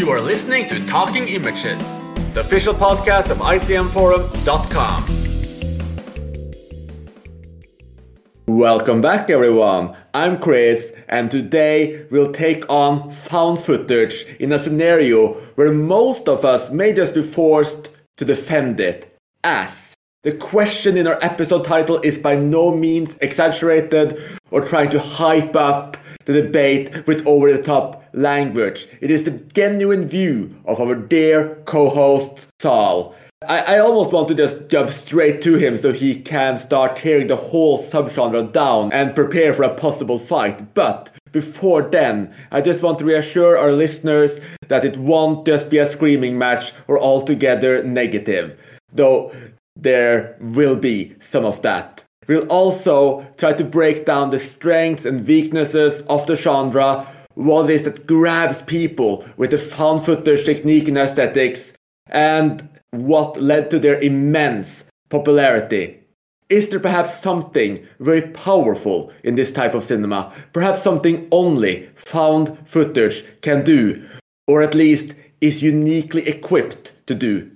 You 0.00 0.08
are 0.12 0.20
listening 0.22 0.66
to 0.68 0.86
Talking 0.86 1.28
Images, 1.28 1.78
the 2.32 2.40
official 2.40 2.72
podcast 2.72 3.28
of 3.28 3.36
ICMForum.com. 3.36 5.04
Welcome 8.46 9.02
back, 9.02 9.28
everyone. 9.28 9.94
I'm 10.14 10.38
Chris, 10.38 10.94
and 11.06 11.30
today 11.30 12.06
we'll 12.10 12.32
take 12.32 12.64
on 12.70 13.10
found 13.10 13.58
footage 13.58 14.24
in 14.38 14.52
a 14.52 14.58
scenario 14.58 15.34
where 15.56 15.70
most 15.70 16.30
of 16.30 16.46
us 16.46 16.70
may 16.70 16.94
just 16.94 17.14
be 17.14 17.22
forced 17.22 17.90
to 18.16 18.24
defend 18.24 18.80
it. 18.80 19.14
As 19.44 19.92
the 20.22 20.32
question 20.32 20.96
in 20.96 21.06
our 21.06 21.18
episode 21.20 21.66
title 21.66 22.00
is 22.00 22.16
by 22.16 22.36
no 22.36 22.74
means 22.74 23.18
exaggerated 23.20 24.18
or 24.50 24.64
trying 24.64 24.88
to 24.90 24.98
hype 24.98 25.54
up 25.56 25.98
the 26.24 26.32
debate 26.32 27.06
with 27.06 27.26
over 27.26 27.52
the 27.52 27.62
top 27.62 28.04
language. 28.12 28.88
It 29.00 29.10
is 29.10 29.24
the 29.24 29.32
genuine 29.32 30.06
view 30.06 30.54
of 30.64 30.80
our 30.80 30.94
dear 30.94 31.56
co 31.64 31.88
host 31.90 32.48
Saul. 32.60 33.14
I, 33.48 33.76
I 33.76 33.78
almost 33.78 34.12
want 34.12 34.28
to 34.28 34.34
just 34.34 34.68
jump 34.68 34.90
straight 34.90 35.40
to 35.42 35.54
him 35.56 35.78
so 35.78 35.92
he 35.92 36.20
can 36.20 36.58
start 36.58 36.96
tearing 36.96 37.28
the 37.28 37.36
whole 37.36 37.82
subgenre 37.82 38.52
down 38.52 38.92
and 38.92 39.14
prepare 39.14 39.54
for 39.54 39.62
a 39.62 39.74
possible 39.74 40.18
fight. 40.18 40.74
But 40.74 41.10
before 41.32 41.82
then, 41.82 42.34
I 42.50 42.60
just 42.60 42.82
want 42.82 42.98
to 42.98 43.04
reassure 43.04 43.56
our 43.56 43.72
listeners 43.72 44.40
that 44.68 44.84
it 44.84 44.98
won't 44.98 45.46
just 45.46 45.70
be 45.70 45.78
a 45.78 45.88
screaming 45.88 46.36
match 46.36 46.72
or 46.86 46.98
altogether 46.98 47.82
negative. 47.82 48.58
Though 48.92 49.32
there 49.76 50.36
will 50.40 50.76
be 50.76 51.14
some 51.20 51.46
of 51.46 51.62
that. 51.62 51.99
We'll 52.30 52.46
also 52.46 53.26
try 53.38 53.54
to 53.54 53.64
break 53.64 54.06
down 54.06 54.30
the 54.30 54.38
strengths 54.38 55.04
and 55.04 55.26
weaknesses 55.26 56.02
of 56.02 56.28
the 56.28 56.36
genre, 56.36 57.04
what 57.34 57.68
it 57.68 57.74
is 57.74 57.82
that 57.86 58.06
grabs 58.06 58.62
people 58.62 59.24
with 59.36 59.50
the 59.50 59.58
found 59.58 60.04
footage 60.04 60.44
technique 60.44 60.86
and 60.86 60.96
aesthetics, 60.96 61.72
and 62.06 62.68
what 62.92 63.40
led 63.40 63.68
to 63.72 63.80
their 63.80 63.98
immense 63.98 64.84
popularity. 65.08 65.98
Is 66.48 66.68
there 66.68 66.78
perhaps 66.78 67.20
something 67.20 67.84
very 67.98 68.22
powerful 68.22 69.12
in 69.24 69.34
this 69.34 69.50
type 69.50 69.74
of 69.74 69.82
cinema? 69.82 70.32
Perhaps 70.52 70.84
something 70.84 71.26
only 71.32 71.88
found 71.96 72.56
footage 72.64 73.24
can 73.40 73.64
do, 73.64 74.08
or 74.46 74.62
at 74.62 74.76
least 74.76 75.16
is 75.40 75.64
uniquely 75.64 76.28
equipped 76.28 76.92
to 77.08 77.16
do? 77.16 77.50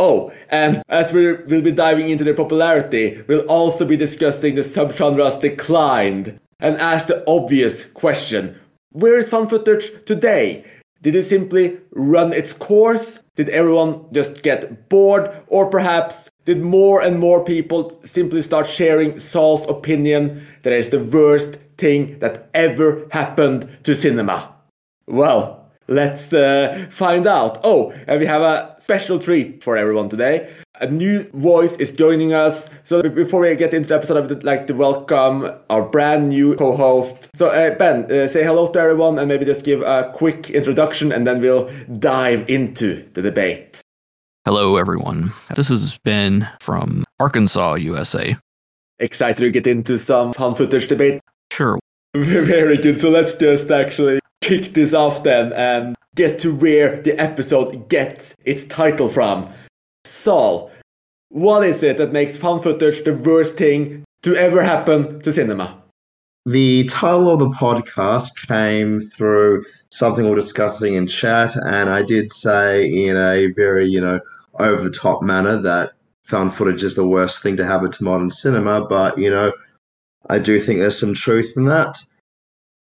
Oh, 0.00 0.32
and 0.48 0.82
as 0.88 1.12
we 1.12 1.34
will 1.34 1.60
be 1.60 1.72
diving 1.72 2.08
into 2.08 2.24
their 2.24 2.34
popularity, 2.34 3.22
we'll 3.28 3.46
also 3.48 3.84
be 3.84 3.98
discussing 3.98 4.54
the 4.54 4.62
subgenre's 4.62 5.36
decline 5.36 6.40
and 6.58 6.76
ask 6.78 7.08
the 7.08 7.22
obvious 7.28 7.84
question 7.84 8.58
where 8.92 9.18
is 9.18 9.28
found 9.28 9.50
footage 9.50 9.90
today? 10.06 10.64
Did 11.02 11.14
it 11.14 11.24
simply 11.24 11.78
run 11.92 12.32
its 12.32 12.54
course? 12.54 13.20
Did 13.36 13.50
everyone 13.50 14.06
just 14.10 14.42
get 14.42 14.88
bored? 14.88 15.30
Or 15.48 15.68
perhaps 15.68 16.30
did 16.46 16.62
more 16.62 17.02
and 17.02 17.20
more 17.20 17.44
people 17.44 18.00
simply 18.04 18.40
start 18.40 18.66
sharing 18.66 19.18
Saul's 19.18 19.68
opinion 19.68 20.46
that 20.62 20.72
it's 20.72 20.88
the 20.88 21.04
worst 21.04 21.56
thing 21.76 22.18
that 22.20 22.48
ever 22.54 23.06
happened 23.12 23.68
to 23.84 23.94
cinema? 23.94 24.54
Well, 25.06 25.59
Let's 25.90 26.32
uh, 26.32 26.86
find 26.88 27.26
out. 27.26 27.58
Oh, 27.64 27.92
and 28.06 28.20
we 28.20 28.26
have 28.26 28.42
a 28.42 28.76
special 28.78 29.18
treat 29.18 29.64
for 29.64 29.76
everyone 29.76 30.08
today. 30.08 30.54
A 30.80 30.86
new 30.86 31.24
voice 31.30 31.76
is 31.78 31.90
joining 31.90 32.32
us. 32.32 32.70
So 32.84 33.02
before 33.02 33.40
we 33.40 33.52
get 33.56 33.74
into 33.74 33.88
the 33.88 33.96
episode, 33.96 34.16
I 34.16 34.20
would 34.20 34.44
like 34.44 34.68
to 34.68 34.72
welcome 34.72 35.50
our 35.68 35.82
brand 35.82 36.28
new 36.28 36.54
co-host. 36.54 37.28
So 37.34 37.48
uh, 37.48 37.74
Ben, 37.74 38.04
uh, 38.04 38.28
say 38.28 38.44
hello 38.44 38.68
to 38.68 38.78
everyone 38.78 39.18
and 39.18 39.26
maybe 39.26 39.44
just 39.44 39.64
give 39.64 39.82
a 39.82 40.12
quick 40.14 40.48
introduction 40.50 41.10
and 41.10 41.26
then 41.26 41.40
we'll 41.40 41.68
dive 41.98 42.48
into 42.48 43.04
the 43.14 43.22
debate. 43.22 43.80
Hello, 44.44 44.76
everyone. 44.76 45.32
This 45.56 45.72
is 45.72 45.98
Ben 46.04 46.48
from 46.60 47.02
Arkansas, 47.18 47.74
USA. 47.74 48.36
Excited 49.00 49.38
to 49.38 49.50
get 49.50 49.66
into 49.66 49.98
some 49.98 50.34
found 50.34 50.56
footage 50.56 50.86
debate? 50.86 51.20
Sure. 51.52 51.80
Very 52.14 52.76
good. 52.76 52.96
So 52.96 53.10
let's 53.10 53.34
just 53.34 53.72
actually 53.72 54.19
kick 54.40 54.72
this 54.72 54.94
off 54.94 55.22
then 55.22 55.52
and 55.52 55.96
get 56.14 56.38
to 56.40 56.54
where 56.54 57.00
the 57.02 57.18
episode 57.20 57.88
gets 57.88 58.34
its 58.44 58.64
title 58.66 59.08
from. 59.08 59.48
Saul, 60.04 60.70
what 61.28 61.64
is 61.64 61.82
it 61.82 61.98
that 61.98 62.12
makes 62.12 62.36
found 62.36 62.62
footage 62.62 63.04
the 63.04 63.14
worst 63.14 63.56
thing 63.56 64.04
to 64.22 64.34
ever 64.34 64.62
happen 64.62 65.20
to 65.20 65.32
cinema? 65.32 65.80
The 66.46 66.84
title 66.84 67.30
of 67.30 67.38
the 67.38 67.50
podcast 67.50 68.30
came 68.48 69.00
through 69.00 69.64
something 69.92 70.24
we 70.24 70.30
we're 70.30 70.36
discussing 70.36 70.94
in 70.94 71.06
chat, 71.06 71.54
and 71.54 71.90
I 71.90 72.02
did 72.02 72.32
say 72.32 72.86
in 72.86 73.16
a 73.16 73.48
very, 73.54 73.86
you 73.86 74.00
know, 74.00 74.20
over 74.58 74.82
the 74.82 74.90
top 74.90 75.22
manner 75.22 75.60
that 75.60 75.92
found 76.24 76.54
footage 76.54 76.82
is 76.82 76.94
the 76.94 77.06
worst 77.06 77.42
thing 77.42 77.56
to 77.58 77.66
happen 77.66 77.90
to 77.92 78.04
modern 78.04 78.30
cinema, 78.30 78.86
but, 78.86 79.18
you 79.18 79.30
know, 79.30 79.52
I 80.28 80.38
do 80.38 80.60
think 80.60 80.80
there's 80.80 80.98
some 80.98 81.14
truth 81.14 81.52
in 81.56 81.66
that. 81.66 81.98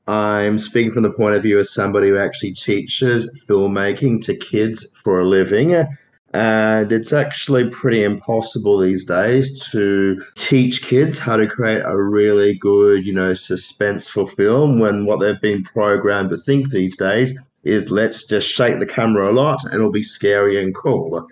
I'm 0.07 0.59
speaking 0.59 0.93
from 0.93 1.05
the 1.05 1.13
point 1.13 1.37
of 1.37 1.43
view 1.43 1.59
as 1.59 1.73
somebody 1.73 2.09
who 2.09 2.19
actually 2.19 2.55
teaches 2.55 3.31
filmmaking 3.49 4.23
to 4.25 4.37
kids 4.37 4.87
for 5.05 5.21
a 5.21 5.25
living. 5.25 5.87
And 6.35 6.91
it's 6.91 7.13
actually 7.13 7.69
pretty 7.69 8.03
impossible 8.03 8.79
these 8.79 9.05
days 9.05 9.71
to 9.71 10.23
teach 10.35 10.83
kids 10.83 11.19
how 11.19 11.37
to 11.37 11.47
create 11.47 11.83
a 11.85 12.03
really 12.03 12.55
good, 12.55 13.05
you 13.05 13.13
know, 13.13 13.33
suspenseful 13.33 14.31
film 14.35 14.79
when 14.79 15.05
what 15.05 15.21
they've 15.21 15.41
been 15.41 15.63
programmed 15.63 16.31
to 16.31 16.39
think 16.39 16.71
these 16.71 16.97
days 16.97 17.35
is 17.65 17.91
let's 17.91 18.25
just 18.25 18.49
shake 18.49 18.81
the 18.81 18.87
camera 18.87 19.31
a 19.31 19.35
lot 19.35 19.63
and 19.65 19.75
it'll 19.75 19.93
be 19.93 20.03
scary 20.03 20.61
and 20.61 20.75
cool 20.75 21.29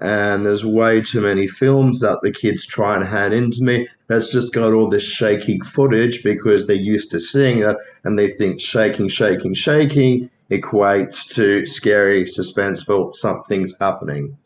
and 0.00 0.46
there's 0.46 0.64
way 0.64 1.02
too 1.02 1.20
many 1.20 1.46
films 1.46 2.00
that 2.00 2.20
the 2.22 2.30
kids 2.30 2.64
try 2.64 2.96
and 2.96 3.04
hand 3.04 3.34
into 3.34 3.62
me 3.62 3.86
that's 4.08 4.30
just 4.30 4.52
got 4.52 4.72
all 4.72 4.88
this 4.88 5.04
shaky 5.04 5.58
footage 5.60 6.22
because 6.22 6.66
they're 6.66 6.76
used 6.76 7.10
to 7.10 7.20
seeing 7.20 7.58
it 7.58 7.76
and 8.04 8.18
they 8.18 8.30
think 8.30 8.60
shaking, 8.60 9.08
shaking, 9.08 9.52
shaking 9.52 10.30
equates 10.50 11.28
to 11.34 11.64
scary, 11.66 12.24
suspenseful, 12.24 13.14
something's 13.14 13.76
happening. 13.78 14.36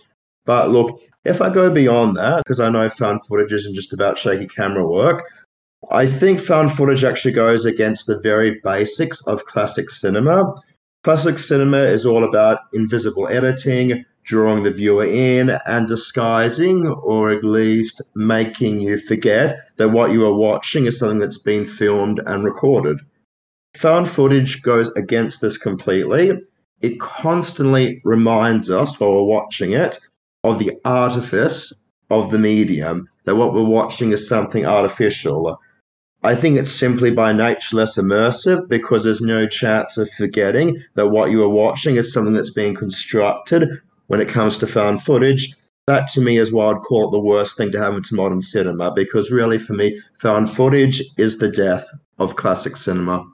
But 0.44 0.70
look, 0.70 1.00
if 1.24 1.40
I 1.40 1.50
go 1.50 1.70
beyond 1.70 2.16
that, 2.16 2.42
because 2.44 2.60
I 2.60 2.68
know 2.68 2.88
found 2.90 3.24
footage 3.24 3.52
isn't 3.52 3.74
just 3.74 3.92
about 3.92 4.18
shaky 4.18 4.46
camera 4.46 4.86
work, 4.86 5.24
I 5.90 6.06
think 6.06 6.40
found 6.40 6.72
footage 6.72 7.04
actually 7.04 7.32
goes 7.32 7.64
against 7.64 8.06
the 8.06 8.18
very 8.18 8.60
basics 8.62 9.22
of 9.26 9.44
classic 9.46 9.88
cinema. 9.88 10.54
Classic 11.04 11.38
cinema 11.38 11.78
is 11.78 12.04
all 12.06 12.24
about 12.24 12.60
invisible 12.72 13.28
editing, 13.28 14.04
drawing 14.24 14.62
the 14.62 14.70
viewer 14.70 15.04
in 15.04 15.50
and 15.66 15.86
disguising 15.86 16.86
or 16.86 17.30
at 17.30 17.44
least 17.44 18.02
making 18.14 18.80
you 18.80 18.96
forget 18.98 19.58
that 19.76 19.90
what 19.90 20.12
you 20.12 20.24
are 20.24 20.34
watching 20.34 20.86
is 20.86 20.98
something 20.98 21.18
that's 21.18 21.38
been 21.38 21.66
filmed 21.66 22.20
and 22.26 22.44
recorded. 22.44 22.98
Found 23.76 24.08
footage 24.08 24.62
goes 24.62 24.90
against 24.92 25.40
this 25.40 25.58
completely. 25.58 26.32
It 26.80 27.00
constantly 27.00 28.00
reminds 28.04 28.70
us 28.70 28.98
while 28.98 29.12
we're 29.12 29.24
watching 29.24 29.72
it 29.72 29.98
of 30.42 30.58
the 30.58 30.72
artifice 30.84 31.72
of 32.10 32.30
the 32.30 32.38
medium, 32.38 33.08
that 33.24 33.36
what 33.36 33.54
we're 33.54 33.64
watching 33.64 34.12
is 34.12 34.28
something 34.28 34.64
artificial. 34.64 35.58
I 36.22 36.34
think 36.34 36.56
it's 36.58 36.72
simply 36.72 37.10
by 37.10 37.32
nature 37.32 37.76
less 37.76 37.98
immersive 37.98 38.68
because 38.68 39.04
there's 39.04 39.20
no 39.20 39.46
chance 39.46 39.98
of 39.98 40.10
forgetting 40.10 40.82
that 40.94 41.08
what 41.08 41.30
you 41.30 41.42
are 41.42 41.48
watching 41.48 41.96
is 41.96 42.12
something 42.12 42.34
that's 42.34 42.52
being 42.52 42.74
constructed 42.74 43.68
when 44.06 44.20
it 44.20 44.28
comes 44.28 44.58
to 44.58 44.66
found 44.66 45.02
footage. 45.02 45.54
That 45.86 46.08
to 46.08 46.20
me 46.20 46.38
is 46.38 46.52
why 46.52 46.70
I'd 46.70 46.80
call 46.80 47.08
it 47.08 47.10
the 47.10 47.20
worst 47.20 47.56
thing 47.56 47.70
to 47.72 47.78
happen 47.78 48.02
to 48.02 48.14
modern 48.14 48.40
cinema 48.40 48.92
because 48.94 49.30
really 49.30 49.58
for 49.58 49.74
me, 49.74 50.00
found 50.18 50.50
footage 50.50 51.02
is 51.18 51.38
the 51.38 51.50
death 51.50 51.86
of 52.18 52.36
classic 52.36 52.76
cinema. 52.76 53.26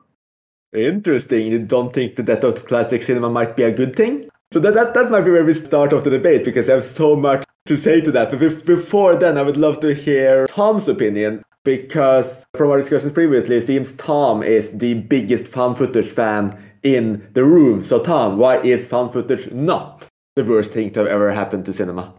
Interesting. 0.72 1.46
You 1.46 1.60
don't 1.60 1.92
think 1.92 2.16
the 2.16 2.22
death 2.22 2.44
of 2.44 2.66
classic 2.66 3.02
cinema 3.02 3.30
might 3.30 3.56
be 3.56 3.62
a 3.62 3.72
good 3.72 3.94
thing? 3.94 4.28
So 4.52 4.58
that, 4.60 4.74
that, 4.74 4.94
that 4.94 5.10
might 5.10 5.22
be 5.22 5.30
where 5.30 5.44
we 5.44 5.54
start 5.54 5.92
off 5.92 6.04
the 6.04 6.10
debate 6.10 6.44
because 6.44 6.68
I 6.68 6.74
have 6.74 6.84
so 6.84 7.14
much 7.14 7.44
to 7.66 7.76
say 7.76 8.00
to 8.00 8.10
that. 8.12 8.30
But 8.30 8.66
before 8.66 9.14
then, 9.16 9.38
I 9.38 9.42
would 9.42 9.56
love 9.56 9.78
to 9.80 9.94
hear 9.94 10.46
Tom's 10.48 10.88
opinion 10.88 11.44
because 11.64 12.44
from 12.54 12.70
our 12.70 12.80
discussions 12.80 13.12
previously, 13.12 13.56
it 13.56 13.66
seems 13.66 13.94
Tom 13.94 14.42
is 14.42 14.72
the 14.72 14.94
biggest 14.94 15.46
found 15.46 15.78
footage 15.78 16.08
fan 16.08 16.60
in 16.82 17.28
the 17.34 17.44
room. 17.44 17.84
So 17.84 18.00
Tom, 18.00 18.38
why 18.38 18.58
is 18.62 18.86
found 18.86 19.12
footage 19.12 19.50
not 19.52 20.09
the 20.36 20.44
worst 20.44 20.72
thing 20.72 20.90
to 20.92 21.00
have 21.00 21.08
ever 21.08 21.32
happened 21.32 21.66
to 21.66 21.72
cinema. 21.72 22.12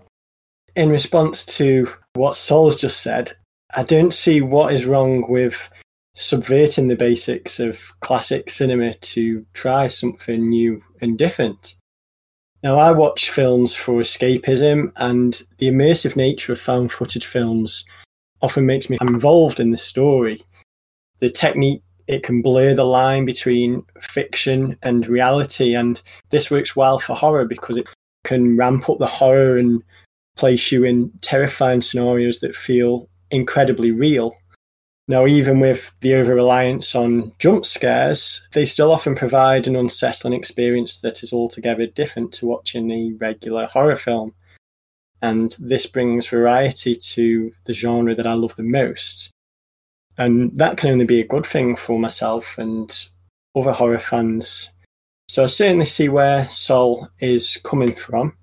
In 0.76 0.90
response 0.90 1.46
to 1.58 1.92
what 2.14 2.36
Saul's 2.36 2.76
just 2.76 3.02
said, 3.02 3.32
I 3.74 3.84
don't 3.84 4.14
see 4.14 4.42
what 4.42 4.74
is 4.74 4.86
wrong 4.86 5.30
with 5.30 5.70
subverting 6.16 6.88
the 6.88 6.96
basics 6.96 7.60
of 7.60 7.94
classic 8.02 8.50
cinema 8.50 8.94
to 8.96 9.46
try 9.54 9.88
something 9.88 10.50
new 10.50 10.84
and 11.02 11.18
different. 11.18 11.76
Now, 12.64 12.78
I 12.78 12.92
watch 12.92 13.32
films 13.32 13.74
for 13.74 14.02
escapism, 14.02 14.92
and 14.98 15.42
the 15.58 15.68
immersive 15.68 16.16
nature 16.16 16.54
of 16.54 16.62
found 16.62 16.92
footage 16.92 17.26
films 17.26 17.86
often 18.42 18.66
makes 18.66 18.90
me 18.90 18.98
involved 19.02 19.60
in 19.60 19.72
the 19.72 19.78
story. 19.78 20.44
The 21.20 21.30
technique 21.30 21.82
it 22.08 22.24
can 22.24 22.42
blur 22.42 22.74
the 22.74 22.84
line 22.84 23.26
between 23.26 23.84
fiction 24.02 24.78
and 24.82 25.08
reality. 25.08 25.76
And 25.76 26.02
this 26.30 26.52
works 26.52 26.76
well 26.76 27.00
for 27.00 27.16
horror 27.16 27.46
because 27.46 27.78
it 27.78 27.88
can 28.24 28.58
ramp 28.58 28.90
up 28.90 29.00
the 29.00 29.08
horror 29.08 29.58
and 29.58 29.84
place 30.36 30.72
you 30.72 30.84
in 30.84 31.12
terrifying 31.22 31.82
scenarios 31.82 32.40
that 32.40 32.56
feel 32.56 33.10
incredibly 33.30 33.92
real. 33.92 34.36
Now, 35.08 35.28
even 35.28 35.60
with 35.60 35.94
the 36.00 36.14
over 36.16 36.34
reliance 36.34 36.96
on 36.96 37.34
jump 37.38 37.66
scares, 37.66 38.48
they 38.54 38.66
still 38.66 38.92
often 38.92 39.16
provide 39.16 39.68
an 39.68 39.76
unsettling 39.76 40.34
experience 40.34 41.00
that 41.00 41.22
is 41.24 41.34
altogether 41.34 41.86
different 41.88 42.32
to 42.34 42.46
watching 42.46 42.90
a 42.92 43.14
regular 43.20 43.66
horror 43.66 43.98
film. 43.98 44.34
And 45.22 45.56
this 45.60 45.86
brings 45.86 46.28
variety 46.28 46.96
to 46.96 47.52
the 47.66 47.74
genre 47.74 48.16
that 48.16 48.28
I 48.28 48.34
love 48.34 48.56
the 48.56 48.64
most. 48.64 49.32
And 50.18 50.56
that 50.58 50.78
can 50.78 50.90
only 50.90 51.06
be 51.06 51.20
a 51.20 51.28
good 51.28 51.46
thing 51.46 51.76
for 51.76 52.00
myself 52.00 52.58
and 52.58 53.08
other 53.56 53.72
horror 53.72 54.00
fans. 54.00 54.70
So 55.32 55.46
I 55.46 55.48
certainly 55.48 55.86
see 55.86 56.10
where 56.10 56.46
Saul 56.50 57.08
is 57.22 57.56
coming 57.64 57.96
from, 57.96 58.34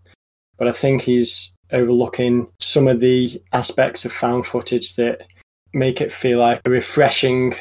but 0.56 0.68
I 0.68 0.72
think 0.72 1.02
he's 1.02 1.54
overlooking 1.70 2.50
some 2.60 2.88
of 2.88 3.00
the 3.00 3.42
aspects 3.52 4.06
of 4.06 4.12
found 4.14 4.46
footage 4.46 4.96
that 4.96 5.26
make 5.74 6.00
it 6.00 6.10
feel 6.10 6.38
like 6.38 6.62
a 6.64 6.70
refreshing 6.70 7.54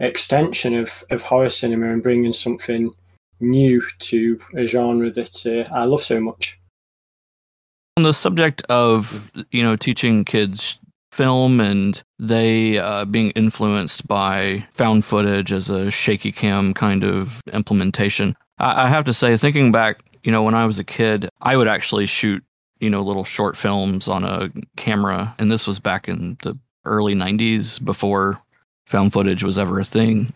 extension 0.00 0.74
of, 0.74 1.02
of 1.08 1.22
horror 1.22 1.48
cinema 1.48 1.94
and 1.94 2.02
bringing 2.02 2.34
something 2.34 2.92
new 3.40 3.82
to 4.00 4.38
a 4.54 4.66
genre 4.66 5.10
that 5.10 5.46
uh, 5.46 5.74
I 5.74 5.84
love 5.86 6.02
so 6.02 6.20
much. 6.20 6.58
On 7.96 8.02
the 8.02 8.12
subject 8.12 8.64
of 8.68 9.32
you 9.50 9.62
know 9.62 9.76
teaching 9.76 10.26
kids 10.26 10.78
film 11.10 11.58
and 11.58 12.02
they 12.18 12.78
uh, 12.78 13.06
being 13.06 13.30
influenced 13.30 14.06
by 14.06 14.66
found 14.72 15.06
footage 15.06 15.52
as 15.52 15.70
a 15.70 15.90
shaky 15.90 16.32
cam 16.32 16.74
kind 16.74 17.02
of 17.02 17.40
implementation, 17.52 18.36
I, 18.58 18.88
have 18.88 19.04
to 19.06 19.12
say, 19.12 19.36
thinking 19.36 19.72
back, 19.72 20.04
you 20.22 20.30
know, 20.30 20.42
when 20.42 20.54
I 20.54 20.66
was 20.66 20.78
a 20.78 20.84
kid, 20.84 21.28
I 21.40 21.56
would 21.56 21.68
actually 21.68 22.06
shoot 22.06 22.44
you 22.80 22.90
know 22.90 23.02
little 23.02 23.24
short 23.24 23.56
films 23.56 24.08
on 24.08 24.24
a 24.24 24.50
camera, 24.76 25.34
and 25.38 25.50
this 25.50 25.66
was 25.66 25.78
back 25.78 26.08
in 26.08 26.36
the 26.42 26.58
early 26.84 27.14
90s 27.14 27.82
before 27.82 28.40
found 28.86 29.12
footage 29.12 29.42
was 29.42 29.58
ever 29.58 29.80
a 29.80 29.84
thing. 29.84 30.32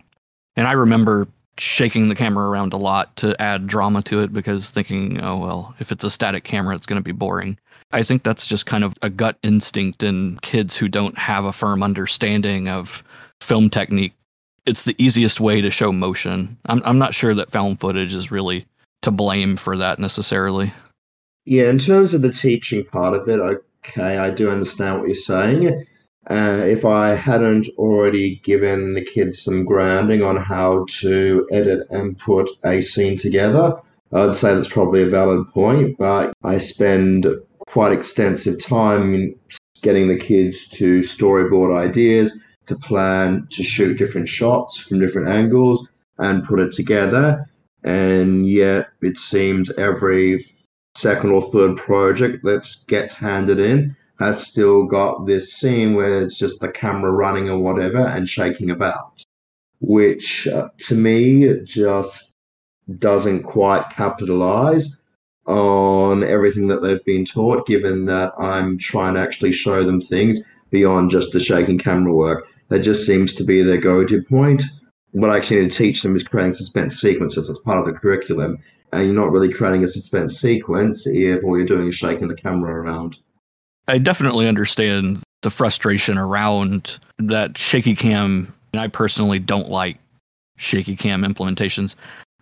And 0.56 0.66
I 0.66 0.72
remember 0.72 1.28
shaking 1.58 2.08
the 2.08 2.14
camera 2.14 2.48
around 2.48 2.72
a 2.72 2.76
lot 2.76 3.14
to 3.16 3.40
add 3.40 3.66
drama 3.66 4.02
to 4.02 4.20
it 4.20 4.32
because 4.32 4.70
thinking, 4.70 5.20
oh, 5.22 5.36
well, 5.36 5.74
if 5.78 5.92
it's 5.92 6.04
a 6.04 6.10
static 6.10 6.44
camera, 6.44 6.74
it's 6.74 6.86
going 6.86 7.00
to 7.00 7.04
be 7.04 7.12
boring. 7.12 7.58
I 7.90 8.02
think 8.02 8.22
that's 8.22 8.46
just 8.46 8.66
kind 8.66 8.84
of 8.84 8.94
a 9.02 9.10
gut 9.10 9.38
instinct 9.42 10.02
in 10.02 10.38
kids 10.40 10.76
who 10.76 10.88
don't 10.88 11.18
have 11.18 11.44
a 11.44 11.52
firm 11.52 11.82
understanding 11.82 12.68
of 12.68 13.02
film 13.40 13.70
technique. 13.70 14.14
It's 14.68 14.84
the 14.84 14.94
easiest 15.02 15.40
way 15.40 15.62
to 15.62 15.70
show 15.70 15.92
motion. 15.92 16.58
I'm, 16.66 16.82
I'm 16.84 16.98
not 16.98 17.14
sure 17.14 17.34
that 17.34 17.50
found 17.50 17.80
footage 17.80 18.12
is 18.12 18.30
really 18.30 18.66
to 19.00 19.10
blame 19.10 19.56
for 19.56 19.78
that 19.78 19.98
necessarily. 19.98 20.74
Yeah, 21.46 21.70
in 21.70 21.78
terms 21.78 22.12
of 22.12 22.20
the 22.20 22.32
teaching 22.34 22.84
part 22.84 23.14
of 23.14 23.26
it, 23.30 23.40
okay, 23.40 24.18
I 24.18 24.30
do 24.30 24.50
understand 24.50 24.98
what 24.98 25.08
you're 25.08 25.14
saying. 25.14 25.86
Uh, 26.30 26.64
if 26.66 26.84
I 26.84 27.14
hadn't 27.14 27.66
already 27.78 28.42
given 28.44 28.92
the 28.92 29.02
kids 29.02 29.42
some 29.42 29.64
grounding 29.64 30.22
on 30.22 30.36
how 30.36 30.84
to 31.00 31.48
edit 31.50 31.86
and 31.88 32.18
put 32.18 32.50
a 32.62 32.82
scene 32.82 33.16
together, 33.16 33.74
I'd 34.12 34.34
say 34.34 34.54
that's 34.54 34.68
probably 34.68 35.00
a 35.00 35.08
valid 35.08 35.48
point. 35.54 35.96
But 35.96 36.34
I 36.44 36.58
spend 36.58 37.26
quite 37.66 37.92
extensive 37.92 38.60
time 38.60 39.34
getting 39.80 40.08
the 40.08 40.18
kids 40.18 40.68
to 40.68 41.00
storyboard 41.00 41.74
ideas, 41.74 42.38
to 42.68 42.76
plan, 42.76 43.48
to 43.50 43.62
shoot 43.62 43.98
different 43.98 44.28
shots 44.28 44.78
from 44.78 45.00
different 45.00 45.28
angles 45.28 45.88
and 46.18 46.44
put 46.44 46.60
it 46.60 46.72
together. 46.72 47.48
And 47.84 48.48
yet, 48.48 48.88
it 49.02 49.18
seems 49.18 49.70
every 49.72 50.46
second 50.96 51.30
or 51.30 51.50
third 51.52 51.76
project 51.76 52.44
that 52.44 52.66
gets 52.88 53.14
handed 53.14 53.60
in 53.60 53.96
has 54.18 54.44
still 54.44 54.84
got 54.84 55.26
this 55.26 55.54
scene 55.54 55.94
where 55.94 56.22
it's 56.22 56.36
just 56.36 56.60
the 56.60 56.68
camera 56.68 57.12
running 57.12 57.48
or 57.48 57.58
whatever 57.58 58.04
and 58.04 58.28
shaking 58.28 58.70
about, 58.70 59.22
which 59.80 60.48
uh, 60.48 60.68
to 60.78 60.94
me 60.96 61.60
just 61.64 62.34
doesn't 62.98 63.44
quite 63.44 63.90
capitalize 63.90 65.02
on 65.46 66.24
everything 66.24 66.66
that 66.68 66.82
they've 66.82 67.04
been 67.04 67.24
taught, 67.24 67.66
given 67.66 68.06
that 68.06 68.32
I'm 68.38 68.76
trying 68.76 69.14
to 69.14 69.20
actually 69.20 69.52
show 69.52 69.84
them 69.84 70.00
things 70.00 70.40
beyond 70.70 71.10
just 71.10 71.32
the 71.32 71.40
shaking 71.40 71.78
camera 71.78 72.12
work. 72.12 72.46
That 72.68 72.80
just 72.80 73.06
seems 73.06 73.34
to 73.34 73.44
be 73.44 73.62
their 73.62 73.80
go 73.80 74.04
to 74.04 74.22
point. 74.22 74.62
What 75.12 75.30
I 75.30 75.38
actually 75.38 75.60
need 75.60 75.70
to 75.70 75.76
teach 75.76 76.02
them 76.02 76.14
is 76.14 76.22
creating 76.22 76.54
suspense 76.54 77.00
sequences 77.00 77.48
as 77.48 77.58
part 77.58 77.78
of 77.78 77.86
the 77.86 77.98
curriculum. 77.98 78.58
And 78.92 79.04
you're 79.04 79.14
not 79.14 79.32
really 79.32 79.52
creating 79.52 79.84
a 79.84 79.88
suspense 79.88 80.38
sequence 80.38 81.06
if 81.06 81.42
all 81.44 81.56
you're 81.56 81.66
doing 81.66 81.88
is 81.88 81.94
shaking 81.94 82.28
the 82.28 82.34
camera 82.34 82.74
around. 82.74 83.18
I 83.86 83.98
definitely 83.98 84.48
understand 84.48 85.22
the 85.42 85.50
frustration 85.50 86.18
around 86.18 86.98
that 87.18 87.56
shaky 87.56 87.94
cam. 87.94 88.54
And 88.72 88.80
I 88.82 88.88
personally 88.88 89.38
don't 89.38 89.70
like 89.70 89.98
shaky 90.56 90.94
cam 90.94 91.22
implementations. 91.22 91.94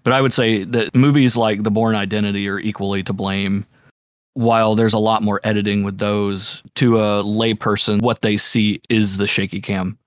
But 0.02 0.12
I 0.12 0.20
would 0.20 0.32
say 0.32 0.64
that 0.64 0.94
movies 0.94 1.37
like 1.37 1.62
The 1.62 1.70
Bourne 1.70 1.94
Identity 1.94 2.49
are 2.49 2.58
equally 2.58 3.02
to 3.05 3.12
blame. 3.12 3.67
While 4.34 4.75
there's 4.75 4.93
a 4.93 4.99
lot 4.99 5.23
more 5.23 5.40
editing 5.44 5.82
with 5.82 5.99
those, 5.99 6.62
to 6.75 6.99
a 6.99 7.23
layperson, 7.25 8.02
what 8.02 8.23
they 8.23 8.37
see 8.37 8.81
is 8.88 9.17
the 9.17 9.26
shaky 9.26 9.61
cam. 9.61 9.99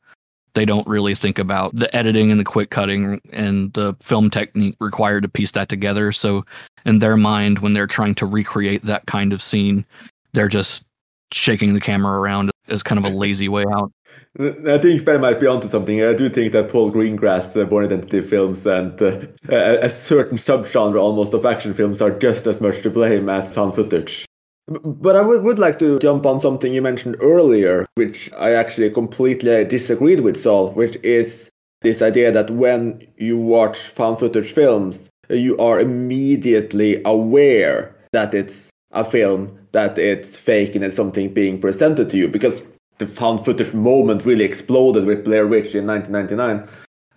They 0.53 0.65
don't 0.65 0.87
really 0.87 1.15
think 1.15 1.39
about 1.39 1.75
the 1.75 1.93
editing 1.95 2.31
and 2.31 2.39
the 2.39 2.45
quick 2.45 2.69
cutting 2.69 3.21
and 3.31 3.71
the 3.73 3.95
film 4.01 4.29
technique 4.29 4.75
required 4.79 5.23
to 5.23 5.29
piece 5.29 5.51
that 5.51 5.69
together. 5.69 6.11
So, 6.11 6.45
in 6.85 6.99
their 6.99 7.17
mind, 7.17 7.59
when 7.59 7.73
they're 7.73 7.87
trying 7.87 8.15
to 8.15 8.25
recreate 8.25 8.83
that 8.83 9.05
kind 9.05 9.33
of 9.33 9.43
scene, 9.43 9.85
they're 10.33 10.47
just 10.47 10.85
shaking 11.31 11.73
the 11.73 11.81
camera 11.81 12.19
around 12.19 12.51
as 12.67 12.83
kind 12.83 13.03
of 13.03 13.11
a 13.11 13.15
lazy 13.15 13.47
way 13.47 13.65
out. 13.71 13.91
I 14.39 14.77
think 14.77 15.03
Ben 15.05 15.21
might 15.21 15.39
be 15.39 15.47
onto 15.47 15.67
something 15.67 16.03
I 16.03 16.13
do 16.13 16.29
think 16.29 16.53
that 16.53 16.69
Paul 16.69 16.91
Greengrass 16.91 17.59
uh, 17.59 17.65
Bourne 17.65 17.85
Identity 17.85 18.21
films 18.21 18.65
and 18.65 19.01
uh, 19.01 19.25
a, 19.49 19.85
a 19.85 19.89
certain 19.89 20.37
subgenre 20.37 21.01
almost 21.01 21.33
of 21.33 21.45
action 21.45 21.73
films 21.73 21.99
are 22.01 22.11
just 22.11 22.45
as 22.45 22.61
much 22.61 22.81
to 22.81 22.91
blame 22.91 23.27
as 23.27 23.51
found 23.51 23.73
footage. 23.73 24.25
But 24.69 25.15
I 25.15 25.21
would, 25.21 25.43
would 25.43 25.59
like 25.59 25.79
to 25.79 25.99
jump 25.99 26.25
on 26.25 26.39
something 26.39 26.73
you 26.73 26.81
mentioned 26.81 27.17
earlier, 27.21 27.85
which 27.95 28.31
I 28.37 28.51
actually 28.51 28.89
completely 28.91 29.65
disagreed 29.65 30.19
with, 30.19 30.37
Saul, 30.37 30.71
which 30.73 30.95
is 31.03 31.49
this 31.81 32.01
idea 32.01 32.31
that 32.31 32.51
when 32.51 33.01
you 33.17 33.37
watch 33.37 33.77
found 33.77 34.19
footage 34.19 34.51
films, 34.51 35.09
you 35.29 35.57
are 35.57 35.79
immediately 35.79 37.01
aware 37.05 37.95
that 38.11 38.33
it's 38.33 38.69
a 38.91 39.03
film 39.03 39.57
that 39.71 39.97
it's 39.97 40.35
fake 40.35 40.75
and 40.75 40.83
it's 40.83 40.95
something 40.95 41.33
being 41.33 41.59
presented 41.59 42.09
to 42.09 42.17
you 42.17 42.27
because 42.27 42.61
the 42.97 43.07
found 43.07 43.45
footage 43.45 43.73
moment 43.73 44.25
really 44.25 44.43
exploded 44.43 45.05
with 45.05 45.23
Blair 45.23 45.47
Witch 45.47 45.75
in 45.75 45.87
1999. 45.87 46.67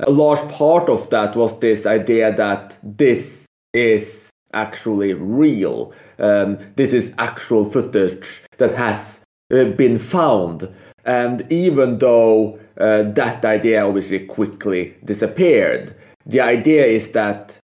A 0.00 0.10
large 0.10 0.46
part 0.50 0.88
of 0.88 1.08
that 1.10 1.36
was 1.36 1.58
this 1.60 1.86
idea 1.86 2.34
that 2.34 2.78
this 2.82 3.46
is 3.72 4.30
actually 4.52 5.14
real. 5.14 5.92
Um, 6.22 6.58
this 6.76 6.92
is 6.92 7.12
actual 7.18 7.64
footage 7.64 8.42
that 8.58 8.74
has 8.76 9.20
uh, 9.52 9.64
been 9.64 9.98
found. 9.98 10.72
And 11.04 11.44
even 11.50 11.98
though 11.98 12.58
uh, 12.78 13.02
that 13.02 13.44
idea 13.44 13.86
obviously 13.86 14.20
quickly 14.26 14.94
disappeared, 15.04 15.96
the 16.24 16.40
idea 16.40 16.86
is 16.86 17.10
that 17.10 17.58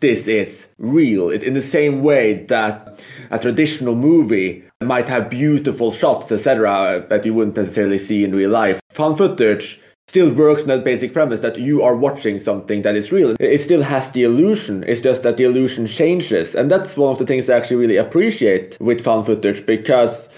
this 0.00 0.26
is 0.26 0.68
real. 0.78 1.30
It, 1.30 1.42
in 1.42 1.54
the 1.54 1.62
same 1.62 2.02
way 2.02 2.44
that 2.46 3.04
a 3.30 3.38
traditional 3.38 3.94
movie 3.94 4.64
might 4.82 5.08
have 5.08 5.30
beautiful 5.30 5.92
shots, 5.92 6.32
etc., 6.32 7.06
that 7.08 7.24
you 7.24 7.34
wouldn't 7.34 7.56
necessarily 7.56 7.98
see 7.98 8.24
in 8.24 8.34
real 8.34 8.50
life. 8.50 8.80
Found 8.90 9.18
footage 9.18 9.80
still 10.10 10.34
works 10.34 10.62
on 10.62 10.66
that 10.66 10.82
basic 10.82 11.12
premise 11.12 11.38
that 11.38 11.56
you 11.56 11.84
are 11.84 11.94
watching 11.94 12.36
something 12.36 12.82
that 12.82 12.96
is 12.96 13.12
real. 13.12 13.36
It 13.38 13.60
still 13.60 13.80
has 13.82 14.10
the 14.10 14.24
illusion. 14.24 14.82
It's 14.88 15.00
just 15.00 15.22
that 15.22 15.36
the 15.36 15.44
illusion 15.44 15.86
changes. 15.86 16.56
And 16.56 16.68
that's 16.68 16.96
one 16.96 17.12
of 17.12 17.18
the 17.18 17.26
things 17.26 17.48
I 17.48 17.56
actually 17.56 17.76
really 17.76 17.96
appreciate 17.96 18.76
with 18.80 19.00
found 19.00 19.26
footage 19.26 19.64
because 19.64 20.28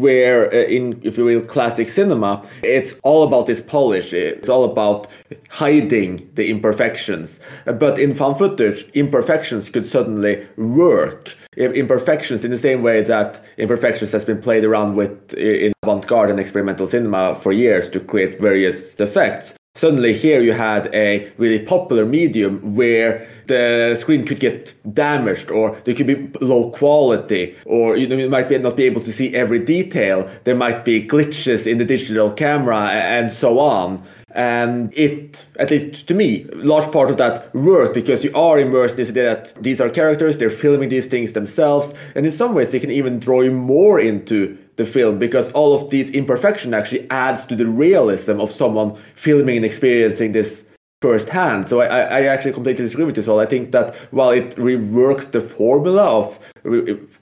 where 0.00 0.52
uh, 0.52 0.64
in 0.66 1.00
if 1.04 1.18
you 1.18 1.24
will 1.24 1.42
classic 1.42 1.88
cinema 1.88 2.42
it's 2.62 2.94
all 3.02 3.22
about 3.22 3.46
this 3.46 3.60
polish. 3.60 4.12
It's 4.12 4.48
all 4.48 4.64
about 4.64 5.06
hiding 5.48 6.30
the 6.34 6.50
imperfections. 6.50 7.40
But 7.64 7.98
in 7.98 8.14
found 8.14 8.38
footage 8.38 8.88
imperfections 8.94 9.70
could 9.70 9.86
suddenly 9.86 10.46
work. 10.56 11.34
Imperfections 11.56 12.44
in 12.44 12.50
the 12.50 12.58
same 12.58 12.82
way 12.82 13.02
that 13.02 13.44
imperfections 13.58 14.12
has 14.12 14.24
been 14.24 14.40
played 14.40 14.64
around 14.64 14.96
with 14.96 15.34
in 15.34 15.72
avant-garde 15.82 16.30
and 16.30 16.40
experimental 16.40 16.86
cinema 16.86 17.34
for 17.34 17.52
years 17.52 17.90
to 17.90 18.00
create 18.00 18.40
various 18.40 18.98
effects 18.98 19.54
Suddenly, 19.74 20.12
here 20.12 20.42
you 20.42 20.52
had 20.52 20.94
a 20.94 21.32
really 21.38 21.58
popular 21.58 22.04
medium 22.04 22.74
where 22.74 23.26
the 23.46 23.96
screen 23.98 24.26
could 24.26 24.38
get 24.38 24.74
damaged, 24.92 25.50
or 25.50 25.74
there 25.84 25.94
could 25.94 26.06
be 26.06 26.30
low 26.42 26.70
quality, 26.70 27.56
or 27.64 27.96
you 27.96 28.06
know 28.06 28.16
you 28.16 28.28
might 28.28 28.50
be, 28.50 28.58
not 28.58 28.76
be 28.76 28.84
able 28.84 29.00
to 29.00 29.10
see 29.10 29.34
every 29.34 29.58
detail. 29.58 30.30
There 30.44 30.54
might 30.54 30.84
be 30.84 31.06
glitches 31.06 31.66
in 31.66 31.78
the 31.78 31.86
digital 31.86 32.30
camera, 32.30 32.90
and 32.90 33.32
so 33.32 33.58
on. 33.58 34.04
And 34.34 34.92
it, 34.96 35.44
at 35.58 35.70
least 35.70 36.06
to 36.06 36.14
me, 36.14 36.44
large 36.54 36.90
part 36.92 37.10
of 37.10 37.16
that 37.16 37.54
worked 37.54 37.94
because 37.94 38.24
you 38.24 38.32
are 38.34 38.58
immersed 38.58 38.98
in 38.98 39.08
idea 39.08 39.24
that 39.24 39.54
these 39.62 39.80
are 39.80 39.88
characters, 39.88 40.36
they're 40.36 40.50
filming 40.50 40.90
these 40.90 41.06
things 41.06 41.32
themselves, 41.32 41.94
and 42.14 42.26
in 42.26 42.32
some 42.32 42.54
ways 42.54 42.72
they 42.72 42.80
can 42.80 42.90
even 42.90 43.18
draw 43.18 43.40
you 43.40 43.52
more 43.52 43.98
into 43.98 44.58
the 44.76 44.86
film 44.86 45.18
because 45.18 45.50
all 45.52 45.74
of 45.74 45.90
these 45.90 46.10
imperfection 46.10 46.72
actually 46.74 47.08
adds 47.10 47.44
to 47.46 47.54
the 47.54 47.66
realism 47.66 48.40
of 48.40 48.50
someone 48.50 48.96
filming 49.14 49.56
and 49.56 49.66
experiencing 49.66 50.32
this 50.32 50.64
firsthand. 51.02 51.68
So 51.68 51.80
I, 51.80 51.86
I 51.86 52.22
actually 52.22 52.52
completely 52.52 52.84
disagree 52.84 53.04
with 53.04 53.16
you, 53.16 53.22
Saul. 53.22 53.40
I 53.40 53.46
think 53.46 53.72
that 53.72 53.94
while 54.12 54.30
it 54.30 54.56
reworks 54.56 55.30
the 55.30 55.40
formula 55.40 56.04
of 56.04 56.38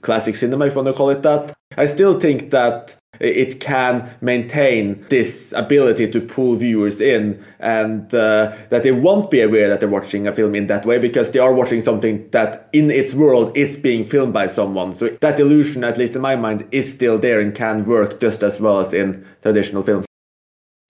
classic 0.01 0.35
cinema, 0.35 0.67
if 0.67 0.73
you 0.73 0.77
want 0.77 0.87
to 0.87 0.93
call 0.93 1.09
it 1.09 1.23
that, 1.23 1.53
I 1.77 1.87
still 1.87 2.19
think 2.19 2.51
that 2.51 2.95
it 3.19 3.59
can 3.59 4.09
maintain 4.21 5.05
this 5.09 5.53
ability 5.55 6.09
to 6.09 6.19
pull 6.19 6.55
viewers 6.55 6.99
in 6.99 7.43
and 7.59 8.13
uh, 8.13 8.55
that 8.69 8.83
they 8.83 8.91
won't 8.91 9.29
be 9.29 9.41
aware 9.41 9.69
that 9.69 9.79
they're 9.79 9.89
watching 9.89 10.27
a 10.27 10.33
film 10.33 10.55
in 10.55 10.67
that 10.67 10.85
way 10.85 10.97
because 10.97 11.31
they 11.31 11.39
are 11.39 11.53
watching 11.53 11.81
something 11.81 12.27
that 12.31 12.67
in 12.73 12.89
its 12.89 13.13
world 13.13 13.55
is 13.55 13.77
being 13.77 14.03
filmed 14.03 14.33
by 14.33 14.47
someone. 14.47 14.93
So 14.93 15.09
that 15.09 15.39
illusion, 15.39 15.83
at 15.83 15.97
least 15.97 16.15
in 16.15 16.21
my 16.21 16.35
mind, 16.35 16.67
is 16.71 16.91
still 16.91 17.19
there 17.19 17.39
and 17.39 17.53
can 17.53 17.85
work 17.85 18.19
just 18.19 18.41
as 18.43 18.59
well 18.59 18.79
as 18.79 18.93
in 18.93 19.25
traditional 19.41 19.83
films. 19.83 20.10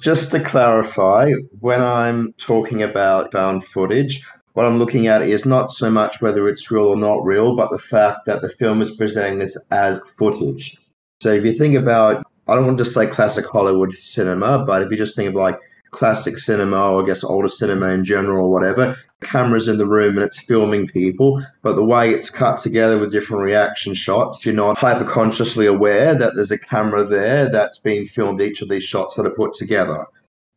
Just 0.02 0.32
to 0.32 0.40
clarify, 0.40 1.32
when 1.60 1.80
I'm 1.80 2.34
talking 2.34 2.82
about 2.82 3.32
found 3.32 3.64
footage, 3.64 4.26
what 4.54 4.66
I'm 4.66 4.80
looking 4.80 5.06
at 5.06 5.22
is 5.22 5.46
not 5.46 5.72
so 5.72 5.92
much 5.92 6.22
whether 6.22 6.50
it's 6.50 6.72
real 6.72 6.88
or 6.88 6.96
not 6.96 7.24
real, 7.24 7.56
but 7.56 7.70
the 7.70 7.78
fact 7.78 8.26
that 8.26 8.42
the 8.42 8.50
film 8.50 8.82
is 8.82 8.96
presenting 8.96 9.38
this 9.38 9.56
as 9.70 10.00
footage. 10.18 10.76
So 11.22 11.32
if 11.32 11.46
you 11.46 11.54
think 11.54 11.76
about, 11.76 12.26
I 12.48 12.56
don't 12.56 12.66
want 12.66 12.80
to 12.80 12.86
say 12.86 13.06
classic 13.06 13.46
Hollywood 13.46 13.94
cinema, 13.94 14.66
but 14.66 14.82
if 14.82 14.90
you 14.90 14.98
just 14.98 15.16
think 15.16 15.30
of 15.30 15.36
like 15.36 15.60
classic 15.92 16.38
cinema 16.38 16.92
or 16.92 17.04
I 17.04 17.06
guess 17.06 17.24
older 17.24 17.50
cinema 17.50 17.90
in 17.90 18.04
general 18.04 18.46
or 18.46 18.52
whatever, 18.52 18.96
cameras 19.22 19.68
in 19.68 19.78
the 19.78 19.86
room 19.86 20.18
and 20.18 20.26
it's 20.26 20.42
filming 20.42 20.88
people, 20.88 21.44
but 21.62 21.76
the 21.76 21.84
way 21.84 22.12
it's 22.12 22.30
cut 22.30 22.60
together 22.60 22.98
with 22.98 23.12
different 23.12 23.44
reaction 23.44 23.94
shots, 23.94 24.46
you're 24.46 24.56
not 24.56 24.78
hyper 24.78 25.06
consciously 25.06 25.68
aware 25.68 26.16
that 26.16 26.34
there's 26.36 26.52
a 26.52 26.58
camera 26.58 27.04
there 27.04 27.50
that's 27.50 27.78
being 27.78 28.06
filmed 28.06 28.42
each 28.42 28.62
of 28.62 28.70
these 28.70 28.84
shots 28.84 29.16
that 29.16 29.26
are 29.26 29.36
put 29.36 29.54
together. 29.54 30.06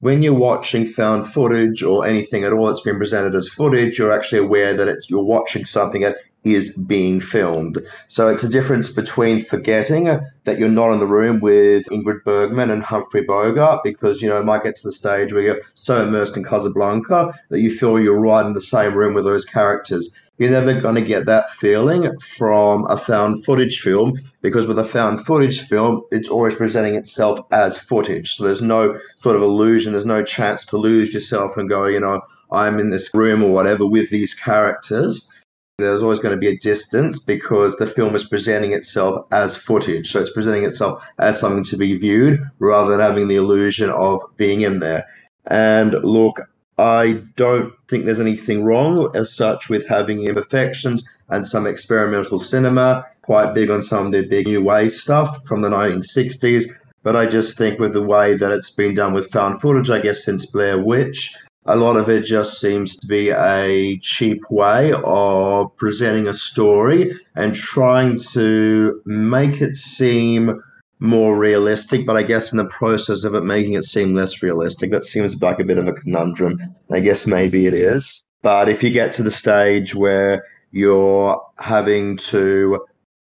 When 0.01 0.23
you're 0.23 0.35
watching 0.35 0.87
found 0.87 1.33
footage 1.33 1.83
or 1.83 2.07
anything 2.07 2.45
at 2.45 2.53
all 2.53 2.67
that's 2.67 2.81
been 2.81 2.99
presented 2.99 3.35
as 3.35 3.49
footage, 3.49 3.99
you're 3.99 4.13
actually 4.13 4.41
aware 4.41 4.75
that 4.75 4.89
it's 4.89 5.09
you're 5.09 5.25
watching 5.25 5.65
something 5.65 6.03
that 6.03 6.19
is 6.45 6.77
being 6.77 7.21
filmed. 7.21 7.79
So 8.09 8.29
it's 8.29 8.45
a 8.45 8.49
difference 8.49 8.93
between 8.93 9.45
forgetting 9.45 10.05
that 10.45 10.59
you're 10.59 10.69
not 10.69 10.93
in 10.93 11.01
the 11.01 11.07
room 11.07 11.41
with 11.41 11.87
Ingrid 11.87 12.23
Bergman 12.25 12.71
and 12.71 12.83
Humphrey 12.83 13.23
Bogart 13.23 13.83
because, 13.83 14.21
you 14.21 14.29
know, 14.29 14.39
it 14.39 14.45
might 14.45 14.63
get 14.63 14.77
to 14.77 14.89
the 14.89 14.93
stage 14.93 15.33
where 15.33 15.43
you're 15.43 15.63
so 15.75 16.07
immersed 16.07 16.37
in 16.37 16.45
Casablanca 16.45 17.33
that 17.49 17.61
you 17.61 17.77
feel 17.77 17.99
you're 17.99 18.21
right 18.21 18.45
in 18.45 18.53
the 18.53 18.61
same 18.61 18.95
room 18.95 19.15
with 19.15 19.25
those 19.25 19.45
characters. 19.45 20.11
You're 20.37 20.51
never 20.51 20.81
going 20.81 20.97
to 20.97 21.01
get 21.01 21.27
that 21.27 21.51
feeling 21.53 22.19
from 22.19 22.87
a 22.87 22.99
found 22.99 23.45
footage 23.45 23.81
film 23.81 24.19
because 24.43 24.67
with 24.67 24.81
a 24.81 24.85
found 24.85 25.25
footage 25.25 25.61
film, 25.61 26.03
it's 26.11 26.29
always 26.29 26.57
presenting 26.57 26.97
itself 26.97 27.47
as 27.53 27.79
footage. 27.79 28.35
So 28.35 28.45
there's 28.45 28.61
no 28.61 28.99
sort 29.17 29.37
of 29.37 29.43
illusion, 29.43 29.93
there's 29.93 30.05
no 30.05 30.25
chance 30.25 30.65
to 30.67 30.77
lose 30.77 31.15
yourself 31.15 31.57
and 31.57 31.69
go, 31.69 31.87
you 31.87 32.01
know, 32.01 32.21
I'm 32.51 32.81
in 32.81 32.91
this 32.91 33.11
room 33.15 33.45
or 33.45 33.53
whatever 33.53 33.87
with 33.87 34.11
these 34.11 34.35
characters 34.35 35.31
there's 35.79 36.03
always 36.03 36.21
going 36.21 36.35
to 36.35 36.41
be 36.41 36.49
a 36.49 36.59
distance 36.59 37.19
because 37.19 37.77
the 37.77 37.87
film 37.87 38.15
is 38.15 38.29
presenting 38.29 38.73
itself 38.73 39.27
as 39.33 39.57
footage. 39.57 40.13
So 40.13 40.21
it's 40.21 40.33
presenting 40.33 40.65
itself 40.65 41.03
as 41.19 41.41
something 41.41 41.65
to 41.65 41.77
be 41.77 41.97
viewed 41.97 42.41
rather 42.61 42.93
than 42.93 43.01
having 43.01 43.27
the 43.27 43.37
illusion 43.37 43.91
of 43.91 44.23
being 44.37 44.61
in 44.61 44.79
there. 44.79 45.05
And 45.47 45.93
look, 46.05 46.41
I 46.79 47.23
don't 47.37 47.73
think 47.89 48.05
there's 48.05 48.21
anything 48.21 48.65
wrong 48.65 49.11
as 49.17 49.35
such 49.35 49.69
with 49.69 49.87
having 49.87 50.25
imperfections 50.25 51.05
and 51.29 51.47
some 51.47 51.67
experimental 51.67 52.39
cinema, 52.39 53.07
quite 53.23 53.55
big 53.55 53.71
on 53.71 53.83
some 53.83 54.07
of 54.07 54.13
the 54.13 54.27
big 54.27 54.47
new 54.47 54.63
wave 54.63 54.95
stuff 54.95 55.45
from 55.45 55.63
the 55.63 55.71
1960s. 55.71 56.67
But 57.03 57.17
I 57.17 57.27
just 57.27 57.59
think 57.59 57.81
with 57.81 57.93
the 57.93 58.03
way 58.03 58.37
that 58.37 58.53
it's 58.53 58.71
been 58.71 58.95
done 58.95 59.13
with 59.13 59.31
found 59.31 59.61
footage, 59.61 59.91
I 59.91 60.01
guess 60.01 60.25
since 60.25 60.47
Blair 60.47 60.79
Witch, 60.79 61.35
a 61.67 61.77
lot 61.77 61.97
of 61.97 62.09
it 62.09 62.25
just 62.25 62.61
seems 62.61 62.97
to 62.97 63.07
be 63.07 63.31
a 63.31 63.99
cheap 63.99 64.43
way 64.51 64.93
of 65.05 65.75
presenting 65.77 66.29
a 66.29 66.35
story 66.35 67.13
and 67.35 67.55
trying 67.55 68.19
to 68.19 69.01
make 69.07 69.61
it 69.63 69.77
seem 69.77 70.61
more 71.01 71.37
realistic, 71.37 72.07
but 72.07 72.17
I 72.17 72.23
guess 72.23 72.53
in 72.53 72.59
the 72.59 72.67
process 72.67 73.25
of 73.25 73.35
it 73.35 73.45
making 73.45 73.75
it 73.75 73.85
seem 73.85 74.15
less 74.15 74.43
realistic, 74.43 74.91
that 74.91 75.05
seems 75.05 75.41
like 75.41 75.59
a 75.59 75.65
bit 75.65 75.79
of 75.79 75.89
a 75.89 75.93
conundrum. 75.93 76.59
I 76.91 77.01
guess 77.01 77.27
maybe 77.27 77.67
it 77.67 77.75
is. 77.75 78.23
But 78.43 78.69
if 78.69 78.83
you 78.83 78.91
get 78.91 79.13
to 79.15 79.23
the 79.23 79.31
stage 79.31 79.95
where 79.95 80.45
you're 80.71 81.41
having 81.59 82.17
to 82.19 82.85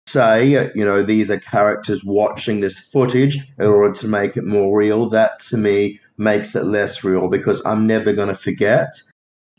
say, 0.07 0.71
you 0.75 0.85
know, 0.85 1.03
these 1.03 1.31
are 1.31 1.39
characters 1.39 2.03
watching 2.03 2.59
this 2.59 2.79
footage 2.79 3.37
in 3.57 3.65
order 3.65 3.93
to 3.93 4.07
make 4.07 4.37
it 4.37 4.45
more 4.45 4.77
real, 4.77 5.09
that 5.09 5.39
to 5.39 5.57
me 5.57 5.99
makes 6.17 6.55
it 6.55 6.65
less 6.65 7.03
real 7.03 7.27
because 7.27 7.61
I'm 7.65 7.87
never 7.87 8.13
going 8.13 8.29
to 8.29 8.35
forget 8.35 8.93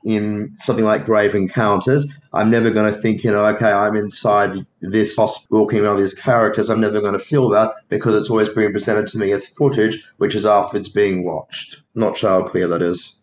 in 0.04 0.54
something 0.60 0.84
like 0.84 1.04
Grave 1.04 1.34
Encounters. 1.34 2.10
I'm 2.32 2.50
never 2.50 2.70
going 2.70 2.92
to 2.92 3.00
think, 3.00 3.24
you 3.24 3.30
know, 3.30 3.44
okay, 3.46 3.72
I'm 3.72 3.96
inside 3.96 4.64
this 4.80 5.16
hospital 5.16 5.62
walking 5.62 5.80
around 5.80 5.98
these 5.98 6.14
characters. 6.14 6.70
I'm 6.70 6.80
never 6.80 7.00
going 7.00 7.14
to 7.14 7.18
feel 7.18 7.48
that 7.50 7.74
because 7.88 8.14
it's 8.14 8.30
always 8.30 8.48
being 8.48 8.70
presented 8.70 9.08
to 9.08 9.18
me 9.18 9.32
as 9.32 9.48
footage, 9.48 10.04
which 10.18 10.34
is 10.34 10.46
after 10.46 10.76
it's 10.76 10.88
being 10.88 11.24
watched. 11.24 11.78
Not 11.94 12.20
how 12.20 12.42
clear 12.44 12.68
that 12.68 12.82
is. 12.82 13.16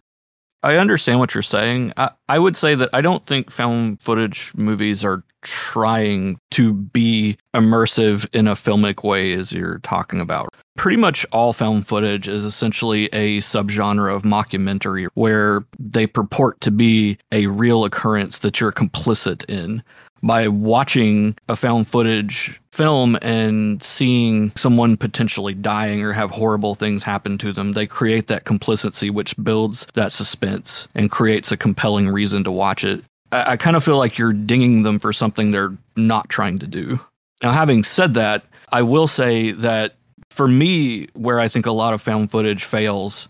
I 0.61 0.77
understand 0.77 1.19
what 1.19 1.33
you're 1.35 1.41
saying. 1.41 1.93
I, 1.97 2.11
I 2.27 2.39
would 2.39 2.57
say 2.57 2.75
that 2.75 2.89
I 2.93 3.01
don't 3.01 3.25
think 3.25 3.51
found 3.51 4.01
footage 4.01 4.51
movies 4.55 5.03
are 5.03 5.23
trying 5.43 6.39
to 6.51 6.73
be 6.73 7.37
immersive 7.53 8.27
in 8.33 8.47
a 8.47 8.53
filmic 8.53 9.03
way 9.03 9.33
as 9.33 9.51
you're 9.51 9.79
talking 9.79 10.19
about. 10.19 10.49
Pretty 10.75 10.97
much 10.97 11.25
all 11.31 11.53
found 11.53 11.87
footage 11.87 12.27
is 12.27 12.43
essentially 12.43 13.05
a 13.13 13.39
subgenre 13.39 14.13
of 14.13 14.23
mockumentary 14.23 15.07
where 15.13 15.63
they 15.77 16.07
purport 16.07 16.59
to 16.61 16.71
be 16.71 17.17
a 17.31 17.47
real 17.47 17.85
occurrence 17.85 18.39
that 18.39 18.59
you're 18.59 18.71
complicit 18.71 19.47
in 19.47 19.83
by 20.23 20.47
watching 20.47 21.35
a 21.49 21.55
found 21.55 21.87
footage 21.87 22.61
film 22.71 23.17
and 23.21 23.83
seeing 23.83 24.51
someone 24.55 24.97
potentially 24.97 25.53
dying 25.53 26.01
or 26.01 26.13
have 26.13 26.31
horrible 26.31 26.73
things 26.73 27.03
happen 27.03 27.37
to 27.37 27.51
them, 27.51 27.73
they 27.73 27.85
create 27.85 28.27
that 28.27 28.45
complicity, 28.45 29.09
which 29.09 29.35
builds 29.43 29.85
that 29.93 30.11
suspense 30.11 30.87
and 30.95 31.11
creates 31.11 31.51
a 31.51 31.57
compelling 31.57 32.09
reason 32.09 32.43
to 32.45 32.51
watch 32.51 32.83
it. 32.83 33.03
I, 33.33 33.51
I 33.51 33.57
kind 33.57 33.75
of 33.75 33.83
feel 33.83 33.97
like 33.97 34.17
you're 34.17 34.33
dinging 34.33 34.83
them 34.83 34.99
for 34.99 35.11
something 35.11 35.51
they're 35.51 35.75
not 35.95 36.29
trying 36.29 36.59
to 36.59 36.67
do. 36.67 36.99
Now, 37.41 37.51
having 37.51 37.83
said 37.83 38.13
that, 38.13 38.45
I 38.71 38.83
will 38.83 39.07
say 39.07 39.51
that 39.51 39.95
for 40.29 40.47
me, 40.47 41.07
where 41.13 41.39
I 41.39 41.47
think 41.47 41.65
a 41.65 41.71
lot 41.71 41.93
of 41.93 42.01
found 42.01 42.31
footage 42.31 42.63
fails, 42.63 43.27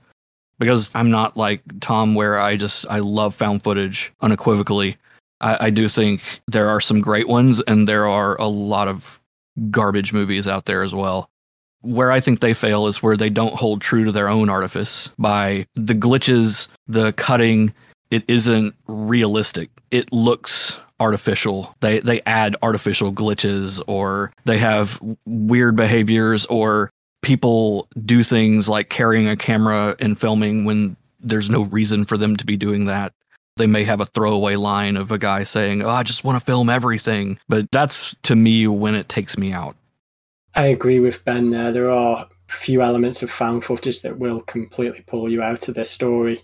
because 0.59 0.91
I'm 0.93 1.09
not 1.09 1.35
like 1.35 1.61
Tom, 1.79 2.15
where 2.15 2.39
I 2.39 2.55
just 2.55 2.85
I 2.89 2.99
love 2.99 3.33
found 3.33 3.63
footage 3.63 4.13
unequivocally. 4.21 4.97
I, 5.41 5.67
I 5.67 5.69
do 5.69 5.87
think 5.89 6.21
there 6.47 6.69
are 6.69 6.79
some 6.79 7.01
great 7.01 7.27
ones, 7.27 7.61
and 7.61 7.87
there 7.87 8.07
are 8.07 8.39
a 8.39 8.47
lot 8.47 8.87
of 8.87 9.19
garbage 9.69 10.13
movies 10.13 10.47
out 10.47 10.65
there 10.65 10.83
as 10.83 10.93
well. 10.93 11.29
Where 11.81 12.11
I 12.11 12.21
think 12.21 12.39
they 12.39 12.53
fail 12.53 12.87
is 12.87 13.03
where 13.03 13.17
they 13.17 13.29
don't 13.29 13.55
hold 13.55 13.81
true 13.81 14.05
to 14.05 14.11
their 14.11 14.29
own 14.29 14.49
artifice 14.49 15.09
by 15.19 15.65
the 15.75 15.95
glitches, 15.95 16.69
the 16.87 17.11
cutting. 17.13 17.73
It 18.13 18.23
isn't 18.27 18.75
realistic. 18.87 19.69
It 19.89 20.13
looks 20.13 20.79
artificial. 20.99 21.75
They 21.81 21.99
they 21.99 22.21
add 22.27 22.55
artificial 22.61 23.11
glitches 23.11 23.81
or 23.87 24.31
they 24.45 24.59
have 24.59 24.99
weird 25.25 25.75
behaviors 25.75 26.45
or 26.45 26.91
people 27.23 27.87
do 28.05 28.21
things 28.21 28.69
like 28.69 28.89
carrying 28.89 29.27
a 29.27 29.35
camera 29.35 29.95
and 29.99 30.19
filming 30.19 30.65
when 30.65 30.95
there's 31.19 31.49
no 31.49 31.63
reason 31.63 32.05
for 32.05 32.17
them 32.17 32.35
to 32.35 32.45
be 32.45 32.57
doing 32.57 32.85
that 32.85 33.13
they 33.57 33.67
may 33.67 33.83
have 33.83 34.01
a 34.01 34.05
throwaway 34.05 34.55
line 34.55 34.97
of 34.97 35.11
a 35.11 35.17
guy 35.17 35.43
saying, 35.43 35.83
"Oh, 35.83 35.89
I 35.89 36.03
just 36.03 36.23
want 36.23 36.39
to 36.39 36.45
film 36.45 36.69
everything," 36.69 37.37
but 37.47 37.69
that's 37.71 38.15
to 38.23 38.35
me 38.35 38.67
when 38.67 38.95
it 38.95 39.09
takes 39.09 39.37
me 39.37 39.53
out. 39.53 39.75
I 40.55 40.67
agree 40.67 40.99
with 40.99 41.23
Ben. 41.25 41.51
There, 41.51 41.71
there 41.71 41.91
are 41.91 42.27
a 42.27 42.51
few 42.51 42.81
elements 42.81 43.21
of 43.23 43.31
found 43.31 43.63
footage 43.63 44.01
that 44.01 44.19
will 44.19 44.41
completely 44.41 45.03
pull 45.05 45.31
you 45.31 45.41
out 45.41 45.67
of 45.67 45.75
the 45.75 45.85
story. 45.85 46.41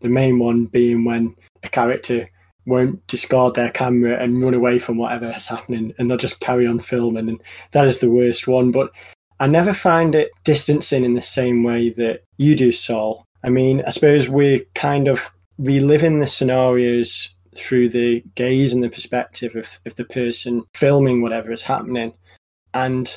The 0.00 0.08
main 0.08 0.38
one 0.38 0.66
being 0.66 1.04
when 1.04 1.34
a 1.62 1.68
character 1.68 2.28
won't 2.66 3.06
discard 3.06 3.54
their 3.54 3.70
camera 3.70 4.22
and 4.22 4.42
run 4.42 4.54
away 4.54 4.78
from 4.78 4.96
whatever 4.96 5.32
is 5.36 5.46
happening, 5.46 5.94
and 5.98 6.10
they'll 6.10 6.18
just 6.18 6.40
carry 6.40 6.66
on 6.66 6.80
filming, 6.80 7.28
and 7.28 7.40
that 7.72 7.86
is 7.86 7.98
the 7.98 8.10
worst 8.10 8.46
one. 8.46 8.70
But 8.70 8.90
I 9.38 9.46
never 9.46 9.72
find 9.72 10.14
it 10.14 10.30
distancing 10.44 11.04
in 11.04 11.14
the 11.14 11.22
same 11.22 11.62
way 11.62 11.90
that 11.90 12.22
you 12.36 12.54
do, 12.54 12.72
Saul. 12.72 13.24
I 13.42 13.48
mean, 13.48 13.82
I 13.86 13.90
suppose 13.90 14.28
we're 14.28 14.60
kind 14.74 15.08
of 15.08 15.30
reliving 15.58 16.20
the 16.20 16.26
scenarios 16.26 17.30
through 17.56 17.88
the 17.88 18.22
gaze 18.34 18.72
and 18.72 18.84
the 18.84 18.88
perspective 18.88 19.56
of, 19.56 19.80
of 19.86 19.94
the 19.96 20.04
person 20.04 20.62
filming 20.74 21.22
whatever 21.22 21.52
is 21.52 21.62
happening. 21.62 22.12
And 22.74 23.16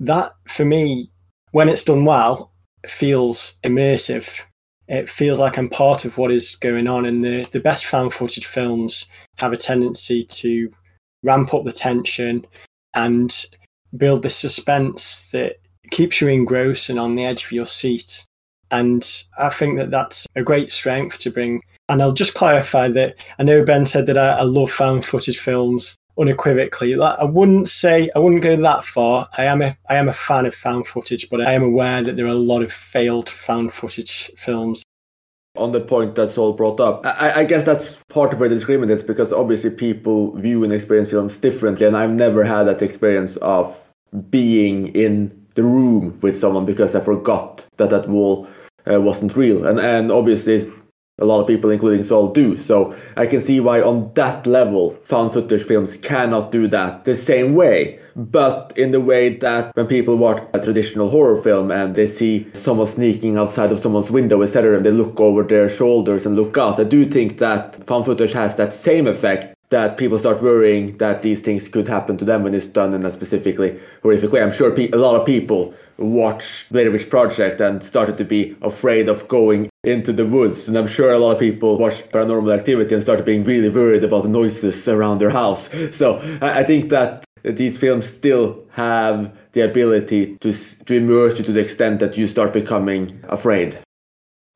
that, 0.00 0.32
for 0.46 0.64
me, 0.64 1.10
when 1.52 1.68
it's 1.68 1.84
done 1.84 2.04
well, 2.04 2.52
feels 2.86 3.54
immersive. 3.64 4.40
It 4.88 5.08
feels 5.08 5.38
like 5.38 5.58
I'm 5.58 5.68
part 5.68 6.04
of 6.04 6.16
what 6.18 6.30
is 6.30 6.56
going 6.56 6.86
on. 6.86 7.06
And 7.06 7.24
the, 7.24 7.44
the 7.50 7.60
best 7.60 7.86
found 7.86 8.14
footage 8.14 8.46
films 8.46 9.06
have 9.38 9.52
a 9.52 9.56
tendency 9.56 10.24
to 10.24 10.72
ramp 11.22 11.52
up 11.54 11.64
the 11.64 11.72
tension 11.72 12.46
and 12.94 13.46
build 13.96 14.22
the 14.22 14.30
suspense 14.30 15.28
that 15.32 15.56
keeps 15.90 16.20
you 16.20 16.28
engrossed 16.28 16.88
and 16.88 16.98
on 16.98 17.14
the 17.14 17.24
edge 17.24 17.44
of 17.44 17.52
your 17.52 17.66
seat. 17.66 18.24
And 18.70 19.06
I 19.38 19.50
think 19.50 19.76
that 19.78 19.90
that's 19.90 20.26
a 20.34 20.42
great 20.42 20.72
strength 20.72 21.18
to 21.18 21.30
bring. 21.30 21.62
And 21.88 22.02
I'll 22.02 22.12
just 22.12 22.34
clarify 22.34 22.88
that 22.88 23.16
I 23.38 23.44
know 23.44 23.64
Ben 23.64 23.86
said 23.86 24.06
that 24.06 24.18
I, 24.18 24.38
I 24.38 24.42
love 24.42 24.70
found 24.70 25.04
footage 25.04 25.38
films 25.38 25.96
unequivocally. 26.18 26.98
I 27.00 27.24
wouldn't 27.24 27.68
say 27.68 28.10
I 28.14 28.18
wouldn't 28.18 28.42
go 28.42 28.56
that 28.56 28.84
far. 28.84 29.28
I 29.36 29.44
am 29.44 29.62
a 29.62 29.76
I 29.88 29.96
am 29.96 30.08
a 30.08 30.12
fan 30.12 30.46
of 30.46 30.54
found 30.54 30.86
footage, 30.86 31.28
but 31.30 31.40
I 31.40 31.52
am 31.52 31.62
aware 31.62 32.02
that 32.02 32.16
there 32.16 32.26
are 32.26 32.30
a 32.30 32.34
lot 32.34 32.62
of 32.62 32.72
failed 32.72 33.28
found 33.28 33.72
footage 33.72 34.30
films. 34.36 34.82
On 35.56 35.72
the 35.72 35.80
point 35.80 36.16
that 36.16 36.28
Saul 36.28 36.52
brought 36.52 36.80
up, 36.80 37.00
I, 37.06 37.32
I 37.40 37.44
guess 37.44 37.64
that's 37.64 38.02
part 38.08 38.32
of 38.32 38.40
where 38.40 38.48
the 38.48 38.54
disagreement 38.54 38.92
is 38.92 39.02
because 39.02 39.32
obviously 39.32 39.70
people 39.70 40.36
view 40.36 40.64
and 40.64 40.72
experience 40.72 41.10
films 41.10 41.38
differently, 41.38 41.86
and 41.86 41.96
I've 41.96 42.10
never 42.10 42.44
had 42.44 42.64
that 42.64 42.82
experience 42.82 43.36
of 43.38 43.82
being 44.30 44.94
in 44.94 45.46
the 45.54 45.62
room 45.62 46.18
with 46.20 46.38
someone 46.38 46.66
because 46.66 46.94
I 46.94 47.00
forgot 47.00 47.66
that 47.78 47.90
that 47.90 48.06
wall 48.08 48.46
uh, 48.90 49.00
wasn't 49.00 49.34
real, 49.34 49.66
and 49.66 49.80
and 49.80 50.10
obviously 50.10 50.70
a 51.18 51.24
lot 51.24 51.40
of 51.40 51.46
people, 51.46 51.70
including 51.70 52.04
Saul, 52.04 52.30
do. 52.32 52.56
So 52.58 52.94
I 53.16 53.26
can 53.26 53.40
see 53.40 53.58
why, 53.58 53.80
on 53.80 54.12
that 54.14 54.46
level, 54.46 54.98
found 55.02 55.32
footage 55.32 55.62
films 55.62 55.96
cannot 55.96 56.52
do 56.52 56.68
that 56.68 57.06
the 57.06 57.14
same 57.14 57.54
way. 57.54 57.98
But 58.14 58.74
in 58.76 58.90
the 58.90 59.00
way 59.00 59.36
that 59.38 59.74
when 59.74 59.86
people 59.86 60.16
watch 60.16 60.42
a 60.52 60.60
traditional 60.60 61.08
horror 61.08 61.40
film 61.40 61.70
and 61.70 61.94
they 61.94 62.06
see 62.06 62.46
someone 62.52 62.86
sneaking 62.86 63.38
outside 63.38 63.72
of 63.72 63.80
someone's 63.80 64.10
window, 64.10 64.42
etc., 64.42 64.76
and 64.76 64.84
they 64.84 64.90
look 64.90 65.18
over 65.18 65.42
their 65.42 65.70
shoulders 65.70 66.26
and 66.26 66.36
look 66.36 66.58
out, 66.58 66.78
I 66.78 66.84
do 66.84 67.06
think 67.06 67.38
that 67.38 67.82
found 67.86 68.04
footage 68.04 68.32
has 68.32 68.56
that 68.56 68.74
same 68.74 69.06
effect 69.06 69.54
that 69.70 69.96
people 69.96 70.18
start 70.18 70.42
worrying 70.42 70.96
that 70.98 71.22
these 71.22 71.40
things 71.40 71.66
could 71.66 71.88
happen 71.88 72.16
to 72.18 72.24
them 72.24 72.44
when 72.44 72.54
it's 72.54 72.68
done 72.68 72.94
in 72.94 73.04
a 73.04 73.12
specifically 73.12 73.80
horrific 74.02 74.32
way. 74.32 74.42
I'm 74.42 74.52
sure 74.52 74.70
pe- 74.70 74.90
a 74.90 74.96
lot 74.96 75.18
of 75.18 75.26
people 75.26 75.74
watch 75.98 76.66
Blair 76.70 76.90
Witch 76.90 77.08
Project 77.08 77.60
and 77.60 77.82
started 77.82 78.18
to 78.18 78.24
be 78.24 78.56
afraid 78.62 79.08
of 79.08 79.26
going 79.28 79.70
into 79.84 80.12
the 80.12 80.26
woods. 80.26 80.68
And 80.68 80.76
I'm 80.76 80.86
sure 80.86 81.12
a 81.12 81.18
lot 81.18 81.32
of 81.32 81.38
people 81.38 81.78
watched 81.78 82.10
Paranormal 82.10 82.56
Activity 82.56 82.94
and 82.94 83.02
started 83.02 83.24
being 83.24 83.44
really 83.44 83.68
worried 83.68 84.04
about 84.04 84.24
the 84.24 84.28
noises 84.28 84.86
around 84.88 85.18
their 85.18 85.30
house. 85.30 85.70
So 85.92 86.18
I 86.42 86.62
think 86.64 86.90
that 86.90 87.24
these 87.42 87.78
films 87.78 88.06
still 88.06 88.64
have 88.70 89.36
the 89.52 89.62
ability 89.62 90.36
to, 90.38 90.52
to 90.52 90.94
immerse 90.94 91.38
you 91.38 91.44
to 91.44 91.52
the 91.52 91.60
extent 91.60 92.00
that 92.00 92.18
you 92.18 92.26
start 92.26 92.52
becoming 92.52 93.22
afraid. 93.28 93.78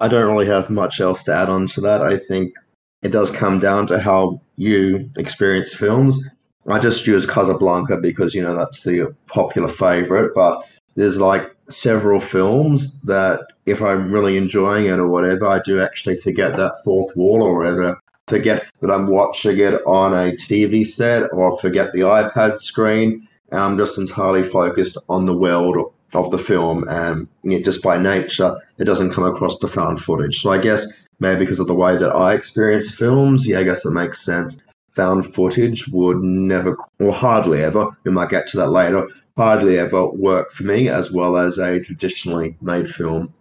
I 0.00 0.08
don't 0.08 0.30
really 0.30 0.46
have 0.46 0.70
much 0.70 1.00
else 1.00 1.22
to 1.24 1.34
add 1.34 1.48
on 1.48 1.66
to 1.68 1.80
that. 1.82 2.02
I 2.02 2.18
think 2.18 2.54
it 3.02 3.10
does 3.10 3.30
come 3.30 3.60
down 3.60 3.86
to 3.88 3.98
how 3.98 4.40
you 4.56 5.10
experience 5.16 5.72
films. 5.72 6.20
I 6.68 6.78
just 6.78 7.06
use 7.06 7.26
Casablanca 7.26 7.98
because, 7.98 8.34
you 8.34 8.42
know, 8.42 8.56
that's 8.56 8.82
the 8.82 9.14
popular 9.26 9.68
favorite, 9.68 10.32
but 10.34 10.64
there's 10.96 11.20
like 11.20 11.54
several 11.68 12.20
films 12.20 13.00
that 13.02 13.40
if 13.66 13.80
I'm 13.80 14.12
really 14.12 14.36
enjoying 14.36 14.86
it 14.86 14.98
or 14.98 15.08
whatever, 15.08 15.46
I 15.46 15.60
do 15.60 15.80
actually 15.80 16.16
forget 16.16 16.56
that 16.56 16.82
fourth 16.84 17.16
wall 17.16 17.42
or 17.42 17.56
whatever. 17.56 18.00
Forget 18.28 18.64
that 18.80 18.90
I'm 18.90 19.08
watching 19.08 19.58
it 19.58 19.74
on 19.86 20.12
a 20.12 20.32
TV 20.32 20.86
set 20.86 21.32
or 21.32 21.58
forget 21.58 21.92
the 21.92 22.00
iPad 22.00 22.60
screen. 22.60 23.26
And 23.50 23.60
I'm 23.60 23.76
just 23.76 23.98
entirely 23.98 24.42
focused 24.42 24.96
on 25.08 25.26
the 25.26 25.36
world 25.36 25.92
of 26.12 26.30
the 26.30 26.38
film. 26.38 26.88
And 26.88 27.28
just 27.64 27.82
by 27.82 27.98
nature, 27.98 28.56
it 28.78 28.84
doesn't 28.84 29.12
come 29.12 29.24
across 29.24 29.58
the 29.58 29.68
found 29.68 30.00
footage. 30.00 30.40
So 30.40 30.50
I 30.50 30.58
guess 30.58 30.86
maybe 31.18 31.40
because 31.40 31.60
of 31.60 31.66
the 31.66 31.74
way 31.74 31.96
that 31.96 32.10
I 32.10 32.34
experience 32.34 32.94
films, 32.94 33.46
yeah, 33.46 33.58
I 33.60 33.64
guess 33.64 33.84
it 33.84 33.90
makes 33.90 34.24
sense. 34.24 34.60
Found 34.96 35.34
footage 35.34 35.86
would 35.88 36.18
never, 36.22 36.76
or 36.98 37.12
hardly 37.12 37.62
ever, 37.62 37.88
we 38.04 38.10
might 38.10 38.30
get 38.30 38.48
to 38.48 38.56
that 38.56 38.70
later, 38.70 39.08
hardly 39.40 39.78
ever 39.78 40.08
work 40.10 40.52
for 40.52 40.64
me 40.64 40.88
as 40.88 41.10
well 41.10 41.36
as 41.36 41.56
a 41.58 41.80
traditionally 41.80 42.56
made 42.60 42.88
film. 42.88 43.32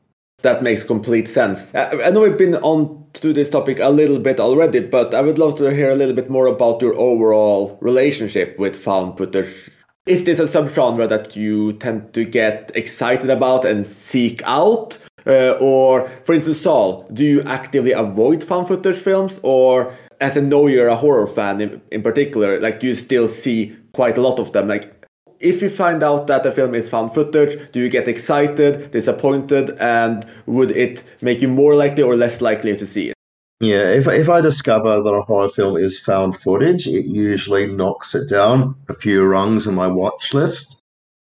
That 0.41 0.63
makes 0.63 0.85
complete 0.85 1.27
sense. 1.27 1.75
Uh, 1.75 2.01
I 2.05 2.12
know 2.12 2.21
we've 2.21 2.38
been 2.38 2.55
on 2.55 3.03
to 3.15 3.33
this 3.33 3.49
topic 3.49 3.79
a 3.79 3.89
little 3.89 4.19
bit 4.19 4.39
already, 4.39 4.79
but 4.79 5.13
I 5.13 5.19
would 5.19 5.38
love 5.38 5.57
to 5.57 5.73
hear 5.73 5.89
a 5.89 5.95
little 5.95 6.15
bit 6.15 6.29
more 6.29 6.47
about 6.47 6.81
your 6.81 6.95
overall 6.95 7.77
relationship 7.81 8.57
with 8.57 8.75
found 8.77 9.17
footage. 9.17 9.69
Is 10.05 10.23
this 10.23 10.39
a 10.39 10.43
subgenre 10.43 11.09
that 11.09 11.35
you 11.35 11.73
tend 11.73 12.13
to 12.13 12.23
get 12.23 12.71
excited 12.73 13.29
about 13.29 13.65
and 13.65 13.85
seek 13.85 14.41
out? 14.45 14.97
Uh, 15.27 15.57
or, 15.59 16.07
for 16.23 16.33
instance, 16.33 16.62
Saul, 16.62 17.05
do 17.12 17.25
you 17.25 17.41
actively 17.41 17.91
avoid 17.91 18.41
found 18.41 18.69
footage 18.69 18.95
films? 18.95 19.39
Or, 19.43 19.93
as 20.21 20.38
I 20.38 20.41
know 20.41 20.67
you're 20.67 20.88
a 20.88 20.95
horror 20.95 21.27
fan 21.27 21.59
in, 21.59 21.81
in 21.91 22.01
particular, 22.01 22.59
like, 22.62 22.79
do 22.79 22.88
you 22.88 22.95
still 22.95 23.27
see 23.27 23.75
quite 23.91 24.17
a 24.17 24.21
lot 24.21 24.39
of 24.39 24.53
them? 24.53 24.69
Like, 24.69 24.98
if 25.39 25.62
you 25.62 25.69
find 25.69 26.04
out 26.04 26.28
that 26.28 26.45
a 26.45 26.52
film 26.52 26.75
is 26.75 26.89
found 26.89 27.13
footage, 27.13 27.71
do 27.71 27.80
you 27.80 27.89
get 27.89 28.08
excited, 28.08 28.91
disappointed, 28.91 29.71
and 29.80 30.25
would 30.45 30.71
it 30.71 31.04
make 31.21 31.41
you 31.41 31.47
more 31.47 31.75
likely 31.75 32.04
or 32.04 32.15
less 32.15 32.41
likely 32.41 32.75
to 32.78 32.86
see 32.86 33.10
it? 33.10 33.15
Yeah, 33.62 33.89
if, 33.89 34.08
if 34.08 34.30
I 34.30 34.39
discover 34.39 35.02
that 35.02 35.13
a 35.13 35.21
horror 35.21 35.49
film 35.49 35.75
is 35.75 35.99
found 35.99 36.39
footage, 36.39 36.88
it 36.88 37.06
usually 37.06 37.67
knocks 37.67 38.15
it 38.15 38.30
down 38.30 38.75
a 38.88 38.93
few 38.93 39.23
rungs 39.23 39.67
on 39.67 39.75
my 39.75 39.88
watch 39.88 40.34
list. 40.34 40.82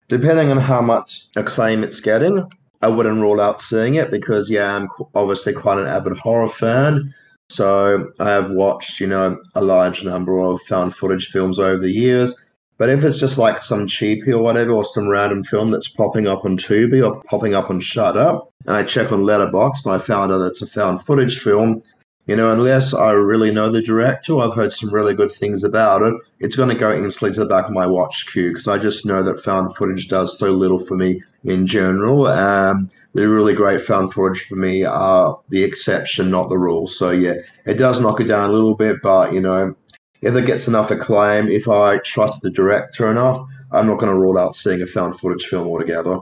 Depending 0.09 0.49
on 0.49 0.57
how 0.57 0.81
much 0.81 1.27
acclaim 1.35 1.83
it's 1.83 1.99
getting, 1.99 2.43
I 2.81 2.87
wouldn't 2.87 3.21
rule 3.21 3.39
out 3.39 3.61
seeing 3.61 3.95
it 3.95 4.11
because, 4.11 4.49
yeah, 4.49 4.75
I'm 4.75 4.89
obviously 5.13 5.53
quite 5.53 5.77
an 5.77 5.87
avid 5.87 6.17
horror 6.17 6.49
fan. 6.49 7.13
So 7.49 8.11
I 8.19 8.31
have 8.31 8.49
watched, 8.49 8.99
you 8.99 9.07
know, 9.07 9.37
a 9.53 9.61
large 9.61 10.03
number 10.03 10.39
of 10.39 10.61
found 10.63 10.95
footage 10.95 11.27
films 11.27 11.59
over 11.59 11.77
the 11.77 11.91
years. 11.91 12.35
But 12.77 12.89
if 12.89 13.03
it's 13.03 13.19
just 13.19 13.37
like 13.37 13.61
some 13.61 13.87
cheapie 13.87 14.29
or 14.29 14.39
whatever, 14.39 14.71
or 14.71 14.83
some 14.83 15.07
random 15.07 15.43
film 15.43 15.71
that's 15.71 15.87
popping 15.87 16.27
up 16.27 16.45
on 16.45 16.57
Tubi 16.57 17.05
or 17.05 17.21
popping 17.23 17.53
up 17.53 17.69
on 17.69 17.79
Shudder, 17.79 18.39
and 18.65 18.75
I 18.75 18.83
check 18.83 19.11
on 19.11 19.23
Letterboxd 19.23 19.85
and 19.85 19.95
I 19.95 19.97
found 19.99 20.31
out 20.31 20.45
it's 20.47 20.61
a 20.61 20.67
found 20.67 21.05
footage 21.05 21.39
film, 21.39 21.83
you 22.25 22.35
know, 22.35 22.51
unless 22.51 22.93
I 22.93 23.11
really 23.11 23.51
know 23.51 23.69
the 23.69 23.81
director, 23.81 24.39
I've 24.39 24.55
heard 24.55 24.71
some 24.71 24.93
really 24.93 25.13
good 25.13 25.31
things 25.31 25.63
about 25.63 26.01
it, 26.01 26.13
it's 26.39 26.55
going 26.55 26.69
to 26.69 26.75
go 26.75 26.93
instantly 26.93 27.33
to 27.35 27.41
the 27.41 27.45
back 27.45 27.65
of 27.65 27.73
my 27.73 27.85
watch 27.85 28.27
queue 28.31 28.49
because 28.49 28.67
I 28.67 28.77
just 28.77 29.05
know 29.05 29.23
that 29.23 29.43
found 29.43 29.75
footage 29.75 30.07
does 30.07 30.37
so 30.37 30.51
little 30.51 30.79
for 30.79 30.95
me 30.95 31.21
in 31.43 31.67
general. 31.67 32.27
Um, 32.27 32.89
the 33.13 33.27
really 33.27 33.53
great 33.53 33.81
found 33.81 34.13
footage 34.13 34.45
for 34.47 34.55
me 34.55 34.83
are 34.85 35.39
the 35.49 35.63
exception, 35.63 36.31
not 36.31 36.49
the 36.49 36.57
rule. 36.57 36.87
So 36.87 37.11
yeah, 37.11 37.35
it 37.65 37.75
does 37.75 37.99
knock 37.99 38.21
it 38.21 38.25
down 38.25 38.49
a 38.49 38.53
little 38.53 38.75
bit, 38.75 39.01
but 39.03 39.33
you 39.33 39.41
know, 39.41 39.75
if 40.23 40.35
it 40.35 40.45
gets 40.45 40.67
enough 40.67 40.89
acclaim, 40.89 41.49
if 41.49 41.67
I 41.67 41.97
trust 41.99 42.41
the 42.41 42.49
director 42.49 43.11
enough, 43.11 43.45
I'm 43.71 43.87
not 43.87 43.99
going 43.99 44.11
to 44.11 44.17
rule 44.17 44.37
out 44.37 44.55
seeing 44.55 44.81
a 44.81 44.85
found 44.85 45.19
footage 45.19 45.47
film 45.47 45.67
altogether. 45.67 46.19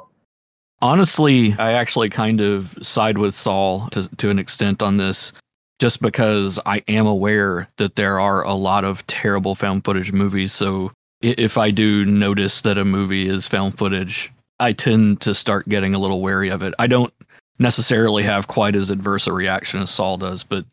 Honestly, 0.81 1.53
I 1.59 1.73
actually 1.73 2.09
kind 2.09 2.41
of 2.41 2.75
side 2.81 3.19
with 3.19 3.35
Saul 3.35 3.87
to, 3.89 4.07
to 4.17 4.31
an 4.31 4.39
extent 4.39 4.81
on 4.81 4.97
this, 4.97 5.31
just 5.79 6.01
because 6.01 6.59
I 6.65 6.81
am 6.87 7.05
aware 7.05 7.67
that 7.77 7.95
there 7.95 8.19
are 8.19 8.43
a 8.43 8.55
lot 8.55 8.83
of 8.83 9.05
terrible 9.05 9.53
found 9.53 9.85
footage 9.85 10.11
movies. 10.11 10.51
So 10.51 10.91
if 11.21 11.59
I 11.59 11.69
do 11.69 12.03
notice 12.03 12.61
that 12.61 12.79
a 12.79 12.85
movie 12.85 13.27
is 13.27 13.45
found 13.45 13.77
footage, 13.77 14.31
I 14.59 14.73
tend 14.73 15.21
to 15.21 15.35
start 15.35 15.69
getting 15.69 15.93
a 15.93 15.99
little 15.99 16.21
wary 16.21 16.49
of 16.49 16.63
it. 16.63 16.73
I 16.79 16.87
don't 16.87 17.13
necessarily 17.59 18.23
have 18.23 18.47
quite 18.47 18.75
as 18.75 18.89
adverse 18.89 19.27
a 19.27 19.33
reaction 19.33 19.81
as 19.83 19.91
Saul 19.91 20.17
does, 20.17 20.43
but 20.43 20.65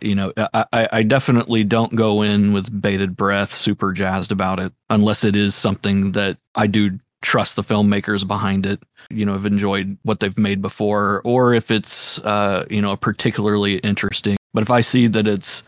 you 0.00 0.14
know, 0.14 0.32
I, 0.52 0.88
I 0.92 1.02
definitely 1.02 1.64
don't 1.64 1.94
go 1.94 2.22
in 2.22 2.52
with 2.52 2.82
bated 2.82 3.16
breath, 3.16 3.54
super 3.54 3.92
jazzed 3.92 4.32
about 4.32 4.60
it, 4.60 4.72
unless 4.90 5.24
it 5.24 5.36
is 5.36 5.54
something 5.54 6.12
that 6.12 6.38
I 6.54 6.66
do 6.66 6.98
trust 7.22 7.56
the 7.56 7.62
filmmakers 7.62 8.26
behind 8.26 8.66
it. 8.66 8.82
You 9.10 9.24
know, 9.24 9.32
have 9.32 9.46
enjoyed 9.46 9.96
what 10.02 10.20
they've 10.20 10.36
made 10.36 10.60
before, 10.60 11.22
or 11.24 11.54
if 11.54 11.70
it's 11.70 12.18
uh, 12.20 12.66
you 12.70 12.82
know 12.82 12.96
particularly 12.96 13.78
interesting. 13.78 14.36
But 14.52 14.62
if 14.62 14.70
I 14.70 14.80
see 14.80 15.06
that 15.08 15.26
it's 15.26 15.62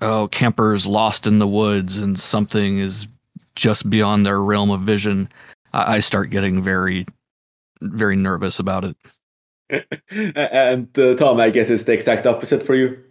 oh 0.00 0.28
campers 0.28 0.86
lost 0.86 1.26
in 1.26 1.38
the 1.38 1.46
woods 1.46 1.98
and 1.98 2.18
something 2.18 2.78
is 2.78 3.06
just 3.54 3.88
beyond 3.88 4.26
their 4.26 4.40
realm 4.42 4.70
of 4.70 4.80
vision, 4.80 5.28
I, 5.72 5.96
I 5.96 6.00
start 6.00 6.30
getting 6.30 6.62
very 6.62 7.06
very 7.82 8.16
nervous 8.16 8.58
about 8.58 8.84
it. 8.84 8.96
and 10.10 10.98
uh, 10.98 11.14
Tom, 11.16 11.40
I 11.40 11.50
guess 11.50 11.70
it's 11.70 11.84
the 11.84 11.92
exact 11.92 12.26
opposite 12.26 12.62
for 12.62 12.74
you. 12.74 13.02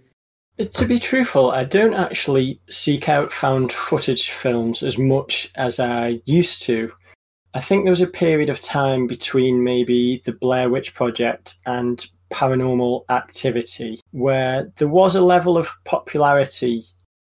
To 0.58 0.86
be 0.86 1.00
truthful, 1.00 1.52
I 1.52 1.66
don't 1.66 1.94
actually 1.94 2.62
seek 2.70 3.10
out 3.10 3.32
found 3.34 3.74
footage 3.74 4.30
films 4.30 4.84
as 4.84 4.98
much 4.98 5.52
as 5.56 5.82
I 5.82 6.22
used 6.26 6.62
to. 6.64 6.94
I 7.54 7.60
think 7.60 7.84
there 7.84 7.92
was 7.92 8.02
a 8.02 8.08
period 8.08 8.50
of 8.50 8.62
time 8.62 9.06
between 9.06 9.66
maybe 9.66 10.22
the 10.24 10.32
Blair 10.32 10.70
Witch 10.70 10.94
Project 10.94 11.56
and 11.66 12.06
paranormal 12.32 13.04
activity 13.10 14.00
where 14.12 14.72
there 14.78 14.88
was 14.88 15.16
a 15.16 15.22
level 15.22 15.58
of 15.58 15.70
popularity 15.84 16.84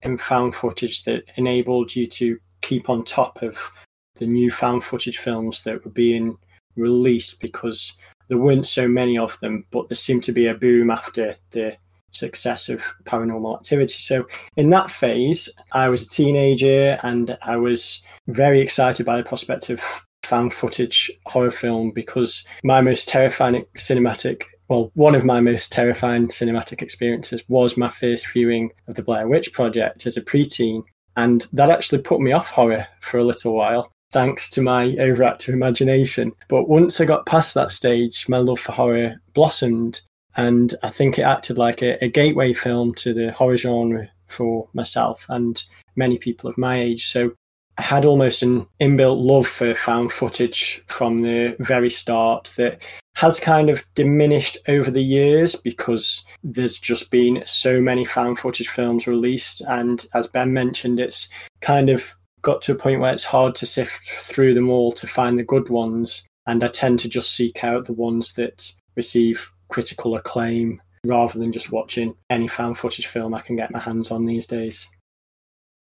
in 0.03 0.17
found 0.17 0.55
footage 0.55 1.03
that 1.03 1.23
enabled 1.35 1.95
you 1.95 2.05
to 2.07 2.37
keep 2.61 2.89
on 2.89 3.03
top 3.03 3.41
of 3.41 3.71
the 4.15 4.27
new 4.27 4.51
found 4.51 4.83
footage 4.83 5.17
films 5.17 5.63
that 5.63 5.83
were 5.83 5.91
being 5.91 6.37
released 6.75 7.39
because 7.39 7.97
there 8.27 8.37
weren't 8.37 8.67
so 8.67 8.87
many 8.87 9.17
of 9.17 9.39
them, 9.39 9.65
but 9.71 9.89
there 9.89 9.95
seemed 9.95 10.23
to 10.23 10.31
be 10.31 10.47
a 10.47 10.53
boom 10.53 10.89
after 10.89 11.35
the 11.51 11.75
success 12.15 12.69
of 12.69 12.83
paranormal 13.03 13.55
activity. 13.55 13.93
So 13.93 14.27
in 14.57 14.69
that 14.71 14.89
phase, 14.89 15.49
I 15.71 15.89
was 15.89 16.03
a 16.03 16.09
teenager 16.09 16.97
and 17.03 17.37
I 17.41 17.57
was 17.57 18.03
very 18.27 18.61
excited 18.61 19.05
by 19.05 19.17
the 19.17 19.23
prospect 19.23 19.69
of 19.69 19.81
found 20.23 20.53
footage 20.53 21.11
horror 21.27 21.51
film 21.51 21.91
because 21.91 22.43
my 22.63 22.81
most 22.81 23.07
terrifying 23.07 23.65
cinematic 23.77 24.43
well, 24.67 24.91
one 24.95 25.15
of 25.15 25.23
my 25.23 25.39
most 25.41 25.71
terrifying 25.71 26.27
cinematic 26.27 26.81
experiences 26.81 27.43
was 27.47 27.77
my 27.77 27.89
first 27.89 28.31
viewing 28.31 28.71
of 28.87 28.95
the 28.95 29.03
Blair 29.03 29.27
Witch 29.27 29.53
Project 29.53 30.07
as 30.07 30.17
a 30.17 30.21
preteen. 30.21 30.83
And 31.15 31.45
that 31.53 31.69
actually 31.69 32.01
put 32.01 32.19
me 32.19 32.31
off 32.31 32.49
horror 32.49 32.87
for 32.99 33.19
a 33.19 33.23
little 33.23 33.53
while, 33.53 33.91
thanks 34.11 34.49
to 34.51 34.61
my 34.61 34.87
overactive 34.95 35.53
imagination. 35.53 36.31
But 36.49 36.67
once 36.67 36.99
I 36.99 37.05
got 37.05 37.25
past 37.25 37.53
that 37.53 37.71
stage, 37.71 38.27
my 38.27 38.37
love 38.37 38.59
for 38.59 38.71
horror 38.71 39.15
blossomed. 39.33 40.01
And 40.37 40.73
I 40.83 40.89
think 40.89 41.17
it 41.17 41.23
acted 41.23 41.57
like 41.57 41.81
a, 41.81 42.03
a 42.03 42.09
gateway 42.09 42.53
film 42.53 42.93
to 42.95 43.13
the 43.13 43.31
horror 43.31 43.57
genre 43.57 44.09
for 44.27 44.67
myself 44.73 45.25
and 45.29 45.63
many 45.95 46.17
people 46.17 46.49
of 46.49 46.57
my 46.57 46.79
age. 46.79 47.07
So 47.07 47.33
I 47.77 47.81
had 47.81 48.05
almost 48.05 48.41
an 48.41 48.65
inbuilt 48.79 49.23
love 49.23 49.47
for 49.47 49.73
found 49.73 50.11
footage 50.11 50.81
from 50.87 51.19
the 51.19 51.55
very 51.59 51.89
start 51.89 52.53
that 52.57 52.81
has 53.15 53.39
kind 53.39 53.69
of 53.69 53.85
diminished 53.95 54.57
over 54.67 54.91
the 54.91 55.03
years 55.03 55.55
because 55.55 56.23
there's 56.43 56.79
just 56.79 57.11
been 57.11 57.41
so 57.45 57.81
many 57.81 58.05
found 58.05 58.39
footage 58.39 58.69
films 58.69 59.07
released. 59.07 59.61
And 59.61 60.05
as 60.13 60.27
Ben 60.27 60.53
mentioned, 60.53 60.99
it's 60.99 61.29
kind 61.61 61.89
of 61.89 62.13
got 62.41 62.61
to 62.63 62.73
a 62.73 62.75
point 62.75 63.01
where 63.01 63.13
it's 63.13 63.23
hard 63.23 63.55
to 63.55 63.65
sift 63.65 64.07
through 64.09 64.53
them 64.53 64.69
all 64.69 64.91
to 64.93 65.07
find 65.07 65.39
the 65.39 65.43
good 65.43 65.69
ones. 65.69 66.23
And 66.45 66.63
I 66.63 66.67
tend 66.67 66.99
to 66.99 67.09
just 67.09 67.33
seek 67.33 67.63
out 67.63 67.85
the 67.85 67.93
ones 67.93 68.33
that 68.33 68.71
receive 68.95 69.51
critical 69.69 70.15
acclaim 70.15 70.81
rather 71.05 71.37
than 71.39 71.51
just 71.51 71.71
watching 71.71 72.15
any 72.29 72.47
found 72.47 72.77
footage 72.77 73.07
film 73.07 73.33
I 73.33 73.41
can 73.41 73.55
get 73.55 73.71
my 73.71 73.79
hands 73.79 74.11
on 74.11 74.25
these 74.25 74.47
days. 74.47 74.87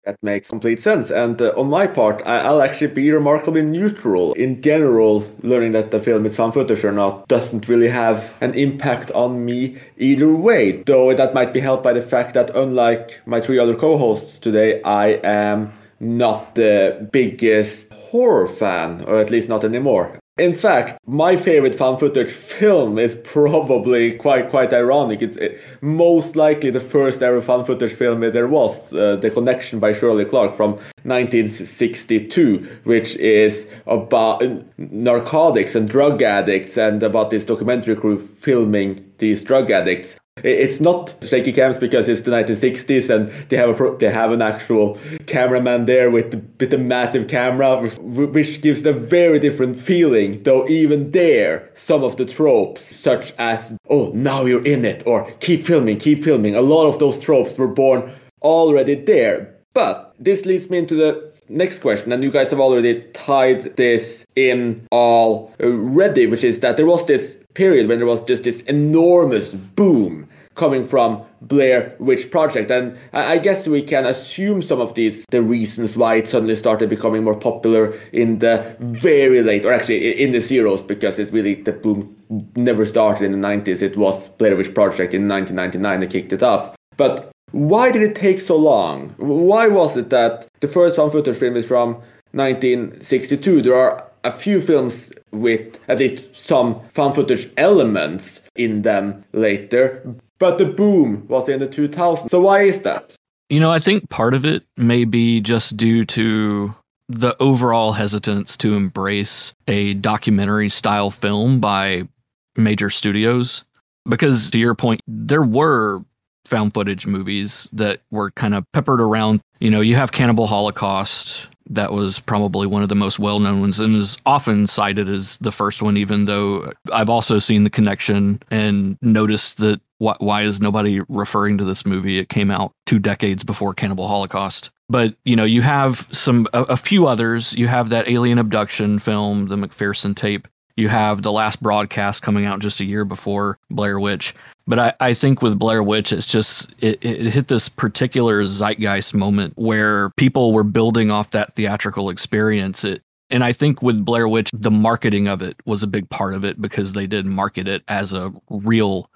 That 0.04 0.16
makes 0.22 0.50
complete 0.50 0.80
sense. 0.80 1.10
And 1.10 1.40
uh, 1.40 1.54
on 1.56 1.70
my 1.70 1.86
part, 1.86 2.20
I- 2.26 2.52
will 2.52 2.60
actually 2.60 2.88
be 2.88 3.10
remarkably 3.10 3.62
neutral. 3.62 4.34
In 4.34 4.60
general, 4.60 5.24
learning 5.40 5.72
that 5.72 5.92
the 5.92 6.00
film 6.00 6.26
is 6.26 6.36
found 6.36 6.52
footage 6.52 6.84
or 6.84 6.92
not 6.92 7.26
doesn't 7.26 7.68
really 7.68 7.88
have 7.88 8.30
an 8.42 8.52
impact 8.52 9.10
on 9.12 9.46
me 9.46 9.78
either 9.96 10.36
way. 10.36 10.82
Though 10.82 11.14
that 11.14 11.32
might 11.32 11.54
be 11.54 11.60
helped 11.60 11.84
by 11.84 11.94
the 11.94 12.02
fact 12.02 12.34
that, 12.34 12.54
unlike 12.54 13.22
my 13.24 13.40
three 13.40 13.58
other 13.58 13.74
co 13.74 13.96
hosts 13.96 14.36
today, 14.36 14.82
I 14.82 15.20
am 15.24 15.72
not 16.00 16.54
the 16.54 17.08
biggest 17.10 17.90
horror 17.92 18.46
fan, 18.46 19.02
or 19.06 19.18
at 19.18 19.30
least 19.30 19.48
not 19.48 19.64
anymore. 19.64 20.18
In 20.36 20.52
fact, 20.52 20.98
my 21.06 21.36
favorite 21.36 21.76
found 21.76 22.00
footage 22.00 22.32
film 22.32 22.98
is 22.98 23.14
probably 23.22 24.16
quite 24.16 24.50
quite 24.50 24.72
ironic. 24.72 25.22
It's 25.22 25.36
it, 25.36 25.60
most 25.80 26.34
likely 26.34 26.70
the 26.70 26.80
first 26.80 27.22
ever 27.22 27.40
found 27.40 27.66
footage 27.66 27.92
film 27.92 28.18
there 28.20 28.48
was, 28.48 28.92
uh, 28.92 29.14
The 29.14 29.30
Connection 29.30 29.78
by 29.78 29.92
Shirley 29.92 30.24
Clarke 30.24 30.56
from 30.56 30.72
1962, 31.04 32.68
which 32.82 33.14
is 33.14 33.68
about 33.86 34.42
narcotics 34.76 35.76
and 35.76 35.88
drug 35.88 36.20
addicts 36.20 36.76
and 36.76 37.00
about 37.04 37.30
this 37.30 37.44
documentary 37.44 37.94
crew 37.94 38.18
filming 38.18 39.08
these 39.18 39.40
drug 39.44 39.70
addicts. 39.70 40.16
It's 40.42 40.80
not 40.80 41.14
shaky 41.22 41.52
cams 41.52 41.78
because 41.78 42.08
it's 42.08 42.22
the 42.22 42.32
1960s 42.32 43.08
and 43.08 43.30
they 43.48 43.56
have 43.56 43.80
a 43.80 43.96
they 43.98 44.10
have 44.10 44.32
an 44.32 44.42
actual 44.42 44.98
cameraman 45.26 45.84
there 45.84 46.10
with 46.10 46.34
with 46.58 46.74
a 46.74 46.78
massive 46.78 47.28
camera, 47.28 47.88
which 47.88 48.60
gives 48.60 48.84
a 48.84 48.92
very 48.92 49.38
different 49.38 49.76
feeling. 49.76 50.42
Though 50.42 50.68
even 50.68 51.12
there, 51.12 51.70
some 51.76 52.02
of 52.02 52.16
the 52.16 52.24
tropes, 52.24 52.82
such 52.82 53.32
as 53.38 53.74
"oh 53.88 54.10
now 54.12 54.44
you're 54.44 54.66
in 54.66 54.84
it" 54.84 55.04
or 55.06 55.30
"keep 55.38 55.64
filming, 55.64 55.98
keep 55.98 56.24
filming," 56.24 56.56
a 56.56 56.60
lot 56.60 56.88
of 56.88 56.98
those 56.98 57.18
tropes 57.18 57.56
were 57.56 57.68
born 57.68 58.12
already 58.42 58.96
there. 58.96 59.54
But 59.72 60.14
this 60.18 60.44
leads 60.46 60.68
me 60.68 60.78
into 60.78 60.96
the 60.96 61.32
next 61.48 61.80
question, 61.80 62.12
and 62.12 62.22
you 62.22 62.30
guys 62.30 62.50
have 62.50 62.60
already 62.60 63.02
tied 63.12 63.76
this 63.76 64.24
in 64.36 64.86
all 64.90 65.52
already, 65.60 66.26
which 66.26 66.44
is 66.44 66.60
that 66.60 66.76
there 66.76 66.86
was 66.86 67.06
this 67.06 67.42
period 67.54 67.88
when 67.88 67.98
there 67.98 68.06
was 68.06 68.22
just 68.22 68.44
this 68.44 68.60
enormous 68.62 69.54
boom 69.54 70.28
coming 70.54 70.84
from 70.84 71.20
Blair 71.42 71.96
Witch 71.98 72.30
Project. 72.30 72.70
And 72.70 72.96
I 73.12 73.38
guess 73.38 73.66
we 73.66 73.82
can 73.82 74.06
assume 74.06 74.62
some 74.62 74.80
of 74.80 74.94
these, 74.94 75.26
the 75.30 75.42
reasons 75.42 75.96
why 75.96 76.16
it 76.16 76.28
suddenly 76.28 76.54
started 76.54 76.88
becoming 76.88 77.24
more 77.24 77.34
popular 77.34 77.92
in 78.12 78.38
the 78.38 78.76
very 78.78 79.42
late, 79.42 79.64
or 79.64 79.72
actually 79.72 80.22
in 80.22 80.30
the 80.30 80.40
zeros, 80.40 80.82
because 80.82 81.18
it 81.18 81.32
really, 81.32 81.54
the 81.54 81.72
boom 81.72 82.16
never 82.54 82.86
started 82.86 83.24
in 83.24 83.32
the 83.32 83.48
90s. 83.48 83.82
It 83.82 83.96
was 83.96 84.28
Blair 84.30 84.54
Witch 84.56 84.72
Project 84.74 85.12
in 85.12 85.28
1999 85.28 86.00
that 86.00 86.10
kicked 86.10 86.32
it 86.32 86.42
off. 86.42 86.74
But 86.96 87.33
why 87.52 87.90
did 87.90 88.02
it 88.02 88.16
take 88.16 88.40
so 88.40 88.56
long? 88.56 89.14
Why 89.16 89.68
was 89.68 89.96
it 89.96 90.10
that 90.10 90.48
the 90.60 90.68
first 90.68 90.96
found 90.96 91.12
footage 91.12 91.36
film 91.36 91.56
is 91.56 91.68
from 91.68 91.94
1962? 92.32 93.62
There 93.62 93.76
are 93.76 94.10
a 94.24 94.32
few 94.32 94.60
films 94.60 95.12
with 95.30 95.78
at 95.88 95.98
least 95.98 96.34
some 96.34 96.80
found 96.88 97.14
footage 97.14 97.48
elements 97.56 98.40
in 98.56 98.82
them 98.82 99.24
later, 99.32 100.02
but 100.38 100.58
the 100.58 100.64
boom 100.64 101.26
was 101.28 101.48
in 101.48 101.60
the 101.60 101.68
2000s. 101.68 102.30
So 102.30 102.40
why 102.40 102.62
is 102.62 102.82
that? 102.82 103.14
You 103.50 103.60
know, 103.60 103.70
I 103.70 103.78
think 103.78 104.08
part 104.08 104.34
of 104.34 104.44
it 104.44 104.64
may 104.76 105.04
be 105.04 105.40
just 105.40 105.76
due 105.76 106.04
to 106.06 106.74
the 107.08 107.36
overall 107.40 107.92
hesitance 107.92 108.56
to 108.56 108.74
embrace 108.74 109.52
a 109.68 109.94
documentary 109.94 110.70
style 110.70 111.10
film 111.10 111.60
by 111.60 112.08
major 112.56 112.90
studios. 112.90 113.64
Because 114.08 114.50
to 114.50 114.58
your 114.58 114.74
point, 114.74 115.00
there 115.06 115.42
were 115.42 116.02
found 116.46 116.74
footage 116.74 117.06
movies 117.06 117.68
that 117.72 118.00
were 118.10 118.30
kind 118.30 118.54
of 118.54 118.70
peppered 118.72 119.00
around. 119.00 119.40
You 119.60 119.70
know, 119.70 119.80
you 119.80 119.96
have 119.96 120.12
Cannibal 120.12 120.46
Holocaust, 120.46 121.48
that 121.70 121.92
was 121.92 122.20
probably 122.20 122.66
one 122.66 122.82
of 122.82 122.88
the 122.88 122.94
most 122.94 123.18
well 123.18 123.40
known 123.40 123.60
ones 123.60 123.80
and 123.80 123.96
is 123.96 124.16
often 124.26 124.66
cited 124.66 125.08
as 125.08 125.38
the 125.38 125.52
first 125.52 125.82
one, 125.82 125.96
even 125.96 126.26
though 126.26 126.72
I've 126.92 127.08
also 127.08 127.38
seen 127.38 127.64
the 127.64 127.70
connection 127.70 128.42
and 128.50 128.98
noticed 129.00 129.58
that 129.58 129.80
why, 129.98 130.14
why 130.18 130.42
is 130.42 130.60
nobody 130.60 131.00
referring 131.08 131.58
to 131.58 131.64
this 131.64 131.86
movie? 131.86 132.18
It 132.18 132.28
came 132.28 132.50
out 132.50 132.72
two 132.86 132.98
decades 132.98 133.44
before 133.44 133.74
Cannibal 133.74 134.08
Holocaust. 134.08 134.70
But 134.88 135.14
you 135.24 135.36
know, 135.36 135.44
you 135.44 135.62
have 135.62 136.06
some 136.10 136.46
a, 136.52 136.62
a 136.62 136.76
few 136.76 137.06
others. 137.06 137.54
You 137.54 137.68
have 137.68 137.88
that 137.88 138.08
alien 138.08 138.38
abduction 138.38 138.98
film, 138.98 139.46
the 139.46 139.56
McPherson 139.56 140.14
tape. 140.14 140.46
You 140.76 140.88
have 140.88 141.22
the 141.22 141.32
last 141.32 141.62
broadcast 141.62 142.22
coming 142.22 142.46
out 142.46 142.58
just 142.60 142.80
a 142.80 142.84
year 142.84 143.04
before 143.04 143.58
Blair 143.70 144.00
Witch. 144.00 144.34
But 144.66 144.78
I, 144.78 144.94
I 144.98 145.14
think 145.14 145.40
with 145.40 145.58
Blair 145.58 145.82
Witch, 145.82 146.12
it's 146.12 146.26
just, 146.26 146.74
it, 146.80 146.98
it 147.04 147.26
hit 147.26 147.48
this 147.48 147.68
particular 147.68 148.44
zeitgeist 148.44 149.14
moment 149.14 149.52
where 149.56 150.10
people 150.16 150.52
were 150.52 150.64
building 150.64 151.10
off 151.10 151.30
that 151.30 151.54
theatrical 151.54 152.10
experience. 152.10 152.82
It, 152.82 153.02
and 153.30 153.44
I 153.44 153.52
think 153.52 153.82
with 153.82 154.04
Blair 154.04 154.26
Witch, 154.26 154.50
the 154.52 154.70
marketing 154.70 155.28
of 155.28 155.42
it 155.42 155.56
was 155.64 155.82
a 155.82 155.86
big 155.86 156.08
part 156.10 156.34
of 156.34 156.44
it 156.44 156.60
because 156.60 156.92
they 156.92 157.06
did 157.06 157.26
market 157.26 157.68
it 157.68 157.82
as 157.88 158.12
a 158.12 158.32
real 158.48 159.10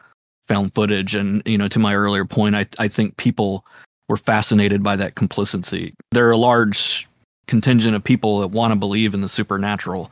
found 0.46 0.74
footage. 0.74 1.14
And, 1.14 1.42
you 1.44 1.58
know, 1.58 1.68
to 1.68 1.78
my 1.78 1.94
earlier 1.94 2.24
point, 2.24 2.54
I, 2.54 2.66
I 2.78 2.88
think 2.88 3.16
people 3.16 3.64
were 4.08 4.16
fascinated 4.16 4.82
by 4.82 4.96
that 4.96 5.14
complicity. 5.14 5.94
There 6.12 6.26
are 6.28 6.32
a 6.32 6.38
large 6.38 7.08
contingent 7.46 7.96
of 7.96 8.04
people 8.04 8.40
that 8.40 8.48
want 8.48 8.72
to 8.72 8.76
believe 8.76 9.12
in 9.14 9.22
the 9.22 9.28
supernatural 9.28 10.10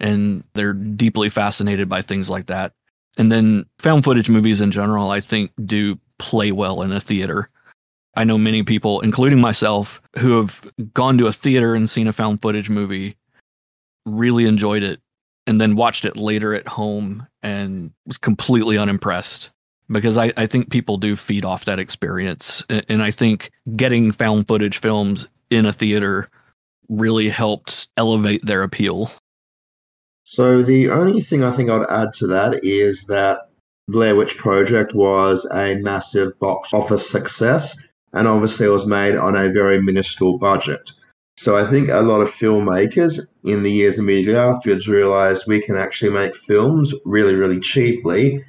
and 0.00 0.44
they're 0.54 0.72
deeply 0.72 1.28
fascinated 1.28 1.88
by 1.88 2.02
things 2.02 2.28
like 2.28 2.46
that. 2.46 2.72
And 3.16 3.30
then 3.30 3.66
found 3.78 4.04
footage 4.04 4.28
movies 4.28 4.60
in 4.60 4.70
general, 4.70 5.10
I 5.10 5.20
think, 5.20 5.52
do 5.64 5.98
play 6.18 6.52
well 6.52 6.82
in 6.82 6.92
a 6.92 7.00
theater. 7.00 7.48
I 8.16 8.24
know 8.24 8.38
many 8.38 8.62
people, 8.62 9.00
including 9.00 9.40
myself, 9.40 10.00
who 10.18 10.36
have 10.36 10.66
gone 10.92 11.18
to 11.18 11.26
a 11.26 11.32
theater 11.32 11.74
and 11.74 11.88
seen 11.88 12.06
a 12.06 12.12
found 12.12 12.42
footage 12.42 12.70
movie, 12.70 13.16
really 14.06 14.46
enjoyed 14.46 14.82
it, 14.82 15.00
and 15.46 15.60
then 15.60 15.76
watched 15.76 16.04
it 16.04 16.16
later 16.16 16.54
at 16.54 16.68
home 16.68 17.26
and 17.42 17.92
was 18.06 18.18
completely 18.18 18.78
unimpressed. 18.78 19.50
Because 19.90 20.16
I, 20.16 20.32
I 20.36 20.46
think 20.46 20.70
people 20.70 20.96
do 20.96 21.14
feed 21.14 21.44
off 21.44 21.66
that 21.66 21.78
experience. 21.78 22.64
And 22.88 23.02
I 23.02 23.10
think 23.10 23.50
getting 23.76 24.12
found 24.12 24.48
footage 24.48 24.78
films 24.78 25.28
in 25.50 25.66
a 25.66 25.72
theater 25.74 26.30
really 26.88 27.28
helped 27.28 27.88
elevate 27.96 28.46
their 28.46 28.62
appeal. 28.62 29.10
So 30.34 30.64
the 30.64 30.90
only 30.90 31.20
thing 31.20 31.44
I 31.44 31.52
think 31.54 31.70
I'd 31.70 31.86
add 31.88 32.12
to 32.14 32.26
that 32.26 32.64
is 32.64 33.06
that 33.06 33.50
Blair 33.86 34.16
Witch 34.16 34.36
Project 34.36 34.92
was 34.92 35.46
a 35.54 35.76
massive 35.76 36.36
box 36.40 36.74
office 36.74 37.08
success, 37.08 37.80
and 38.12 38.26
obviously 38.26 38.66
it 38.66 38.70
was 38.70 38.84
made 38.84 39.14
on 39.14 39.36
a 39.36 39.52
very 39.52 39.80
minuscule 39.80 40.38
budget. 40.38 40.90
So 41.36 41.56
I 41.56 41.70
think 41.70 41.88
a 41.88 42.00
lot 42.00 42.20
of 42.20 42.32
filmmakers 42.32 43.20
in 43.44 43.62
the 43.62 43.70
years 43.70 44.00
immediately 44.00 44.34
afterwards 44.34 44.88
realized 44.88 45.44
we 45.46 45.62
can 45.62 45.76
actually 45.76 46.10
make 46.10 46.34
films 46.34 46.92
really, 47.04 47.36
really 47.36 47.60
cheaply 47.60 48.44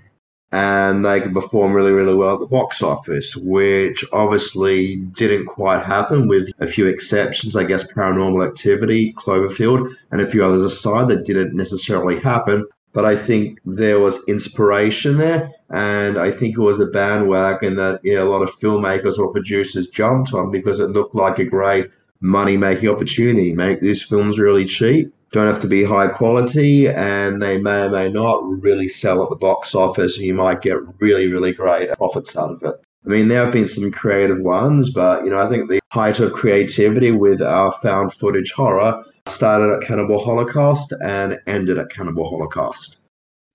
and 0.51 1.05
they 1.05 1.19
could 1.21 1.33
perform 1.33 1.73
really, 1.73 1.91
really 1.91 2.15
well 2.15 2.35
at 2.35 2.39
the 2.39 2.45
box 2.47 2.81
office, 2.81 3.35
which 3.35 4.05
obviously 4.13 4.97
didn't 4.97 5.47
quite 5.47 5.83
happen 5.83 6.27
with 6.27 6.49
a 6.59 6.67
few 6.67 6.85
exceptions. 6.85 7.55
I 7.55 7.63
guess 7.63 7.91
Paranormal 7.91 8.47
Activity, 8.47 9.13
Cloverfield, 9.13 9.95
and 10.11 10.21
a 10.21 10.29
few 10.29 10.43
others 10.45 10.63
aside 10.63 11.09
that 11.09 11.25
didn't 11.25 11.55
necessarily 11.55 12.19
happen. 12.19 12.65
but 12.95 13.03
I 13.03 13.17
think 13.17 13.59
there 13.65 13.99
was 13.99 14.23
inspiration 14.25 15.17
there, 15.17 15.51
and 15.69 16.17
I 16.17 16.31
think 16.31 16.55
it 16.55 16.61
was 16.61 16.79
a 16.79 16.85
bandwagon 16.85 17.75
that 17.75 17.99
a 18.05 18.23
lot 18.23 18.41
of 18.41 18.55
filmmakers 18.55 19.19
or 19.19 19.33
producers 19.33 19.87
jumped 19.87 20.33
on 20.33 20.49
because 20.49 20.79
it 20.79 20.91
looked 20.91 21.13
like 21.13 21.37
a 21.37 21.43
great 21.43 21.87
money 22.21 22.55
making 22.55 22.87
opportunity. 22.87 23.51
Make 23.53 23.81
these 23.81 24.01
films 24.01 24.39
really 24.39 24.63
cheap, 24.63 25.13
don't 25.31 25.51
have 25.51 25.61
to 25.61 25.67
be 25.67 25.83
high 25.83 26.07
quality, 26.07 26.87
and 26.87 27.41
they 27.41 27.57
may 27.57 27.83
or 27.83 27.89
may 27.89 28.09
not 28.09 28.43
really 28.61 28.87
sell 28.87 29.23
at 29.23 29.29
the 29.29 29.35
box 29.35 29.75
office, 29.75 30.17
and 30.17 30.25
you 30.25 30.33
might 30.33 30.61
get 30.61 30.77
really, 30.99 31.27
really 31.27 31.53
great 31.53 31.91
profits 31.93 32.37
out 32.37 32.51
of 32.51 32.63
it. 32.63 32.75
I 33.05 33.09
mean, 33.09 33.27
there 33.27 33.43
have 33.43 33.53
been 33.53 33.67
some 33.67 33.91
creative 33.91 34.39
ones, 34.39 34.89
but 34.89 35.23
you 35.23 35.29
know, 35.29 35.39
I 35.39 35.49
think 35.49 35.69
the 35.69 35.79
height 35.91 36.19
of 36.19 36.33
creativity 36.33 37.11
with 37.11 37.41
our 37.41 37.71
found 37.83 38.13
footage 38.13 38.51
horror 38.51 39.03
started 39.27 39.75
at 39.75 39.81
Cannibal 39.81 40.23
Holocaust 40.23 40.93
and 41.03 41.39
ended 41.47 41.77
at 41.77 41.89
Cannibal 41.89 42.29
Holocaust. 42.29 42.97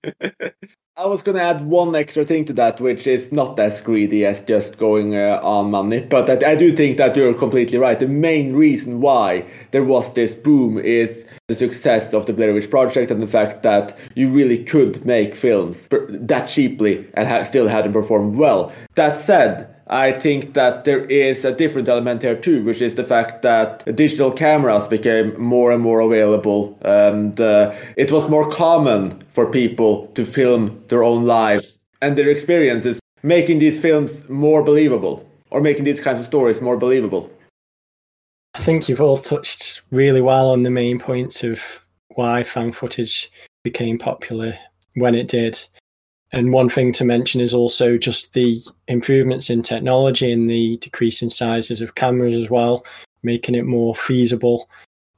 I 0.97 1.05
was 1.05 1.21
going 1.21 1.37
to 1.37 1.41
add 1.41 1.61
one 1.61 1.95
extra 1.95 2.25
thing 2.25 2.43
to 2.45 2.53
that, 2.53 2.81
which 2.81 3.07
is 3.07 3.31
not 3.31 3.57
as 3.61 3.79
greedy 3.79 4.25
as 4.25 4.41
just 4.41 4.77
going 4.77 5.15
uh, 5.15 5.39
on 5.41 5.71
money. 5.71 6.01
But 6.01 6.43
I, 6.43 6.51
I, 6.51 6.55
do 6.55 6.75
think 6.75 6.97
that 6.97 7.15
you're 7.15 7.33
completely 7.33 7.77
right. 7.77 7.97
The 7.97 8.09
main 8.09 8.53
reason 8.53 8.99
why 8.99 9.45
there 9.71 9.85
was 9.85 10.11
this 10.13 10.35
boom 10.35 10.77
is 10.77 11.25
the 11.47 11.55
success 11.55 12.13
of 12.13 12.25
the 12.25 12.33
Blair 12.33 12.53
Witch 12.53 12.69
Project 12.69 13.09
and 13.09 13.21
the 13.21 13.27
fact 13.27 13.63
that 13.63 13.97
you 14.15 14.27
really 14.29 14.61
could 14.61 15.05
make 15.05 15.33
films 15.33 15.87
that 15.89 16.49
cheaply 16.49 17.07
and 17.13 17.29
ha- 17.29 17.43
still 17.43 17.69
had 17.69 17.85
them 17.85 17.93
perform 17.93 18.37
well. 18.37 18.73
That 18.95 19.17
said, 19.17 19.73
I 19.91 20.13
think 20.13 20.53
that 20.53 20.85
there 20.85 21.01
is 21.01 21.43
a 21.43 21.51
different 21.51 21.89
element 21.89 22.21
here 22.21 22.37
too, 22.37 22.63
which 22.63 22.81
is 22.81 22.95
the 22.95 23.03
fact 23.03 23.41
that 23.41 23.83
digital 23.93 24.31
cameras 24.31 24.87
became 24.87 25.39
more 25.39 25.73
and 25.73 25.83
more 25.83 25.99
available, 25.99 26.77
and 26.83 27.37
uh, 27.39 27.75
it 27.97 28.09
was 28.09 28.29
more 28.29 28.49
common 28.49 29.19
for 29.31 29.51
people 29.51 30.07
to 30.15 30.23
film 30.23 30.81
their 30.87 31.03
own 31.03 31.25
lives 31.25 31.81
and 32.01 32.17
their 32.17 32.29
experiences, 32.29 33.01
making 33.21 33.59
these 33.59 33.79
films 33.79 34.27
more 34.29 34.63
believable 34.63 35.27
or 35.49 35.59
making 35.59 35.83
these 35.83 35.99
kinds 35.99 36.19
of 36.19 36.25
stories 36.25 36.61
more 36.61 36.77
believable. 36.77 37.29
I 38.53 38.61
think 38.61 38.87
you've 38.87 39.01
all 39.01 39.17
touched 39.17 39.81
really 39.91 40.21
well 40.21 40.51
on 40.51 40.63
the 40.63 40.69
main 40.69 40.99
points 40.99 41.43
of 41.43 41.61
why 42.15 42.43
found 42.43 42.77
footage 42.77 43.29
became 43.61 43.97
popular 43.97 44.57
when 44.95 45.15
it 45.15 45.27
did. 45.27 45.67
And 46.33 46.53
one 46.53 46.69
thing 46.69 46.93
to 46.93 47.03
mention 47.03 47.41
is 47.41 47.53
also 47.53 47.97
just 47.97 48.33
the 48.33 48.61
improvements 48.87 49.49
in 49.49 49.61
technology 49.61 50.31
and 50.31 50.49
the 50.49 50.77
decrease 50.77 51.21
in 51.21 51.29
sizes 51.29 51.81
of 51.81 51.95
cameras 51.95 52.35
as 52.35 52.49
well, 52.49 52.85
making 53.21 53.55
it 53.55 53.65
more 53.65 53.95
feasible 53.95 54.69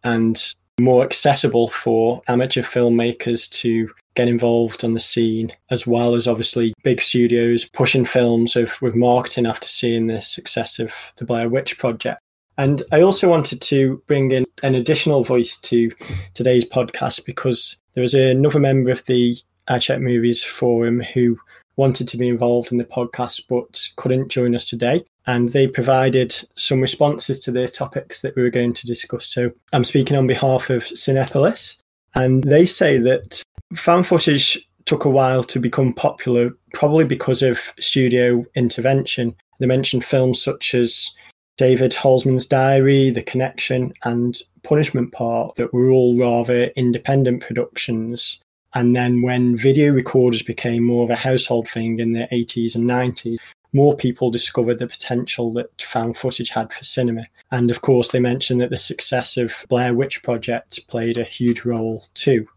and 0.04 0.54
more 0.80 1.04
accessible 1.04 1.70
for 1.70 2.22
amateur 2.28 2.64
filmmakers 2.64 3.50
to 3.50 3.90
get 4.16 4.28
involved 4.28 4.84
on 4.84 4.94
the 4.94 5.00
scene, 5.00 5.52
as 5.70 5.88
well 5.88 6.16
as 6.16 6.28
obviously 6.28 6.74
big 6.84 7.02
studios 7.02 7.66
pushing 7.66 8.06
films 8.06 8.56
of, 8.56 8.80
with 8.82 8.96
marketing 8.96 9.46
after 9.46 9.68
seeing 9.68 10.08
the 10.08 10.22
success 10.22 10.80
of 10.80 10.94
the 11.18 11.26
Blair 11.26 11.50
Witch 11.50 11.78
Project. 11.78 12.20
And 12.58 12.84
I 12.92 13.02
also 13.02 13.28
wanted 13.28 13.62
to 13.62 14.04
bring 14.06 14.32
in 14.32 14.46
an 14.62 14.76
additional 14.76 15.24
voice 15.24 15.60
to 15.62 15.92
today's 16.36 16.66
podcast 16.66 17.26
because 17.26 17.78
there 17.94 18.04
was 18.04 18.14
another 18.14 18.60
member 18.60 18.92
of 18.92 19.04
the 19.06 19.38
I 19.68 19.80
Check 19.80 20.00
Movies 20.00 20.44
Forum 20.44 21.00
who 21.02 21.38
wanted 21.76 22.08
to 22.08 22.18
be 22.18 22.28
involved 22.28 22.72
in 22.72 22.78
the 22.78 22.84
podcast 22.84 23.44
but 23.50 23.82
couldn't 23.96 24.30
join 24.30 24.56
us 24.56 24.66
today. 24.66 25.04
And 25.26 25.54
they 25.54 25.68
provided 25.68 26.36
some 26.56 26.82
responses 26.82 27.40
to 27.42 27.52
the 27.52 27.68
topics 27.68 28.22
that 28.22 28.36
we 28.36 28.44
were 28.44 28.50
going 28.50 28.74
to 28.74 28.88
discuss. 28.88 29.26
So 29.26 29.52
I'm 29.72 29.86
speaking 29.86 30.18
on 30.18 30.28
behalf 30.28 30.70
of 30.70 30.84
Cinepolis, 30.84 31.78
and 32.14 32.44
they 32.44 32.66
say 32.66 32.98
that 33.00 33.42
found 33.76 34.06
footage 34.06 34.68
took 34.86 35.06
a 35.06 35.10
while 35.10 35.44
to 35.46 35.60
become 35.60 35.94
popular, 35.94 36.52
probably 36.74 37.06
because 37.06 37.42
of 37.42 37.60
studio 37.80 38.46
intervention. 38.56 39.34
They 39.60 39.66
mentioned 39.66 40.04
films 40.04 40.42
such 40.42 40.76
as 40.76 41.10
David 41.58 41.94
Holzman's 41.94 42.48
Diary, 42.48 43.10
The 43.10 43.24
Connection, 43.24 43.94
and 44.04 44.38
Punishment 44.64 45.14
Park 45.14 45.56
that 45.56 45.74
were 45.74 45.90
all 45.90 46.18
rather 46.18 46.66
independent 46.76 47.42
productions 47.42 48.42
and 48.74 48.96
then 48.96 49.22
when 49.22 49.58
video 49.58 49.92
recorders 49.92 50.42
became 50.42 50.84
more 50.84 51.04
of 51.04 51.10
a 51.10 51.16
household 51.16 51.70
thing 51.70 52.00
in 52.00 52.14
the 52.14 52.28
80s 52.32 52.76
and 52.76 52.90
90s, 52.90 53.38
more 53.72 53.96
people 53.96 54.32
discovered 54.32 54.80
the 54.80 54.88
potential 54.88 55.52
that 55.54 55.82
found 55.82 56.18
footage 56.18 56.50
had 56.50 56.72
for 56.72 56.84
cinema. 56.84 57.26
And 57.52 57.72
of 57.72 57.82
course, 57.82 58.12
they 58.12 58.20
mentioned 58.20 58.62
that 58.62 58.70
the 58.70 58.78
success 58.78 59.38
of 59.38 59.66
Blair 59.68 59.94
Witch 59.94 60.22
Project 60.24 60.88
played 60.88 61.18
a 61.18 61.24
huge 61.24 61.66
role 61.66 62.06
too. 62.14 62.48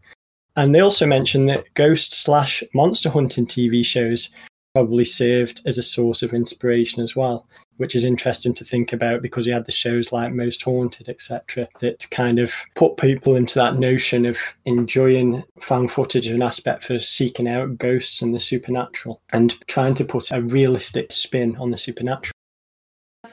And 0.55 0.73
they 0.73 0.79
also 0.79 1.05
mentioned 1.05 1.49
that 1.49 1.71
ghost 1.75 2.13
slash 2.13 2.63
monster 2.73 3.09
hunting 3.09 3.45
TV 3.45 3.85
shows 3.85 4.29
probably 4.73 5.05
served 5.05 5.61
as 5.65 5.77
a 5.77 5.83
source 5.83 6.21
of 6.23 6.33
inspiration 6.33 7.03
as 7.03 7.15
well 7.15 7.47
which 7.77 7.95
is 7.95 8.03
interesting 8.03 8.53
to 8.55 8.65
think 8.65 8.93
about 8.93 9.21
because 9.21 9.45
we 9.45 9.51
had 9.51 9.65
the 9.65 9.71
shows 9.71 10.11
like 10.11 10.33
Most 10.33 10.61
Haunted, 10.63 11.09
etc., 11.09 11.67
that 11.79 12.09
kind 12.11 12.39
of 12.39 12.53
put 12.75 12.97
people 12.97 13.35
into 13.35 13.55
that 13.55 13.79
notion 13.79 14.25
of 14.25 14.37
enjoying 14.65 15.43
found 15.59 15.91
footage 15.91 16.27
as 16.27 16.33
an 16.33 16.41
aspect 16.41 16.83
for 16.83 16.99
seeking 16.99 17.47
out 17.47 17.77
ghosts 17.77 18.21
and 18.21 18.33
the 18.33 18.39
supernatural 18.39 19.21
and 19.31 19.55
trying 19.67 19.93
to 19.95 20.05
put 20.05 20.31
a 20.31 20.41
realistic 20.41 21.13
spin 21.13 21.55
on 21.57 21.71
the 21.71 21.77
supernatural. 21.77 22.33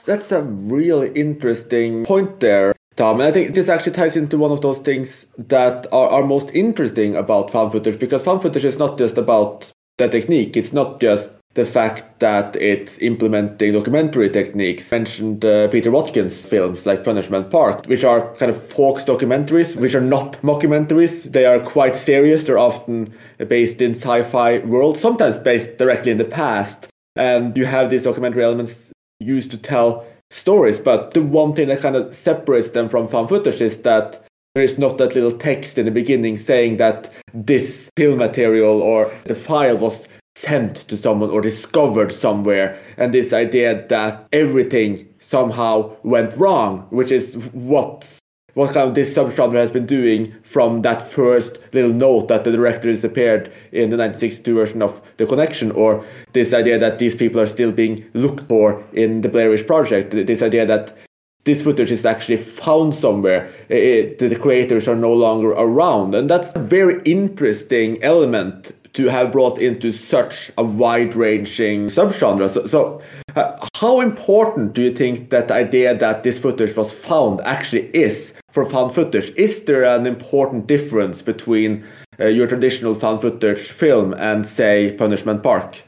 That's 0.06 0.32
a 0.32 0.42
really 0.42 1.10
interesting 1.12 2.04
point 2.04 2.40
there. 2.40 2.74
Tom, 2.96 3.20
and 3.20 3.28
I 3.28 3.32
think 3.32 3.54
this 3.54 3.68
actually 3.68 3.92
ties 3.92 4.16
into 4.16 4.38
one 4.38 4.52
of 4.52 4.60
those 4.60 4.78
things 4.78 5.26
that 5.36 5.86
are, 5.92 6.10
are 6.10 6.26
most 6.26 6.50
interesting 6.50 7.16
about 7.16 7.50
found 7.50 7.72
footage 7.72 7.98
because 7.98 8.22
found 8.22 8.42
footage 8.42 8.64
is 8.64 8.78
not 8.78 8.98
just 8.98 9.18
about 9.18 9.72
the 9.98 10.08
technique. 10.08 10.56
It's 10.56 10.72
not 10.72 11.00
just 11.00 11.32
the 11.54 11.64
fact 11.64 12.18
that 12.18 12.56
it's 12.56 12.98
implementing 12.98 13.72
documentary 13.72 14.28
techniques. 14.28 14.92
I 14.92 14.98
mentioned 14.98 15.44
uh, 15.44 15.68
Peter 15.68 15.90
Watkins 15.90 16.44
films 16.44 16.84
like 16.84 17.04
Punishment 17.04 17.50
Park, 17.50 17.86
which 17.86 18.02
are 18.02 18.34
kind 18.36 18.50
of 18.50 18.60
faux 18.60 19.04
documentaries, 19.04 19.76
which 19.76 19.94
are 19.94 20.00
not 20.00 20.34
mockumentaries. 20.42 21.30
They 21.30 21.46
are 21.46 21.60
quite 21.60 21.94
serious. 21.94 22.44
They're 22.44 22.58
often 22.58 23.14
based 23.48 23.80
in 23.80 23.92
sci-fi 23.92 24.58
world, 24.58 24.98
sometimes 24.98 25.36
based 25.36 25.78
directly 25.78 26.10
in 26.10 26.18
the 26.18 26.24
past. 26.24 26.88
And 27.14 27.56
you 27.56 27.66
have 27.66 27.90
these 27.90 28.04
documentary 28.04 28.42
elements 28.42 28.92
used 29.20 29.52
to 29.52 29.56
tell 29.56 30.04
stories. 30.32 30.80
But 30.80 31.14
the 31.14 31.22
one 31.22 31.54
thing 31.54 31.68
that 31.68 31.80
kind 31.80 31.94
of 31.94 32.14
separates 32.14 32.70
them 32.70 32.88
from 32.88 33.06
found 33.06 33.28
footage 33.28 33.60
is 33.60 33.82
that 33.82 34.24
there 34.54 34.64
is 34.64 34.78
not 34.78 34.98
that 34.98 35.14
little 35.14 35.36
text 35.36 35.78
in 35.78 35.84
the 35.84 35.90
beginning 35.90 36.36
saying 36.36 36.76
that 36.78 37.12
this 37.32 37.90
film 37.96 38.18
material 38.18 38.82
or 38.82 39.12
the 39.24 39.34
file 39.34 39.76
was 39.76 40.08
sent 40.36 40.76
to 40.88 40.96
someone 40.96 41.30
or 41.30 41.40
discovered 41.40 42.12
somewhere 42.12 42.80
and 42.96 43.14
this 43.14 43.32
idea 43.32 43.86
that 43.88 44.26
everything 44.32 45.08
somehow 45.20 45.96
went 46.02 46.36
wrong 46.36 46.86
which 46.90 47.12
is 47.12 47.36
what 47.52 48.20
what 48.54 48.72
kind 48.72 48.88
of 48.88 48.94
this 48.94 49.14
subgenre 49.14 49.54
has 49.54 49.70
been 49.70 49.86
doing 49.86 50.32
from 50.42 50.82
that 50.82 51.02
first 51.02 51.58
little 51.72 51.92
note 51.92 52.28
that 52.28 52.44
the 52.44 52.52
director 52.52 52.90
disappeared 52.90 53.46
in 53.72 53.90
the 53.90 53.96
1962 53.96 54.54
version 54.54 54.82
of 54.82 55.02
The 55.16 55.26
Connection, 55.26 55.72
or 55.72 56.04
this 56.32 56.54
idea 56.54 56.78
that 56.78 57.00
these 57.00 57.16
people 57.16 57.40
are 57.40 57.48
still 57.48 57.72
being 57.72 58.04
looked 58.14 58.46
for 58.46 58.82
in 58.92 59.22
the 59.22 59.28
Blair 59.28 59.50
Witch 59.50 59.66
Project, 59.66 60.12
this 60.12 60.40
idea 60.40 60.64
that 60.66 60.96
this 61.42 61.62
footage 61.62 61.90
is 61.90 62.06
actually 62.06 62.38
found 62.38 62.94
somewhere, 62.94 63.52
it, 63.68 64.18
the 64.18 64.36
creators 64.36 64.88
are 64.88 64.96
no 64.96 65.12
longer 65.12 65.50
around. 65.50 66.14
And 66.14 66.30
that's 66.30 66.54
a 66.54 66.58
very 66.58 67.02
interesting 67.04 68.02
element 68.02 68.72
to 68.94 69.08
have 69.08 69.32
brought 69.32 69.58
into 69.58 69.92
such 69.92 70.50
a 70.56 70.64
wide-ranging 70.64 71.86
subgenre. 71.86 72.48
So, 72.48 72.66
so 72.66 73.02
uh, 73.36 73.56
how 73.76 74.00
important 74.00 74.72
do 74.72 74.82
you 74.82 74.94
think 74.94 75.30
that 75.30 75.48
the 75.48 75.54
idea 75.54 75.96
that 75.96 76.22
this 76.22 76.38
footage 76.38 76.76
was 76.76 76.92
found 76.92 77.40
actually 77.42 77.88
is 77.88 78.34
for 78.50 78.64
found 78.64 78.94
footage? 78.94 79.30
Is 79.36 79.64
there 79.64 79.84
an 79.84 80.06
important 80.06 80.66
difference 80.66 81.22
between 81.22 81.84
uh, 82.20 82.26
your 82.26 82.46
traditional 82.46 82.94
found 82.94 83.20
footage 83.20 83.58
film 83.58 84.14
and, 84.14 84.46
say, 84.46 84.92
Punishment 84.96 85.42
Park? 85.42 85.82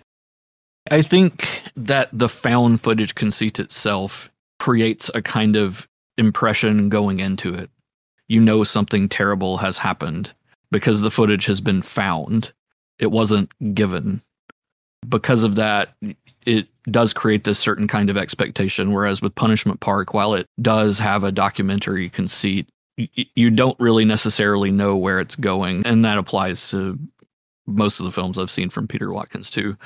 I 0.91 1.03
think 1.03 1.63
that 1.77 2.09
the 2.13 2.29
found 2.29 2.81
footage 2.81 3.15
conceit 3.15 3.59
itself 3.59 4.31
creates 4.59 5.11
a 5.15 5.23
kind 5.23 5.57
of 5.57 5.89
impression 6.19 6.89
going 6.89 7.21
into 7.21 7.55
it. 7.55 7.71
You 8.29 8.41
know 8.41 8.65
something 8.65 9.09
terrible 9.09 9.59
has 9.59 9.79
happened 9.79 10.33
because 10.73 11.01
the 11.01 11.11
footage 11.11 11.47
has 11.47 11.61
been 11.61 11.83
found 11.83 12.53
it 12.99 13.11
wasn't 13.11 13.51
given. 13.75 14.23
Because 15.09 15.43
of 15.43 15.55
that, 15.57 15.95
it 16.45 16.69
does 16.91 17.13
create 17.13 17.45
this 17.45 17.59
certain 17.59 17.87
kind 17.87 18.11
of 18.11 18.17
expectation. 18.17 18.93
Whereas 18.93 19.23
with 19.23 19.35
Punishment 19.35 19.81
Park, 19.81 20.15
while 20.15 20.35
it 20.35 20.47
does 20.61 20.99
have 20.99 21.25
a 21.25 21.33
documentary 21.33 22.09
conceit, 22.09 22.69
you 22.97 23.51
don't 23.51 23.79
really 23.79 24.05
necessarily 24.05 24.71
know 24.71 24.97
where 24.97 25.21
it's 25.21 25.37
going. 25.37 25.85
And 25.87 26.05
that 26.05 26.19
applies 26.19 26.71
to 26.71 26.99
most 27.67 28.01
of 28.01 28.07
the 28.07 28.13
films 28.13 28.39
I've 28.39 28.51
seen 28.51 28.71
from 28.71 28.89
Peter 28.89 29.13
Watkins, 29.13 29.51
too. 29.51 29.77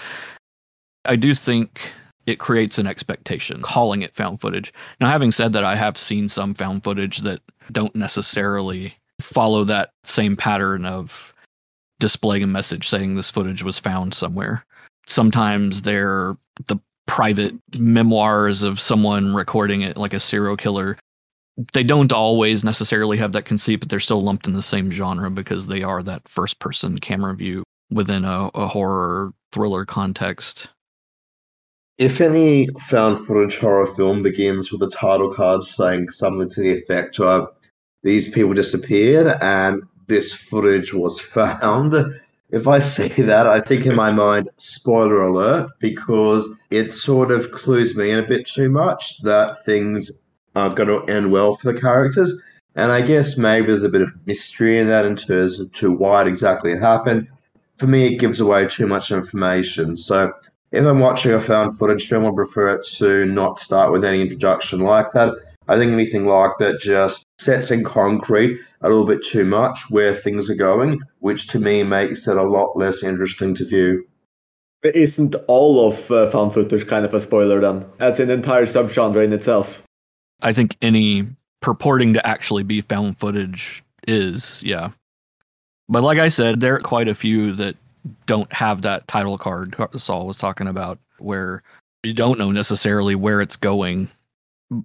I 1.05 1.17
do 1.17 1.35
think 1.35 1.81
it 2.27 2.39
creates 2.39 2.79
an 2.79 2.87
expectation, 2.87 3.63
calling 3.63 4.03
it 4.03 4.15
found 4.15 4.41
footage. 4.41 4.73
Now, 5.01 5.11
having 5.11 5.33
said 5.33 5.53
that, 5.55 5.65
I 5.65 5.75
have 5.75 5.99
seen 5.99 6.29
some 6.29 6.55
found 6.55 6.85
footage 6.85 7.19
that 7.19 7.41
don't 7.73 7.95
necessarily 7.97 8.95
follow 9.21 9.65
that 9.65 9.91
same 10.05 10.37
pattern 10.37 10.85
of 10.85 11.35
displaying 12.01 12.43
a 12.43 12.49
message 12.49 12.89
saying 12.89 13.15
this 13.15 13.31
footage 13.31 13.63
was 13.63 13.79
found 13.79 14.15
somewhere. 14.15 14.67
Sometimes 15.07 15.83
they're 15.83 16.37
the 16.67 16.79
private 17.07 17.55
memoirs 17.79 18.63
of 18.63 18.81
someone 18.81 19.35
recording 19.35 19.83
it, 19.83 19.97
like 19.97 20.15
a 20.15 20.21
serial 20.21 20.57
killer. 20.57 20.97
They 21.73 21.85
don't 21.85 22.13
always 22.13 22.65
necessarily 22.65 23.17
have 23.19 23.33
that 23.33 23.45
conceit, 23.45 23.77
but 23.77 23.89
they're 23.89 24.01
still 24.01 24.23
lumped 24.23 24.47
in 24.47 24.55
the 24.55 24.63
same 24.63 24.91
genre 24.91 25.31
because 25.31 25.67
they 25.67 25.83
are 25.83 26.03
that 26.03 26.27
first 26.29 26.59
person 26.59 26.99
camera 26.99 27.35
view 27.35 27.63
within 27.91 28.25
a, 28.25 28.51
a 28.55 28.67
horror 28.67 29.33
thriller 29.53 29.85
context. 29.85 30.69
If 31.99 32.21
any 32.21 32.69
found 32.89 33.27
footage 33.27 33.59
horror 33.59 33.95
film 33.95 34.23
begins 34.23 34.73
with 34.73 34.83
a 34.83 34.91
title 34.91 35.35
card 35.35 35.65
saying 35.65 36.11
something 36.11 36.49
to 36.51 36.61
the 36.63 36.73
effect 36.73 37.21
of 37.21 37.49
these 38.03 38.31
people 38.31 38.55
disappeared 38.55 39.37
and 39.43 39.83
this 40.11 40.35
footage 40.35 40.93
was 40.93 41.19
found, 41.19 41.95
if 42.51 42.67
I 42.67 42.81
say 42.81 43.09
that, 43.09 43.47
I 43.47 43.61
think 43.61 43.87
in 43.87 43.95
my 43.95 44.13
mind, 44.13 44.51
spoiler 44.57 45.23
alert, 45.23 45.71
because 45.79 46.47
it 46.71 46.93
sort 46.93 47.31
of 47.31 47.53
clues 47.53 47.97
me 47.97 48.11
in 48.11 48.19
a 48.19 48.27
bit 48.27 48.47
too 48.47 48.69
much 48.69 49.23
that 49.23 49.65
things 49.65 50.11
aren't 50.55 50.77
going 50.77 50.89
to 50.89 51.11
end 51.11 51.31
well 51.31 51.57
for 51.57 51.73
the 51.73 51.81
characters. 51.81 52.43
And 52.75 52.93
I 52.93 53.03
guess 53.03 53.37
maybe 53.37 53.69
there's 53.69 53.85
a 53.85 53.89
bit 53.89 54.03
of 54.03 54.11
mystery 54.27 54.79
in 54.79 54.89
that 54.89 55.07
in 55.07 55.17
terms 55.17 55.61
of 55.61 55.73
to 55.75 55.91
why 55.91 56.23
it 56.23 56.29
exactly 56.29 56.77
happened. 56.77 57.29
For 57.79 57.87
me, 57.87 58.07
it 58.07 58.19
gives 58.19 58.41
away 58.41 58.67
too 58.67 58.87
much 58.87 59.11
information. 59.11 59.97
So 59.97 60.33
if 60.73 60.85
I'm 60.85 61.01
watching 61.01 61.33
a 61.33 61.41
found 61.41 61.79
footage 61.79 62.09
film, 62.09 62.27
I 62.27 62.33
prefer 62.35 62.69
it 62.75 62.87
to 62.99 63.25
not 63.27 63.59
start 63.59 63.93
with 63.93 64.05
any 64.05 64.21
introduction 64.21 64.81
like 64.81 65.13
that. 65.13 65.35
I 65.69 65.79
think 65.79 65.93
anything 65.93 66.27
like 66.27 66.53
that 66.59 66.81
just 66.81 67.25
sets 67.41 67.71
in 67.71 67.83
concrete 67.83 68.61
a 68.83 68.89
little 68.89 69.07
bit 69.07 69.25
too 69.25 69.45
much 69.45 69.91
where 69.91 70.15
things 70.15 70.51
are 70.51 70.55
going, 70.55 71.01
which 71.21 71.49
to 71.49 71.59
me 71.59 71.83
makes 71.83 72.29
it 72.29 72.37
a 72.37 72.43
lot 72.43 72.77
less 72.77 73.03
interesting 73.03 73.55
to 73.55 73.65
view. 73.65 74.07
But 74.83 74.97
isn't 74.97 75.35
all 75.47 75.89
of 75.89 76.11
uh, 76.11 76.31
found 76.31 76.55
footage 76.55 76.87
kind 76.87 77.05
of 77.05 77.15
a 77.15 77.21
spoiler 77.21 77.61
then, 77.61 77.85
as 77.99 78.21
an 78.21 78.31
entire 78.31 78.67
subgenre 78.67 79.25
in 79.25 79.33
itself? 79.33 79.83
I 80.43 80.53
think 80.53 80.77
any 80.81 81.29
purporting 81.61 82.15
to 82.15 82.27
actually 82.27 82.63
be 82.63 82.81
found 82.81 83.19
footage 83.19 83.83
is, 84.09 84.63
yeah. 84.63 84.91
But 85.89 86.03
like 86.03 86.19
I 86.19 86.29
said, 86.29 86.61
there 86.61 86.77
are 86.77 86.81
quite 86.81 87.09
a 87.09 87.15
few 87.15 87.53
that 87.53 87.77
don't 88.27 88.51
have 88.53 88.83
that 88.83 89.07
title 89.09 89.37
card 89.37 89.75
Saul 89.97 90.27
was 90.27 90.39
talking 90.39 90.67
about, 90.67 90.99
where 91.19 91.63
you 92.03 92.15
don't 92.15 92.39
know 92.39 92.51
necessarily 92.51 93.15
where 93.15 93.43
it's 93.43 93.57
going. 93.57 94.09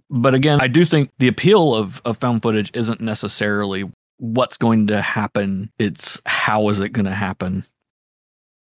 But 0.10 0.34
again, 0.34 0.60
I 0.62 0.68
do 0.68 0.84
think 0.86 1.12
the 1.20 1.28
appeal 1.28 1.76
of, 1.76 2.02
of 2.06 2.18
found 2.18 2.42
footage 2.42 2.72
isn't 2.74 3.02
necessarily 3.02 3.92
what's 4.18 4.58
going 4.58 4.88
to 4.88 5.02
happen, 5.02 5.72
it's 5.78 6.22
how 6.26 6.70
is 6.70 6.80
it 6.80 6.90
going 6.90 7.06
to 7.06 7.12
happen. 7.12 7.66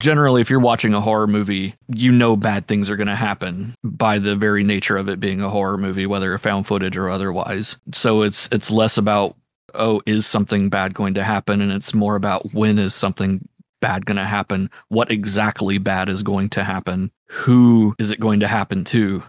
Generally, 0.01 0.41
if 0.41 0.49
you're 0.49 0.61
watching 0.61 0.95
a 0.95 1.01
horror 1.01 1.27
movie, 1.27 1.75
you 1.95 2.11
know 2.11 2.35
bad 2.35 2.67
things 2.67 2.89
are 2.89 2.97
going 2.97 3.09
to 3.09 3.15
happen 3.15 3.75
by 3.85 4.19
the 4.19 4.35
very 4.35 4.65
nature 4.65 4.97
of 4.97 5.11
it 5.11 5.21
being 5.21 5.43
a 5.43 5.51
horror 5.51 5.77
movie, 5.77 6.07
whether 6.07 6.37
found 6.39 6.67
footage 6.67 6.97
or 6.97 7.11
otherwise. 7.11 7.77
So 7.93 8.23
it's 8.23 8.49
it's 8.51 8.71
less 8.71 8.97
about 8.97 9.37
oh, 9.75 10.01
is 10.07 10.27
something 10.27 10.69
bad 10.69 10.95
going 10.95 11.15
to 11.15 11.25
happen? 11.25 11.61
And 11.61 11.73
it's 11.73 11.95
more 11.95 12.17
about 12.17 12.53
when 12.55 12.79
is 12.79 12.95
something 12.95 13.47
bad 13.81 14.07
going 14.07 14.17
to 14.17 14.25
happen? 14.25 14.71
What 14.89 15.11
exactly 15.11 15.79
bad 15.79 16.09
is 16.09 16.23
going 16.23 16.51
to 16.51 16.65
happen? 16.65 17.11
Who 17.29 17.95
is 17.99 18.11
it 18.11 18.21
going 18.21 18.41
to 18.41 18.49
happen 18.49 18.85
to? 18.87 19.23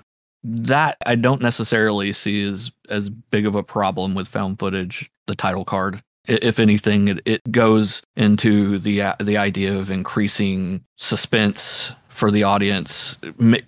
That 0.44 0.98
I 1.06 1.16
don't 1.16 1.42
necessarily 1.42 2.14
see 2.14 2.48
as 2.48 2.72
as 2.90 3.10
big 3.10 3.46
of 3.46 3.56
a 3.56 3.64
problem 3.64 4.16
with 4.16 4.28
found 4.28 4.60
footage, 4.60 5.12
the 5.28 5.36
title 5.36 5.66
card. 5.66 6.02
If 6.28 6.60
anything, 6.60 7.08
it, 7.08 7.22
it 7.26 7.52
goes 7.52 8.02
into 8.16 8.80
the 8.80 9.02
uh, 9.02 9.16
the 9.20 9.38
idea 9.38 9.78
of 9.78 9.92
increasing 9.92 10.84
suspense 10.98 11.94
for 12.10 12.32
the 12.32 12.44
audience. 12.44 13.18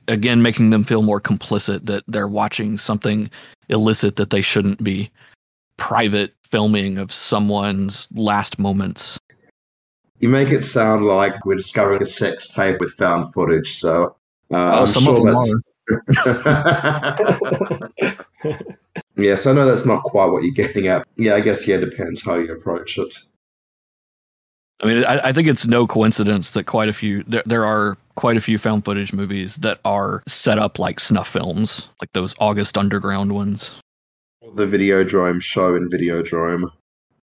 Again, 0.07 0.41
making 0.41 0.71
them 0.71 0.83
feel 0.83 1.01
more 1.01 1.21
complicit 1.21 1.85
that 1.85 2.03
they're 2.07 2.27
watching 2.27 2.77
something 2.77 3.29
illicit 3.69 4.15
that 4.15 4.29
they 4.31 4.41
shouldn't 4.41 4.83
be. 4.83 5.11
Private 5.77 6.33
filming 6.43 6.97
of 6.97 7.11
someone's 7.11 8.07
last 8.13 8.59
moments 8.59 9.19
you 10.23 10.29
make 10.29 10.51
it 10.51 10.63
sound 10.63 11.05
like 11.05 11.45
we're 11.45 11.55
discovering 11.55 12.01
a 12.01 12.05
sex 12.05 12.47
tape 12.47 12.79
with 12.79 12.93
found 12.93 13.33
footage. 13.33 13.77
So, 13.81 14.15
uh, 14.53 14.55
oh, 14.55 14.79
I'm 14.79 14.85
some 14.85 15.03
sure 15.03 15.17
of 15.17 15.25
them 15.25 15.35
are. 15.35 15.61
Yes, 19.15 19.45
I 19.45 19.53
know 19.53 19.65
that's 19.65 19.85
not 19.85 20.03
quite 20.03 20.27
what 20.27 20.43
you're 20.43 20.53
getting 20.53 20.87
at. 20.87 21.07
Yeah, 21.17 21.35
I 21.35 21.41
guess 21.41 21.67
yeah, 21.67 21.75
it 21.77 21.89
depends 21.89 22.23
how 22.23 22.35
you 22.35 22.53
approach 22.53 22.97
it. 22.97 23.15
I 24.81 24.85
mean, 24.85 25.05
I, 25.05 25.29
I, 25.29 25.33
think 25.33 25.47
it's 25.47 25.67
no 25.67 25.87
coincidence 25.87 26.51
that 26.51 26.65
quite 26.65 26.89
a 26.89 26.93
few 26.93 27.23
there, 27.23 27.43
there 27.45 27.65
are 27.65 27.97
quite 28.15 28.37
a 28.37 28.41
few 28.41 28.57
found 28.57 28.83
footage 28.83 29.13
movies 29.13 29.57
that 29.57 29.79
are 29.85 30.23
set 30.27 30.57
up 30.59 30.77
like 30.79 30.99
snuff 30.99 31.29
films, 31.29 31.89
like 32.01 32.11
those 32.13 32.35
August 32.39 32.77
Underground 32.77 33.33
ones. 33.33 33.71
The 34.41 34.65
Videodrome 34.65 35.41
show 35.41 35.75
in 35.75 35.89
Videodrome. 35.89 36.69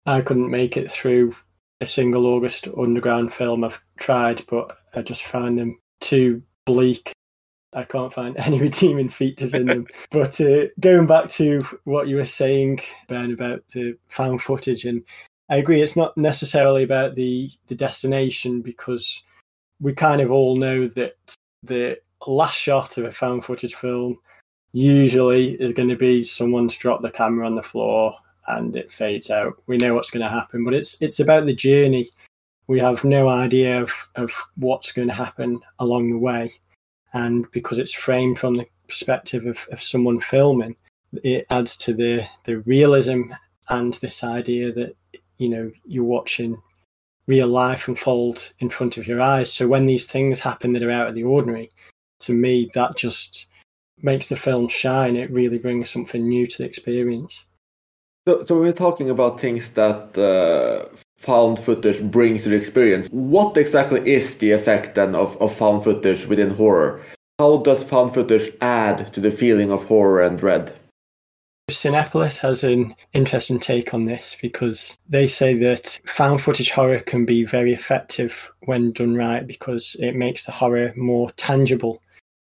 I 0.05 0.21
couldn't 0.21 0.51
make 0.51 0.77
it 0.77 0.91
through 0.91 1.35
a 1.81 1.85
single 1.85 2.25
August 2.27 2.67
Underground 2.77 3.33
film. 3.33 3.63
I've 3.63 3.81
tried, 3.97 4.45
but 4.47 4.77
I 4.93 5.01
just 5.01 5.23
find 5.23 5.57
them 5.57 5.79
too 6.01 6.43
bleak. 6.65 7.13
I 7.73 7.83
can't 7.83 8.13
find 8.13 8.37
any 8.39 8.59
redeeming 8.59 9.09
features 9.09 9.53
in 9.53 9.67
them. 9.67 9.87
but 10.11 10.39
uh, 10.41 10.65
going 10.79 11.07
back 11.07 11.29
to 11.31 11.61
what 11.83 12.07
you 12.07 12.17
were 12.17 12.25
saying, 12.25 12.79
Ben, 13.07 13.31
about 13.31 13.63
the 13.73 13.97
found 14.09 14.41
footage, 14.41 14.85
and 14.85 15.03
I 15.49 15.57
agree, 15.57 15.81
it's 15.81 15.95
not 15.95 16.17
necessarily 16.17 16.83
about 16.83 17.15
the 17.15 17.51
the 17.67 17.75
destination 17.75 18.61
because 18.61 19.23
we 19.81 19.93
kind 19.93 20.21
of 20.21 20.31
all 20.31 20.55
know 20.57 20.87
that 20.89 21.15
the 21.63 21.99
last 22.27 22.59
shot 22.59 22.97
of 22.97 23.05
a 23.05 23.11
found 23.11 23.45
footage 23.45 23.75
film 23.75 24.17
usually 24.71 25.51
is 25.53 25.73
going 25.73 25.89
to 25.89 25.95
be 25.95 26.23
someone's 26.23 26.75
dropped 26.75 27.01
the 27.01 27.09
camera 27.09 27.45
on 27.45 27.55
the 27.55 27.63
floor 27.63 28.15
and 28.47 28.75
it 28.75 28.91
fades 28.91 29.29
out. 29.29 29.61
We 29.67 29.77
know 29.77 29.95
what's 29.95 30.11
going 30.11 30.23
to 30.23 30.29
happen, 30.29 30.63
but 30.63 30.73
it's 30.73 30.97
it's 31.01 31.19
about 31.19 31.45
the 31.45 31.53
journey. 31.53 32.09
We 32.67 32.79
have 32.79 33.03
no 33.03 33.29
idea 33.29 33.81
of, 33.81 33.91
of 34.15 34.31
what's 34.55 34.91
going 34.91 35.07
to 35.07 35.13
happen 35.13 35.59
along 35.79 36.11
the 36.11 36.17
way. 36.17 36.51
And 37.13 37.49
because 37.51 37.77
it's 37.77 37.93
framed 37.93 38.39
from 38.39 38.55
the 38.55 38.67
perspective 38.87 39.45
of, 39.45 39.67
of 39.71 39.81
someone 39.81 40.19
filming, 40.19 40.75
it 41.23 41.45
adds 41.49 41.75
to 41.77 41.93
the, 41.93 42.27
the 42.43 42.59
realism 42.59 43.21
and 43.69 43.93
this 43.95 44.23
idea 44.23 44.71
that, 44.73 44.95
you 45.37 45.49
know, 45.49 45.71
you're 45.85 46.03
watching 46.03 46.61
real 47.27 47.47
life 47.47 47.87
unfold 47.87 48.53
in 48.59 48.69
front 48.69 48.97
of 48.97 49.07
your 49.07 49.21
eyes. 49.21 49.53
So 49.53 49.67
when 49.67 49.85
these 49.85 50.05
things 50.05 50.39
happen 50.39 50.73
that 50.73 50.83
are 50.83 50.91
out 50.91 51.07
of 51.07 51.15
the 51.15 51.23
ordinary, 51.23 51.71
to 52.21 52.33
me, 52.33 52.69
that 52.73 52.97
just 52.97 53.47
makes 54.01 54.27
the 54.27 54.35
film 54.35 54.67
shine. 54.67 55.15
It 55.15 55.31
really 55.31 55.57
brings 55.57 55.89
something 55.89 56.27
new 56.27 56.47
to 56.47 56.57
the 56.57 56.65
experience. 56.65 57.43
So, 58.29 58.45
so 58.45 58.59
we're 58.59 58.73
talking 58.73 59.09
about 59.09 59.39
things 59.39 59.71
that 59.71 60.15
uh, 60.15 60.85
found 61.17 61.57
footage 61.57 61.99
brings 62.11 62.43
to 62.43 62.49
the 62.49 62.55
experience. 62.55 63.07
What 63.09 63.57
exactly 63.57 64.07
is 64.07 64.37
the 64.37 64.51
effect 64.51 64.93
then 64.93 65.15
of, 65.15 65.35
of 65.41 65.55
found 65.55 65.83
footage 65.83 66.27
within 66.27 66.51
horror? 66.51 67.01
How 67.39 67.57
does 67.57 67.81
found 67.81 68.13
footage 68.13 68.53
add 68.61 69.11
to 69.15 69.19
the 69.19 69.31
feeling 69.31 69.71
of 69.71 69.85
horror 69.85 70.21
and 70.21 70.37
dread? 70.37 70.75
Cinepolis 71.71 72.37
has 72.37 72.63
an 72.63 72.95
interesting 73.13 73.59
take 73.59 73.95
on 73.95 74.03
this 74.03 74.37
because 74.39 74.99
they 75.07 75.25
say 75.25 75.55
that 75.55 75.99
found 76.05 76.39
footage 76.39 76.69
horror 76.69 76.99
can 76.99 77.25
be 77.25 77.45
very 77.45 77.73
effective 77.73 78.51
when 78.65 78.91
done 78.91 79.15
right 79.15 79.47
because 79.47 79.95
it 79.99 80.15
makes 80.15 80.43
the 80.43 80.51
horror 80.51 80.93
more 80.95 81.31
tangible 81.31 81.99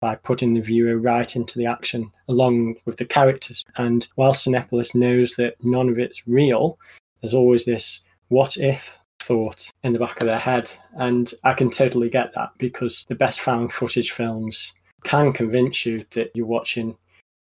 by 0.05 0.15
putting 0.17 0.53
the 0.53 0.61
viewer 0.61 0.99
right 0.99 1.35
into 1.35 1.59
the 1.59 1.65
action 1.65 2.13
along 2.29 2.77
with 2.85 2.99
the 2.99 3.07
characters. 3.07 3.65
And 3.79 4.07
while 4.17 4.35
Cinepolis 4.35 4.95
knows 4.95 5.35
that 5.37 5.57
none 5.65 5.89
of 5.89 5.99
it's 5.99 6.29
real, 6.29 6.79
there's 7.23 7.33
always 7.33 7.65
this 7.65 8.01
what 8.29 8.59
if 8.59 8.99
thought 9.19 9.71
in 9.83 9.95
the 9.95 9.99
back 9.99 10.21
of 10.21 10.27
their 10.27 10.39
head. 10.39 10.71
And 10.99 11.33
I 11.43 11.55
can 11.55 11.71
totally 11.71 12.11
get 12.11 12.35
that 12.35 12.51
because 12.59 13.07
the 13.09 13.15
best 13.15 13.41
found 13.41 13.73
footage 13.73 14.11
films 14.11 14.75
can 15.05 15.33
convince 15.33 15.87
you 15.87 16.05
that 16.11 16.33
you're 16.35 16.45
watching 16.45 16.99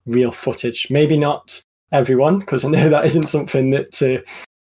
real 0.04 0.30
footage. 0.30 0.88
Maybe 0.90 1.16
not 1.16 1.58
everyone, 1.90 2.40
because 2.40 2.66
I 2.66 2.68
know 2.68 2.90
that 2.90 3.06
isn't 3.06 3.30
something 3.30 3.70
that 3.70 4.02
uh, 4.02 4.20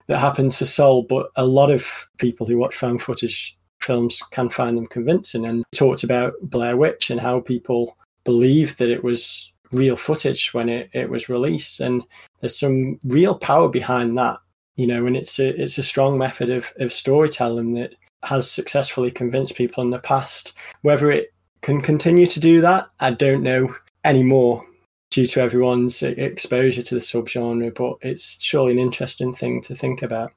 that 0.09 0.19
happens 0.19 0.59
for 0.59 0.67
Saul, 0.67 1.05
but 1.05 1.31
a 1.37 1.47
lot 1.47 1.71
of 1.71 2.07
people 2.19 2.47
who 2.47 2.59
watch 2.59 2.77
found 2.77 3.01
footage 3.01 3.58
films 3.81 4.23
can 4.31 4.49
find 4.49 4.77
them 4.77 4.87
convincing. 4.87 5.45
And 5.45 5.65
talked 5.75 6.05
about 6.05 6.35
Blair 6.43 6.77
Witch 6.77 7.11
and 7.11 7.21
how 7.21 7.41
people 7.41 7.97
believed 8.25 8.79
that 8.79 8.91
it 8.91 9.03
was 9.03 9.53
real 9.73 9.97
footage 9.97 10.53
when 10.55 10.69
it, 10.69 10.91
it 10.93 11.09
was 11.09 11.29
released. 11.29 11.81
And 11.81 12.03
there's 12.41 12.59
some 12.59 12.99
real 13.07 13.35
power 13.35 13.69
behind 13.69 14.17
that, 14.19 14.39
you 14.77 14.87
know, 14.87 15.07
and 15.07 15.17
it's 15.17 15.39
a, 15.39 15.61
it's 15.61 15.79
a 15.79 15.83
strong 15.83 16.19
method 16.19 16.51
of, 16.51 16.73
of 16.79 16.93
storytelling 16.93 17.75
that 17.75 17.95
has 18.23 18.51
successfully 18.51 19.11
convinced 19.11 19.55
people 19.55 19.83
in 19.83 19.91
the 19.91 19.99
past. 19.99 20.53
Whether 20.83 21.11
it 21.11 21.33
can 21.63 21.81
continue 21.81 22.27
to 22.27 22.41
do 22.41 22.61
that, 22.61 22.89
I 23.01 23.13
don't 23.13 23.43
know 23.43 23.75
anymore 24.05 24.65
due 25.11 25.27
to 25.27 25.41
everyone's 25.41 26.03
exposure 26.03 26.83
to 26.83 26.95
the 26.95 27.01
subgenre, 27.01 27.75
but 27.75 27.97
it's 28.03 28.43
surely 28.43 28.73
an 28.73 28.79
interesting 28.79 29.35
thing 29.35 29.63
to 29.63 29.75
think 29.75 30.03
about. 30.03 30.33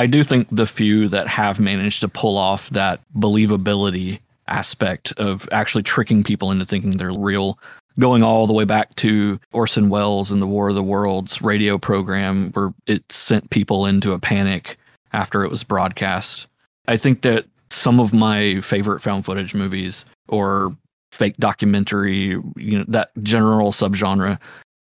I 0.00 0.06
do 0.06 0.24
think 0.24 0.48
the 0.50 0.66
few 0.66 1.08
that 1.08 1.28
have 1.28 1.60
managed 1.60 2.00
to 2.00 2.08
pull 2.08 2.38
off 2.38 2.70
that 2.70 3.02
believability 3.18 4.20
aspect 4.48 5.12
of 5.18 5.46
actually 5.52 5.82
tricking 5.82 6.24
people 6.24 6.50
into 6.50 6.64
thinking 6.64 6.92
they're 6.92 7.12
real, 7.12 7.58
going 7.98 8.22
all 8.22 8.46
the 8.46 8.54
way 8.54 8.64
back 8.64 8.94
to 8.96 9.38
Orson 9.52 9.90
Welles 9.90 10.32
and 10.32 10.40
the 10.40 10.46
War 10.46 10.70
of 10.70 10.74
the 10.74 10.82
Worlds 10.82 11.42
radio 11.42 11.76
program, 11.76 12.50
where 12.52 12.72
it 12.86 13.12
sent 13.12 13.50
people 13.50 13.84
into 13.84 14.12
a 14.12 14.18
panic 14.18 14.78
after 15.12 15.44
it 15.44 15.50
was 15.50 15.64
broadcast. 15.64 16.46
I 16.88 16.96
think 16.96 17.20
that 17.20 17.44
some 17.68 18.00
of 18.00 18.14
my 18.14 18.62
favorite 18.62 19.02
found 19.02 19.26
footage 19.26 19.54
movies 19.54 20.06
or 20.28 20.74
fake 21.12 21.36
documentary, 21.36 22.38
you 22.56 22.78
know, 22.78 22.86
that 22.88 23.10
general 23.22 23.70
subgenre 23.70 24.38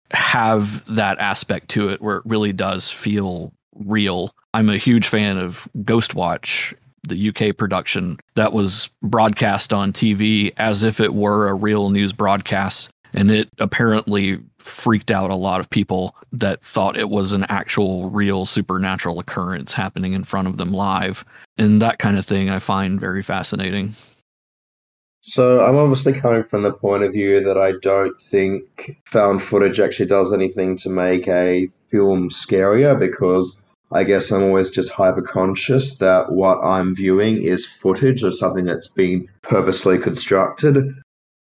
have 0.09 0.83
that 0.95 1.19
aspect 1.19 1.69
to 1.69 1.89
it 1.89 2.01
where 2.01 2.17
it 2.17 2.25
really 2.25 2.51
does 2.51 2.89
feel 2.89 3.53
real. 3.75 4.33
I'm 4.53 4.69
a 4.69 4.77
huge 4.77 5.07
fan 5.07 5.37
of 5.37 5.67
Ghostwatch, 5.79 6.73
the 7.07 7.29
UK 7.29 7.55
production 7.57 8.17
that 8.35 8.53
was 8.53 8.89
broadcast 9.01 9.73
on 9.73 9.91
TV 9.91 10.53
as 10.57 10.83
if 10.83 10.99
it 10.99 11.13
were 11.13 11.49
a 11.49 11.53
real 11.53 11.89
news 11.89 12.13
broadcast. 12.13 12.89
And 13.15 13.29
it 13.29 13.47
apparently 13.59 14.39
freaked 14.57 15.11
out 15.11 15.29
a 15.29 15.35
lot 15.35 15.59
of 15.59 15.69
people 15.69 16.15
that 16.31 16.63
thought 16.63 16.97
it 16.97 17.09
was 17.09 17.31
an 17.31 17.45
actual 17.47 18.09
real 18.09 18.47
supernatural 18.47 19.19
occurrence 19.19 19.73
happening 19.73 20.13
in 20.13 20.23
front 20.23 20.47
of 20.47 20.57
them 20.57 20.71
live. 20.71 21.23
And 21.57 21.79
that 21.81 21.99
kind 21.99 22.17
of 22.17 22.25
thing 22.25 22.49
I 22.49 22.57
find 22.57 22.99
very 22.99 23.21
fascinating. 23.21 23.93
So 25.25 25.63
I'm 25.63 25.77
obviously 25.77 26.11
coming 26.13 26.43
from 26.43 26.63
the 26.63 26.73
point 26.73 27.03
of 27.03 27.13
view 27.13 27.41
that 27.43 27.57
I 27.57 27.73
don't 27.81 28.19
think 28.19 28.97
found 29.05 29.41
footage 29.41 29.79
actually 29.79 30.07
does 30.07 30.33
anything 30.33 30.77
to 30.79 30.89
make 30.89 31.27
a 31.29 31.69
film 31.89 32.29
scarier 32.29 32.99
because 32.99 33.55
I 33.93 34.03
guess 34.03 34.31
I'm 34.31 34.43
always 34.43 34.71
just 34.71 34.89
hyper 34.89 35.21
conscious 35.21 35.97
that 35.97 36.31
what 36.31 36.57
I'm 36.63 36.95
viewing 36.95 37.43
is 37.43 37.65
footage 37.65 38.23
or 38.23 38.31
something 38.31 38.65
that's 38.65 38.87
been 38.87 39.27
purposely 39.43 39.99
constructed. 39.99 40.95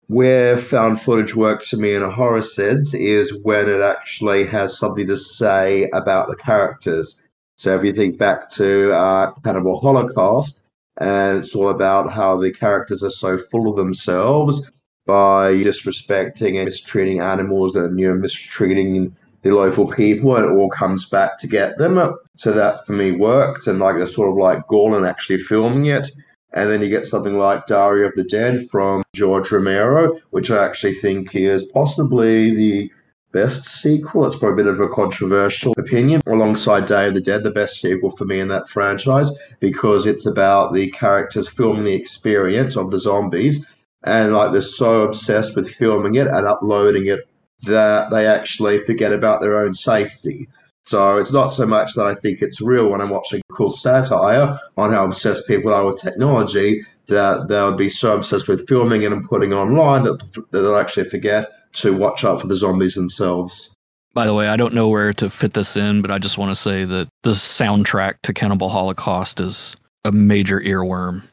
Where 0.07 0.57
found 0.57 1.01
footage 1.01 1.35
works 1.35 1.69
for 1.69 1.77
me 1.77 1.95
in 1.95 2.03
a 2.03 2.11
horror 2.11 2.43
sense 2.43 2.93
is 2.93 3.35
when 3.41 3.67
it 3.67 3.81
actually 3.81 4.45
has 4.45 4.77
something 4.77 5.07
to 5.07 5.17
say 5.17 5.89
about 5.93 6.29
the 6.29 6.35
characters. 6.35 7.23
So 7.55 7.75
if 7.75 7.83
you 7.83 7.93
think 7.93 8.19
back 8.19 8.51
to 8.51 8.93
uh, 8.93 9.31
Cannibal 9.43 9.79
Holocaust, 9.79 10.63
and 10.97 11.43
it's 11.43 11.55
all 11.55 11.69
about 11.69 12.13
how 12.13 12.39
the 12.39 12.51
characters 12.51 13.01
are 13.03 13.09
so 13.09 13.37
full 13.37 13.67
of 13.67 13.77
themselves 13.77 14.69
by 15.07 15.53
disrespecting 15.55 16.57
and 16.57 16.65
mistreating 16.65 17.19
animals 17.19 17.75
and 17.75 17.99
you 17.99 18.07
know 18.07 18.15
mistreating 18.15 19.15
the 19.43 19.51
local 19.51 19.87
people 19.87 20.35
and 20.35 20.45
it 20.45 20.53
all 20.53 20.69
comes 20.69 21.05
back 21.05 21.37
to 21.37 21.47
get 21.47 21.77
them 21.77 21.99
so 22.35 22.51
that 22.51 22.85
for 22.85 22.93
me 22.93 23.11
works 23.11 23.67
and 23.67 23.79
like 23.79 23.97
they're 23.97 24.07
sort 24.07 24.29
of 24.29 24.35
like 24.35 24.67
Gorlin 24.67 25.07
actually 25.07 25.39
filming 25.39 25.85
it 25.85 26.09
and 26.53 26.69
then 26.69 26.81
you 26.81 26.89
get 26.89 27.05
something 27.05 27.37
like 27.37 27.67
Diary 27.67 28.05
of 28.05 28.13
the 28.15 28.23
Dead 28.23 28.69
from 28.69 29.03
George 29.13 29.51
Romero 29.51 30.17
which 30.31 30.49
I 30.49 30.65
actually 30.65 30.95
think 30.95 31.35
is 31.35 31.63
possibly 31.65 32.55
the 32.55 32.91
best 33.33 33.65
sequel. 33.65 34.25
It's 34.25 34.35
probably 34.35 34.61
a 34.61 34.65
bit 34.65 34.73
of 34.73 34.79
a 34.79 34.93
controversial 34.93 35.73
opinion. 35.77 36.21
Alongside 36.27 36.85
Day 36.85 37.07
of 37.07 37.15
the 37.15 37.21
Dead, 37.21 37.43
the 37.43 37.51
best 37.51 37.81
sequel 37.81 38.11
for 38.11 38.25
me 38.25 38.39
in 38.39 38.47
that 38.49 38.69
franchise 38.69 39.29
because 39.59 40.05
it's 40.05 40.25
about 40.25 40.73
the 40.73 40.91
characters 40.91 41.49
filming 41.49 41.83
the 41.83 41.95
experience 41.95 42.77
of 42.77 42.91
the 42.91 42.99
zombies. 42.99 43.65
And 44.03 44.33
like 44.33 44.51
they're 44.51 44.61
so 44.61 45.01
obsessed 45.01 45.55
with 45.55 45.69
filming 45.69 46.15
it 46.15 46.27
and 46.27 46.45
uploading 46.45 47.07
it 47.07 47.27
that 47.63 48.09
they 48.11 48.25
actually 48.25 48.79
forget 48.79 49.13
about 49.13 49.41
their 49.41 49.59
own 49.59 49.73
safety. 49.73 50.47
So 50.85 51.17
it's 51.17 51.31
not 51.31 51.49
so 51.49 51.65
much 51.65 51.93
that 51.95 52.05
I 52.05 52.15
think 52.15 52.41
it's 52.41 52.61
real 52.61 52.89
when 52.89 53.01
I'm 53.01 53.09
watching 53.09 53.41
cool 53.51 53.71
satire 53.71 54.59
on 54.75 54.91
how 54.91 55.05
obsessed 55.05 55.47
people 55.47 55.73
are 55.73 55.85
with 55.85 56.01
technology 56.01 56.85
that 57.07 57.47
they'll 57.47 57.75
be 57.75 57.89
so 57.89 58.15
obsessed 58.15 58.47
with 58.47 58.67
filming 58.67 59.05
and 59.05 59.27
putting 59.27 59.53
online 59.53 60.03
that, 60.03 60.19
that 60.33 60.61
they'll 60.61 60.75
actually 60.75 61.09
forget 61.09 61.49
to 61.73 61.93
watch 61.93 62.23
out 62.23 62.41
for 62.41 62.47
the 62.47 62.55
zombies 62.55 62.95
themselves. 62.95 63.71
By 64.13 64.25
the 64.25 64.33
way, 64.33 64.47
I 64.47 64.57
don't 64.57 64.75
know 64.75 64.89
where 64.89 65.11
to 65.13 65.29
fit 65.29 65.53
this 65.53 65.75
in, 65.75 66.01
but 66.01 66.11
I 66.11 66.19
just 66.19 66.37
want 66.37 66.51
to 66.51 66.55
say 66.55 66.85
that 66.85 67.07
the 67.23 67.31
soundtrack 67.31 68.15
to 68.23 68.33
Cannibal 68.33 68.69
Holocaust 68.69 69.39
is 69.39 69.75
a 70.05 70.11
major 70.11 70.59
earworm. 70.59 71.23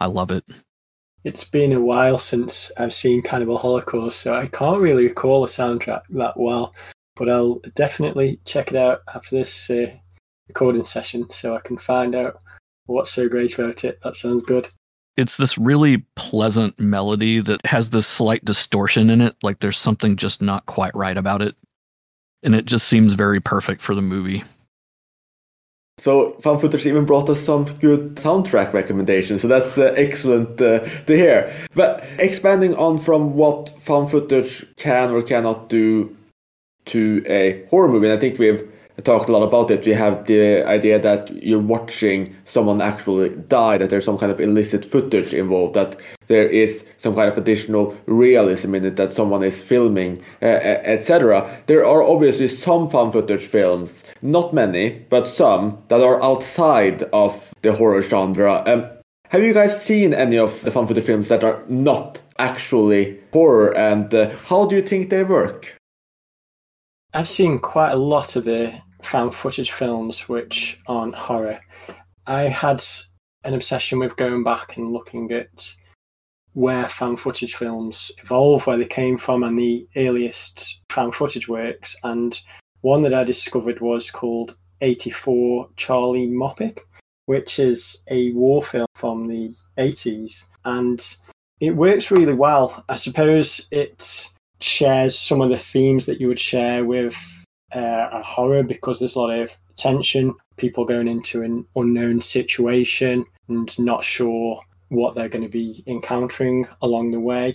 I 0.00 0.06
love 0.06 0.30
it. 0.30 0.44
It's 1.26 1.42
been 1.42 1.72
a 1.72 1.80
while 1.80 2.18
since 2.18 2.70
I've 2.76 2.94
seen 2.94 3.20
Cannibal 3.20 3.58
Holocaust, 3.58 4.20
so 4.20 4.32
I 4.32 4.46
can't 4.46 4.80
really 4.80 5.08
recall 5.08 5.40
the 5.40 5.48
soundtrack 5.48 6.02
that 6.10 6.36
well. 6.36 6.72
But 7.16 7.28
I'll 7.28 7.60
definitely 7.74 8.38
check 8.44 8.70
it 8.70 8.76
out 8.76 9.00
after 9.12 9.34
this 9.34 9.68
uh, 9.68 9.90
recording 10.46 10.84
session 10.84 11.28
so 11.30 11.56
I 11.56 11.60
can 11.62 11.78
find 11.78 12.14
out 12.14 12.38
what's 12.84 13.10
so 13.10 13.28
great 13.28 13.58
about 13.58 13.82
it. 13.82 14.00
That 14.02 14.14
sounds 14.14 14.44
good 14.44 14.68
it's 15.16 15.38
this 15.38 15.56
really 15.56 16.04
pleasant 16.14 16.78
melody 16.78 17.40
that 17.40 17.64
has 17.64 17.90
this 17.90 18.06
slight 18.06 18.44
distortion 18.44 19.10
in 19.10 19.20
it 19.20 19.34
like 19.42 19.60
there's 19.60 19.78
something 19.78 20.14
just 20.14 20.42
not 20.42 20.66
quite 20.66 20.94
right 20.94 21.16
about 21.16 21.42
it 21.42 21.56
and 22.42 22.54
it 22.54 22.66
just 22.66 22.86
seems 22.86 23.14
very 23.14 23.40
perfect 23.40 23.80
for 23.80 23.94
the 23.94 24.02
movie 24.02 24.44
so 25.98 26.32
found 26.40 26.60
footage 26.60 26.86
even 26.86 27.04
brought 27.04 27.30
us 27.30 27.40
some 27.40 27.64
good 27.78 28.16
soundtrack 28.16 28.72
recommendations 28.72 29.42
so 29.42 29.48
that's 29.48 29.78
uh, 29.78 29.94
excellent 29.96 30.60
uh, 30.60 30.80
to 31.06 31.16
hear. 31.16 31.54
But 31.74 32.04
expanding 32.18 32.74
on 32.74 32.98
from 32.98 33.34
what 33.34 33.70
found 33.80 34.10
footage 34.10 34.66
can 34.76 35.10
or 35.10 35.22
cannot 35.22 35.68
do 35.68 36.16
to 36.86 37.24
a 37.26 37.64
horror 37.68 37.88
movie 37.88 38.06
and 38.08 38.16
i 38.16 38.20
think 38.20 38.38
we've 38.38 38.70
talked 39.04 39.28
a 39.28 39.32
lot 39.32 39.42
about 39.42 39.70
it. 39.70 39.84
We 39.84 39.92
have 39.92 40.26
the 40.26 40.64
idea 40.66 40.98
that 40.98 41.42
you're 41.42 41.58
watching 41.58 42.34
someone 42.44 42.80
actually 42.80 43.30
die, 43.48 43.78
that 43.78 43.90
there's 43.90 44.04
some 44.04 44.18
kind 44.18 44.32
of 44.32 44.40
illicit 44.40 44.84
footage 44.84 45.34
involved, 45.34 45.74
that 45.74 46.00
there 46.28 46.48
is 46.48 46.86
some 46.98 47.14
kind 47.14 47.28
of 47.28 47.38
additional 47.38 47.96
realism 48.06 48.74
in 48.74 48.84
it, 48.84 48.96
that 48.96 49.12
someone 49.12 49.42
is 49.42 49.62
filming, 49.62 50.22
uh, 50.42 50.46
etc. 50.46 51.62
There 51.66 51.84
are 51.84 52.02
obviously 52.02 52.48
some 52.48 52.88
found 52.88 53.12
footage 53.12 53.44
films, 53.44 54.02
not 54.22 54.54
many, 54.54 55.04
but 55.10 55.28
some 55.28 55.78
that 55.88 56.00
are 56.00 56.22
outside 56.22 57.02
of 57.12 57.52
the 57.62 57.74
horror 57.74 58.02
genre. 58.02 58.62
Um, 58.66 58.88
have 59.30 59.42
you 59.42 59.52
guys 59.52 59.82
seen 59.82 60.14
any 60.14 60.38
of 60.38 60.62
the 60.62 60.70
found 60.70 60.88
footage 60.88 61.04
films 61.04 61.28
that 61.28 61.44
are 61.44 61.62
not 61.68 62.22
actually 62.38 63.20
horror, 63.32 63.76
and 63.76 64.12
uh, 64.14 64.30
how 64.46 64.66
do 64.66 64.76
you 64.76 64.82
think 64.82 65.10
they 65.10 65.24
work? 65.24 65.76
I've 67.12 67.28
seen 67.28 67.58
quite 67.58 67.92
a 67.92 67.96
lot 67.96 68.36
of 68.36 68.44
the 68.44 68.78
found 69.06 69.34
footage 69.34 69.70
films 69.70 70.28
which 70.28 70.80
aren't 70.86 71.14
horror. 71.14 71.60
I 72.26 72.42
had 72.42 72.82
an 73.44 73.54
obsession 73.54 73.98
with 73.98 74.16
going 74.16 74.42
back 74.42 74.76
and 74.76 74.92
looking 74.92 75.30
at 75.32 75.74
where 76.54 76.88
found 76.88 77.20
footage 77.20 77.54
films 77.54 78.10
evolve, 78.22 78.66
where 78.66 78.78
they 78.78 78.86
came 78.86 79.18
from, 79.18 79.44
and 79.44 79.58
the 79.58 79.86
earliest 79.96 80.80
found 80.90 81.14
footage 81.14 81.48
works. 81.48 81.94
And 82.02 82.40
one 82.80 83.02
that 83.02 83.14
I 83.14 83.24
discovered 83.24 83.80
was 83.80 84.10
called 84.10 84.56
84 84.80 85.68
Charlie 85.76 86.26
Mopic, 86.26 86.78
which 87.26 87.58
is 87.58 88.02
a 88.10 88.32
war 88.32 88.62
film 88.62 88.86
from 88.94 89.28
the 89.28 89.54
80s. 89.78 90.44
And 90.64 91.04
it 91.60 91.76
works 91.76 92.10
really 92.10 92.34
well. 92.34 92.84
I 92.88 92.96
suppose 92.96 93.68
it 93.70 94.30
shares 94.60 95.18
some 95.18 95.42
of 95.42 95.50
the 95.50 95.58
themes 95.58 96.06
that 96.06 96.20
you 96.20 96.28
would 96.28 96.40
share 96.40 96.84
with 96.84 97.14
uh, 97.76 98.08
a 98.10 98.22
horror 98.22 98.62
because 98.62 98.98
there's 98.98 99.16
a 99.16 99.20
lot 99.20 99.38
of 99.38 99.56
tension, 99.76 100.34
people 100.56 100.86
going 100.86 101.06
into 101.06 101.42
an 101.42 101.66
unknown 101.76 102.20
situation 102.20 103.24
and 103.48 103.78
not 103.78 104.02
sure 104.02 104.60
what 104.88 105.14
they're 105.14 105.28
going 105.28 105.44
to 105.44 105.50
be 105.50 105.84
encountering 105.86 106.66
along 106.80 107.10
the 107.10 107.20
way. 107.20 107.54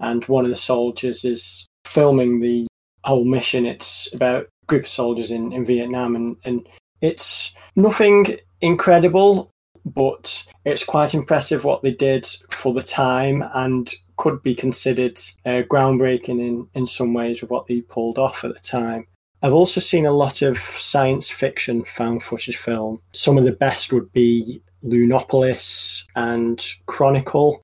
And 0.00 0.24
one 0.24 0.44
of 0.44 0.50
the 0.50 0.56
soldiers 0.56 1.24
is 1.24 1.66
filming 1.84 2.40
the 2.40 2.66
whole 3.04 3.24
mission. 3.24 3.66
It's 3.66 4.08
about 4.12 4.44
a 4.44 4.66
group 4.66 4.84
of 4.84 4.88
soldiers 4.88 5.30
in, 5.30 5.52
in 5.52 5.64
Vietnam, 5.64 6.16
and, 6.16 6.36
and 6.44 6.68
it's 7.00 7.54
nothing 7.76 8.38
incredible, 8.60 9.50
but 9.84 10.44
it's 10.64 10.84
quite 10.84 11.14
impressive 11.14 11.64
what 11.64 11.82
they 11.82 11.92
did 11.92 12.26
for 12.50 12.74
the 12.74 12.82
time 12.82 13.44
and 13.54 13.92
could 14.16 14.42
be 14.42 14.54
considered 14.54 15.18
uh, 15.46 15.62
groundbreaking 15.62 16.40
in, 16.40 16.68
in 16.74 16.86
some 16.86 17.14
ways 17.14 17.40
with 17.40 17.50
what 17.50 17.66
they 17.66 17.80
pulled 17.82 18.18
off 18.18 18.44
at 18.44 18.52
the 18.52 18.60
time. 18.60 19.06
I've 19.42 19.52
also 19.52 19.80
seen 19.80 20.04
a 20.04 20.12
lot 20.12 20.42
of 20.42 20.58
science 20.58 21.30
fiction 21.30 21.84
found 21.84 22.22
footage 22.22 22.56
film. 22.56 23.00
Some 23.14 23.38
of 23.38 23.44
the 23.44 23.52
best 23.52 23.92
would 23.92 24.12
be 24.12 24.62
Lunopolis 24.82 26.06
and 26.14 26.64
Chronicle. 26.86 27.62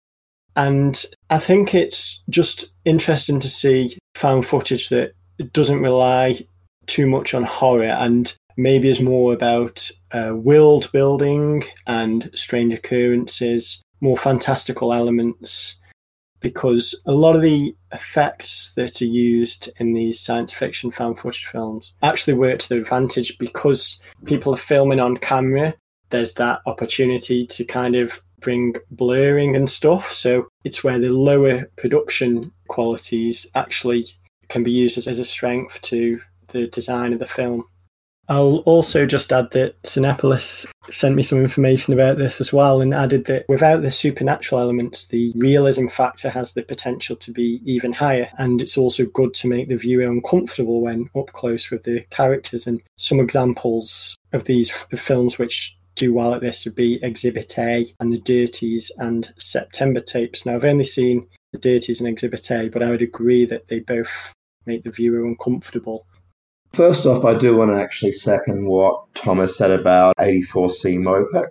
And 0.55 1.05
I 1.29 1.39
think 1.39 1.75
it's 1.75 2.23
just 2.31 2.73
interesting 2.87 3.41
to 3.41 3.49
see 3.49 3.99
found 4.15 4.47
footage 4.47 4.89
that 4.89 5.13
doesn't 5.53 5.83
rely 5.83 6.41
too 6.87 7.07
much 7.07 7.35
on 7.35 7.43
horror 7.43 7.85
and 7.85 8.35
maybe 8.57 8.89
is 8.89 9.01
more 9.01 9.35
about 9.35 9.91
uh, 10.13 10.33
world 10.35 10.91
building 10.93 11.65
and 11.87 12.31
strange 12.35 12.73
occurrences, 12.73 13.83
more 14.01 14.17
fantastical 14.17 14.95
elements 14.95 15.77
because 16.49 16.95
a 17.07 17.13
lot 17.13 17.37
of 17.37 17.43
the 17.43 17.75
effects 17.93 18.73
that 18.77 19.01
are 19.03 19.13
used 19.33 19.69
in 19.79 19.95
these 19.95 20.21
science 20.21 20.53
fiction 20.53 20.91
found 20.91 21.19
footage 21.19 21.47
films 21.47 21.93
actually 22.03 22.35
work 22.35 22.59
to 22.59 22.69
their 22.69 22.81
advantage 22.81 23.37
because 23.39 24.01
people 24.25 24.53
are 24.55 24.59
filming 24.59 25.01
on 25.01 25.17
camera 25.17 25.75
there's 26.11 26.35
that 26.35 26.61
opportunity 26.67 27.47
to 27.47 27.65
kind 27.65 27.97
of 27.97 28.21
bring 28.41 28.75
blurring 28.91 29.57
and 29.57 29.69
stuff. 29.69 30.13
So 30.13 30.49
it's 30.65 30.85
where 30.85 30.99
the 30.99 31.11
lower 31.11 31.65
production 31.77 32.53
qualities 32.69 33.47
actually 33.55 34.07
can 34.49 34.63
be 34.63 34.71
used 34.71 34.99
as, 34.99 35.09
as 35.09 35.19
a 35.19 35.25
strength 35.25 35.81
to 35.83 36.21
the 36.49 36.69
design 36.69 37.13
of 37.13 37.19
the 37.19 37.27
film. 37.27 37.65
I'll 38.29 38.59
also 38.59 39.07
just 39.07 39.33
add 39.33 39.51
that 39.53 39.81
Cinepolis 39.83 40.67
sent 40.91 41.15
me 41.15 41.23
some 41.23 41.39
information 41.39 41.95
about 41.95 42.19
this 42.19 42.41
as 42.41 42.53
well 42.53 42.81
and 42.81 42.93
added 42.93 43.27
that 43.27 43.45
without 43.49 43.83
the 43.83 43.91
supernatural 43.91 44.61
elements, 44.61 45.07
the 45.07 45.33
realism 45.37 45.87
factor 45.87 46.29
has 46.31 46.53
the 46.53 46.63
potential 46.63 47.17
to 47.17 47.33
be 47.33 47.61
even 47.65 47.93
higher. 47.93 48.29
And 48.39 48.61
it's 48.61 48.77
also 48.77 49.07
good 49.07 49.35
to 49.35 49.49
make 49.49 49.69
the 49.69 49.77
viewer 49.77 50.11
uncomfortable 50.11 50.81
when 50.81 51.09
up 51.17 51.33
close 51.33 51.71
with 51.71 51.85
the 51.85 52.01
characters. 52.11 52.67
And 52.67 52.83
some 52.97 53.21
examples 53.21 54.17
of 54.33 54.45
these 54.45 54.71
f- 54.71 54.99
films 54.99 55.39
which 55.39 55.77
do 55.95 56.13
well 56.13 56.35
at 56.35 56.41
this 56.41 56.65
would 56.65 56.75
be 56.75 57.03
Exhibit 57.03 57.59
A 57.59 57.87
and 58.01 58.13
The 58.13 58.21
Dirties 58.21 58.91
and 58.99 59.33
September 59.39 60.01
Tapes. 60.01 60.45
Now, 60.45 60.57
I've 60.57 60.65
only 60.65 60.85
seen 60.85 61.27
The 61.53 61.59
Dirties 61.59 62.01
and 62.01 62.09
Exhibit 62.09 62.51
A, 62.51 62.69
but 62.69 62.83
I 62.83 62.91
would 62.91 63.03
agree 63.03 63.47
that 63.47 63.69
they 63.69 63.81
both 63.81 64.33
make 64.67 64.85
the 64.85 64.91
viewer 64.91 65.25
uncomfortable. 65.25 66.07
First 66.77 67.07
off, 67.07 67.25
I 67.25 67.33
do 67.33 67.57
want 67.57 67.71
to 67.71 67.81
actually 67.81 68.13
second 68.13 68.67
what 68.67 69.03
Thomas 69.15 69.57
said 69.57 69.71
about 69.71 70.15
84C 70.19 70.99
Mopic. 70.99 71.49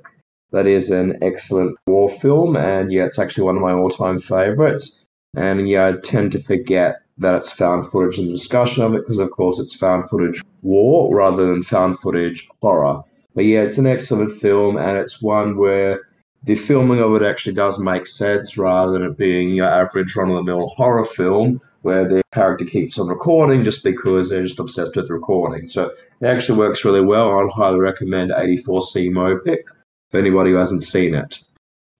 That 0.51 0.67
is 0.67 0.91
an 0.91 1.17
excellent 1.23 1.75
war 1.87 2.11
film, 2.11 2.55
and 2.55 2.91
yeah, 2.91 3.05
it's 3.05 3.17
actually 3.17 3.45
one 3.45 3.55
of 3.55 3.63
my 3.63 3.73
all 3.73 3.89
time 3.89 4.19
favorites. 4.19 5.03
And 5.35 5.67
yeah, 5.67 5.87
I 5.87 5.93
tend 5.93 6.33
to 6.33 6.43
forget 6.43 6.97
that 7.17 7.37
it's 7.37 7.51
found 7.51 7.89
footage 7.89 8.19
in 8.19 8.27
the 8.27 8.33
discussion 8.33 8.83
of 8.83 8.93
it 8.93 8.99
because, 8.99 9.17
of 9.17 9.31
course, 9.31 9.57
it's 9.57 9.73
found 9.73 10.11
footage 10.11 10.43
war 10.61 11.15
rather 11.15 11.47
than 11.47 11.63
found 11.63 11.97
footage 11.97 12.47
horror. 12.61 13.01
But 13.33 13.45
yeah, 13.45 13.61
it's 13.61 13.79
an 13.79 13.87
excellent 13.87 14.39
film, 14.39 14.77
and 14.77 14.95
it's 14.95 15.23
one 15.23 15.57
where 15.57 16.01
the 16.43 16.53
filming 16.53 16.99
of 16.99 17.15
it 17.15 17.23
actually 17.23 17.55
does 17.55 17.79
make 17.79 18.05
sense 18.05 18.59
rather 18.59 18.91
than 18.91 19.01
it 19.01 19.17
being 19.17 19.55
your 19.55 19.65
average 19.65 20.15
run 20.15 20.29
of 20.29 20.35
the 20.35 20.43
mill 20.43 20.67
horror 20.67 21.03
film 21.03 21.59
where 21.85 22.07
the 22.07 22.23
character 22.33 22.65
keeps 22.65 22.97
on 22.97 23.07
recording 23.07 23.63
just 23.63 23.83
because 23.83 24.27
they're 24.27 24.41
just 24.41 24.59
obsessed 24.59 24.95
with 24.95 25.11
recording. 25.11 25.69
So 25.69 25.91
it 26.19 26.25
actually 26.25 26.57
works 26.57 26.83
really 26.83 27.01
well. 27.01 27.37
I'd 27.37 27.51
highly 27.53 27.77
recommend 27.77 28.31
84C 28.31 29.11
Mopic 29.11 29.59
for 30.09 30.17
anybody 30.17 30.49
who 30.49 30.55
hasn't 30.55 30.83
seen 30.83 31.13
it. 31.13 31.43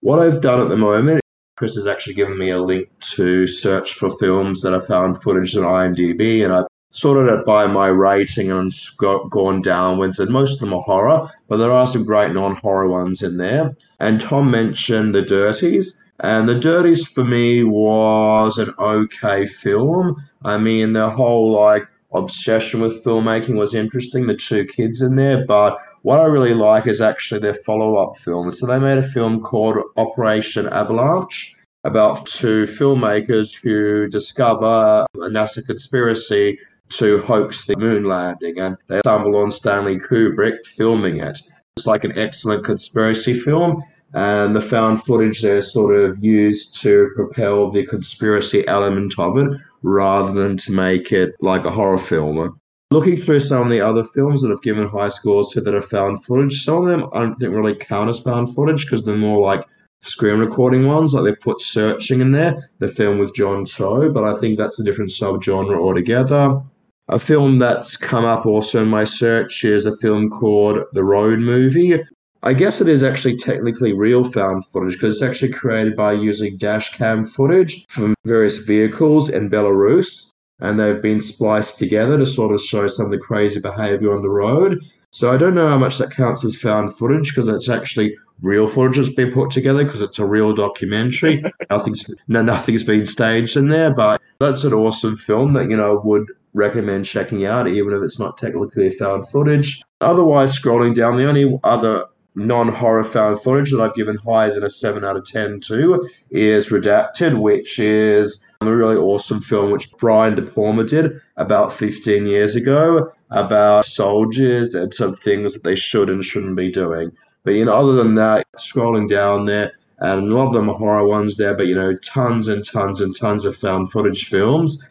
What 0.00 0.18
I've 0.18 0.40
done 0.40 0.60
at 0.60 0.70
the 0.70 0.76
moment, 0.76 1.20
Chris 1.56 1.76
has 1.76 1.86
actually 1.86 2.14
given 2.14 2.36
me 2.36 2.50
a 2.50 2.60
link 2.60 2.88
to 3.14 3.46
search 3.46 3.94
for 3.94 4.10
films 4.18 4.60
that 4.62 4.74
I 4.74 4.84
found 4.84 5.22
footage 5.22 5.56
on 5.56 5.62
IMDb, 5.62 6.44
and 6.44 6.52
I've 6.52 6.66
sorted 6.90 7.32
it 7.32 7.46
by 7.46 7.68
my 7.68 7.86
rating 7.86 8.50
and 8.50 8.74
got 8.96 9.30
gone 9.30 9.62
downwards. 9.62 10.18
And 10.18 10.30
most 10.32 10.54
of 10.54 10.58
them 10.60 10.74
are 10.74 10.82
horror, 10.82 11.30
but 11.46 11.58
there 11.58 11.70
are 11.70 11.86
some 11.86 12.04
great 12.04 12.32
non-horror 12.32 12.88
ones 12.88 13.22
in 13.22 13.36
there. 13.36 13.76
And 14.00 14.20
Tom 14.20 14.50
mentioned 14.50 15.14
The 15.14 15.22
Dirties. 15.22 16.02
And 16.20 16.48
The 16.48 16.58
Dirties 16.58 17.06
for 17.06 17.24
me 17.24 17.62
was 17.62 18.58
an 18.58 18.72
okay 18.78 19.46
film. 19.46 20.16
I 20.44 20.56
mean, 20.58 20.92
the 20.92 21.10
whole 21.10 21.52
like 21.52 21.86
obsession 22.12 22.80
with 22.80 23.04
filmmaking 23.04 23.56
was 23.56 23.74
interesting. 23.74 24.26
The 24.26 24.36
two 24.36 24.64
kids 24.64 25.02
in 25.02 25.16
there, 25.16 25.44
but 25.46 25.78
what 26.02 26.20
I 26.20 26.24
really 26.24 26.54
like 26.54 26.86
is 26.86 27.00
actually 27.00 27.40
their 27.40 27.54
follow-up 27.54 28.16
film. 28.18 28.50
So 28.50 28.66
they 28.66 28.78
made 28.78 28.98
a 28.98 29.08
film 29.08 29.42
called 29.42 29.76
Operation 29.96 30.68
Avalanche 30.68 31.54
about 31.84 32.26
two 32.26 32.64
filmmakers 32.64 33.54
who 33.54 34.08
discover 34.08 35.06
a 35.14 35.28
NASA 35.28 35.66
conspiracy 35.66 36.58
to 36.88 37.20
hoax 37.22 37.66
the 37.66 37.76
moon 37.76 38.04
landing, 38.04 38.58
and 38.58 38.76
they 38.86 39.00
stumble 39.00 39.36
on 39.36 39.50
Stanley 39.50 39.98
Kubrick 39.98 40.64
filming 40.64 41.18
it. 41.18 41.38
It's 41.76 41.86
like 41.86 42.04
an 42.04 42.16
excellent 42.16 42.64
conspiracy 42.64 43.38
film, 43.38 43.82
and 44.14 44.54
the 44.54 44.60
found 44.60 45.04
footage 45.04 45.42
there 45.42 45.58
is 45.58 45.72
sort 45.72 45.94
of 45.94 46.22
used 46.24 46.80
to 46.80 47.10
propel 47.16 47.70
the 47.70 47.86
conspiracy 47.86 48.66
element 48.68 49.14
of 49.18 49.36
it 49.36 49.48
rather 49.82 50.32
than 50.32 50.56
to 50.56 50.72
make 50.72 51.12
it 51.12 51.34
like 51.40 51.64
a 51.64 51.70
horror 51.70 51.98
film. 51.98 52.58
Looking 52.90 53.16
through 53.16 53.40
some 53.40 53.62
of 53.62 53.70
the 53.70 53.80
other 53.80 54.04
films 54.04 54.42
that 54.42 54.50
have 54.50 54.62
given 54.62 54.88
high 54.88 55.08
scores 55.08 55.48
to 55.48 55.60
that 55.60 55.74
are 55.74 55.82
found 55.82 56.24
footage, 56.24 56.64
some 56.64 56.84
of 56.84 56.88
them 56.88 57.10
I 57.12 57.20
don't 57.20 57.34
think 57.36 57.52
really 57.52 57.74
count 57.74 58.10
as 58.10 58.20
found 58.20 58.54
footage 58.54 58.84
because 58.84 59.04
they're 59.04 59.16
more 59.16 59.44
like 59.44 59.64
screen 60.02 60.38
recording 60.38 60.86
ones. 60.86 61.12
Like 61.12 61.24
they 61.24 61.34
put 61.34 61.60
searching 61.60 62.20
in 62.20 62.32
there, 62.32 62.56
the 62.78 62.88
film 62.88 63.18
with 63.18 63.34
John 63.34 63.66
Cho, 63.66 64.10
but 64.12 64.24
I 64.24 64.38
think 64.38 64.56
that's 64.56 64.78
a 64.78 64.84
different 64.84 65.10
subgenre 65.10 65.78
altogether. 65.78 66.60
A 67.08 67.18
film 67.18 67.58
that's 67.58 67.96
come 67.96 68.24
up 68.24 68.46
also 68.46 68.82
in 68.82 68.88
my 68.88 69.04
search 69.04 69.64
is 69.64 69.86
a 69.86 69.96
film 69.98 70.28
called 70.28 70.82
The 70.92 71.04
Road 71.04 71.38
Movie, 71.38 72.00
I 72.46 72.52
guess 72.52 72.80
it 72.80 72.86
is 72.86 73.02
actually 73.02 73.38
technically 73.38 73.92
real 73.92 74.22
found 74.22 74.64
footage 74.66 74.92
because 74.92 75.16
it's 75.16 75.22
actually 75.22 75.50
created 75.50 75.96
by 75.96 76.12
using 76.12 76.56
dash 76.58 76.96
cam 76.96 77.26
footage 77.26 77.84
from 77.88 78.14
various 78.24 78.58
vehicles 78.58 79.28
in 79.28 79.50
Belarus 79.50 80.30
and 80.60 80.78
they've 80.78 81.02
been 81.02 81.20
spliced 81.20 81.76
together 81.76 82.16
to 82.16 82.24
sort 82.24 82.54
of 82.54 82.60
show 82.60 82.86
some 82.86 83.06
of 83.06 83.10
the 83.10 83.18
crazy 83.18 83.58
behavior 83.58 84.14
on 84.14 84.22
the 84.22 84.28
road. 84.28 84.78
So 85.10 85.32
I 85.32 85.38
don't 85.38 85.56
know 85.56 85.68
how 85.68 85.76
much 85.76 85.98
that 85.98 86.12
counts 86.12 86.44
as 86.44 86.54
found 86.54 86.96
footage 86.96 87.34
because 87.34 87.48
it's 87.48 87.68
actually 87.68 88.16
real 88.40 88.68
footage 88.68 88.98
that's 88.98 89.08
been 89.08 89.32
put 89.32 89.50
together 89.50 89.82
because 89.82 90.00
it's 90.00 90.20
a 90.20 90.24
real 90.24 90.54
documentary. 90.54 91.42
nothing's 91.70 92.08
no, 92.28 92.42
nothing's 92.42 92.84
been 92.84 93.06
staged 93.06 93.56
in 93.56 93.66
there, 93.66 93.92
but 93.92 94.22
that's 94.38 94.62
an 94.62 94.72
awesome 94.72 95.16
film 95.16 95.52
that 95.54 95.68
you 95.68 95.76
know 95.76 96.00
would 96.04 96.30
recommend 96.54 97.06
checking 97.06 97.44
out, 97.44 97.66
even 97.66 97.92
if 97.92 98.04
it's 98.04 98.20
not 98.20 98.38
technically 98.38 98.90
found 98.90 99.28
footage. 99.30 99.82
Otherwise, 100.00 100.56
scrolling 100.56 100.94
down, 100.94 101.16
the 101.16 101.28
only 101.28 101.58
other 101.64 102.06
non-horror 102.36 103.04
found 103.04 103.42
footage 103.42 103.72
that 103.72 103.80
I've 103.80 103.94
given 103.94 104.16
higher 104.16 104.52
than 104.52 104.62
a 104.62 104.70
7 104.70 105.04
out 105.04 105.16
of 105.16 105.26
10 105.26 105.60
to 105.62 106.08
is 106.30 106.68
Redacted, 106.68 107.40
which 107.40 107.78
is 107.78 108.44
a 108.60 108.74
really 108.74 108.96
awesome 108.96 109.40
film 109.40 109.70
which 109.70 109.90
Brian 109.98 110.34
De 110.34 110.42
Palma 110.42 110.84
did 110.84 111.20
about 111.36 111.72
15 111.72 112.26
years 112.26 112.54
ago 112.54 113.10
about 113.30 113.84
soldiers 113.84 114.74
and 114.74 114.94
some 114.94 115.16
things 115.16 115.54
that 115.54 115.64
they 115.64 115.74
should 115.74 116.08
and 116.08 116.24
shouldn't 116.24 116.56
be 116.56 116.70
doing. 116.70 117.10
But 117.44 117.54
you 117.54 117.64
know, 117.64 117.74
other 117.74 117.94
than 117.94 118.14
that, 118.16 118.46
scrolling 118.58 119.08
down 119.08 119.46
there, 119.46 119.72
and 119.98 120.30
a 120.30 120.34
lot 120.34 120.48
of 120.48 120.52
them 120.52 120.68
are 120.68 120.76
horror 120.76 121.06
ones 121.06 121.36
there, 121.36 121.54
but 121.54 121.66
you 121.66 121.74
know, 121.74 121.94
tons 121.96 122.48
and 122.48 122.64
tons 122.64 123.00
and 123.00 123.16
tons 123.16 123.44
of 123.44 123.56
found 123.56 123.90
footage 123.90 124.28
films. 124.28 124.86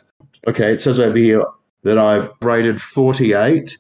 Okay, 0.48 0.72
it 0.72 0.82
says 0.82 1.00
over 1.00 1.18
here 1.18 1.46
that 1.84 1.98
I've 1.98 2.30
rated 2.42 2.82
48 2.82 3.78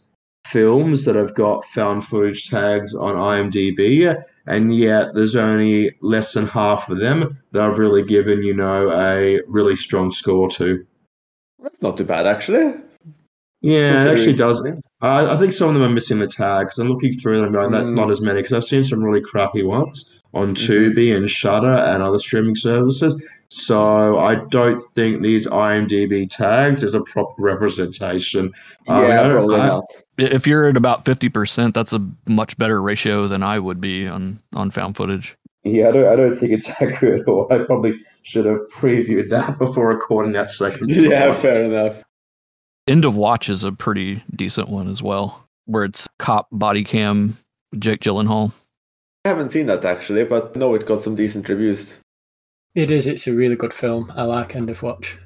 films 0.52 1.06
that 1.06 1.16
have 1.16 1.36
got 1.36 1.66
found 1.66 2.06
footage 2.06 2.50
tags 2.50 2.96
on 2.96 3.16
IMDb, 3.16 4.16
and 4.48 4.76
yet 4.76 5.14
there's 5.14 5.36
only 5.36 5.96
less 6.02 6.34
than 6.34 6.48
half 6.48 6.89
of 6.89 7.00
them 7.00 7.38
that 7.52 7.62
I've 7.62 7.80
really 7.80 8.04
given, 8.04 8.43
you 8.43 8.54
know, 8.54 8.91
a 8.91 9.41
really 9.48 9.76
strong 9.76 10.12
score 10.12 10.50
to. 10.52 10.86
That's 11.62 11.82
not 11.82 11.98
too 11.98 12.04
bad, 12.04 12.28
actually. 12.28 12.74
Yeah, 13.62 14.06
it 14.06 14.12
actually 14.12 14.36
does. 14.36 14.64
I, 15.02 15.34
I 15.34 15.38
think 15.38 15.54
some 15.54 15.70
of 15.70 15.74
them 15.74 15.84
are 15.84 15.93
missing 15.93 16.20
the 16.20 16.28
tag 16.28 16.68
because 16.68 16.80
I'm 16.80 16.89
looking 16.89 17.14
through 17.14 17.41
them 17.41 17.52
going, 17.52 17.72
that's 17.72 17.89
mm. 17.89 17.96
not 17.96 18.12
as 18.12 18.22
many 18.22 18.39
because 18.39 18.54
I've 18.54 18.66
seen 18.66 18.84
some 18.84 19.04
really 19.04 19.22
crappy 19.22 19.64
ones 19.64 20.22
on 20.34 20.54
mm-hmm. 20.54 20.72
Tubi 20.72 21.16
and 21.16 21.30
Shudder 21.30 21.74
and 21.74 22.04
other 22.04 22.20
streaming 22.20 22.56
services. 22.56 23.20
So 23.50 24.18
I 24.18 24.36
don't 24.36 24.82
think 24.93 25.22
these 25.22 25.48
IMDb 25.48 26.30
tags 26.30 26.84
is 26.84 26.96
a 26.96 27.02
proper 27.02 27.41
representation. 27.41 28.52
Yeah, 28.88 28.93
I 28.93 29.24
mean, 29.24 29.32
probably 29.32 29.60
I, 29.60 29.68
not. 29.68 29.86
If 30.18 30.48
you're 30.48 30.66
at 30.66 30.78
about 30.78 31.06
fifty 31.06 31.30
percent, 31.30 31.74
that's 31.74 31.93
a 31.93 32.06
much 32.28 32.58
better 32.58 32.82
ratio 32.82 33.28
than 33.28 33.43
I 33.43 33.60
would 33.60 33.80
be 33.80 34.08
on 34.08 34.39
on 34.54 34.72
found 34.72 34.96
footage. 34.96 35.38
Yeah, 35.64 35.89
I 35.89 35.91
don't, 35.91 36.06
I 36.08 36.16
don't 36.16 36.38
think 36.38 36.52
it's 36.52 36.70
accurate 36.82 37.22
at 37.22 37.28
all. 37.28 37.48
I 37.52 37.60
probably 37.60 38.00
should 38.24 38.46
have 38.46 38.60
previewed 38.72 39.30
that 39.30 39.58
before 39.58 39.88
recording 39.88 40.32
that 40.34 40.52
second. 40.52 40.89
yeah, 40.91 41.34
fair 41.34 41.64
enough. 41.64 42.04
End 42.88 43.04
of 43.04 43.16
Watch 43.16 43.50
is 43.50 43.64
a 43.64 43.72
pretty 43.72 44.24
decent 44.36 44.70
one 44.70 44.88
as 44.88 45.02
well, 45.02 45.48
where 45.66 45.84
it's 45.84 46.08
cop 46.20 46.48
body 46.52 46.84
cam 46.84 47.38
Jake 47.78 48.02
Gyllenhaal. 48.02 48.52
I 49.26 49.30
haven't 49.30 49.52
seen 49.52 49.66
that 49.66 49.84
actually, 49.84 50.24
but 50.24 50.56
no, 50.56 50.76
it 50.76 50.86
got 50.86 51.04
some 51.04 51.16
decent 51.16 51.50
reviews. 51.50 51.96
It 52.76 52.91
is. 52.91 53.07
It's 53.07 53.26
a 53.26 53.34
really 53.34 53.55
good 53.55 53.73
film. 53.73 54.11
I 54.15 54.23
like 54.23 54.55
End 54.55 54.69
of 54.69 54.84
Watch. 54.84 55.17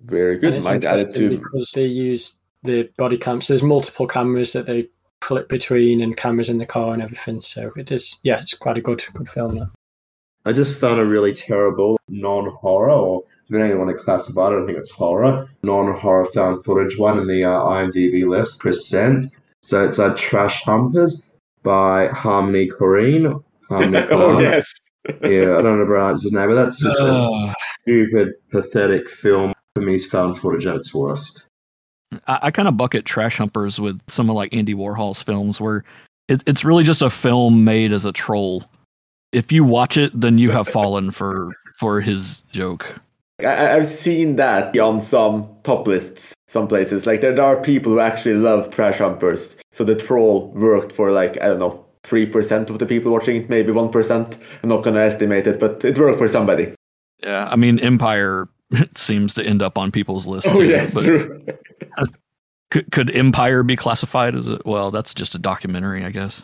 Very 0.00 0.38
good. 0.38 0.62
Might 0.62 0.84
add 0.84 1.00
it 1.00 1.14
to 1.14 1.38
because 1.38 1.72
they 1.74 1.84
use 1.84 2.36
the 2.62 2.88
body 2.96 3.18
cams. 3.18 3.48
There's 3.48 3.62
multiple 3.62 4.06
cameras 4.06 4.52
that 4.52 4.66
they 4.66 4.88
flip 5.20 5.48
between, 5.48 6.00
and 6.00 6.16
cameras 6.16 6.48
in 6.48 6.58
the 6.58 6.66
car 6.66 6.94
and 6.94 7.02
everything. 7.02 7.40
So 7.40 7.72
it 7.76 7.90
is. 7.90 8.18
Yeah, 8.22 8.40
it's 8.40 8.54
quite 8.54 8.78
a 8.78 8.82
good 8.82 9.04
good 9.14 9.28
film. 9.28 9.58
Though. 9.58 9.70
I 10.44 10.52
just 10.52 10.76
found 10.76 11.00
a 11.00 11.04
really 11.04 11.34
terrible 11.34 11.98
non-horror, 12.08 12.90
or 12.90 13.24
depending 13.48 13.72
on 13.72 13.86
want 13.86 13.98
to 13.98 14.04
classify 14.04 14.44
it, 14.44 14.46
I 14.46 14.50
don't 14.50 14.66
think 14.66 14.78
it's 14.78 14.92
horror, 14.92 15.48
non-horror 15.62 16.26
found 16.26 16.64
footage 16.64 16.98
one 16.98 17.18
in 17.18 17.26
the 17.26 17.44
uh, 17.44 17.60
IMDb 17.62 18.28
list. 18.28 18.60
Percent. 18.60 19.32
So 19.62 19.88
it's 19.88 19.98
a 19.98 20.06
uh, 20.06 20.14
Trash 20.16 20.62
Humpers 20.62 21.26
by 21.64 22.08
Harmony 22.08 22.68
Korine. 22.68 23.42
Harmony 23.68 24.06
oh 24.10 24.38
yes 24.38 24.72
yeah, 25.22 25.56
I 25.56 25.62
don't 25.62 25.78
know 25.78 25.82
about 25.82 26.14
his 26.14 26.32
name, 26.32 26.48
but 26.48 26.54
that's 26.54 26.78
just 26.78 26.98
a 26.98 27.54
stupid, 27.82 28.34
pathetic 28.50 29.10
film 29.10 29.52
for 29.74 29.82
me. 29.82 29.98
Found 29.98 30.38
footage 30.38 30.66
at 30.66 30.76
its 30.76 30.94
worst. 30.94 31.44
I, 32.26 32.38
I 32.42 32.50
kind 32.50 32.68
of 32.68 32.76
bucket 32.76 33.04
trash 33.04 33.38
humpers 33.38 33.80
with 33.80 34.00
some 34.08 34.30
of 34.30 34.36
like 34.36 34.54
Andy 34.54 34.74
Warhol's 34.74 35.20
films, 35.20 35.60
where 35.60 35.84
It, 36.28 36.42
it's 36.46 36.64
really 36.64 36.84
just 36.84 37.02
a 37.02 37.10
film 37.10 37.64
made 37.64 37.92
as 37.92 38.04
a 38.04 38.12
troll. 38.12 38.64
If 39.32 39.52
you 39.52 39.64
watch 39.64 39.96
it, 39.96 40.18
then 40.18 40.38
you 40.38 40.50
have 40.52 40.68
fallen 40.68 41.10
for 41.10 41.50
for 41.76 42.00
his 42.00 42.40
joke. 42.52 43.00
I, 43.40 43.74
I've 43.74 43.86
seen 43.86 44.36
that 44.36 44.78
on 44.78 45.00
some 45.00 45.48
top 45.64 45.86
lists, 45.86 46.32
some 46.48 46.68
places. 46.68 47.04
Like 47.04 47.20
there, 47.20 47.34
there 47.34 47.44
are 47.44 47.60
people 47.60 47.92
who 47.92 48.00
actually 48.00 48.36
love 48.36 48.70
trash 48.70 48.98
humpers. 48.98 49.56
So 49.72 49.84
the 49.84 49.96
troll 49.96 50.52
worked 50.54 50.92
for 50.92 51.10
like 51.10 51.36
I 51.42 51.48
don't 51.48 51.58
know 51.58 51.83
three 52.04 52.26
percent 52.26 52.70
of 52.70 52.78
the 52.78 52.86
people 52.86 53.10
watching 53.12 53.36
it, 53.36 53.48
maybe 53.48 53.72
one 53.72 53.90
percent. 53.90 54.38
I'm 54.62 54.68
not 54.68 54.84
gonna 54.84 55.00
estimate 55.00 55.46
it, 55.46 55.58
but 55.58 55.84
it 55.84 55.98
worked 55.98 56.18
for 56.18 56.28
somebody. 56.28 56.74
Yeah, 57.22 57.48
I 57.50 57.56
mean 57.56 57.80
Empire 57.80 58.48
seems 58.94 59.34
to 59.34 59.44
end 59.44 59.62
up 59.62 59.78
on 59.78 59.90
people's 59.90 60.26
lists. 60.26 60.50
Oh 60.52 60.58
too, 60.58 60.64
yeah, 60.66 60.90
but 60.92 61.04
true. 61.04 61.44
could, 62.70 62.90
could 62.92 63.10
Empire 63.10 63.62
be 63.62 63.76
classified 63.76 64.36
as 64.36 64.46
a 64.46 64.60
well? 64.64 64.90
That's 64.90 65.14
just 65.14 65.34
a 65.34 65.38
documentary, 65.38 66.04
I 66.04 66.10
guess. 66.10 66.42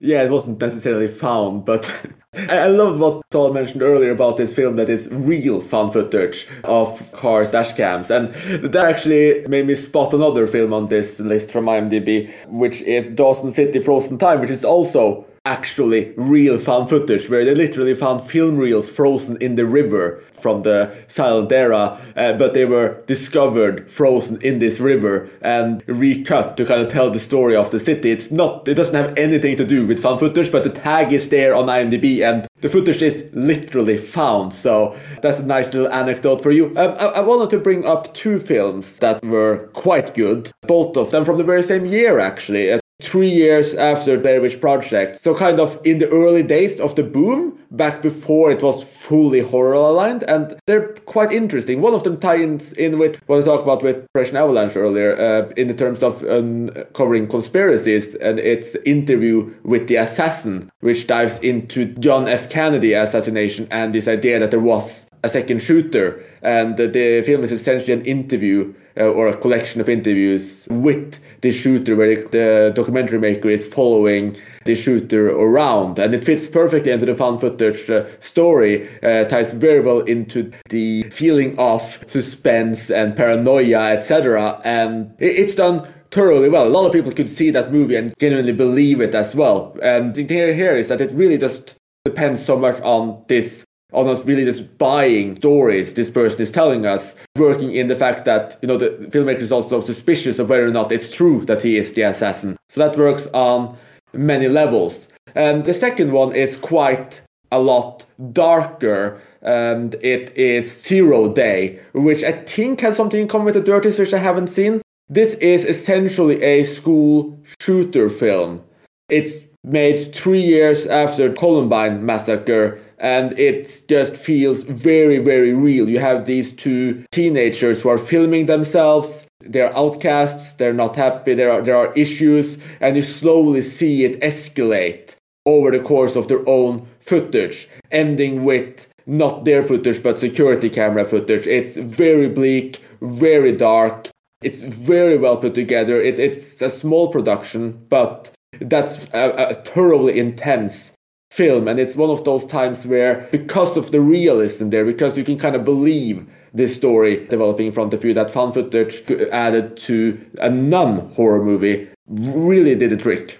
Yeah, 0.00 0.22
it 0.22 0.30
wasn't 0.30 0.60
necessarily 0.60 1.08
found, 1.08 1.64
but 1.64 1.90
I 2.34 2.68
loved 2.68 3.00
what 3.00 3.22
Saul 3.32 3.52
mentioned 3.52 3.82
earlier 3.82 4.12
about 4.12 4.36
this 4.36 4.54
film 4.54 4.76
that 4.76 4.88
is 4.88 5.08
real 5.10 5.60
found 5.60 5.92
footage 5.92 6.46
of 6.62 7.12
cars 7.12 7.50
dash 7.50 7.72
cams. 7.72 8.08
And 8.10 8.32
that 8.62 8.84
actually 8.84 9.44
made 9.48 9.66
me 9.66 9.74
spot 9.74 10.14
another 10.14 10.46
film 10.46 10.72
on 10.72 10.88
this 10.88 11.18
list 11.18 11.50
from 11.50 11.64
IMDb, 11.64 12.32
which 12.46 12.80
is 12.82 13.08
Dawson 13.08 13.50
City 13.50 13.80
Frozen 13.80 14.18
Time, 14.18 14.40
which 14.40 14.50
is 14.50 14.64
also 14.64 15.26
actually 15.44 16.12
real 16.16 16.58
found 16.58 16.88
footage 16.88 17.28
where 17.28 17.44
they 17.44 17.54
literally 17.54 17.94
found 17.94 18.22
film 18.22 18.56
reels 18.56 18.88
frozen 18.88 19.36
in 19.38 19.54
the 19.54 19.64
river 19.64 20.22
from 20.32 20.62
the 20.62 20.94
silent 21.08 21.50
era 21.50 21.98
uh, 22.16 22.32
but 22.34 22.54
they 22.54 22.64
were 22.64 23.02
discovered 23.06 23.90
frozen 23.90 24.40
in 24.42 24.58
this 24.58 24.78
river 24.80 25.28
and 25.40 25.82
recut 25.86 26.56
to 26.56 26.64
kind 26.64 26.80
of 26.80 26.88
tell 26.88 27.10
the 27.10 27.18
story 27.18 27.56
of 27.56 27.70
the 27.70 27.80
city. 27.80 28.10
It's 28.10 28.30
not 28.30 28.68
it 28.68 28.74
doesn't 28.74 28.94
have 28.94 29.16
anything 29.16 29.56
to 29.56 29.64
do 29.64 29.86
with 29.86 30.02
found 30.02 30.20
footage 30.20 30.52
but 30.52 30.64
the 30.64 30.70
tag 30.70 31.12
is 31.12 31.28
there 31.28 31.54
on 31.54 31.66
imdb 31.66 32.28
and 32.28 32.46
the 32.60 32.68
footage 32.68 33.02
is 33.02 33.24
literally 33.32 33.96
found. 33.96 34.52
So 34.52 34.98
that's 35.22 35.38
a 35.38 35.44
nice 35.44 35.72
little 35.72 35.92
anecdote 35.92 36.42
for 36.42 36.50
you. 36.50 36.66
Um, 36.76 36.90
I, 36.98 37.06
I 37.06 37.20
wanted 37.20 37.50
to 37.50 37.58
bring 37.58 37.86
up 37.86 38.12
two 38.14 38.38
films 38.38 38.98
that 38.98 39.24
were 39.24 39.68
quite 39.72 40.14
good 40.14 40.50
both 40.62 40.96
of 40.96 41.10
them 41.10 41.24
from 41.24 41.38
the 41.38 41.44
very 41.44 41.62
same 41.62 41.84
year 41.84 42.18
actually 42.18 42.78
three 43.02 43.30
years 43.30 43.74
after 43.74 44.18
Blair 44.18 44.40
Witch 44.40 44.60
Project. 44.60 45.22
So 45.22 45.34
kind 45.34 45.60
of 45.60 45.78
in 45.84 45.98
the 45.98 46.08
early 46.08 46.42
days 46.42 46.80
of 46.80 46.96
the 46.96 47.04
boom, 47.04 47.58
back 47.70 48.02
before 48.02 48.50
it 48.50 48.62
was 48.62 48.82
fully 48.82 49.40
horror 49.40 49.74
aligned, 49.74 50.24
and 50.24 50.58
they're 50.66 50.88
quite 51.06 51.32
interesting. 51.32 51.80
One 51.80 51.94
of 51.94 52.02
them 52.02 52.18
ties 52.18 52.72
in 52.72 52.98
with 52.98 53.20
what 53.26 53.40
I 53.40 53.44
talked 53.44 53.62
about 53.62 53.82
with 53.82 54.04
Operation 54.14 54.36
Avalanche 54.36 54.76
earlier, 54.76 55.16
uh, 55.16 55.52
in 55.56 55.68
the 55.68 55.74
terms 55.74 56.02
of 56.02 56.22
uncovering 56.24 57.28
conspiracies, 57.28 58.14
and 58.16 58.38
its 58.38 58.74
interview 58.86 59.54
with 59.62 59.86
the 59.88 59.96
assassin, 59.96 60.70
which 60.80 61.06
dives 61.06 61.38
into 61.38 61.86
John 61.94 62.26
F. 62.26 62.50
Kennedy 62.50 62.94
assassination 62.94 63.68
and 63.70 63.94
this 63.94 64.08
idea 64.08 64.38
that 64.40 64.50
there 64.50 64.60
was 64.60 65.06
a 65.24 65.28
second 65.28 65.60
shooter, 65.60 66.24
and 66.42 66.76
the, 66.76 67.22
film 67.24 67.42
is 67.42 67.52
essentially 67.52 67.92
an 67.92 68.04
interview 68.04 68.72
uh, 68.96 69.04
or 69.04 69.28
a 69.28 69.36
collection 69.36 69.80
of 69.80 69.88
interviews 69.88 70.66
with 70.70 71.18
the 71.40 71.50
shooter, 71.50 71.96
where 71.96 72.14
the, 72.14 72.28
the 72.30 72.72
documentary 72.74 73.18
maker 73.18 73.48
is 73.48 73.72
following 73.72 74.36
the 74.64 74.74
shooter 74.74 75.30
around, 75.30 75.98
and 75.98 76.14
it 76.14 76.24
fits 76.24 76.46
perfectly 76.46 76.92
into 76.92 77.06
the 77.06 77.14
found 77.14 77.40
footage 77.40 77.88
uh, 77.90 78.04
story. 78.20 78.88
Uh, 79.02 79.24
ties 79.24 79.52
very 79.52 79.80
well 79.80 80.00
into 80.00 80.50
the 80.68 81.02
feeling 81.10 81.58
of 81.58 82.04
suspense 82.06 82.90
and 82.90 83.16
paranoia, 83.16 83.92
etc. 83.92 84.60
And 84.64 85.14
it's 85.18 85.54
done 85.54 85.88
thoroughly 86.10 86.48
well. 86.48 86.66
A 86.66 86.70
lot 86.70 86.86
of 86.86 86.92
people 86.92 87.12
could 87.12 87.30
see 87.30 87.50
that 87.50 87.72
movie 87.72 87.96
and 87.96 88.14
genuinely 88.18 88.52
believe 88.52 89.00
it 89.00 89.14
as 89.14 89.34
well. 89.34 89.76
And 89.82 90.14
the 90.14 90.24
thing 90.24 90.56
here 90.56 90.76
is 90.76 90.88
that 90.88 91.00
it 91.00 91.10
really 91.12 91.38
just 91.38 91.74
depends 92.04 92.44
so 92.44 92.56
much 92.56 92.80
on 92.82 93.24
this 93.28 93.64
us 93.92 94.24
really 94.24 94.44
just 94.44 94.78
buying 94.78 95.36
stories 95.36 95.94
this 95.94 96.10
person 96.10 96.40
is 96.40 96.50
telling 96.50 96.86
us, 96.86 97.14
working 97.36 97.72
in 97.72 97.86
the 97.86 97.96
fact 97.96 98.24
that, 98.26 98.58
you 98.62 98.68
know, 98.68 98.76
the 98.76 98.90
filmmaker 99.10 99.40
is 99.40 99.52
also 99.52 99.80
suspicious 99.80 100.38
of 100.38 100.50
whether 100.50 100.66
or 100.66 100.70
not 100.70 100.92
it's 100.92 101.12
true 101.14 101.44
that 101.46 101.62
he 101.62 101.78
is 101.78 101.92
the 101.94 102.02
assassin. 102.02 102.56
So 102.68 102.80
that 102.86 102.98
works 102.98 103.26
on 103.32 103.76
many 104.12 104.48
levels. 104.48 105.08
And 105.34 105.64
the 105.64 105.74
second 105.74 106.12
one 106.12 106.34
is 106.34 106.56
quite 106.56 107.20
a 107.50 107.58
lot 107.58 108.04
darker, 108.32 109.20
and 109.40 109.94
it 110.02 110.36
is 110.36 110.82
Zero 110.82 111.32
Day, 111.32 111.80
which 111.92 112.22
I 112.22 112.32
think 112.32 112.80
has 112.80 112.96
something 112.96 113.22
in 113.22 113.28
common 113.28 113.46
with 113.46 113.54
The 113.54 113.60
Dirties, 113.60 113.98
which 113.98 114.12
I 114.12 114.18
haven't 114.18 114.48
seen. 114.48 114.82
This 115.08 115.34
is 115.34 115.64
essentially 115.64 116.42
a 116.42 116.64
school 116.64 117.38
shooter 117.60 118.10
film. 118.10 118.62
It's 119.08 119.40
made 119.64 120.14
three 120.14 120.42
years 120.42 120.86
after 120.86 121.32
Columbine 121.32 122.04
massacre 122.04 122.78
and 123.00 123.38
it 123.38 123.82
just 123.88 124.16
feels 124.16 124.62
very 124.62 125.18
very 125.18 125.52
real. 125.52 125.88
You 125.88 126.00
have 126.00 126.24
these 126.24 126.52
two 126.52 127.04
teenagers 127.12 127.82
who 127.82 127.88
are 127.88 127.98
filming 127.98 128.46
themselves. 128.46 129.26
They're 129.40 129.74
outcasts. 129.76 130.54
They're 130.54 130.74
not 130.74 130.96
happy. 130.96 131.34
There 131.34 131.50
are 131.50 131.62
there 131.62 131.76
are 131.76 131.92
issues 131.94 132.58
and 132.80 132.96
you 132.96 133.02
slowly 133.02 133.62
see 133.62 134.04
it 134.04 134.20
escalate 134.20 135.14
over 135.46 135.70
the 135.70 135.80
course 135.80 136.16
of 136.16 136.28
their 136.28 136.46
own 136.48 136.86
footage 137.00 137.68
ending 137.90 138.44
with 138.44 138.86
not 139.06 139.44
their 139.44 139.62
footage 139.62 140.02
but 140.02 140.20
security 140.20 140.68
camera 140.68 141.04
footage. 141.04 141.46
It's 141.46 141.76
very 141.76 142.28
bleak 142.28 142.82
very 143.00 143.54
dark. 143.54 144.08
It's 144.42 144.62
very 144.62 145.18
well 145.18 145.36
put 145.36 145.54
together. 145.54 146.00
It, 146.00 146.18
it's 146.18 146.60
a 146.62 146.70
small 146.70 147.08
production 147.08 147.86
but 147.88 148.30
that's 148.60 149.04
a, 149.14 149.50
a 149.50 149.54
thoroughly 149.54 150.18
intense 150.18 150.92
film 151.30 151.68
and 151.68 151.78
it's 151.78 151.94
one 151.94 152.08
of 152.10 152.24
those 152.24 152.46
times 152.46 152.86
where 152.86 153.28
because 153.30 153.76
of 153.76 153.90
the 153.90 154.00
realism 154.00 154.70
there 154.70 154.84
because 154.84 155.18
you 155.18 155.22
can 155.24 155.38
kind 155.38 155.54
of 155.54 155.62
believe 155.64 156.26
this 156.54 156.74
story 156.74 157.26
developing 157.26 157.66
in 157.66 157.72
front 157.72 157.92
of 157.92 158.02
you 158.04 158.14
that 158.14 158.30
found 158.30 158.54
footage 158.54 159.02
added 159.30 159.76
to 159.76 160.18
a 160.40 160.48
non-horror 160.48 161.44
movie 161.44 161.86
really 162.08 162.74
did 162.74 162.92
a 162.92 162.96
trick 162.96 163.38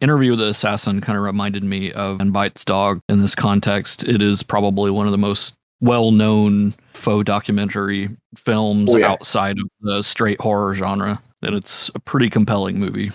Interview 0.00 0.30
with 0.32 0.40
the 0.40 0.48
Assassin 0.48 1.00
kind 1.00 1.16
of 1.16 1.24
reminded 1.24 1.62
me 1.64 1.90
of 1.92 2.18
Man 2.18 2.30
Bites 2.30 2.62
Dog 2.64 3.00
in 3.08 3.20
this 3.22 3.34
context. 3.34 4.04
It 4.06 4.20
is 4.20 4.42
probably 4.42 4.90
one 4.90 5.06
of 5.06 5.12
the 5.12 5.18
most 5.18 5.54
well 5.80 6.10
known 6.10 6.74
faux 6.92 7.24
documentary 7.24 8.10
films 8.36 8.94
Oh, 8.94 8.98
yeah. 8.98 9.08
outside 9.10 9.58
of 9.58 9.66
the 9.80 10.02
straight 10.02 10.40
horror 10.42 10.74
genre. 10.74 11.22
And 11.42 11.54
it's 11.54 11.90
a 11.94 12.00
pretty 12.00 12.28
compelling 12.28 12.78
movie. 12.80 13.12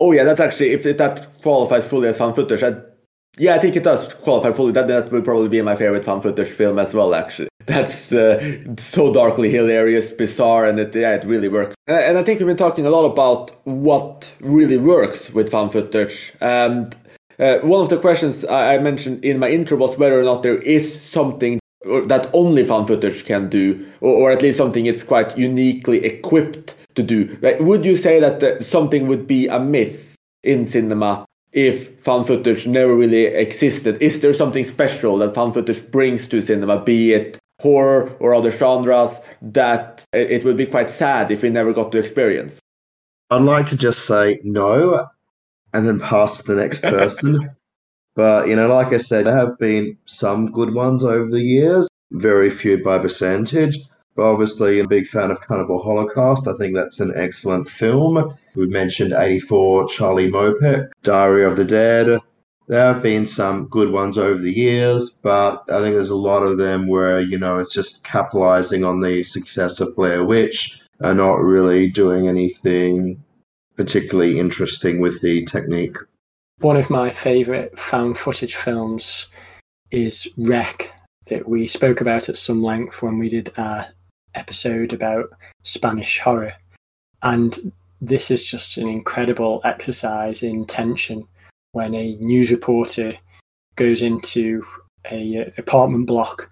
oh 0.00 0.12
yeah 0.12 0.24
that's 0.24 0.40
actually 0.40 0.70
if 0.70 0.84
that 0.84 1.28
qualifies 1.42 1.86
fully 1.88 2.08
as 2.08 2.16
found 2.16 2.36
footage 2.36 2.62
I, 2.62 2.74
yeah 3.38 3.54
i 3.54 3.58
think 3.58 3.76
it 3.76 3.82
does 3.82 4.12
qualify 4.14 4.52
fully. 4.52 4.72
That, 4.72 4.88
that 4.88 5.10
would 5.10 5.24
probably 5.24 5.48
be 5.48 5.60
my 5.62 5.76
favorite 5.76 6.04
found 6.04 6.22
footage 6.22 6.48
film 6.48 6.78
as 6.78 6.94
well 6.94 7.14
actually. 7.14 7.48
That's 7.66 8.12
uh, 8.12 8.76
so 8.76 9.12
darkly 9.12 9.50
hilarious 9.50 10.12
bizarre 10.12 10.66
and 10.66 10.78
it, 10.78 10.94
yeah 10.94 11.14
it 11.14 11.24
really 11.24 11.48
works. 11.48 11.74
And, 11.86 11.98
and 11.98 12.18
i 12.18 12.22
think 12.22 12.40
we've 12.40 12.46
been 12.46 12.56
talking 12.56 12.86
a 12.86 12.90
lot 12.90 13.04
about 13.04 13.50
what 13.64 14.32
really 14.40 14.76
works 14.76 15.30
with 15.30 15.50
found 15.50 15.72
footage. 15.72 16.32
And 16.40 16.94
uh, 17.38 17.58
one 17.58 17.80
of 17.80 17.88
the 17.88 17.98
questions 17.98 18.44
I, 18.44 18.74
I 18.74 18.78
mentioned 18.78 19.24
in 19.24 19.38
my 19.38 19.48
intro 19.48 19.76
was 19.76 19.98
whether 19.98 20.18
or 20.18 20.24
not 20.24 20.42
there 20.42 20.58
is 20.58 21.02
something 21.02 21.58
that 21.84 22.30
only 22.32 22.64
found 22.64 22.86
footage 22.86 23.24
can 23.24 23.48
do, 23.48 23.86
or, 24.00 24.14
or 24.14 24.32
at 24.32 24.42
least 24.42 24.58
something 24.58 24.86
it's 24.86 25.02
quite 25.02 25.36
uniquely 25.36 26.04
equipped 26.04 26.74
to 26.94 27.02
do. 27.02 27.36
Would 27.60 27.84
you 27.84 27.96
say 27.96 28.20
that 28.20 28.40
the, 28.40 28.62
something 28.62 29.06
would 29.06 29.26
be 29.26 29.48
amiss 29.48 30.16
in 30.42 30.66
cinema 30.66 31.26
if 31.54 31.98
found 32.00 32.26
footage 32.26 32.66
never 32.66 32.94
really 32.94 33.26
existed? 33.26 33.96
Is 34.02 34.20
there 34.20 34.34
something 34.34 34.64
special 34.64 35.16
that 35.18 35.34
found 35.34 35.54
footage 35.54 35.90
brings 35.90 36.28
to 36.28 36.42
cinema, 36.42 36.82
be 36.82 37.12
it 37.12 37.38
horror 37.60 38.14
or 38.18 38.34
other 38.34 38.50
genres, 38.50 39.20
that 39.40 40.04
it 40.12 40.30
it 40.30 40.44
would 40.44 40.56
be 40.56 40.66
quite 40.66 40.90
sad 40.90 41.30
if 41.30 41.42
we 41.42 41.50
never 41.50 41.72
got 41.72 41.92
to 41.92 41.98
experience? 41.98 42.60
I'd 43.30 43.42
like 43.42 43.66
to 43.68 43.76
just 43.76 44.04
say 44.04 44.40
no 44.42 45.06
and 45.72 45.86
then 45.86 46.00
pass 46.00 46.38
to 46.38 46.42
the 46.42 46.60
next 46.60 46.82
person. 46.96 47.50
but, 48.14 48.48
you 48.48 48.56
know, 48.56 48.68
like 48.68 48.92
I 48.92 48.98
said, 48.98 49.26
there 49.26 49.36
have 49.36 49.58
been 49.58 49.96
some 50.06 50.50
good 50.52 50.74
ones 50.74 51.04
over 51.04 51.30
the 51.30 51.40
years, 51.40 51.88
very 52.12 52.50
few 52.50 52.82
by 52.82 52.98
percentage. 52.98 53.78
Obviously, 54.16 54.78
a 54.78 54.86
big 54.86 55.08
fan 55.08 55.30
of 55.30 55.40
Cannibal 55.40 55.82
Holocaust. 55.82 56.46
I 56.46 56.54
think 56.54 56.74
that's 56.74 57.00
an 57.00 57.12
excellent 57.16 57.68
film. 57.68 58.36
We 58.54 58.66
mentioned 58.66 59.12
84 59.12 59.88
Charlie 59.88 60.30
Mopic, 60.30 60.90
Diary 61.02 61.44
of 61.44 61.56
the 61.56 61.64
Dead. 61.64 62.20
There 62.68 62.94
have 62.94 63.02
been 63.02 63.26
some 63.26 63.66
good 63.68 63.90
ones 63.90 64.16
over 64.16 64.40
the 64.40 64.52
years, 64.52 65.10
but 65.10 65.64
I 65.68 65.80
think 65.80 65.94
there's 65.94 66.10
a 66.10 66.16
lot 66.16 66.42
of 66.42 66.58
them 66.58 66.86
where, 66.88 67.20
you 67.20 67.38
know, 67.38 67.58
it's 67.58 67.74
just 67.74 68.04
capitalizing 68.04 68.84
on 68.84 69.00
the 69.00 69.22
success 69.22 69.80
of 69.80 69.96
Blair 69.96 70.24
Witch 70.24 70.80
and 71.00 71.18
not 71.18 71.42
really 71.42 71.90
doing 71.90 72.28
anything 72.28 73.22
particularly 73.76 74.38
interesting 74.38 75.00
with 75.00 75.20
the 75.20 75.44
technique. 75.46 75.96
One 76.58 76.76
of 76.76 76.88
my 76.88 77.10
favourite 77.10 77.78
found 77.78 78.16
footage 78.16 78.54
films 78.54 79.26
is 79.90 80.28
REC, 80.36 80.92
that 81.26 81.48
we 81.48 81.66
spoke 81.66 82.00
about 82.00 82.28
at 82.28 82.38
some 82.38 82.62
length 82.62 83.02
when 83.02 83.18
we 83.18 83.28
did 83.28 83.52
our 83.56 83.86
episode 84.34 84.92
about 84.92 85.30
Spanish 85.62 86.18
horror. 86.20 86.54
And 87.22 87.72
this 88.00 88.30
is 88.30 88.44
just 88.44 88.76
an 88.76 88.88
incredible 88.88 89.60
exercise 89.64 90.42
in 90.42 90.66
tension 90.66 91.26
when 91.72 91.94
a 91.94 92.16
news 92.16 92.50
reporter 92.50 93.16
goes 93.76 94.02
into 94.02 94.64
a 95.10 95.46
uh, 95.46 95.50
apartment 95.58 96.06
block 96.06 96.50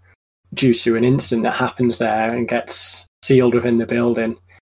due 0.55 0.75
to 0.75 0.97
an 0.97 1.05
incident 1.05 1.45
that 1.45 1.55
happens 1.55 1.99
there 1.99 2.35
and 2.35 2.49
gets 2.49 3.07
sealed 3.23 3.55
within 3.55 3.77
the 3.77 3.87
building 3.87 4.37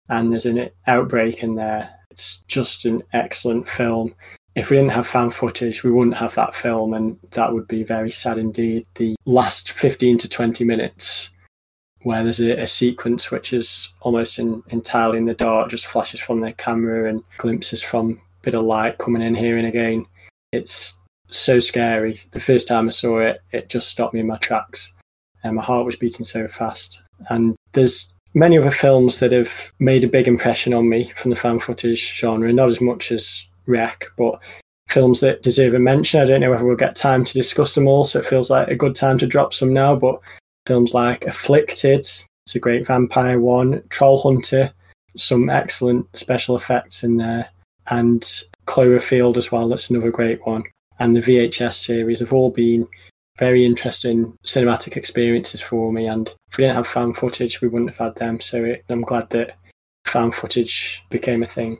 and 0.09 0.31
there's 0.31 0.45
an 0.45 0.69
outbreak 0.87 1.43
in 1.43 1.55
there. 1.55 1.89
It's 2.11 2.43
just 2.47 2.85
an 2.85 3.01
excellent 3.13 3.67
film. 3.67 4.13
If 4.55 4.69
we 4.69 4.77
didn't 4.77 4.91
have 4.91 5.07
found 5.07 5.33
footage 5.33 5.83
we 5.83 5.91
wouldn't 5.91 6.17
have 6.17 6.35
that 6.35 6.53
film 6.53 6.93
and 6.93 7.17
that 7.31 7.53
would 7.53 7.67
be 7.67 7.83
very 7.83 8.11
sad 8.11 8.37
indeed. 8.37 8.85
The 8.95 9.15
last 9.25 9.71
15 9.71 10.19
to 10.19 10.29
20 10.29 10.63
minutes 10.63 11.29
where 12.03 12.23
there's 12.23 12.39
a, 12.39 12.61
a 12.61 12.67
sequence 12.67 13.31
which 13.31 13.53
is 13.53 13.93
almost 14.01 14.39
in, 14.39 14.63
entirely 14.69 15.17
in 15.17 15.25
the 15.25 15.33
dark 15.33 15.69
just 15.69 15.85
flashes 15.85 16.19
from 16.19 16.39
the 16.39 16.53
camera 16.53 17.09
and 17.09 17.23
glimpses 17.37 17.81
from 17.81 18.11
a 18.11 18.43
bit 18.43 18.55
of 18.55 18.63
light 18.63 18.97
coming 18.97 19.21
in 19.21 19.35
here 19.35 19.57
and 19.57 19.67
again 19.67 20.05
it's 20.53 20.99
so 21.31 21.59
scary. 21.59 22.21
The 22.31 22.39
first 22.39 22.67
time 22.67 22.87
I 22.87 22.91
saw 22.91 23.19
it, 23.19 23.41
it 23.51 23.69
just 23.69 23.89
stopped 23.89 24.13
me 24.13 24.19
in 24.19 24.27
my 24.27 24.37
tracks. 24.37 24.93
And 25.43 25.55
my 25.55 25.63
heart 25.63 25.85
was 25.85 25.95
beating 25.95 26.25
so 26.25 26.47
fast. 26.47 27.01
And 27.29 27.55
there's 27.73 28.13
many 28.33 28.57
other 28.57 28.71
films 28.71 29.19
that 29.19 29.31
have 29.31 29.73
made 29.79 30.03
a 30.03 30.07
big 30.07 30.27
impression 30.27 30.73
on 30.73 30.87
me 30.87 31.11
from 31.17 31.31
the 31.31 31.35
found 31.35 31.63
footage 31.63 32.15
genre, 32.15 32.51
not 32.53 32.69
as 32.69 32.79
much 32.79 33.11
as 33.11 33.45
REC, 33.67 34.05
but 34.17 34.39
films 34.89 35.19
that 35.19 35.41
deserve 35.41 35.73
a 35.73 35.79
mention. 35.79 36.21
I 36.21 36.25
don't 36.25 36.41
know 36.41 36.51
whether 36.51 36.65
we'll 36.65 36.75
get 36.75 36.95
time 36.95 37.25
to 37.25 37.33
discuss 37.33 37.75
them 37.75 37.87
all, 37.87 38.03
so 38.03 38.19
it 38.19 38.25
feels 38.25 38.49
like 38.49 38.67
a 38.67 38.75
good 38.75 38.95
time 38.95 39.17
to 39.17 39.27
drop 39.27 39.53
some 39.53 39.73
now. 39.73 39.95
But 39.95 40.19
films 40.65 40.93
like 40.93 41.25
Afflicted, 41.25 41.99
it's 42.45 42.55
a 42.55 42.59
great 42.59 42.85
vampire 42.85 43.39
one, 43.39 43.81
Troll 43.89 44.19
Hunter, 44.19 44.71
some 45.15 45.49
excellent 45.49 46.15
special 46.15 46.55
effects 46.55 47.03
in 47.03 47.17
there, 47.17 47.49
and 47.87 48.21
Cloverfield 48.65 49.37
as 49.37 49.51
well. 49.51 49.67
That's 49.67 49.89
another 49.89 50.11
great 50.11 50.45
one. 50.45 50.63
And 50.99 51.15
the 51.15 51.21
VHS 51.21 51.73
series 51.73 52.19
have 52.19 52.33
all 52.33 52.51
been 52.51 52.87
very 53.39 53.65
interesting 53.65 54.37
cinematic 54.45 54.95
experiences 54.95 55.61
for 55.61 55.91
me. 55.91 56.07
And 56.07 56.27
if 56.49 56.57
we 56.57 56.63
didn't 56.63 56.75
have 56.75 56.87
found 56.87 57.17
footage, 57.17 57.61
we 57.61 57.67
wouldn't 57.67 57.91
have 57.91 57.97
had 57.97 58.15
them. 58.15 58.39
So 58.39 58.63
it, 58.63 58.83
I'm 58.89 59.01
glad 59.01 59.29
that 59.31 59.57
found 60.05 60.35
footage 60.35 61.03
became 61.09 61.43
a 61.43 61.47
thing. 61.47 61.77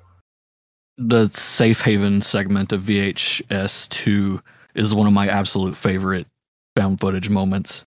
The 0.98 1.28
safe 1.30 1.82
haven 1.82 2.22
segment 2.22 2.72
of 2.72 2.82
VHS 2.84 3.90
2 3.90 4.42
is 4.76 4.96
one 4.96 5.08
of 5.08 5.14
my 5.14 5.28
absolute 5.28 5.76
favorite 5.76 6.28
found 6.76 7.00
footage 7.00 7.30
moments 7.30 7.84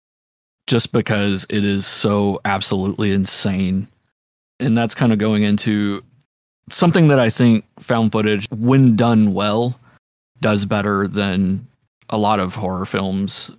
just 0.66 0.92
because 0.92 1.46
it 1.50 1.64
is 1.64 1.86
so 1.86 2.40
absolutely 2.44 3.12
insane. 3.12 3.88
And 4.60 4.76
that's 4.76 4.94
kind 4.94 5.12
of 5.12 5.18
going 5.18 5.42
into 5.42 6.02
something 6.70 7.08
that 7.08 7.18
I 7.18 7.30
think 7.30 7.64
found 7.80 8.12
footage, 8.12 8.46
when 8.50 8.96
done 8.96 9.34
well, 9.34 9.78
does 10.40 10.64
better 10.64 11.08
than 11.08 11.66
a 12.10 12.18
lot 12.18 12.40
of 12.40 12.54
horror 12.54 12.86
films 12.86 13.50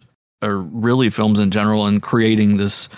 or 0.42 0.58
really 0.58 1.10
films 1.10 1.40
in 1.40 1.52
general 1.52 1.86
and 1.88 2.02
creating 2.02 2.58
this 2.58 2.90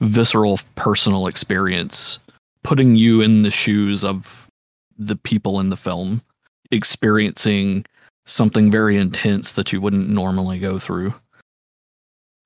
visceral 0.00 0.58
personal 0.76 1.26
experience, 1.26 2.18
putting 2.62 2.96
you 2.96 3.20
in 3.20 3.42
the 3.42 3.50
shoes 3.50 4.04
of 4.04 4.48
the 4.96 5.16
people 5.16 5.60
in 5.60 5.70
the 5.70 5.76
film, 5.76 6.22
experiencing 6.70 7.84
something 8.26 8.70
very 8.70 8.96
intense 8.96 9.52
that 9.52 9.72
you 9.72 9.80
wouldn't 9.80 10.08
normally 10.08 10.58
go 10.58 10.78
through. 10.78 11.12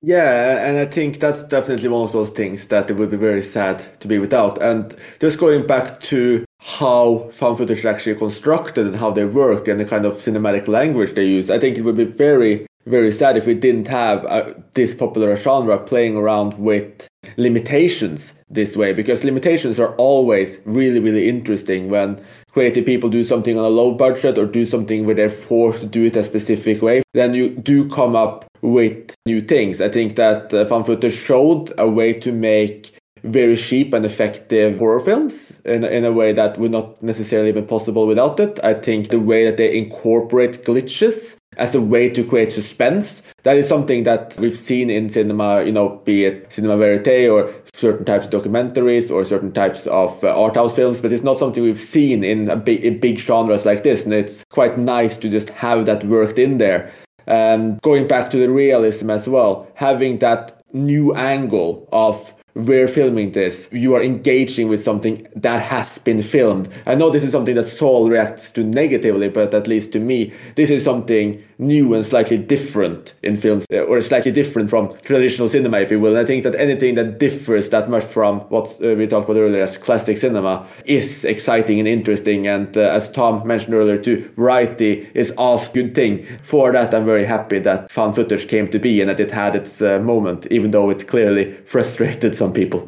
Yeah, 0.01 0.65
and 0.65 0.77
I 0.77 0.85
think 0.85 1.19
that's 1.19 1.43
definitely 1.43 1.89
one 1.89 2.03
of 2.03 2.13
those 2.13 2.29
things 2.29 2.67
that 2.67 2.89
it 2.89 2.95
would 2.95 3.11
be 3.11 3.17
very 3.17 3.41
sad 3.41 3.79
to 3.99 4.07
be 4.07 4.17
without. 4.17 4.61
And 4.61 4.95
just 5.19 5.39
going 5.39 5.67
back 5.67 5.99
to 6.03 6.45
how 6.59 7.29
found 7.33 7.57
footage 7.57 7.79
is 7.79 7.85
actually 7.85 8.15
constructed 8.15 8.87
and 8.87 8.95
how 8.95 9.11
they 9.11 9.25
work 9.25 9.67
and 9.67 9.77
the 9.77 9.83
kind 9.85 10.05
of 10.05 10.13
cinematic 10.13 10.69
language 10.69 11.15
they 11.15 11.25
use, 11.25 11.49
I 11.49 11.59
think 11.59 11.77
it 11.77 11.81
would 11.81 11.97
be 11.97 12.05
very, 12.05 12.65
very 12.85 13.11
sad 13.11 13.35
if 13.35 13.45
we 13.45 13.53
didn't 13.53 13.89
have 13.89 14.25
uh, 14.25 14.53
this 14.73 14.95
popular 14.95 15.35
genre 15.35 15.77
playing 15.77 16.15
around 16.15 16.53
with 16.57 17.07
limitations 17.35 18.33
this 18.49 18.77
way, 18.77 18.93
because 18.93 19.25
limitations 19.25 19.81
are 19.81 19.93
always 19.95 20.59
really, 20.63 21.01
really 21.01 21.27
interesting 21.27 21.89
when 21.89 22.23
creative 22.51 22.85
people 22.85 23.09
do 23.09 23.23
something 23.23 23.57
on 23.57 23.65
a 23.65 23.69
low 23.69 23.93
budget 23.93 24.37
or 24.37 24.45
do 24.45 24.65
something 24.65 25.05
where 25.05 25.15
they're 25.15 25.29
forced 25.29 25.81
to 25.81 25.85
do 25.85 26.05
it 26.05 26.15
a 26.15 26.23
specific 26.23 26.81
way, 26.81 27.01
then 27.13 27.33
you 27.33 27.49
do 27.49 27.87
come 27.89 28.15
up 28.15 28.45
with 28.61 29.15
new 29.25 29.41
things. 29.41 29.81
I 29.81 29.89
think 29.89 30.15
that 30.15 30.53
uh, 30.53 30.65
Found 30.65 30.85
Footage 30.85 31.15
showed 31.15 31.73
a 31.77 31.87
way 31.87 32.13
to 32.13 32.31
make 32.31 32.95
very 33.23 33.57
cheap 33.57 33.93
and 33.93 34.05
effective 34.05 34.79
horror 34.79 34.99
films 34.99 35.51
in, 35.65 35.83
in 35.83 36.05
a 36.05 36.11
way 36.11 36.31
that 36.33 36.57
would 36.57 36.71
not 36.71 37.01
necessarily 37.03 37.51
be 37.51 37.61
possible 37.61 38.07
without 38.07 38.39
it. 38.39 38.59
I 38.63 38.73
think 38.73 39.09
the 39.09 39.19
way 39.19 39.45
that 39.45 39.57
they 39.57 39.77
incorporate 39.77 40.63
glitches 40.63 41.35
as 41.57 41.75
a 41.75 41.81
way 41.81 42.09
to 42.09 42.23
create 42.23 42.51
suspense. 42.51 43.21
That 43.43 43.57
is 43.57 43.67
something 43.67 44.03
that 44.03 44.35
we've 44.37 44.57
seen 44.57 44.89
in 44.89 45.09
cinema, 45.09 45.63
you 45.63 45.71
know, 45.71 46.01
be 46.05 46.25
it 46.25 46.51
cinema 46.51 46.77
verite 46.77 47.29
or 47.29 47.53
certain 47.73 48.05
types 48.05 48.25
of 48.25 48.31
documentaries 48.31 49.11
or 49.11 49.23
certain 49.23 49.51
types 49.51 49.87
of 49.87 50.23
uh, 50.23 50.27
art 50.39 50.55
house 50.55 50.75
films, 50.75 50.99
but 50.99 51.13
it's 51.13 51.23
not 51.23 51.39
something 51.39 51.63
we've 51.63 51.79
seen 51.79 52.23
in, 52.23 52.59
big, 52.61 52.83
in 52.83 52.99
big 52.99 53.17
genres 53.17 53.65
like 53.65 53.83
this. 53.83 54.03
And 54.03 54.13
it's 54.13 54.43
quite 54.49 54.77
nice 54.77 55.17
to 55.19 55.29
just 55.29 55.49
have 55.51 55.85
that 55.85 56.03
worked 56.05 56.37
in 56.37 56.57
there. 56.57 56.91
And 57.27 57.81
going 57.81 58.07
back 58.07 58.31
to 58.31 58.37
the 58.37 58.49
realism 58.49 59.09
as 59.09 59.27
well, 59.27 59.67
having 59.75 60.19
that 60.19 60.61
new 60.73 61.13
angle 61.15 61.87
of 61.91 62.33
we're 62.55 62.87
filming 62.87 63.31
this, 63.31 63.69
you 63.71 63.95
are 63.95 64.01
engaging 64.01 64.67
with 64.67 64.83
something 64.83 65.27
that 65.35 65.61
has 65.61 65.97
been 65.99 66.21
filmed. 66.21 66.69
I 66.85 66.95
know 66.95 67.09
this 67.09 67.23
is 67.23 67.31
something 67.31 67.55
that 67.55 67.65
Saul 67.65 68.09
reacts 68.09 68.51
to 68.51 68.63
negatively, 68.63 69.29
but 69.29 69.53
at 69.53 69.67
least 69.67 69.91
to 69.93 69.99
me, 69.99 70.33
this 70.55 70.69
is 70.69 70.83
something 70.83 71.43
new 71.59 71.93
and 71.93 72.05
slightly 72.05 72.37
different 72.37 73.13
in 73.21 73.35
films, 73.35 73.65
uh, 73.71 73.79
or 73.79 74.01
slightly 74.01 74.31
different 74.31 74.69
from 74.69 74.97
traditional 75.03 75.49
cinema, 75.49 75.79
if 75.79 75.91
you 75.91 75.99
will. 75.99 76.15
And 76.15 76.19
I 76.19 76.25
think 76.25 76.43
that 76.43 76.55
anything 76.55 76.95
that 76.95 77.19
differs 77.19 77.69
that 77.69 77.89
much 77.89 78.05
from 78.05 78.39
what 78.49 78.69
uh, 78.81 78.95
we 78.95 79.05
talked 79.05 79.29
about 79.29 79.39
earlier 79.39 79.61
as 79.61 79.77
classic 79.77 80.17
cinema 80.17 80.65
is 80.85 81.25
exciting 81.25 81.79
and 81.79 81.87
interesting. 81.87 82.47
And 82.47 82.75
uh, 82.77 82.81
as 82.81 83.11
Tom 83.11 83.45
mentioned 83.45 83.73
earlier 83.73 83.97
too, 83.97 84.31
variety 84.37 85.09
is 85.13 85.33
a 85.37 85.69
good 85.73 85.93
thing. 85.93 86.25
For 86.43 86.71
that, 86.71 86.93
I'm 86.93 87.05
very 87.05 87.25
happy 87.25 87.59
that 87.59 87.91
found 87.91 88.15
footage 88.15 88.47
came 88.47 88.69
to 88.71 88.79
be 88.79 89.01
and 89.01 89.09
that 89.09 89.19
it 89.19 89.31
had 89.31 89.55
its 89.55 89.81
uh, 89.81 89.99
moment, 89.99 90.47
even 90.49 90.71
though 90.71 90.89
it 90.89 91.07
clearly 91.07 91.53
frustrated 91.65 92.33
some 92.35 92.53
people. 92.53 92.87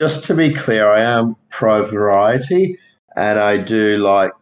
Just 0.00 0.24
to 0.24 0.34
be 0.34 0.52
clear, 0.52 0.88
I 0.88 1.00
am 1.00 1.36
pro 1.50 1.84
variety 1.86 2.78
and 3.16 3.38
I 3.38 3.56
do 3.56 3.96
like 3.96 4.32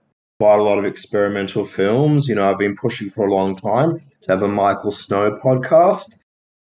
quite 0.45 0.59
a 0.59 0.62
lot 0.62 0.76
of 0.76 0.84
experimental 0.84 1.64
films. 1.64 2.28
You 2.28 2.34
know, 2.34 2.51
I've 2.51 2.59
been 2.59 2.76
pushing 2.76 3.09
for 3.09 3.26
a 3.26 3.32
long 3.32 3.57
time 3.57 3.99
to 4.20 4.30
have 4.30 4.42
a 4.42 4.49
Michael 4.49 4.92
Snow 4.92 5.40
podcast. 5.42 6.16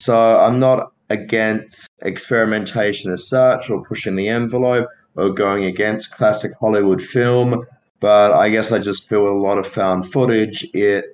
So 0.01 0.41
I'm 0.41 0.59
not 0.59 0.93
against 1.11 1.87
experimentation 2.01 3.13
as 3.13 3.29
such 3.29 3.69
or 3.69 3.85
pushing 3.85 4.17
the 4.17 4.29
envelope 4.29 4.89
or 5.17 5.29
going 5.29 5.65
against 5.65 6.11
classic 6.13 6.53
Hollywood 6.59 7.03
film. 7.03 7.67
But 8.01 8.33
I 8.33 8.49
guess 8.49 8.73
I 8.73 8.79
just 8.79 9.11
feel 9.11 9.27
a 9.27 9.41
lot 9.47 9.59
of 9.59 9.67
found 9.67 10.11
footage, 10.11 10.67
it 10.73 11.05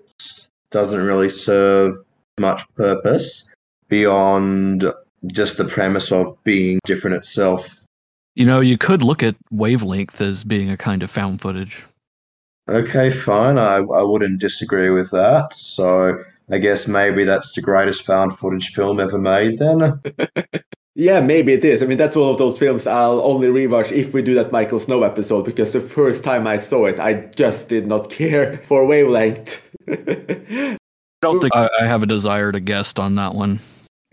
doesn't 0.71 1.01
really 1.01 1.31
serve 1.31 1.97
much 2.39 2.63
purpose 2.77 3.53
beyond 3.89 4.85
just 5.33 5.57
the 5.57 5.65
premise 5.65 6.13
of 6.13 6.41
being 6.45 6.79
different 6.85 7.17
itself. 7.17 7.75
You 8.37 8.45
know, 8.45 8.61
you 8.61 8.79
could 8.79 9.03
look 9.03 9.25
at 9.25 9.35
wavelength 9.51 10.21
as 10.21 10.45
being 10.45 10.71
a 10.71 10.77
kind 10.77 11.03
of 11.03 11.11
found 11.11 11.41
footage. 11.41 11.85
Okay, 12.69 13.11
fine. 13.11 13.59
I, 13.59 13.77
I 13.79 14.03
wouldn't 14.03 14.41
disagree 14.41 14.91
with 14.91 15.11
that. 15.11 15.55
So 15.55 16.23
I 16.51 16.59
guess 16.59 16.87
maybe 16.87 17.25
that's 17.25 17.55
the 17.55 17.63
greatest 17.63 18.05
found 18.05 18.39
footage 18.39 18.73
film 18.73 19.01
ever 19.01 19.19
made 19.19 19.59
then. 19.59 20.01
yeah, 20.95 21.21
maybe 21.21 21.55
it 21.55 21.65
is. 21.65 21.83
I 21.83 21.87
mean, 21.87 21.99
that's 21.99 22.15
one 22.15 22.31
of 22.31 22.39
those 22.39 22.59
films 22.59 22.87
I'll 22.87 23.21
only 23.23 23.49
rewatch 23.49 23.91
if 23.91 24.15
we 24.15 24.23
do 24.23 24.35
that 24.35 24.53
Michael 24.53 24.79
Snow 24.79 25.03
episode 25.03 25.45
because 25.45 25.73
the 25.73 25.81
first 25.81 26.25
time 26.25 26.47
I 26.47 26.59
saw 26.59 26.87
it, 26.87 27.01
I 27.01 27.15
just 27.35 27.69
did 27.69 27.87
not 27.87 28.11
care 28.11 28.59
for 28.65 28.87
wavelength. 28.87 29.69
I 29.89 30.79
don't 31.21 31.41
think 31.41 31.55
I, 31.55 31.69
I 31.81 31.87
have 31.87 32.03
a 32.03 32.07
desire 32.07 32.53
to 32.53 32.61
guest 32.61 32.99
on 32.99 33.17
that 33.17 33.35
one. 33.35 33.61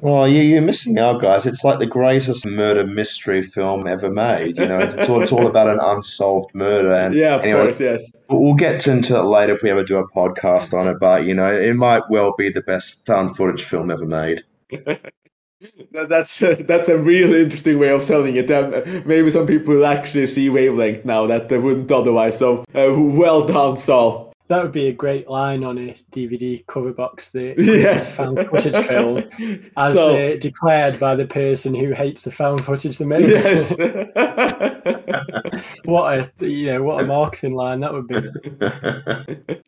Well, 0.00 0.28
you, 0.28 0.42
you're 0.42 0.62
missing 0.62 0.98
out, 0.98 1.20
guys. 1.20 1.46
It's 1.46 1.64
like 1.64 1.78
the 1.78 1.86
greatest 1.86 2.46
murder 2.46 2.86
mystery 2.86 3.42
film 3.42 3.86
ever 3.86 4.10
made. 4.10 4.58
You 4.58 4.68
know, 4.68 4.78
it's 4.78 5.08
all, 5.08 5.22
it's 5.22 5.32
all 5.32 5.46
about 5.46 5.68
an 5.68 5.78
unsolved 5.80 6.54
murder. 6.54 6.94
And 6.94 7.14
yeah, 7.14 7.36
of 7.36 7.42
anyway, 7.42 7.64
course, 7.64 7.80
yes. 7.80 8.12
We'll 8.28 8.54
get 8.54 8.86
into 8.86 9.16
it 9.16 9.22
later 9.22 9.54
if 9.54 9.62
we 9.62 9.70
ever 9.70 9.84
do 9.84 9.96
a 9.96 10.08
podcast 10.10 10.72
on 10.78 10.88
it. 10.88 10.98
But 11.00 11.24
you 11.24 11.34
know, 11.34 11.52
it 11.52 11.74
might 11.74 12.02
well 12.10 12.34
be 12.36 12.50
the 12.50 12.62
best 12.62 13.04
found 13.06 13.36
footage 13.36 13.64
film 13.64 13.90
ever 13.90 14.06
made. 14.06 14.42
that's 16.08 16.42
a, 16.42 16.54
that's 16.62 16.88
a 16.88 16.98
really 16.98 17.42
interesting 17.42 17.78
way 17.78 17.90
of 17.90 18.02
selling 18.02 18.36
it. 18.36 18.50
Um, 18.50 18.70
maybe 19.06 19.30
some 19.30 19.46
people 19.46 19.74
will 19.74 19.86
actually 19.86 20.26
see 20.26 20.50
wavelength 20.50 21.04
now 21.04 21.26
that 21.26 21.48
they 21.48 21.58
wouldn't 21.58 21.90
otherwise. 21.90 22.38
So 22.38 22.60
uh, 22.74 22.94
well 22.96 23.46
done, 23.46 23.76
Saul. 23.76 24.27
That 24.48 24.62
would 24.62 24.72
be 24.72 24.88
a 24.88 24.92
great 24.92 25.28
line 25.28 25.62
on 25.62 25.76
a 25.78 25.94
DVD 26.10 26.66
cover 26.66 26.92
box. 26.92 27.30
The 27.30 27.54
Yes. 27.58 28.16
found 28.16 28.38
footage 28.48 28.86
film, 28.86 29.24
as 29.76 29.94
So- 29.94 30.16
uh, 30.16 30.36
declared 30.38 30.98
by 30.98 31.14
the 31.14 31.26
person 31.26 31.74
who 31.74 31.92
hates 31.92 32.22
the 32.22 32.30
found 32.30 32.64
footage 32.64 32.96
the 32.98 33.04
most. 33.06 33.28
Yes. 33.28 33.70
what 35.84 36.30
a 36.40 36.46
you 36.46 36.66
know 36.66 36.82
what 36.82 37.02
a 37.02 37.06
marketing 37.06 37.54
line 37.54 37.80
that 37.80 37.92
would 37.92 38.06
be. 38.08 38.20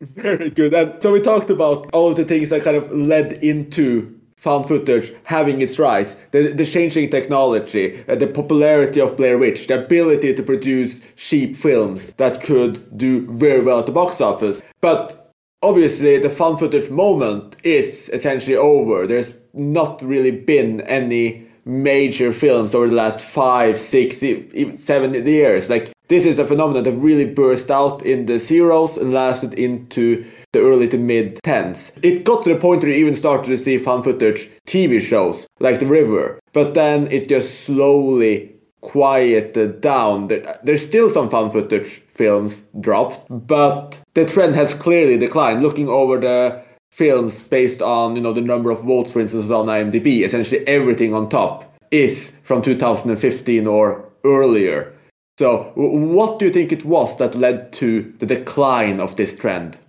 Very 0.01 0.49
good. 0.49 0.73
And 0.73 1.01
so 1.01 1.11
we 1.13 1.21
talked 1.21 1.49
about 1.49 1.89
all 1.93 2.13
the 2.13 2.25
things 2.25 2.49
that 2.49 2.63
kind 2.63 2.75
of 2.77 2.91
led 2.91 3.33
into 3.43 4.19
found 4.41 4.67
footage 4.67 5.13
having 5.23 5.61
its 5.61 5.77
rise, 5.77 6.17
the, 6.31 6.51
the 6.51 6.65
changing 6.65 7.11
technology, 7.11 8.03
uh, 8.07 8.15
the 8.15 8.25
popularity 8.25 8.99
of 8.99 9.15
Blair 9.15 9.37
Witch, 9.37 9.67
the 9.67 9.85
ability 9.85 10.33
to 10.33 10.41
produce 10.41 10.99
cheap 11.15 11.55
films 11.55 12.13
that 12.13 12.41
could 12.41 12.97
do 12.97 13.27
very 13.27 13.61
well 13.61 13.79
at 13.79 13.85
the 13.85 13.91
box 13.91 14.19
office. 14.19 14.63
But 14.81 15.31
obviously, 15.61 16.17
the 16.17 16.31
found 16.31 16.57
footage 16.57 16.89
moment 16.89 17.55
is 17.63 18.09
essentially 18.09 18.55
over. 18.55 19.05
There's 19.05 19.35
not 19.53 20.01
really 20.01 20.31
been 20.31 20.81
any 20.81 21.47
major 21.63 22.31
films 22.31 22.73
over 22.73 22.87
the 22.87 22.95
last 22.95 23.21
five, 23.21 23.79
six, 23.79 24.23
even 24.23 24.75
seven 24.75 25.13
years. 25.13 25.69
Like 25.69 25.91
this 26.07 26.25
is 26.25 26.39
a 26.39 26.47
phenomenon 26.47 26.83
that 26.83 26.93
really 26.93 27.31
burst 27.31 27.69
out 27.69 28.03
in 28.03 28.25
the 28.25 28.39
zeros 28.39 28.97
and 28.97 29.13
lasted 29.13 29.53
into 29.53 30.25
the 30.53 30.59
early 30.59 30.87
to 30.89 30.97
mid 30.97 31.39
tens. 31.43 31.91
It 32.01 32.23
got 32.23 32.43
to 32.43 32.53
the 32.53 32.59
point 32.59 32.83
where 32.83 32.91
you 32.91 32.97
even 32.97 33.15
started 33.15 33.47
to 33.47 33.57
see 33.57 33.77
found 33.77 34.03
footage 34.03 34.49
TV 34.67 35.01
shows 35.01 35.47
like 35.59 35.79
The 35.79 35.85
River, 35.85 36.39
but 36.53 36.73
then 36.73 37.07
it 37.11 37.29
just 37.29 37.61
slowly 37.61 38.55
quieted 38.81 39.79
down. 39.81 40.27
There's 40.63 40.85
still 40.85 41.09
some 41.09 41.29
found 41.29 41.53
footage 41.53 42.01
films 42.09 42.63
dropped, 42.79 43.27
but 43.29 43.99
the 44.13 44.25
trend 44.25 44.55
has 44.55 44.73
clearly 44.73 45.17
declined. 45.17 45.61
Looking 45.61 45.87
over 45.87 46.19
the 46.19 46.63
films 46.91 47.41
based 47.41 47.81
on 47.81 48.15
you 48.15 48.21
know 48.21 48.33
the 48.33 48.41
number 48.41 48.71
of 48.71 48.83
votes, 48.83 49.11
for 49.11 49.21
instance, 49.21 49.49
on 49.49 49.67
IMDb, 49.67 50.25
essentially 50.25 50.67
everything 50.67 51.13
on 51.13 51.29
top 51.29 51.73
is 51.91 52.31
from 52.43 52.61
2015 52.61 53.67
or 53.67 54.09
earlier. 54.25 54.93
So, 55.37 55.71
what 55.75 56.39
do 56.39 56.45
you 56.45 56.51
think 56.51 56.71
it 56.71 56.85
was 56.85 57.17
that 57.17 57.35
led 57.35 57.73
to 57.73 58.13
the 58.19 58.25
decline 58.25 58.99
of 58.99 59.15
this 59.15 59.35
trend? 59.35 59.79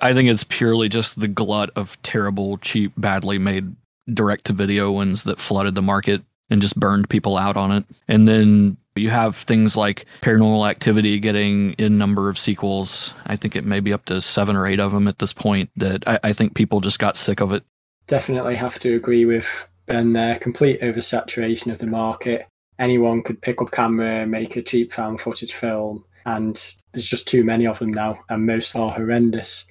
I 0.00 0.12
think 0.14 0.28
it's 0.28 0.44
purely 0.44 0.88
just 0.88 1.18
the 1.18 1.28
glut 1.28 1.70
of 1.76 2.00
terrible, 2.02 2.58
cheap, 2.58 2.92
badly 2.96 3.38
made 3.38 3.74
direct 4.12 4.46
to 4.46 4.52
video 4.52 4.92
ones 4.92 5.24
that 5.24 5.38
flooded 5.38 5.74
the 5.74 5.82
market 5.82 6.22
and 6.50 6.62
just 6.62 6.78
burned 6.78 7.08
people 7.10 7.36
out 7.36 7.56
on 7.56 7.72
it. 7.72 7.84
And 8.06 8.26
then 8.28 8.76
you 8.94 9.10
have 9.10 9.36
things 9.36 9.76
like 9.76 10.06
Paranormal 10.22 10.68
Activity 10.68 11.18
getting 11.18 11.72
in 11.72 11.98
number 11.98 12.28
of 12.28 12.38
sequels. 12.38 13.12
I 13.26 13.36
think 13.36 13.56
it 13.56 13.64
may 13.64 13.80
be 13.80 13.92
up 13.92 14.04
to 14.06 14.20
seven 14.20 14.56
or 14.56 14.66
eight 14.66 14.80
of 14.80 14.92
them 14.92 15.08
at 15.08 15.18
this 15.18 15.32
point 15.32 15.70
that 15.76 16.06
I, 16.06 16.18
I 16.24 16.32
think 16.32 16.54
people 16.54 16.80
just 16.80 16.98
got 16.98 17.16
sick 17.16 17.40
of 17.40 17.52
it. 17.52 17.64
Definitely 18.06 18.54
have 18.56 18.78
to 18.80 18.94
agree 18.94 19.24
with 19.24 19.68
Ben 19.86 20.12
there. 20.12 20.38
Complete 20.38 20.80
oversaturation 20.80 21.72
of 21.72 21.78
the 21.78 21.86
market. 21.86 22.46
Anyone 22.78 23.22
could 23.22 23.40
pick 23.40 23.60
up 23.60 23.70
camera, 23.70 24.26
make 24.26 24.56
a 24.56 24.62
cheap 24.62 24.92
found 24.92 25.20
footage 25.20 25.54
film, 25.54 26.04
and 26.26 26.74
there's 26.92 27.06
just 27.06 27.26
too 27.26 27.42
many 27.42 27.66
of 27.66 27.78
them 27.78 27.92
now, 27.92 28.20
and 28.28 28.46
most 28.46 28.76
are 28.76 28.92
horrendous. 28.92 29.64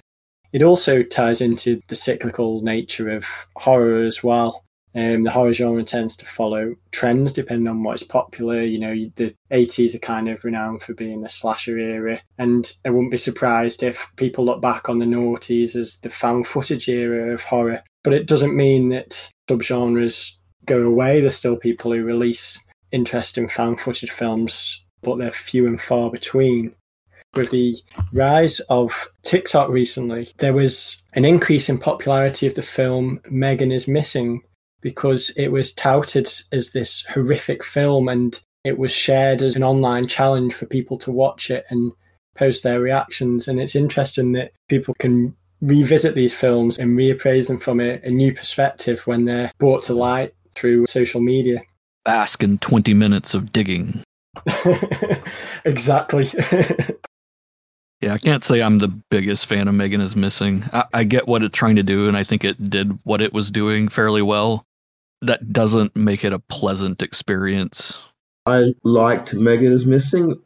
It 0.56 0.64
also 0.64 1.03
ties 1.03 1.41
into 1.41 1.82
the 1.89 1.97
cyclical 1.97 2.62
nature 2.62 3.10
of 3.10 3.26
horror 3.58 4.06
as 4.06 4.24
well. 4.24 4.64
Um, 4.95 5.24
the 5.24 5.30
horror 5.30 5.51
genre 5.51 5.84
tends 5.84 6.16
to 6.16 6.26
follow 6.26 6.76
trends 6.91 7.34
depending 7.34 7.68
on 7.68 7.84
what 7.84 8.01
is 8.01 8.08
popular. 8.08 8.64
You 8.64 8.80
know, 8.80 8.95
the 9.18 9.36
80s 9.51 9.95
are 9.95 9.99
kind 9.99 10.30
of 10.30 10.45
renowned 10.45 10.82
for 10.82 10.93
being 10.93 11.20
the 11.20 11.28
slasher 11.28 11.78
era, 11.78 12.22
and 12.38 12.72
I 12.86 12.89
wouldn't 12.89 13.12
be 13.12 13.18
surprised 13.18 13.84
if 13.84 14.08
people 14.16 14.45
look 14.45 14.62
back 14.62 14.88
on 14.88 14.99
the 14.99 15.06
noughties 15.06 15.76
as 15.76 15.99
the 15.99 16.10
found 16.10 16.47
footage 16.47 16.88
era 16.88 17.34
of 17.34 17.43
horror. 17.43 17.84
But 18.06 18.14
it 18.14 18.26
doesn't 18.26 18.56
mean 18.56 18.88
that 18.91 19.30
subgenres 19.49 20.38
go 20.64 20.84
away. 20.84 21.20
There's 21.20 21.36
still 21.36 21.58
people 21.58 21.91
who 21.91 22.06
release 22.06 22.58
interesting 22.93 23.49
found 23.49 23.82
footage 23.82 24.12
films, 24.12 24.86
but 25.01 25.18
they're 25.18 25.34
few 25.34 25.68
and 25.68 25.82
far 25.82 26.10
between. 26.10 26.74
With 27.36 27.52
the 27.52 27.76
rise 28.14 28.62
of 28.70 29.10
TikTok 29.24 29.70
recently, 29.70 30.30
there 30.38 30.54
was 30.54 31.04
an 31.14 31.26
increase 31.26 31.68
in 31.68 31.78
popularity 31.78 32.48
of 32.48 32.56
the 32.56 32.62
film 32.62 33.20
Megan 33.30 33.72
is 33.72 33.88
Missing 33.88 34.42
because 34.82 35.32
it 35.36 35.50
was 35.50 35.74
touted 35.74 36.30
as 36.52 36.70
this 36.70 37.06
horrific 37.08 37.64
film 37.64 38.08
and 38.08 38.40
it 38.64 38.78
was 38.78 38.92
shared 38.92 39.42
as 39.42 39.56
an 39.56 39.64
online 39.64 40.08
challenge 40.08 40.54
for 40.54 40.66
people 40.66 40.98
to 41.00 41.12
watch 41.12 41.52
it 41.52 41.66
and 41.70 41.92
post 42.36 42.64
their 42.64 42.80
reactions. 42.80 43.48
And 43.48 43.60
it's 43.60 43.76
interesting 43.76 44.32
that 44.34 44.52
people 44.70 44.94
can 45.00 45.36
revisit 45.62 46.16
these 46.16 46.34
films 46.34 46.78
and 46.78 46.98
reappraise 46.98 47.48
them 47.48 47.60
from 47.60 47.80
a, 47.80 48.00
a 48.04 48.10
new 48.10 48.34
perspective 48.34 49.06
when 49.08 49.26
they're 49.26 49.52
brought 49.58 49.84
to 49.84 49.94
light 49.94 50.34
through 50.56 50.86
social 50.86 51.22
media. 51.22 51.62
Bask 52.04 52.44
in 52.44 52.60
20 52.60 52.94
minutes 52.94 53.34
of 53.34 53.52
digging. 53.52 54.04
exactly. 55.66 56.32
Yeah, 58.02 58.14
I 58.14 58.18
can't 58.18 58.43
say 58.43 58.62
I'm 58.62 58.80
the 58.80 58.89
biggest 59.10 59.48
fan 59.48 59.68
of 59.68 59.76
Megan 59.76 60.02
is 60.02 60.16
Missing. 60.16 60.66
I, 60.74 60.86
I 60.93 61.04
get 61.04 61.28
what 61.28 61.43
it's 61.43 61.58
trying 61.58 61.78
to 61.78 61.84
do, 61.84 62.08
and 62.08 62.18
I 62.18 62.24
think 62.24 62.43
it 62.43 62.70
did 62.70 63.00
what 63.04 63.22
it 63.22 63.34
was 63.34 63.52
doing 63.52 63.88
fairly 63.88 64.22
well. 64.22 64.66
That 65.22 65.52
doesn't 65.52 65.96
make 65.96 66.24
it 66.24 66.34
a 66.34 66.39
pleasant 66.39 67.02
experience. 67.02 67.98
I 68.46 68.74
liked 68.84 69.34
Megan 69.34 69.72
is 69.72 69.86
Missing. 69.86 70.39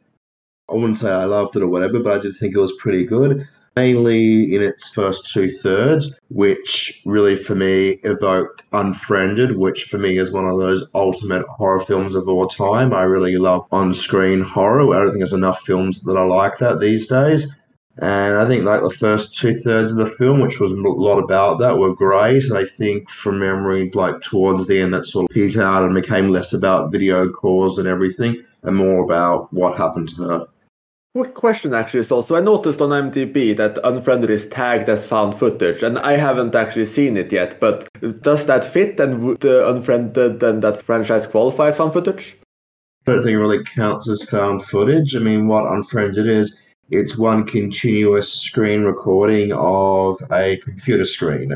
I 0.70 0.74
wouldn't 0.74 0.98
say 0.98 1.10
I 1.10 1.24
loved 1.24 1.56
it 1.56 1.62
or 1.62 1.66
whatever, 1.66 2.00
but 2.00 2.18
I 2.18 2.22
did 2.22 2.36
think 2.36 2.54
it 2.54 2.60
was 2.60 2.72
pretty 2.78 3.04
good. 3.04 3.46
Mainly 3.76 4.54
in 4.54 4.62
its 4.62 4.90
first 4.90 5.32
two 5.32 5.50
thirds, 5.50 6.12
which 6.28 7.02
really 7.06 7.36
for 7.36 7.54
me 7.54 8.00
evoked 8.02 8.62
Unfriended, 8.72 9.56
which 9.56 9.84
for 9.84 9.98
me 9.98 10.18
is 10.18 10.32
one 10.32 10.46
of 10.46 10.58
those 10.58 10.84
ultimate 10.94 11.46
horror 11.46 11.80
films 11.80 12.14
of 12.14 12.28
all 12.28 12.48
time. 12.48 12.92
I 12.92 13.02
really 13.02 13.36
love 13.36 13.66
on 13.72 13.94
screen 13.94 14.42
horror. 14.42 14.94
I 14.94 14.98
don't 14.98 15.08
think 15.08 15.20
there's 15.20 15.32
enough 15.32 15.62
films 15.62 16.02
that 16.02 16.16
I 16.16 16.24
like 16.24 16.58
that 16.58 16.80
these 16.80 17.06
days. 17.06 17.48
And 17.98 18.38
I 18.38 18.46
think 18.46 18.64
like 18.64 18.82
the 18.82 18.90
first 18.90 19.36
two 19.36 19.60
thirds 19.60 19.92
of 19.92 19.98
the 19.98 20.14
film, 20.16 20.40
which 20.40 20.58
was 20.58 20.72
a 20.72 20.76
lot 20.76 21.18
about 21.18 21.58
that, 21.58 21.76
were 21.76 21.94
great. 21.94 22.44
And 22.44 22.56
I 22.56 22.64
think 22.64 23.10
from 23.10 23.38
memory, 23.38 23.90
like 23.92 24.22
towards 24.22 24.66
the 24.66 24.80
end, 24.80 24.94
that 24.94 25.04
sort 25.04 25.30
of 25.30 25.34
petered 25.34 25.62
out 25.62 25.84
and 25.84 25.94
became 25.94 26.30
less 26.30 26.52
about 26.52 26.92
video 26.92 27.28
calls 27.28 27.78
and 27.78 27.86
everything, 27.86 28.42
and 28.62 28.76
more 28.76 29.02
about 29.04 29.52
what 29.52 29.76
happened 29.76 30.08
to 30.10 30.22
her. 30.22 30.46
Quick 31.12 31.34
question 31.34 31.74
actually 31.74 32.00
is 32.00 32.12
also 32.12 32.36
I 32.36 32.40
noticed 32.40 32.80
on 32.80 32.90
IMDb 32.90 33.56
that 33.56 33.78
Unfriended 33.82 34.30
is 34.30 34.46
tagged 34.46 34.88
as 34.88 35.04
found 35.04 35.34
footage, 35.34 35.82
and 35.82 35.98
I 35.98 36.12
haven't 36.12 36.54
actually 36.54 36.86
seen 36.86 37.16
it 37.16 37.32
yet. 37.32 37.58
But 37.58 37.88
does 38.22 38.46
that 38.46 38.64
fit? 38.64 39.00
And 39.00 39.24
would 39.24 39.40
the 39.40 39.68
Unfriended 39.68 40.40
and 40.44 40.62
that 40.62 40.82
franchise 40.82 41.26
qualify 41.26 41.68
as 41.68 41.76
found 41.76 41.94
footage? 41.94 42.36
I 43.08 43.12
don't 43.12 43.22
think 43.24 43.34
it 43.34 43.40
really 43.40 43.64
counts 43.64 44.08
as 44.08 44.22
found 44.22 44.64
footage. 44.64 45.16
I 45.16 45.18
mean, 45.18 45.48
what 45.48 45.66
Unfriended 45.72 46.28
is, 46.28 46.60
it's 46.90 47.18
one 47.18 47.44
continuous 47.44 48.32
screen 48.32 48.84
recording 48.84 49.52
of 49.52 50.22
a 50.30 50.58
computer 50.58 51.04
screen. 51.04 51.52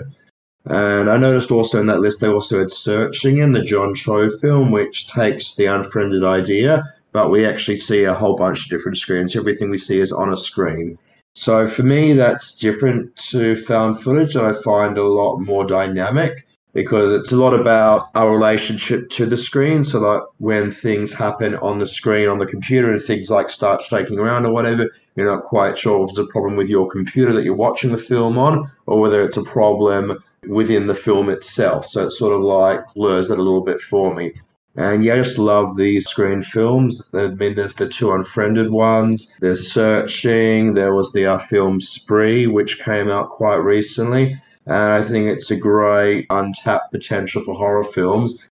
And 0.65 1.09
I 1.09 1.17
noticed 1.17 1.53
also 1.53 1.79
in 1.79 1.87
that 1.87 2.01
list 2.01 2.21
they 2.21 2.29
also 2.29 2.59
had 2.59 2.71
Searching 2.71 3.39
in 3.39 3.53
the 3.53 3.63
John 3.63 3.95
Cho 3.95 4.31
film, 4.31 4.73
which 4.73 5.07
takes 5.09 5.55
the 5.55 5.67
unfriended 5.67 6.25
idea, 6.25 6.94
but 7.15 7.31
we 7.31 7.47
actually 7.47 7.77
see 7.77 8.03
a 8.03 8.13
whole 8.13 8.35
bunch 8.35 8.65
of 8.65 8.71
different 8.71 8.99
screens. 8.99 9.37
Everything 9.37 9.71
we 9.71 9.79
see 9.79 10.01
is 10.01 10.13
on 10.13 10.33
a 10.33 10.37
screen. 10.37 10.99
So 11.33 11.67
for 11.69 11.85
me, 11.85 12.13
that's 12.13 12.57
different 12.57 13.15
to 13.31 13.57
found 13.65 14.03
footage 14.03 14.35
that 14.35 14.45
I 14.45 14.61
find 14.63 14.99
a 14.99 15.07
lot 15.07 15.39
more 15.39 15.65
dynamic 15.65 16.45
because 16.73 17.13
it's 17.13 17.31
a 17.31 17.37
lot 17.37 17.55
about 17.55 18.09
our 18.17 18.33
relationship 18.33 19.11
to 19.11 19.27
the 19.27 19.37
screen. 19.37 19.85
So 19.85 20.01
like 20.01 20.23
when 20.39 20.73
things 20.73 21.13
happen 21.13 21.55
on 21.57 21.79
the 21.79 21.87
screen 21.87 22.29
on 22.29 22.39
the 22.39 22.47
computer 22.47 22.93
and 22.93 23.01
things 23.01 23.31
like 23.31 23.49
start 23.49 23.83
shaking 23.83 24.19
around 24.19 24.45
or 24.45 24.53
whatever, 24.53 24.91
you're 25.15 25.33
not 25.33 25.45
quite 25.45 25.79
sure 25.79 26.05
if 26.05 26.11
it's 26.11 26.19
a 26.19 26.27
problem 26.27 26.57
with 26.57 26.69
your 26.69 26.91
computer 26.91 27.33
that 27.33 27.45
you're 27.45 27.55
watching 27.55 27.93
the 27.93 27.99
film 27.99 28.39
on 28.39 28.69
or 28.87 29.01
whether 29.01 29.23
it's 29.23 29.37
a 29.37 29.45
problem 29.45 30.21
within 30.49 30.89
the 30.89 30.97
film 30.97 31.29
itself. 31.29 31.87
So 31.87 32.09
it 32.09 32.11
sort 32.11 32.35
of 32.35 32.43
like 32.43 32.93
blurs 32.95 33.31
it 33.31 33.39
a 33.39 33.43
little 33.43 33.63
bit 33.63 33.81
for 33.81 34.13
me. 34.13 34.33
And 34.77 35.05
yeah, 35.05 35.15
I 35.15 35.19
just 35.19 35.39
love 35.39 35.77
these 35.77 36.07
screen 36.07 36.43
films. 36.43 37.03
I 37.15 37.29
mean, 37.29 37.55
there's 37.55 37.77
the 37.77 37.89
two 37.89 38.13
unfriended 38.13 38.71
ones. 38.71 39.33
There's 39.41 39.71
Searching. 39.73 40.75
There 40.75 40.95
was 40.95 41.13
the 41.13 41.27
uh, 41.27 41.39
film 41.39 41.81
Spree, 41.81 42.47
which 42.47 42.81
came 42.81 43.09
out 43.09 43.31
quite 43.31 43.57
recently. 43.57 44.41
And 44.67 44.75
I 44.75 45.05
think 45.05 45.29
it's 45.29 45.51
a 45.51 45.57
great 45.57 46.27
untapped 46.31 46.91
potential 46.91 47.45
for 47.45 47.55
horror 47.55 47.85
films. 47.85 48.45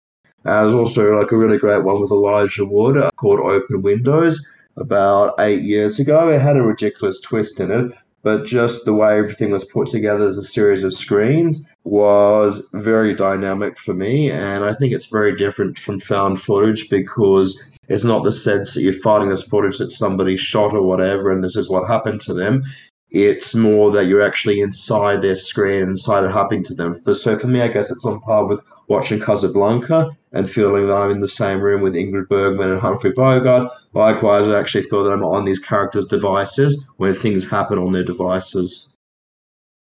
Uh, 0.45 0.65
there's 0.65 0.75
also 0.75 1.19
like 1.19 1.33
a 1.33 1.37
really 1.37 1.59
great 1.59 1.83
one 1.83 2.01
with 2.01 2.11
Elijah 2.11 2.65
Wood 2.65 2.97
uh, 2.97 3.11
called 3.17 3.41
Open 3.41 3.83
Windows 3.83 4.47
about 4.77 5.35
eight 5.41 5.63
years 5.63 5.99
ago. 5.99 6.29
It 6.29 6.41
had 6.41 6.57
a 6.57 6.63
ridiculous 6.63 7.21
twist 7.21 7.61
in 7.61 7.71
it, 7.71 7.93
but 8.23 8.47
just 8.47 8.85
the 8.85 8.95
way 8.95 9.19
everything 9.19 9.51
was 9.51 9.65
put 9.65 9.89
together 9.89 10.27
as 10.27 10.39
a 10.39 10.45
series 10.45 10.85
of 10.85 10.95
screens 10.95 11.69
was 11.85 12.63
very 12.73 13.15
dynamic 13.15 13.79
for 13.79 13.95
me. 13.95 14.31
And 14.31 14.65
I 14.65 14.75
think 14.75 14.93
it's 14.93 15.07
very 15.07 15.37
different 15.37 15.79
from 15.79 16.01
found 16.01 16.41
footage 16.41 16.89
because 16.89 17.61
it's 17.89 18.05
not 18.05 18.25
the 18.25 18.33
sense 18.33 18.75
that 18.75 18.83
you're 18.83 18.93
finding 18.93 19.31
this 19.31 19.43
footage 19.43 19.79
that 19.79 19.91
somebody 19.91 20.37
shot 20.37 20.75
or 20.75 20.83
whatever 20.83 21.31
and 21.31 21.43
this 21.43 21.57
is 21.57 21.69
what 21.69 21.89
happened 21.89 22.21
to 22.23 22.35
them. 22.35 22.63
It's 23.11 23.55
more 23.55 23.91
that 23.91 24.07
you're 24.07 24.23
actually 24.23 24.61
inside 24.61 25.21
their 25.21 25.35
screen, 25.35 25.83
inside 25.83 26.25
and 26.25 26.33
happening 26.33 26.65
to 26.65 26.75
them. 26.75 27.03
So 27.15 27.37
for 27.37 27.47
me, 27.47 27.61
I 27.61 27.69
guess 27.69 27.91
it's 27.91 28.07
on 28.07 28.21
par 28.21 28.47
with 28.47 28.61
watching 28.89 29.21
Casablanca 29.21 30.17
and 30.33 30.49
feeling 30.49 30.87
that 30.87 30.97
I'm 30.97 31.11
in 31.11 31.21
the 31.21 31.29
same 31.29 31.61
room 31.61 31.83
with 31.83 31.93
Ingrid 31.93 32.29
Bergman 32.29 32.71
and 32.71 32.81
Humphrey 32.81 33.13
Bogart. 33.13 33.71
Likewise, 33.93 34.49
I 34.49 34.59
actually 34.59 34.85
feel 34.85 35.05
that 35.05 35.13
I'm 35.13 35.25
on 35.25 35.45
these 35.45 35.59
characters' 35.59 36.07
devices 36.07 36.87
when 36.97 37.15
things 37.15 37.49
happen 37.49 37.79
on 37.79 37.93
their 37.93 38.05
devices. 38.05 38.89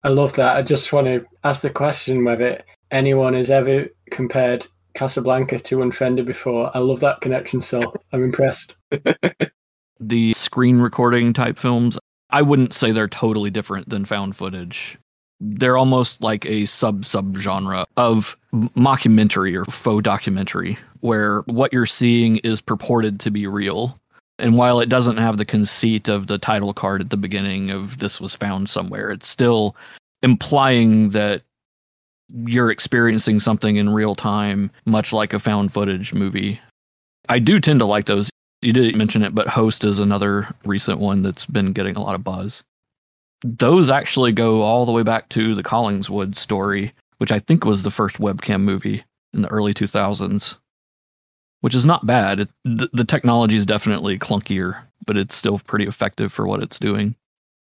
I 0.05 0.09
love 0.09 0.32
that. 0.34 0.57
I 0.57 0.62
just 0.62 0.92
want 0.92 1.07
to 1.07 1.24
ask 1.44 1.62
the 1.62 1.70
question 1.70 2.24
whether 2.24 2.62
anyone 2.90 3.34
has 3.34 3.50
ever 3.50 3.86
compared 4.11 4.66
Casablanca 4.94 5.59
to 5.61 5.82
Unfriended 5.82 6.26
before. 6.26 6.70
I 6.74 6.80
love 6.80 7.00
that 7.00 7.20
connection, 7.20 7.62
so 7.62 7.80
I'm 8.12 8.24
impressed. 8.24 8.76
the 10.00 10.32
screen 10.34 10.80
recording 10.80 11.32
type 11.32 11.59
films, 11.59 11.98
I 12.30 12.42
wouldn't 12.42 12.74
say 12.74 12.92
they're 12.92 13.09
totally 13.09 13.50
different 13.50 13.88
than 13.88 14.05
found 14.05 14.36
footage. 14.36 14.98
They're 15.40 15.76
almost 15.76 16.22
like 16.22 16.46
a 16.46 16.66
sub 16.66 17.05
sub 17.05 17.36
genre 17.36 17.84
of 17.96 18.36
mockumentary 18.53 19.57
or 19.57 19.64
faux 19.64 20.03
documentary, 20.03 20.78
where 21.00 21.40
what 21.42 21.72
you're 21.72 21.86
seeing 21.86 22.36
is 22.38 22.61
purported 22.61 23.18
to 23.20 23.30
be 23.30 23.46
real. 23.46 23.98
And 24.38 24.56
while 24.56 24.80
it 24.80 24.88
doesn't 24.88 25.18
have 25.18 25.38
the 25.38 25.44
conceit 25.44 26.08
of 26.08 26.26
the 26.26 26.38
title 26.38 26.72
card 26.72 27.00
at 27.00 27.10
the 27.10 27.16
beginning 27.16 27.70
of 27.70 27.98
this 27.98 28.20
was 28.20 28.34
found 28.34 28.68
somewhere, 28.68 29.10
it's 29.10 29.28
still 29.28 29.76
implying 30.22 31.10
that 31.10 31.42
you're 32.46 32.70
experiencing 32.70 33.38
something 33.38 33.76
in 33.76 33.90
real 33.90 34.14
time, 34.14 34.70
much 34.86 35.12
like 35.12 35.32
a 35.32 35.38
found 35.38 35.72
footage 35.72 36.14
movie. 36.14 36.60
I 37.28 37.38
do 37.38 37.60
tend 37.60 37.80
to 37.80 37.86
like 37.86 38.06
those. 38.06 38.30
You 38.62 38.72
didn't 38.72 38.96
mention 38.96 39.22
it, 39.22 39.34
but 39.34 39.48
Host 39.48 39.84
is 39.84 39.98
another 39.98 40.48
recent 40.64 40.98
one 40.98 41.22
that's 41.22 41.46
been 41.46 41.72
getting 41.72 41.96
a 41.96 42.02
lot 42.02 42.14
of 42.14 42.24
buzz. 42.24 42.62
Those 43.44 43.90
actually 43.90 44.32
go 44.32 44.62
all 44.62 44.86
the 44.86 44.92
way 44.92 45.02
back 45.02 45.28
to 45.30 45.54
the 45.54 45.64
Collingswood 45.64 46.36
story, 46.36 46.92
which 47.18 47.32
I 47.32 47.38
think 47.38 47.64
was 47.64 47.82
the 47.82 47.90
first 47.90 48.18
webcam 48.18 48.62
movie 48.62 49.04
in 49.34 49.42
the 49.42 49.48
early 49.48 49.74
2000s, 49.74 50.56
which 51.62 51.74
is 51.74 51.86
not 51.86 52.06
bad. 52.06 52.40
It, 52.40 52.50
the, 52.64 52.90
the 52.92 53.04
technology 53.04 53.56
is 53.56 53.64
definitely 53.64 54.18
clunkier, 54.18 54.82
but 55.06 55.16
it's 55.16 55.34
still 55.34 55.58
pretty 55.60 55.86
effective 55.86 56.32
for 56.32 56.46
what 56.46 56.62
it's 56.62 56.78
doing. 56.78 57.16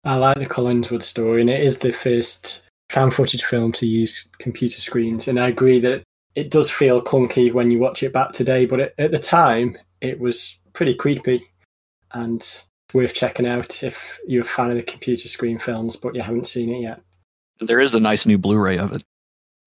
I 0.05 0.17
like 0.17 0.39
the 0.39 0.47
Collingswood 0.47 1.03
story, 1.03 1.41
and 1.41 1.51
it 1.51 1.63
is 1.63 1.79
the 1.79 1.93
first 1.93 2.63
found 2.91 3.15
footage 3.15 3.45
film 3.45 3.73
to 3.73 3.87
use 3.87 4.27
computer 4.39 4.81
screens. 4.81 5.27
And 5.27 5.41
I 5.41 5.49
agree 5.49 5.81
that 5.81 6.03
it 6.35 6.51
does 6.51 6.71
feel 6.71 7.03
clunky 7.03 7.53
when 7.53 7.71
you 7.71 7.79
watch 7.79 8.03
it 8.03 8.13
back 8.13 8.33
today, 8.33 8.67
but 8.67 8.95
at 8.99 9.11
the 9.11 9.19
time, 9.19 9.77
it 10.01 10.21
was 10.21 10.59
pretty 10.75 10.95
creepy 10.95 11.43
and 12.13 12.63
worth 12.93 13.15
checking 13.15 13.47
out 13.47 13.83
if 13.83 14.21
you're 14.27 14.43
a 14.43 14.45
fan 14.45 14.71
of 14.71 14.77
the 14.77 14.83
computer 14.83 15.29
screen 15.29 15.59
films, 15.59 15.97
but 15.97 16.15
you 16.15 16.23
haven't 16.23 16.47
seen 16.47 16.71
it 16.71 16.83
yet. 16.83 17.01
There 17.61 17.81
is 17.81 17.95
a 17.95 18.01
nice 18.01 18.27
new 18.27 18.39
Blu 18.39 18.59
ray 18.59 18.79
of 18.79 18.93
it. 18.93 19.03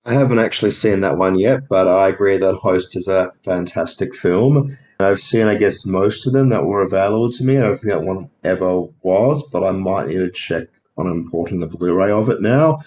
I 0.05 0.13
haven't 0.13 0.39
actually 0.39 0.71
seen 0.71 1.01
that 1.01 1.17
one 1.17 1.37
yet, 1.37 1.67
but 1.69 1.87
I 1.87 2.09
agree 2.09 2.37
that 2.37 2.55
Host 2.55 2.95
is 2.95 3.07
a 3.07 3.31
fantastic 3.43 4.15
film. 4.15 4.77
I've 4.99 5.19
seen, 5.19 5.47
I 5.47 5.55
guess, 5.55 5.85
most 5.85 6.27
of 6.27 6.33
them 6.33 6.49
that 6.49 6.65
were 6.65 6.81
available 6.81 7.31
to 7.31 7.43
me. 7.43 7.57
I 7.57 7.61
don't 7.61 7.77
think 7.77 7.93
that 7.93 8.03
one 8.03 8.29
ever 8.43 8.81
was, 9.01 9.43
but 9.43 9.63
I 9.63 9.71
might 9.71 10.07
need 10.07 10.19
to 10.19 10.31
check 10.31 10.67
on 10.97 11.07
importing 11.07 11.59
the 11.59 11.67
Blu 11.67 11.93
ray 11.93 12.11
of 12.11 12.29
it 12.29 12.41
now 12.41 12.79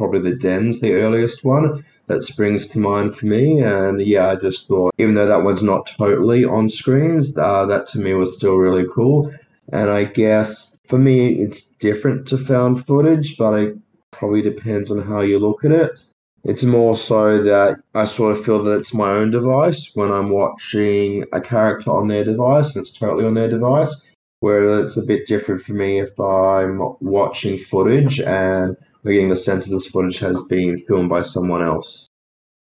probably 0.00 0.30
the 0.30 0.36
Dens, 0.36 0.80
the 0.80 0.94
earliest 0.94 1.44
one 1.44 1.84
that 2.06 2.24
springs 2.24 2.66
to 2.68 2.78
mind 2.78 3.14
for 3.14 3.26
me. 3.26 3.60
And 3.60 4.00
yeah, 4.00 4.30
I 4.30 4.36
just 4.36 4.66
thought, 4.66 4.94
even 4.96 5.14
though 5.14 5.26
that 5.26 5.44
one's 5.44 5.62
not 5.62 5.86
totally 5.86 6.42
on 6.42 6.70
screens, 6.70 7.36
uh, 7.36 7.66
that 7.66 7.86
to 7.88 7.98
me 7.98 8.14
was 8.14 8.34
still 8.34 8.56
really 8.56 8.86
cool. 8.90 9.30
And 9.74 9.90
I 9.90 10.04
guess 10.04 10.80
for 10.88 10.98
me, 10.98 11.34
it's 11.34 11.64
different 11.64 12.26
to 12.28 12.38
found 12.38 12.86
footage, 12.86 13.36
but 13.36 13.52
it 13.52 13.76
probably 14.10 14.40
depends 14.40 14.90
on 14.90 15.02
how 15.02 15.20
you 15.20 15.38
look 15.38 15.66
at 15.66 15.70
it. 15.70 16.00
It's 16.44 16.62
more 16.62 16.96
so 16.96 17.42
that 17.42 17.80
I 17.94 18.06
sort 18.06 18.36
of 18.36 18.44
feel 18.44 18.62
that 18.64 18.78
it's 18.78 18.94
my 18.94 19.10
own 19.10 19.30
device 19.30 19.90
when 19.94 20.10
I'm 20.10 20.30
watching 20.30 21.24
a 21.32 21.40
character 21.40 21.90
on 21.90 22.08
their 22.08 22.24
device 22.24 22.74
and 22.74 22.82
it's 22.82 22.92
totally 22.92 23.26
on 23.26 23.34
their 23.34 23.50
device. 23.50 24.06
Where 24.40 24.80
it's 24.82 24.96
a 24.96 25.02
bit 25.02 25.26
different 25.26 25.60
for 25.60 25.74
me 25.74 26.00
if 26.00 26.18
I'm 26.18 26.80
watching 27.00 27.58
footage 27.58 28.20
and 28.20 28.74
we're 29.02 29.12
getting 29.12 29.28
the 29.28 29.36
sense 29.36 29.66
that 29.66 29.70
this 29.70 29.86
footage 29.86 30.18
has 30.20 30.42
been 30.44 30.78
filmed 30.88 31.10
by 31.10 31.20
someone 31.20 31.62
else. 31.62 32.06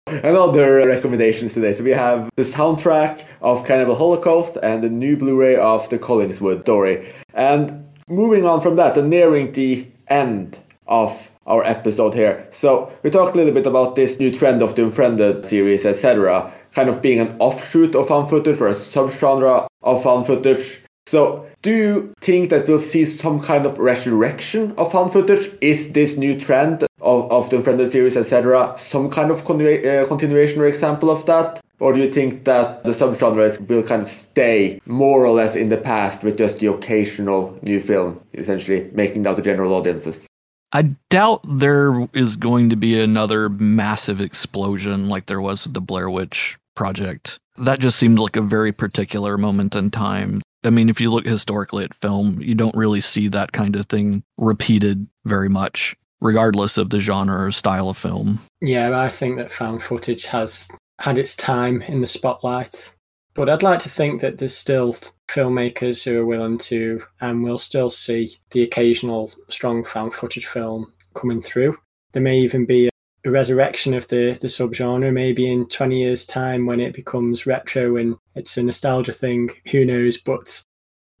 And 0.05 0.37
other 0.37 0.85
recommendations 0.85 1.55
today. 1.55 1.73
So 1.73 1.83
we 1.83 1.91
have 1.91 2.29
the 2.35 2.43
soundtrack 2.43 3.25
of 3.41 3.65
Cannibal 3.65 3.95
Holocaust 3.95 4.57
and 4.61 4.83
the 4.83 4.89
new 4.89 5.17
Blu-ray 5.17 5.55
of 5.55 5.89
the 5.89 5.97
Collingswood 5.97 6.61
story. 6.61 7.11
And 7.33 7.89
moving 8.07 8.45
on 8.45 8.61
from 8.61 8.75
that 8.75 8.95
and 8.95 9.09
nearing 9.09 9.53
the 9.53 9.87
end 10.09 10.59
of 10.85 11.31
our 11.45 11.63
episode 11.63 12.13
here. 12.13 12.47
So 12.51 12.91
we 13.03 13.09
talked 13.09 13.35
a 13.35 13.37
little 13.37 13.53
bit 13.53 13.67
about 13.67 13.95
this 13.95 14.19
new 14.19 14.31
trend 14.31 14.61
of 14.61 14.75
the 14.75 14.83
Unfriended 14.83 15.45
series, 15.45 15.85
etc. 15.85 16.51
Kind 16.73 16.89
of 16.89 17.01
being 17.01 17.19
an 17.19 17.35
offshoot 17.39 17.95
of 17.95 18.07
found 18.07 18.29
footage 18.29 18.59
or 18.61 18.67
a 18.67 18.73
subgenre 18.73 19.67
of 19.81 20.03
found 20.03 20.25
footage. 20.25 20.81
So, 21.05 21.45
do 21.61 21.71
you 21.71 22.13
think 22.21 22.49
that 22.49 22.67
we'll 22.67 22.79
see 22.79 23.03
some 23.03 23.41
kind 23.41 23.65
of 23.65 23.77
resurrection 23.77 24.73
of 24.77 24.91
found 24.93 25.11
footage? 25.11 25.51
Is 25.59 25.91
this 25.91 26.15
new 26.15 26.39
trend 26.39 26.83
of, 27.01 27.31
of 27.31 27.49
the 27.49 27.57
Unfriended 27.57 27.91
series, 27.91 28.15
etc., 28.15 28.73
some 28.77 29.09
kind 29.09 29.29
of 29.29 29.41
uh, 29.41 30.07
continuation 30.07 30.61
or 30.61 30.65
example 30.65 31.11
of 31.11 31.25
that? 31.25 31.59
Or 31.79 31.91
do 31.91 31.99
you 31.99 32.11
think 32.11 32.45
that 32.45 32.85
the 32.85 32.91
subgenres 32.91 33.67
will 33.67 33.83
kind 33.83 34.01
of 34.01 34.07
stay 34.07 34.79
more 34.85 35.25
or 35.25 35.31
less 35.31 35.57
in 35.57 35.67
the 35.67 35.77
past 35.77 36.23
with 36.23 36.37
just 36.37 36.59
the 36.59 36.67
occasional 36.67 37.59
new 37.61 37.81
film, 37.81 38.21
essentially 38.33 38.89
making 38.93 39.25
it 39.25 39.27
out 39.27 39.35
to 39.35 39.41
general 39.41 39.73
audiences? 39.73 40.25
I 40.73 40.95
doubt 41.09 41.41
there 41.47 42.09
is 42.13 42.35
going 42.35 42.71
to 42.71 42.75
be 42.75 42.99
another 42.99 43.47
massive 43.47 44.19
explosion 44.19 45.07
like 45.07 45.27
there 45.27 45.41
was 45.41 45.65
with 45.65 45.75
the 45.75 45.81
Blair 45.81 46.09
Witch 46.09 46.57
Project. 46.75 47.37
That 47.57 47.79
just 47.79 47.97
seemed 47.97 48.17
like 48.17 48.35
a 48.35 48.41
very 48.41 48.71
particular 48.71 49.37
moment 49.37 49.75
in 49.75 49.91
time 49.91 50.41
I 50.63 50.69
mean, 50.69 50.89
if 50.89 51.01
you 51.01 51.11
look 51.11 51.25
historically 51.25 51.83
at 51.83 51.93
film, 51.93 52.41
you 52.41 52.55
don't 52.55 52.75
really 52.75 53.01
see 53.01 53.27
that 53.29 53.51
kind 53.51 53.75
of 53.75 53.87
thing 53.87 54.23
repeated 54.37 55.07
very 55.25 55.49
much, 55.49 55.95
regardless 56.21 56.77
of 56.77 56.89
the 56.89 56.99
genre 56.99 57.45
or 57.45 57.51
style 57.51 57.89
of 57.89 57.97
film. 57.97 58.39
Yeah, 58.61 58.97
I 58.99 59.09
think 59.09 59.37
that 59.37 59.51
found 59.51 59.83
footage 59.83 60.25
has 60.25 60.69
had 60.99 61.17
its 61.17 61.35
time 61.35 61.81
in 61.81 62.01
the 62.01 62.07
spotlight. 62.07 62.93
But 63.35 63.49
I'd 63.49 63.63
like 63.63 63.79
to 63.79 63.89
think 63.89 64.21
that 64.21 64.37
there's 64.37 64.55
still 64.55 64.95
filmmakers 65.27 66.03
who 66.03 66.19
are 66.19 66.25
willing 66.25 66.59
to, 66.59 67.03
and 67.21 67.43
we'll 67.43 67.57
still 67.57 67.89
see 67.89 68.37
the 68.51 68.63
occasional 68.63 69.31
strong 69.49 69.83
found 69.83 70.13
footage 70.13 70.45
film 70.45 70.93
coming 71.15 71.41
through. 71.41 71.75
There 72.11 72.21
may 72.21 72.37
even 72.37 72.65
be 72.65 72.89
a 73.25 73.31
resurrection 73.31 73.93
of 73.93 74.07
the 74.07 74.37
the 74.41 74.47
subgenre 74.47 75.11
maybe 75.11 75.49
in 75.51 75.67
20 75.67 75.97
years 75.97 76.25
time 76.25 76.65
when 76.65 76.79
it 76.79 76.93
becomes 76.93 77.45
retro 77.45 77.95
and 77.95 78.17
it's 78.35 78.57
a 78.57 78.63
nostalgia 78.63 79.13
thing. 79.13 79.49
Who 79.71 79.85
knows? 79.85 80.17
But 80.17 80.61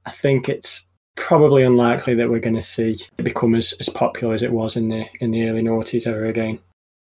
i 0.05 0.11
think 0.11 0.49
it's 0.49 0.87
probably 1.15 1.63
unlikely 1.63 2.15
that 2.15 2.29
we're 2.29 2.39
going 2.39 2.55
to 2.55 2.61
see 2.61 2.97
it 3.17 3.23
become 3.23 3.55
as, 3.55 3.73
as 3.79 3.87
popular 3.87 4.33
as 4.33 4.41
it 4.41 4.51
was 4.51 4.75
in 4.75 4.89
the 4.89 5.05
in 5.21 5.31
the 5.31 5.47
early 5.47 5.61
noughties 5.61 6.07
ever 6.07 6.25
again. 6.25 6.59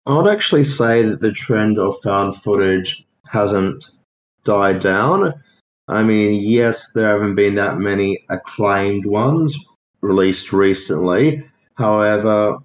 I 0.06 0.16
would 0.16 0.28
actually 0.28 0.66
say 0.66 1.01
that 1.04 1.22
the 1.22 1.32
trend 1.32 1.80
of 1.80 1.99
found 2.01 2.41
footage 2.41 3.06
hasn't 3.30 3.86
died 4.44 4.80
down 4.80 5.34
i 5.88 6.04
mean 6.04 6.41
yes 6.41 6.91
there 6.91 7.08
haven't 7.08 7.36
been 7.36 7.56
that 7.56 7.78
many 7.78 8.26
acclaimed 8.30 9.06
ones 9.06 9.58
released 10.02 10.54
recently 10.54 11.44
however 11.76 12.58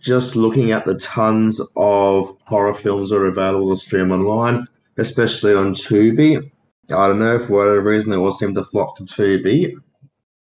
just 0.00 0.36
looking 0.36 0.72
at 0.72 0.84
the 0.84 0.96
tons 0.96 1.60
of 1.76 2.36
horror 2.44 2.74
films 2.74 3.10
that 3.10 3.16
are 3.16 3.26
available 3.26 3.70
to 3.70 3.80
stream 3.80 4.12
online, 4.12 4.66
especially 4.98 5.54
on 5.54 5.74
Tubi. 5.74 6.50
I 6.90 7.08
don't 7.08 7.18
know, 7.18 7.38
for 7.38 7.52
whatever 7.52 7.82
reason, 7.82 8.10
they 8.10 8.16
all 8.16 8.32
seem 8.32 8.54
to 8.54 8.64
flock 8.64 8.96
to 8.96 9.04
Tubi. 9.04 9.74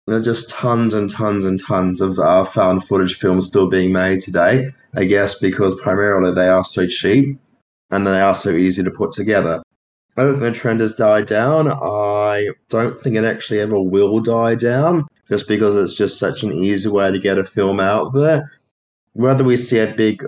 There 0.07 0.16
are 0.16 0.23
just 0.23 0.49
tons 0.51 0.95
and 0.95 1.11
tons 1.11 1.45
and 1.45 1.62
tons 1.62 2.01
of 2.01 2.19
uh, 2.19 2.45
found 2.45 2.87
footage 2.87 3.19
films 3.19 3.47
still 3.47 3.69
being 3.69 3.93
made 3.93 4.21
today, 4.21 4.69
I 4.95 5.05
guess 5.05 5.39
because 5.39 5.79
primarily 5.81 6.33
they 6.33 6.49
are 6.49 6.64
so 6.64 6.87
cheap 6.87 7.39
and 7.91 8.07
they 8.07 8.21
are 8.21 8.35
so 8.35 8.51
easy 8.51 8.83
to 8.83 8.91
put 8.91 9.12
together. 9.12 9.62
Don't 10.19 10.39
the 10.41 10.51
trend 10.51 10.81
has 10.81 10.95
died 10.95 11.27
down. 11.27 11.69
I 11.71 12.49
don't 12.69 13.01
think 13.01 13.16
it 13.16 13.25
actually 13.25 13.61
ever 13.61 13.81
will 13.81 14.21
die 14.21 14.57
down, 14.57 15.07
just 15.29 15.49
because 15.49 15.77
it's 15.77 15.95
just 15.95 16.19
such 16.19 16.43
an 16.43 16.53
easy 16.53 16.89
way 16.89 17.11
to 17.12 17.19
get 17.19 17.39
a 17.39 17.45
film 17.45 17.81
out 17.81 18.12
there 18.12 18.51
whether 19.19 19.43
we 19.43 19.57
see 19.57 19.79
a 19.81 19.95
big 19.95 20.25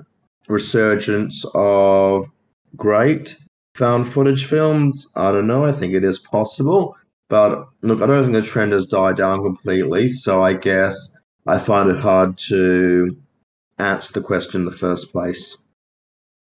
resurgence 0.49 1.45
of 1.55 2.26
great 2.76 3.36
found 3.76 4.12
footage 4.12 4.47
films, 4.47 5.09
I 5.14 5.30
don't 5.30 5.47
know. 5.47 5.64
I 5.64 5.70
think 5.70 5.95
it 5.95 6.03
is 6.03 6.18
possible. 6.18 6.97
But 7.28 7.68
look, 7.82 8.03
I 8.03 8.07
don't 8.07 8.24
think 8.24 8.34
the 8.34 8.43
trend 8.43 8.72
has 8.72 8.88
died 8.88 9.14
down 9.14 9.45
completely. 9.45 10.09
So 10.09 10.43
I 10.43 10.55
guess 10.55 11.16
I 11.47 11.59
find 11.59 11.88
it 11.88 12.01
hard 12.01 12.36
to 12.49 13.16
answer 13.78 14.14
the 14.14 14.26
question 14.26 14.62
in 14.62 14.64
the 14.64 14.72
first 14.72 15.12
place. 15.12 15.57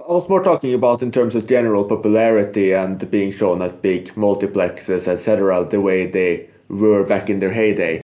I 0.09 0.13
was 0.13 0.27
more 0.27 0.43
talking 0.43 0.73
about 0.73 1.03
in 1.03 1.13
terms 1.13 1.35
of 1.35 1.47
general 1.47 1.85
popularity 1.85 2.73
and 2.73 3.11
being 3.11 3.31
shown 3.31 3.61
at 3.61 3.83
big 3.83 4.15
multiplexes, 4.15 5.07
etc., 5.07 5.69
the 5.69 5.83
way 5.83 6.07
they 6.07 6.49
were 6.71 7.05
back 7.05 7.29
in 7.29 7.41
their 7.41 7.53
heyday. 7.53 8.01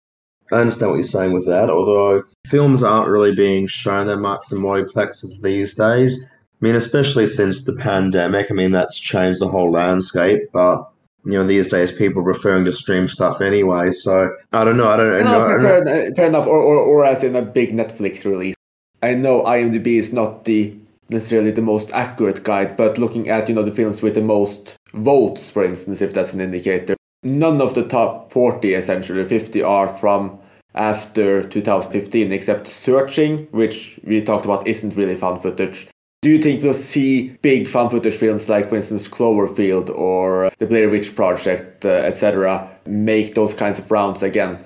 I 0.53 0.57
understand 0.57 0.91
what 0.91 0.97
you're 0.97 1.05
saying 1.05 1.33
with 1.33 1.47
that, 1.47 1.71
although 1.71 2.23
films 2.47 2.83
aren't 2.83 3.09
really 3.09 3.35
being 3.35 3.67
shown 3.67 4.09
that 4.09 4.19
much 4.19 4.53
in 4.53 4.59
multiplexes 4.59 5.41
these 5.41 5.75
days. 5.75 6.23
I 6.23 6.29
mean, 6.61 6.75
especially 6.75 7.27
since 7.27 7.65
the 7.65 7.73
pandemic. 7.73 8.51
I 8.51 8.55
mean, 8.55 8.73
that's 8.73 9.01
changed 9.01 9.41
the 9.41 9.49
whole 9.49 9.73
landscape, 9.73 10.43
but 10.53 10.87
you 11.25 11.33
know, 11.33 11.47
these 11.47 11.69
days 11.69 11.91
people 11.91 12.21
are 12.21 12.27
referring 12.27 12.67
to 12.67 12.73
stream 12.73 13.09
stuff 13.09 13.41
anyway. 13.41 13.93
So 13.93 14.31
I 14.53 14.63
don't 14.63 14.77
know. 14.77 14.91
I 14.91 14.99
don't 14.99 15.25
know. 15.25 15.57
No, 15.57 15.59
fair, 15.59 16.15
fair, 16.15 16.27
enough. 16.27 16.47
Or, 16.47 16.59
or, 16.61 16.77
or 16.77 17.07
as 17.07 17.25
in 17.25 17.35
a 17.35 17.41
big 17.41 17.73
Netflix 17.73 18.27
release. 18.27 18.55
I 19.03 19.15
know 19.15 19.43
IMDb 19.43 19.99
is 19.99 20.13
not 20.13 20.45
the 20.45 20.77
necessarily 21.09 21.51
the 21.51 21.63
most 21.63 21.91
accurate 21.93 22.43
guide, 22.45 22.77
but 22.77 22.99
looking 22.99 23.29
at 23.29 23.49
you 23.49 23.55
know 23.55 23.63
the 23.63 23.71
films 23.71 24.03
with 24.03 24.15
the 24.15 24.23
most 24.23 24.77
votes, 24.93 25.51
for 25.51 25.65
instance, 25.65 26.01
if 26.01 26.15
that's 26.15 26.35
an 26.35 26.41
indicator, 26.41 26.97
none 27.23 27.61
of 27.61 27.75
the 27.75 27.85
top 27.85 28.33
40, 28.33 28.75
essentially 28.75 29.25
50, 29.25 29.63
are 29.63 29.89
from 29.89 30.39
after 30.75 31.43
2015, 31.43 32.33
except 32.33 32.67
Searching, 32.67 33.47
which 33.51 33.99
we 34.05 34.21
talked 34.21 34.45
about 34.45 34.67
isn't 34.67 34.97
really 34.97 35.17
found 35.17 35.43
footage. 35.43 35.89
Do 36.23 36.31
you 36.31 36.41
think 36.41 36.63
we'll 36.63 36.75
see 36.75 37.37
big 37.43 37.69
found 37.69 37.91
footage 37.91 38.15
films 38.15 38.49
like, 38.49 38.71
for 38.71 38.77
instance, 38.77 39.09
Cloverfield 39.09 39.91
or 39.91 40.51
the 40.59 40.67
Blair 40.67 40.89
Witch 40.89 41.15
Project, 41.15 41.85
uh, 41.85 41.89
etc., 41.89 42.69
make 42.87 43.35
those 43.35 43.53
kinds 43.53 43.79
of 43.79 43.91
rounds 43.91 44.23
again? 44.23 44.65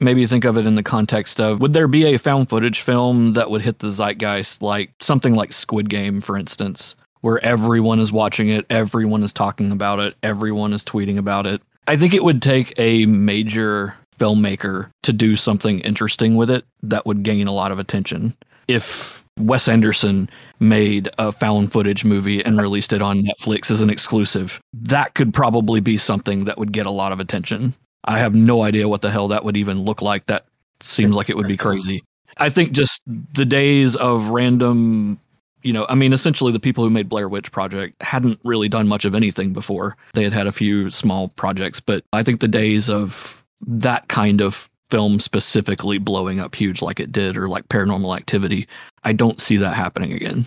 Maybe 0.00 0.26
think 0.26 0.44
of 0.44 0.56
it 0.56 0.66
in 0.66 0.76
the 0.76 0.82
context 0.82 1.40
of 1.40 1.60
would 1.60 1.74
there 1.74 1.88
be 1.88 2.06
a 2.06 2.18
found 2.18 2.48
footage 2.48 2.80
film 2.80 3.34
that 3.34 3.50
would 3.50 3.62
hit 3.62 3.80
the 3.80 3.90
zeitgeist, 3.90 4.62
like 4.62 4.90
something 5.00 5.34
like 5.34 5.52
Squid 5.52 5.90
Game, 5.90 6.20
for 6.20 6.36
instance, 6.36 6.96
where 7.20 7.44
everyone 7.44 8.00
is 8.00 8.10
watching 8.10 8.48
it, 8.48 8.64
everyone 8.70 9.22
is 9.22 9.32
talking 9.32 9.70
about 9.70 10.00
it, 10.00 10.14
everyone 10.22 10.72
is 10.72 10.82
tweeting 10.82 11.18
about 11.18 11.46
it? 11.46 11.60
I 11.86 11.96
think 11.96 12.14
it 12.14 12.24
would 12.24 12.40
take 12.40 12.72
a 12.78 13.04
major 13.06 13.94
filmmaker 14.18 14.90
to 15.02 15.12
do 15.12 15.36
something 15.36 15.80
interesting 15.80 16.36
with 16.36 16.50
it 16.50 16.64
that 16.82 17.04
would 17.06 17.22
gain 17.22 17.46
a 17.46 17.52
lot 17.52 17.72
of 17.72 17.78
attention. 17.78 18.34
If 18.68 19.24
Wes 19.38 19.68
Anderson 19.68 20.28
made 20.60 21.08
a 21.18 21.32
found 21.32 21.72
footage 21.72 22.04
movie 22.04 22.44
and 22.44 22.60
released 22.60 22.92
it 22.92 23.02
on 23.02 23.22
Netflix 23.22 23.70
as 23.70 23.80
an 23.80 23.90
exclusive. 23.90 24.60
That 24.72 25.14
could 25.14 25.32
probably 25.32 25.80
be 25.80 25.96
something 25.96 26.44
that 26.44 26.58
would 26.58 26.72
get 26.72 26.86
a 26.86 26.90
lot 26.90 27.12
of 27.12 27.20
attention. 27.20 27.74
I 28.04 28.18
have 28.18 28.34
no 28.34 28.62
idea 28.62 28.88
what 28.88 29.02
the 29.02 29.10
hell 29.10 29.28
that 29.28 29.44
would 29.44 29.56
even 29.56 29.84
look 29.84 30.02
like. 30.02 30.26
That 30.26 30.46
seems 30.80 31.14
like 31.14 31.28
it 31.28 31.36
would 31.36 31.48
be 31.48 31.56
crazy. 31.56 32.02
I 32.36 32.48
think 32.48 32.72
just 32.72 33.02
the 33.06 33.44
days 33.44 33.96
of 33.96 34.30
random, 34.30 35.20
you 35.62 35.72
know, 35.72 35.86
I 35.88 35.94
mean, 35.94 36.12
essentially 36.12 36.52
the 36.52 36.60
people 36.60 36.82
who 36.84 36.90
made 36.90 37.08
Blair 37.08 37.28
Witch 37.28 37.52
Project 37.52 38.00
hadn't 38.02 38.40
really 38.44 38.68
done 38.68 38.88
much 38.88 39.04
of 39.04 39.14
anything 39.14 39.52
before. 39.52 39.96
They 40.14 40.24
had 40.24 40.32
had 40.32 40.46
a 40.46 40.52
few 40.52 40.90
small 40.90 41.28
projects, 41.28 41.80
but 41.80 42.04
I 42.12 42.22
think 42.22 42.40
the 42.40 42.48
days 42.48 42.88
of 42.88 43.44
that 43.60 44.08
kind 44.08 44.40
of 44.40 44.70
film 44.90 45.20
specifically 45.20 45.98
blowing 45.98 46.40
up 46.40 46.54
huge 46.54 46.82
like 46.82 46.98
it 46.98 47.12
did 47.12 47.36
or 47.36 47.48
like 47.48 47.68
paranormal 47.68 48.16
activity 48.16 48.66
i 49.04 49.12
don't 49.12 49.40
see 49.40 49.56
that 49.56 49.74
happening 49.74 50.12
again 50.12 50.44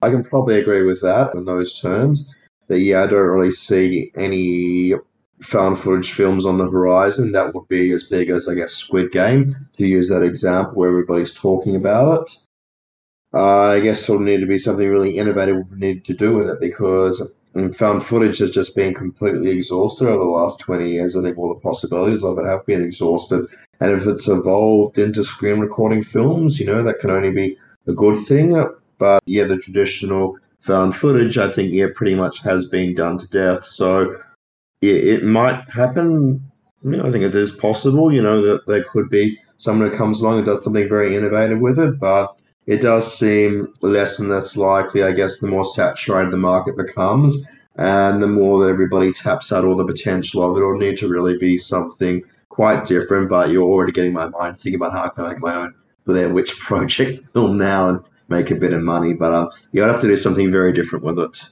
i 0.00 0.08
can 0.08 0.24
probably 0.24 0.58
agree 0.58 0.82
with 0.82 1.00
that 1.02 1.34
in 1.34 1.44
those 1.44 1.78
terms 1.78 2.34
that 2.68 2.80
yeah 2.80 3.02
i 3.02 3.06
don't 3.06 3.28
really 3.28 3.50
see 3.50 4.10
any 4.16 4.94
found 5.42 5.78
footage 5.78 6.12
films 6.12 6.46
on 6.46 6.58
the 6.58 6.70
horizon 6.70 7.32
that 7.32 7.54
would 7.54 7.68
be 7.68 7.92
as 7.92 8.04
big 8.04 8.30
as 8.30 8.48
i 8.48 8.54
guess 8.54 8.72
squid 8.72 9.10
game 9.12 9.56
to 9.72 9.86
use 9.86 10.08
that 10.08 10.22
example 10.22 10.74
where 10.74 10.90
everybody's 10.90 11.34
talking 11.34 11.76
about 11.76 12.22
it 12.22 12.36
uh, 13.34 13.68
i 13.68 13.80
guess 13.80 14.02
it'll 14.04 14.18
need 14.18 14.40
to 14.40 14.46
be 14.46 14.58
something 14.58 14.88
really 14.88 15.18
innovative 15.18 15.70
we 15.70 15.78
need 15.78 16.04
to 16.04 16.14
do 16.14 16.36
with 16.36 16.48
it 16.48 16.60
because 16.60 17.22
found 17.72 18.04
footage 18.04 18.38
has 18.38 18.50
just 18.50 18.74
been 18.74 18.94
completely 18.94 19.50
exhausted 19.50 20.08
over 20.08 20.18
the 20.18 20.30
last 20.30 20.58
20 20.60 20.90
years. 20.90 21.16
I 21.16 21.22
think 21.22 21.38
all 21.38 21.52
the 21.52 21.60
possibilities 21.60 22.24
of 22.24 22.38
it 22.38 22.46
have 22.46 22.64
been 22.66 22.82
exhausted. 22.82 23.46
And 23.80 23.92
if 23.92 24.06
it's 24.06 24.28
evolved 24.28 24.98
into 24.98 25.24
screen 25.24 25.60
recording 25.60 26.02
films, 26.02 26.58
you 26.58 26.66
know, 26.66 26.82
that 26.82 27.00
can 27.00 27.10
only 27.10 27.30
be 27.30 27.58
a 27.86 27.92
good 27.92 28.24
thing. 28.26 28.64
But 28.98 29.22
yeah, 29.26 29.44
the 29.44 29.58
traditional 29.58 30.38
found 30.60 30.96
footage, 30.96 31.36
I 31.36 31.50
think, 31.50 31.72
yeah, 31.72 31.86
pretty 31.94 32.14
much 32.14 32.42
has 32.42 32.68
been 32.68 32.94
done 32.94 33.18
to 33.18 33.28
death. 33.28 33.66
So 33.66 34.18
it, 34.82 35.24
might 35.24 35.68
happen. 35.70 36.42
You 36.82 36.96
know, 36.96 37.06
I 37.06 37.12
think 37.12 37.24
it 37.24 37.34
is 37.34 37.52
possible, 37.52 38.12
you 38.12 38.22
know, 38.22 38.42
that 38.42 38.66
there 38.66 38.84
could 38.84 39.08
be 39.08 39.38
someone 39.56 39.90
who 39.90 39.96
comes 39.96 40.20
along 40.20 40.38
and 40.38 40.46
does 40.46 40.64
something 40.64 40.88
very 40.88 41.16
innovative 41.16 41.60
with 41.60 41.78
it. 41.78 41.98
But 42.00 42.34
it 42.66 42.82
does 42.82 43.16
seem 43.16 43.72
less 43.80 44.18
and 44.18 44.28
less 44.28 44.56
likely, 44.56 45.02
I 45.02 45.12
guess, 45.12 45.38
the 45.38 45.46
more 45.46 45.64
saturated 45.64 46.32
the 46.32 46.38
market 46.38 46.76
becomes 46.76 47.44
and 47.76 48.22
the 48.22 48.26
more 48.26 48.60
that 48.60 48.70
everybody 48.70 49.12
taps 49.12 49.52
out 49.52 49.64
all 49.64 49.76
the 49.76 49.86
potential 49.86 50.42
of 50.42 50.56
it. 50.56 50.60
It'll 50.60 50.78
need 50.78 50.98
to 50.98 51.08
really 51.08 51.38
be 51.38 51.58
something 51.58 52.22
quite 52.48 52.86
different, 52.86 53.30
but 53.30 53.50
you're 53.50 53.62
already 53.62 53.92
getting 53.92 54.12
my 54.12 54.28
mind 54.28 54.58
thinking 54.58 54.74
about 54.74 54.92
how 54.92 55.04
I 55.04 55.08
can 55.08 55.28
make 55.28 55.40
my 55.40 55.54
own 55.54 55.74
Blair 56.04 56.28
Witch 56.28 56.58
Project 56.58 57.20
film 57.32 57.56
now 57.56 57.88
and 57.88 58.00
make 58.28 58.50
a 58.50 58.56
bit 58.56 58.72
of 58.72 58.82
money. 58.82 59.14
But 59.14 59.32
um, 59.32 59.50
you 59.72 59.82
have 59.82 60.00
to 60.00 60.08
do 60.08 60.16
something 60.16 60.50
very 60.50 60.72
different 60.72 61.04
with 61.04 61.18
it. 61.18 61.42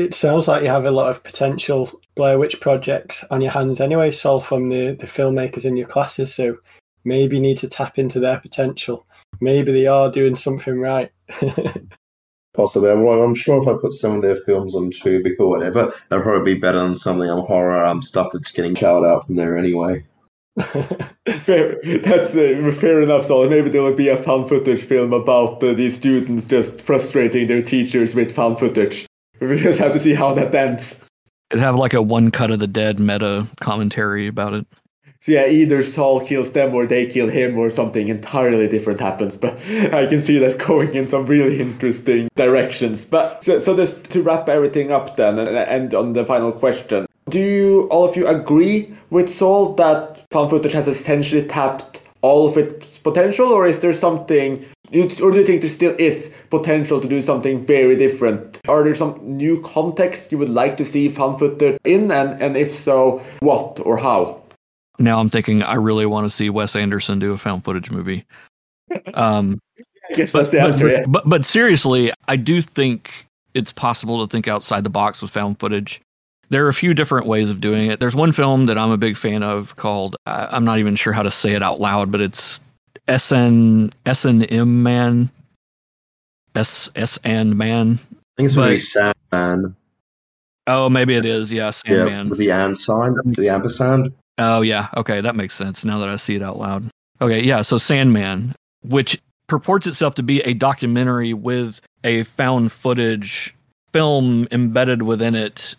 It 0.00 0.14
sounds 0.14 0.48
like 0.48 0.62
you 0.62 0.68
have 0.68 0.86
a 0.86 0.90
lot 0.90 1.10
of 1.10 1.22
potential 1.22 1.90
Blair 2.14 2.38
Witch 2.38 2.60
projects 2.60 3.24
on 3.30 3.40
your 3.40 3.52
hands 3.52 3.80
anyway, 3.80 4.10
Saul, 4.10 4.40
from 4.40 4.68
the, 4.68 4.96
the 4.98 5.06
filmmakers 5.06 5.64
in 5.64 5.76
your 5.76 5.86
classes. 5.88 6.34
So 6.34 6.58
maybe 7.04 7.36
you 7.36 7.42
need 7.42 7.58
to 7.58 7.68
tap 7.68 7.98
into 7.98 8.18
their 8.18 8.40
potential 8.40 9.06
maybe 9.40 9.72
they 9.72 9.86
are 9.86 10.10
doing 10.10 10.36
something 10.36 10.80
right. 10.80 11.10
Possibly. 12.54 12.88
Well, 12.88 13.22
I'm 13.22 13.34
sure 13.34 13.62
if 13.62 13.68
I 13.68 13.80
put 13.80 13.92
some 13.92 14.16
of 14.16 14.22
their 14.22 14.36
films 14.36 14.74
on 14.74 14.90
Tubi 14.90 15.32
or 15.38 15.48
whatever, 15.48 15.92
they'll 16.08 16.20
probably 16.20 16.54
be 16.54 16.60
better 16.60 16.80
than 16.80 16.96
some 16.96 17.20
of 17.20 17.26
the 17.26 17.42
horror 17.42 17.84
um, 17.84 18.02
stuff 18.02 18.30
that's 18.32 18.50
getting 18.50 18.74
shouted 18.74 19.06
out 19.06 19.26
from 19.26 19.36
there 19.36 19.56
anyway. 19.56 20.04
fair, 20.58 21.80
that's 22.02 22.34
uh, 22.34 22.76
fair 22.76 23.00
enough. 23.00 23.26
So 23.26 23.48
maybe 23.48 23.70
there 23.70 23.82
will 23.82 23.94
be 23.94 24.08
a 24.08 24.16
found 24.16 24.48
footage 24.48 24.82
film 24.82 25.12
about 25.12 25.62
uh, 25.62 25.74
these 25.74 25.96
students 25.96 26.46
just 26.46 26.82
frustrating 26.82 27.46
their 27.46 27.62
teachers 27.62 28.16
with 28.16 28.34
found 28.34 28.58
footage. 28.58 29.06
We 29.40 29.58
just 29.58 29.78
have 29.78 29.92
to 29.92 29.98
see 29.98 30.14
how 30.14 30.34
that 30.34 30.54
ends. 30.54 31.00
It'd 31.50 31.62
have 31.62 31.76
like 31.76 31.94
a 31.94 32.02
one 32.02 32.30
cut 32.30 32.50
of 32.50 32.58
the 32.58 32.66
dead 32.66 33.00
meta 33.00 33.46
commentary 33.60 34.26
about 34.26 34.54
it. 34.54 34.66
So 35.22 35.32
yeah, 35.32 35.46
either 35.46 35.82
Saul 35.82 36.24
kills 36.24 36.52
them 36.52 36.74
or 36.74 36.86
they 36.86 37.06
kill 37.06 37.28
him 37.28 37.58
or 37.58 37.70
something 37.70 38.08
entirely 38.08 38.66
different 38.68 39.00
happens. 39.00 39.36
But 39.36 39.60
I 39.92 40.06
can 40.06 40.22
see 40.22 40.38
that 40.38 40.58
going 40.58 40.94
in 40.94 41.06
some 41.06 41.26
really 41.26 41.60
interesting 41.60 42.28
directions. 42.36 43.04
But 43.04 43.44
so, 43.44 43.58
so 43.58 43.76
just 43.76 44.10
to 44.12 44.22
wrap 44.22 44.48
everything 44.48 44.90
up 44.90 45.16
then 45.16 45.38
and 45.38 45.48
end 45.48 45.94
on 45.94 46.14
the 46.14 46.24
final 46.24 46.52
question. 46.52 47.06
Do 47.28 47.38
you 47.38 47.82
all 47.90 48.08
of 48.08 48.16
you 48.16 48.26
agree 48.26 48.94
with 49.10 49.28
Saul 49.28 49.74
that 49.74 50.24
found 50.30 50.50
footage 50.50 50.72
has 50.72 50.88
essentially 50.88 51.46
tapped 51.46 52.00
all 52.22 52.48
of 52.48 52.56
its 52.56 52.98
potential 52.98 53.48
or 53.48 53.66
is 53.66 53.80
there 53.80 53.92
something 53.92 54.64
or 54.92 55.30
do 55.30 55.38
you 55.38 55.46
think 55.46 55.60
there 55.60 55.70
still 55.70 55.94
is 55.98 56.30
potential 56.50 57.00
to 57.00 57.08
do 57.08 57.22
something 57.22 57.64
very 57.64 57.96
different? 57.96 58.60
Are 58.68 58.82
there 58.82 58.94
some 58.94 59.18
new 59.22 59.60
context 59.62 60.32
you 60.32 60.38
would 60.38 60.48
like 60.48 60.76
to 60.78 60.84
see 60.84 61.08
found 61.08 61.38
footage 61.38 61.78
in 61.84 62.10
and, 62.10 62.40
and 62.42 62.56
if 62.56 62.74
so, 62.74 63.22
what 63.40 63.80
or 63.80 63.96
how? 63.96 64.42
now 65.00 65.18
I'm 65.18 65.30
thinking 65.30 65.62
I 65.62 65.74
really 65.74 66.06
want 66.06 66.26
to 66.26 66.30
see 66.30 66.50
Wes 66.50 66.76
Anderson 66.76 67.18
do 67.18 67.32
a 67.32 67.38
found 67.38 67.64
footage 67.64 67.90
movie. 67.90 68.24
Um, 69.14 69.60
I 70.10 70.14
guess 70.14 70.32
but, 70.32 70.40
that's 70.40 70.50
the 70.50 70.60
answer. 70.60 70.84
But, 70.84 70.92
yeah. 70.92 71.04
but, 71.06 71.28
but 71.28 71.46
seriously, 71.46 72.12
I 72.28 72.36
do 72.36 72.60
think 72.60 73.10
it's 73.54 73.72
possible 73.72 74.24
to 74.24 74.30
think 74.30 74.46
outside 74.46 74.84
the 74.84 74.90
box 74.90 75.22
with 75.22 75.30
found 75.30 75.58
footage. 75.58 76.00
There 76.50 76.66
are 76.66 76.68
a 76.68 76.74
few 76.74 76.94
different 76.94 77.26
ways 77.26 77.48
of 77.48 77.60
doing 77.60 77.90
it. 77.90 78.00
There's 78.00 78.14
one 78.14 78.32
film 78.32 78.66
that 78.66 78.76
I'm 78.76 78.90
a 78.90 78.98
big 78.98 79.16
fan 79.16 79.42
of 79.42 79.76
called 79.76 80.16
I'm 80.26 80.64
not 80.64 80.78
even 80.78 80.96
sure 80.96 81.12
how 81.12 81.22
to 81.22 81.30
say 81.30 81.52
it 81.52 81.62
out 81.62 81.80
loud, 81.80 82.10
but 82.10 82.20
it's 82.20 82.60
SN 83.08 83.90
SNM 84.06 84.68
Man. 84.68 85.30
S 86.54 86.90
S 86.96 87.18
and 87.24 87.56
Man. 87.56 87.98
I 88.00 88.16
think 88.36 88.46
it's 88.48 88.56
really 88.56 88.78
Sandman. 88.78 89.76
Oh, 90.66 90.88
maybe 90.88 91.14
it 91.14 91.24
is. 91.24 91.52
Yeah, 91.52 91.70
Sandman. 91.70 92.26
Yeah, 92.26 92.30
with 92.30 92.38
the 92.38 92.50
and 92.50 92.76
sign, 92.78 93.14
the 93.24 93.48
ampersand. 93.48 94.12
Oh, 94.38 94.60
yeah. 94.62 94.88
Okay, 94.96 95.20
that 95.20 95.36
makes 95.36 95.54
sense 95.54 95.84
now 95.84 95.98
that 95.98 96.08
I 96.08 96.16
see 96.16 96.36
it 96.36 96.42
out 96.42 96.58
loud. 96.58 96.90
Okay, 97.20 97.42
yeah. 97.42 97.62
So 97.62 97.76
Sandman, 97.76 98.54
which 98.82 99.20
purports 99.46 99.86
itself 99.86 100.14
to 100.16 100.22
be 100.22 100.40
a 100.42 100.54
documentary 100.54 101.34
with 101.34 101.80
a 102.04 102.22
found 102.22 102.72
footage 102.72 103.54
film 103.92 104.48
embedded 104.50 105.02
within 105.02 105.34
it, 105.34 105.76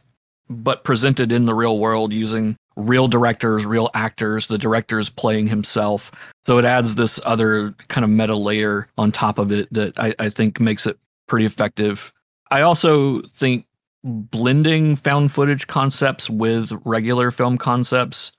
but 0.50 0.84
presented 0.84 1.32
in 1.32 1.46
the 1.46 1.54
real 1.54 1.80
world 1.80 2.14
using 2.14 2.56
real 2.76 3.08
directors, 3.08 3.66
real 3.66 3.90
actors, 3.94 4.48
the 4.48 4.58
director's 4.58 5.10
playing 5.10 5.48
himself. 5.48 6.12
So 6.46 6.58
it 6.58 6.66
adds 6.66 6.96
this 6.96 7.20
other 7.26 7.72
kind 7.88 8.04
of 8.04 8.10
meta 8.10 8.36
layer 8.36 8.88
on 8.98 9.12
top 9.12 9.38
of 9.38 9.52
it 9.52 9.72
that 9.74 10.00
I, 10.00 10.14
I 10.20 10.30
think 10.30 10.60
makes 10.60 10.86
it 10.88 10.98
pretty 11.28 11.46
effective. 11.46 12.12
I 12.50 12.62
also 12.62 13.22
think 13.24 13.66
blending 14.04 14.96
found 14.96 15.32
footage 15.32 15.68
concepts 15.68 16.30
with 16.30 16.72
regular 16.86 17.32
film 17.32 17.58
concepts 17.58 18.32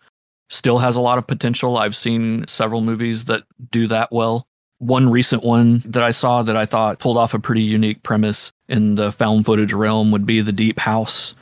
still 0.51 0.79
has 0.79 0.97
a 0.97 1.01
lot 1.01 1.19
of 1.19 1.27
potential. 1.27 1.79
I've 1.79 1.97
seen 1.97 2.47
several 2.47 2.81
movies 2.81 3.27
that 3.27 3.45
do 3.71 3.87
that 3.87 4.13
well. 4.13 4.47
One 4.79 5.09
recent 5.09 5.45
one 5.45 5.83
that 5.87 6.03
I 6.03 6.11
saw 6.11 6.43
that 6.43 6.57
I 6.57 6.65
thought 6.65 6.99
pulled 6.99 7.17
off 7.17 7.35
a 7.35 7.39
pretty 7.39 7.63
unique 7.63 8.03
premise 8.03 8.53
in 8.69 8.97
the 8.97 9.13
found 9.13 9.47
footage 9.47 9.73
realm 9.73 10.11
would 10.11 10.27
be 10.27 10.41
The 10.41 10.53
Deep 10.53 10.79
House 10.79 11.35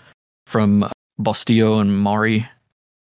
from 0.47 0.89
Bustillo 1.19 1.81
and 1.81 1.99
Maury, 1.99 2.47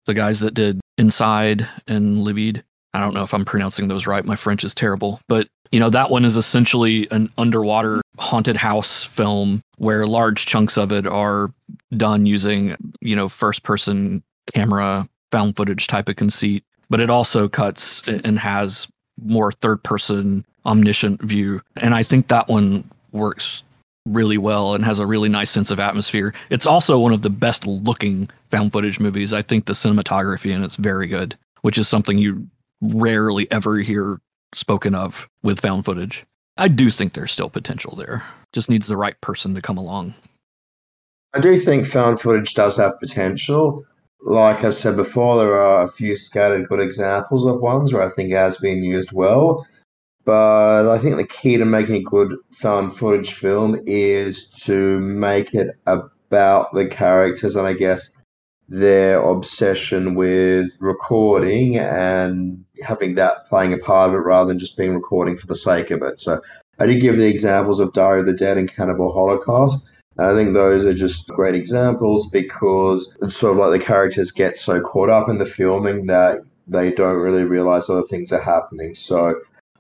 the 0.06 0.14
guys 0.14 0.40
that 0.40 0.54
did 0.54 0.80
Inside 0.98 1.68
and 1.86 2.20
Livid. 2.20 2.64
I 2.94 3.00
don't 3.00 3.14
know 3.14 3.22
if 3.22 3.34
I'm 3.34 3.44
pronouncing 3.44 3.88
those 3.88 4.06
right. 4.06 4.24
My 4.24 4.36
French 4.36 4.64
is 4.64 4.74
terrible. 4.74 5.20
But, 5.28 5.48
you 5.70 5.78
know, 5.78 5.90
that 5.90 6.10
one 6.10 6.24
is 6.24 6.36
essentially 6.36 7.06
an 7.10 7.30
underwater 7.36 8.00
haunted 8.18 8.56
house 8.56 9.04
film 9.04 9.60
where 9.78 10.06
large 10.06 10.46
chunks 10.46 10.78
of 10.78 10.92
it 10.92 11.06
are 11.06 11.52
done 11.94 12.24
using, 12.24 12.76
you 13.00 13.14
know, 13.14 13.28
first 13.28 13.62
person 13.62 14.22
camera, 14.54 15.06
found 15.30 15.56
footage 15.56 15.86
type 15.86 16.08
of 16.08 16.16
conceit. 16.16 16.64
But 16.88 17.00
it 17.00 17.10
also 17.10 17.48
cuts 17.48 18.02
and 18.06 18.38
has 18.38 18.88
more 19.22 19.52
third 19.52 19.82
person 19.82 20.46
omniscient 20.64 21.22
view. 21.22 21.60
And 21.76 21.94
I 21.94 22.02
think 22.02 22.28
that 22.28 22.48
one 22.48 22.90
works 23.12 23.62
really 24.06 24.38
well 24.38 24.74
and 24.74 24.84
has 24.84 24.98
a 24.98 25.06
really 25.06 25.28
nice 25.28 25.50
sense 25.50 25.70
of 25.70 25.80
atmosphere. 25.80 26.32
It's 26.48 26.66
also 26.66 26.98
one 26.98 27.12
of 27.12 27.22
the 27.22 27.30
best 27.30 27.66
looking 27.66 28.30
found 28.50 28.72
footage 28.72 29.00
movies. 29.00 29.32
I 29.32 29.42
think 29.42 29.66
the 29.66 29.72
cinematography 29.72 30.54
in 30.54 30.62
it's 30.62 30.76
very 30.76 31.06
good, 31.06 31.36
which 31.62 31.76
is 31.76 31.88
something 31.88 32.16
you 32.16 32.46
rarely 32.80 33.50
ever 33.50 33.78
hear 33.78 34.20
spoken 34.54 34.94
of 34.94 35.28
with 35.42 35.60
found 35.60 35.84
footage. 35.84 36.24
I 36.56 36.68
do 36.68 36.90
think 36.90 37.12
there's 37.12 37.32
still 37.32 37.50
potential 37.50 37.94
there. 37.96 38.22
Just 38.52 38.70
needs 38.70 38.86
the 38.86 38.96
right 38.96 39.20
person 39.20 39.54
to 39.54 39.60
come 39.60 39.76
along. 39.76 40.14
I 41.34 41.40
do 41.40 41.58
think 41.58 41.86
found 41.86 42.20
footage 42.20 42.54
does 42.54 42.76
have 42.78 42.98
potential. 42.98 43.84
Like 44.22 44.64
I've 44.64 44.74
said 44.74 44.96
before, 44.96 45.36
there 45.36 45.60
are 45.60 45.84
a 45.84 45.92
few 45.92 46.16
scattered 46.16 46.68
good 46.68 46.80
examples 46.80 47.46
of 47.46 47.60
ones 47.60 47.92
where 47.92 48.02
I 48.02 48.10
think 48.14 48.30
it 48.30 48.36
has 48.36 48.56
been 48.56 48.82
used 48.82 49.12
well. 49.12 49.66
But 50.26 50.90
I 50.90 50.98
think 50.98 51.16
the 51.16 51.26
key 51.26 51.56
to 51.56 51.64
making 51.64 51.94
a 51.94 52.02
good 52.02 52.34
found 52.52 52.96
footage 52.96 53.34
film 53.34 53.78
is 53.86 54.50
to 54.64 54.98
make 54.98 55.54
it 55.54 55.78
about 55.86 56.74
the 56.74 56.88
characters 56.88 57.54
and 57.54 57.64
I 57.64 57.74
guess 57.74 58.10
their 58.68 59.22
obsession 59.22 60.16
with 60.16 60.68
recording 60.80 61.78
and 61.78 62.64
having 62.82 63.14
that 63.14 63.46
playing 63.48 63.72
a 63.72 63.78
part 63.78 64.08
of 64.08 64.16
it 64.16 64.18
rather 64.18 64.48
than 64.48 64.58
just 64.58 64.76
being 64.76 64.94
recording 64.94 65.38
for 65.38 65.46
the 65.46 65.54
sake 65.54 65.92
of 65.92 66.02
it. 66.02 66.20
So 66.20 66.40
I 66.80 66.86
did 66.86 67.00
give 67.00 67.16
the 67.16 67.28
examples 67.28 67.78
of 67.78 67.92
Diary 67.92 68.20
of 68.20 68.26
the 68.26 68.32
Dead 68.36 68.58
and 68.58 68.68
Cannibal 68.68 69.12
Holocaust. 69.12 69.88
I 70.18 70.32
think 70.32 70.54
those 70.54 70.84
are 70.84 70.94
just 70.94 71.28
great 71.28 71.54
examples 71.54 72.28
because 72.30 73.16
it's 73.22 73.36
sort 73.36 73.52
of 73.52 73.58
like 73.58 73.78
the 73.78 73.86
characters 73.86 74.32
get 74.32 74.56
so 74.56 74.80
caught 74.80 75.10
up 75.10 75.28
in 75.28 75.38
the 75.38 75.46
filming 75.46 76.06
that 76.06 76.40
they 76.66 76.90
don't 76.90 77.22
really 77.22 77.44
realize 77.44 77.88
other 77.88 78.08
things 78.08 78.32
are 78.32 78.40
happening. 78.40 78.96
So 78.96 79.36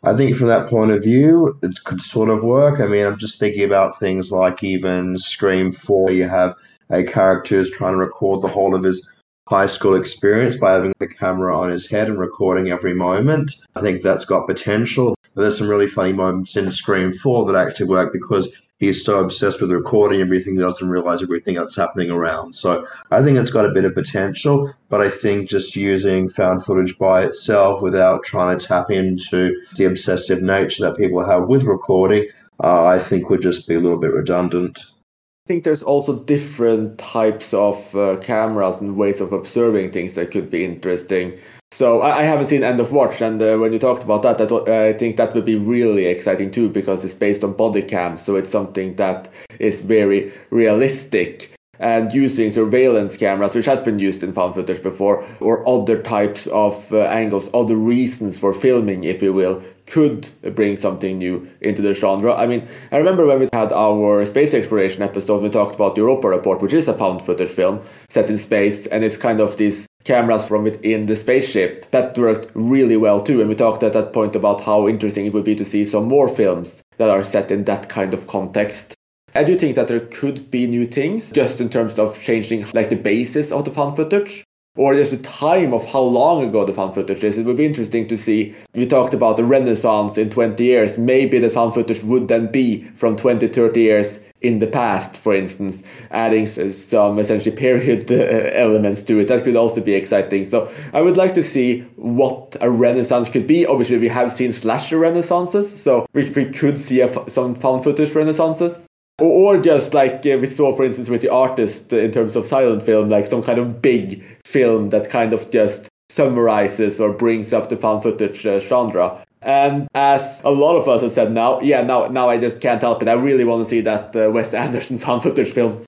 I 0.06 0.16
think 0.16 0.36
from 0.36 0.46
that 0.46 0.70
point 0.70 0.92
of 0.92 1.02
view, 1.02 1.58
it 1.64 1.82
could 1.82 2.00
sort 2.00 2.30
of 2.30 2.44
work. 2.44 2.78
I 2.78 2.86
mean, 2.86 3.04
I'm 3.04 3.18
just 3.18 3.40
thinking 3.40 3.64
about 3.64 3.98
things 3.98 4.30
like 4.30 4.62
even 4.62 5.18
Scream 5.18 5.72
4, 5.72 6.12
you 6.12 6.28
have 6.28 6.54
a 6.90 7.02
character 7.02 7.56
who's 7.56 7.72
trying 7.72 7.94
to 7.94 7.98
record 7.98 8.40
the 8.40 8.48
whole 8.48 8.76
of 8.76 8.84
his 8.84 9.04
high 9.48 9.66
school 9.66 9.96
experience 9.96 10.56
by 10.56 10.74
having 10.74 10.92
the 11.00 11.08
camera 11.08 11.58
on 11.58 11.70
his 11.70 11.90
head 11.90 12.06
and 12.06 12.20
recording 12.20 12.70
every 12.70 12.94
moment. 12.94 13.52
I 13.74 13.80
think 13.80 14.02
that's 14.02 14.24
got 14.24 14.46
potential. 14.46 15.16
But 15.34 15.42
there's 15.42 15.58
some 15.58 15.68
really 15.68 15.90
funny 15.90 16.12
moments 16.12 16.56
in 16.56 16.70
Scream 16.70 17.12
4 17.12 17.46
that 17.46 17.66
actually 17.66 17.86
work 17.86 18.12
because 18.12 18.54
he's 18.78 19.04
so 19.04 19.20
obsessed 19.20 19.60
with 19.60 19.70
recording 19.70 20.20
everything 20.20 20.54
he 20.54 20.60
doesn't 20.60 20.88
realize 20.88 21.22
everything 21.22 21.54
that's 21.54 21.76
happening 21.76 22.10
around. 22.10 22.54
So 22.54 22.86
I 23.10 23.22
think 23.22 23.38
it's 23.38 23.50
got 23.50 23.66
a 23.66 23.72
bit 23.72 23.84
of 23.84 23.94
potential, 23.94 24.72
but 24.88 25.00
I 25.00 25.10
think 25.10 25.48
just 25.48 25.76
using 25.76 26.28
found 26.28 26.64
footage 26.64 26.98
by 26.98 27.22
itself 27.24 27.82
without 27.82 28.24
trying 28.24 28.58
to 28.58 28.66
tap 28.66 28.90
into 28.90 29.60
the 29.76 29.86
obsessive 29.86 30.42
nature 30.42 30.84
that 30.84 30.96
people 30.96 31.24
have 31.24 31.48
with 31.48 31.64
recording, 31.64 32.28
uh, 32.62 32.84
I 32.84 32.98
think 32.98 33.30
would 33.30 33.42
just 33.42 33.68
be 33.68 33.74
a 33.74 33.80
little 33.80 34.00
bit 34.00 34.12
redundant. 34.12 34.78
I 34.78 35.48
think 35.48 35.64
there's 35.64 35.82
also 35.82 36.18
different 36.24 36.98
types 36.98 37.54
of 37.54 37.94
uh, 37.94 38.16
cameras 38.16 38.80
and 38.80 38.96
ways 38.96 39.20
of 39.20 39.32
observing 39.32 39.92
things 39.92 40.16
that 40.16 40.32
could 40.32 40.50
be 40.50 40.64
interesting. 40.64 41.38
So 41.76 42.00
I, 42.00 42.20
I 42.20 42.22
haven't 42.22 42.48
seen 42.48 42.62
End 42.62 42.80
of 42.80 42.90
Watch, 42.90 43.20
and 43.20 43.42
uh, 43.42 43.58
when 43.58 43.70
you 43.70 43.78
talked 43.78 44.02
about 44.02 44.22
that, 44.22 44.38
that 44.38 44.50
uh, 44.50 44.88
I 44.88 44.94
think 44.94 45.18
that 45.18 45.34
would 45.34 45.44
be 45.44 45.56
really 45.56 46.06
exciting 46.06 46.50
too 46.50 46.70
because 46.70 47.04
it's 47.04 47.12
based 47.12 47.44
on 47.44 47.52
body 47.52 47.82
cams, 47.82 48.22
so 48.22 48.34
it's 48.34 48.50
something 48.50 48.96
that 48.96 49.30
is 49.58 49.82
very 49.82 50.32
realistic 50.48 51.52
and 51.78 52.14
using 52.14 52.50
surveillance 52.50 53.18
cameras, 53.18 53.54
which 53.54 53.66
has 53.66 53.82
been 53.82 53.98
used 53.98 54.22
in 54.22 54.32
found 54.32 54.54
footage 54.54 54.82
before, 54.82 55.22
or 55.40 55.68
other 55.68 56.00
types 56.00 56.46
of 56.46 56.90
uh, 56.94 57.00
angles, 57.00 57.50
other 57.52 57.76
reasons 57.76 58.38
for 58.38 58.54
filming, 58.54 59.04
if 59.04 59.20
you 59.20 59.34
will, 59.34 59.62
could 59.84 60.30
bring 60.54 60.76
something 60.76 61.18
new 61.18 61.46
into 61.60 61.82
the 61.82 61.92
genre. 61.92 62.34
I 62.34 62.46
mean, 62.46 62.66
I 62.90 62.96
remember 62.96 63.26
when 63.26 63.40
we 63.40 63.48
had 63.52 63.70
our 63.74 64.24
space 64.24 64.54
exploration 64.54 65.02
episode, 65.02 65.42
we 65.42 65.50
talked 65.50 65.74
about 65.74 65.94
the 65.94 66.00
Europa 66.00 66.30
Report, 66.30 66.62
which 66.62 66.72
is 66.72 66.88
a 66.88 66.94
found 66.94 67.20
footage 67.20 67.50
film 67.50 67.82
set 68.08 68.30
in 68.30 68.38
space, 68.38 68.86
and 68.86 69.04
it's 69.04 69.18
kind 69.18 69.40
of 69.40 69.58
these 69.58 69.86
cameras 70.06 70.46
from 70.46 70.62
within 70.62 71.06
the 71.06 71.16
spaceship 71.16 71.90
that 71.90 72.16
worked 72.16 72.50
really 72.54 72.96
well 72.96 73.20
too. 73.20 73.40
And 73.40 73.48
we 73.48 73.56
talked 73.56 73.82
at 73.82 73.92
that 73.92 74.12
point 74.12 74.36
about 74.36 74.60
how 74.60 74.88
interesting 74.88 75.26
it 75.26 75.34
would 75.34 75.44
be 75.44 75.56
to 75.56 75.64
see 75.64 75.84
some 75.84 76.06
more 76.06 76.28
films 76.28 76.80
that 76.96 77.10
are 77.10 77.24
set 77.24 77.50
in 77.50 77.64
that 77.64 77.88
kind 77.88 78.14
of 78.14 78.28
context. 78.28 78.94
I 79.34 79.44
do 79.44 79.52
you 79.52 79.58
think 79.58 79.74
that 79.74 79.88
there 79.88 80.00
could 80.00 80.50
be 80.50 80.66
new 80.66 80.86
things 80.86 81.32
just 81.32 81.60
in 81.60 81.68
terms 81.68 81.98
of 81.98 82.22
changing 82.22 82.64
like 82.72 82.88
the 82.88 82.96
basis 82.96 83.50
of 83.50 83.64
the 83.64 83.70
found 83.70 83.96
footage 83.96 84.44
or 84.76 84.94
just 84.94 85.10
the 85.10 85.18
time 85.18 85.74
of 85.74 85.84
how 85.86 86.00
long 86.00 86.46
ago 86.46 86.64
the 86.64 86.72
found 86.72 86.94
footage 86.94 87.24
is. 87.24 87.36
It 87.36 87.44
would 87.44 87.56
be 87.56 87.66
interesting 87.66 88.06
to 88.08 88.16
see. 88.16 88.54
We 88.74 88.86
talked 88.86 89.14
about 89.14 89.36
the 89.36 89.44
Renaissance 89.44 90.18
in 90.18 90.30
20 90.30 90.62
years. 90.62 90.98
Maybe 90.98 91.38
the 91.38 91.50
found 91.50 91.74
footage 91.74 92.02
would 92.02 92.28
then 92.28 92.50
be 92.52 92.84
from 92.96 93.16
20, 93.16 93.48
30 93.48 93.80
years 93.80 94.20
in 94.46 94.58
the 94.60 94.66
past, 94.66 95.16
for 95.16 95.34
instance, 95.34 95.82
adding 96.10 96.46
some 96.46 97.18
essentially 97.18 97.54
period 97.54 98.10
uh, 98.10 98.14
elements 98.52 99.02
to 99.04 99.18
it. 99.18 99.28
That 99.28 99.44
could 99.44 99.56
also 99.56 99.80
be 99.80 99.94
exciting. 99.94 100.44
So 100.44 100.70
I 100.92 101.00
would 101.02 101.16
like 101.16 101.34
to 101.34 101.42
see 101.42 101.80
what 101.96 102.56
a 102.60 102.70
renaissance 102.70 103.28
could 103.28 103.46
be. 103.46 103.66
Obviously, 103.66 103.98
we 103.98 104.08
have 104.08 104.32
seen 104.32 104.52
slasher 104.52 104.98
renaissances, 104.98 105.76
so 105.76 106.06
we, 106.12 106.30
we 106.30 106.44
could 106.46 106.78
see 106.78 107.04
some 107.28 107.54
found 107.54 107.82
footage 107.84 108.10
renaissances. 108.10 108.86
Or 109.18 109.58
just 109.58 109.94
like 109.94 110.26
uh, 110.26 110.36
we 110.38 110.46
saw, 110.46 110.76
for 110.76 110.84
instance, 110.84 111.08
with 111.08 111.22
the 111.22 111.30
artist 111.30 111.92
uh, 111.92 111.96
in 111.96 112.12
terms 112.12 112.36
of 112.36 112.44
silent 112.44 112.82
film, 112.82 113.08
like 113.08 113.26
some 113.26 113.42
kind 113.42 113.58
of 113.58 113.80
big 113.80 114.22
film 114.44 114.90
that 114.90 115.08
kind 115.08 115.32
of 115.32 115.50
just 115.50 115.88
summarizes 116.10 117.00
or 117.00 117.12
brings 117.12 117.52
up 117.52 117.68
the 117.68 117.76
found 117.76 118.02
footage 118.02 118.46
uh, 118.46 118.58
genre. 118.60 119.24
And 119.42 119.86
as 119.94 120.40
a 120.44 120.50
lot 120.50 120.76
of 120.76 120.88
us 120.88 121.02
have 121.02 121.12
said 121.12 121.32
now, 121.32 121.60
yeah, 121.60 121.82
now 121.82 122.06
now 122.08 122.28
I 122.28 122.38
just 122.38 122.60
can't 122.60 122.80
help 122.80 123.02
it. 123.02 123.08
I 123.08 123.12
really 123.12 123.44
want 123.44 123.64
to 123.64 123.70
see 123.70 123.80
that 123.82 124.16
uh, 124.16 124.30
Wes 124.30 124.54
Anderson 124.64 124.98
found 124.98 125.22
footage 125.22 125.50
film. 125.50 125.84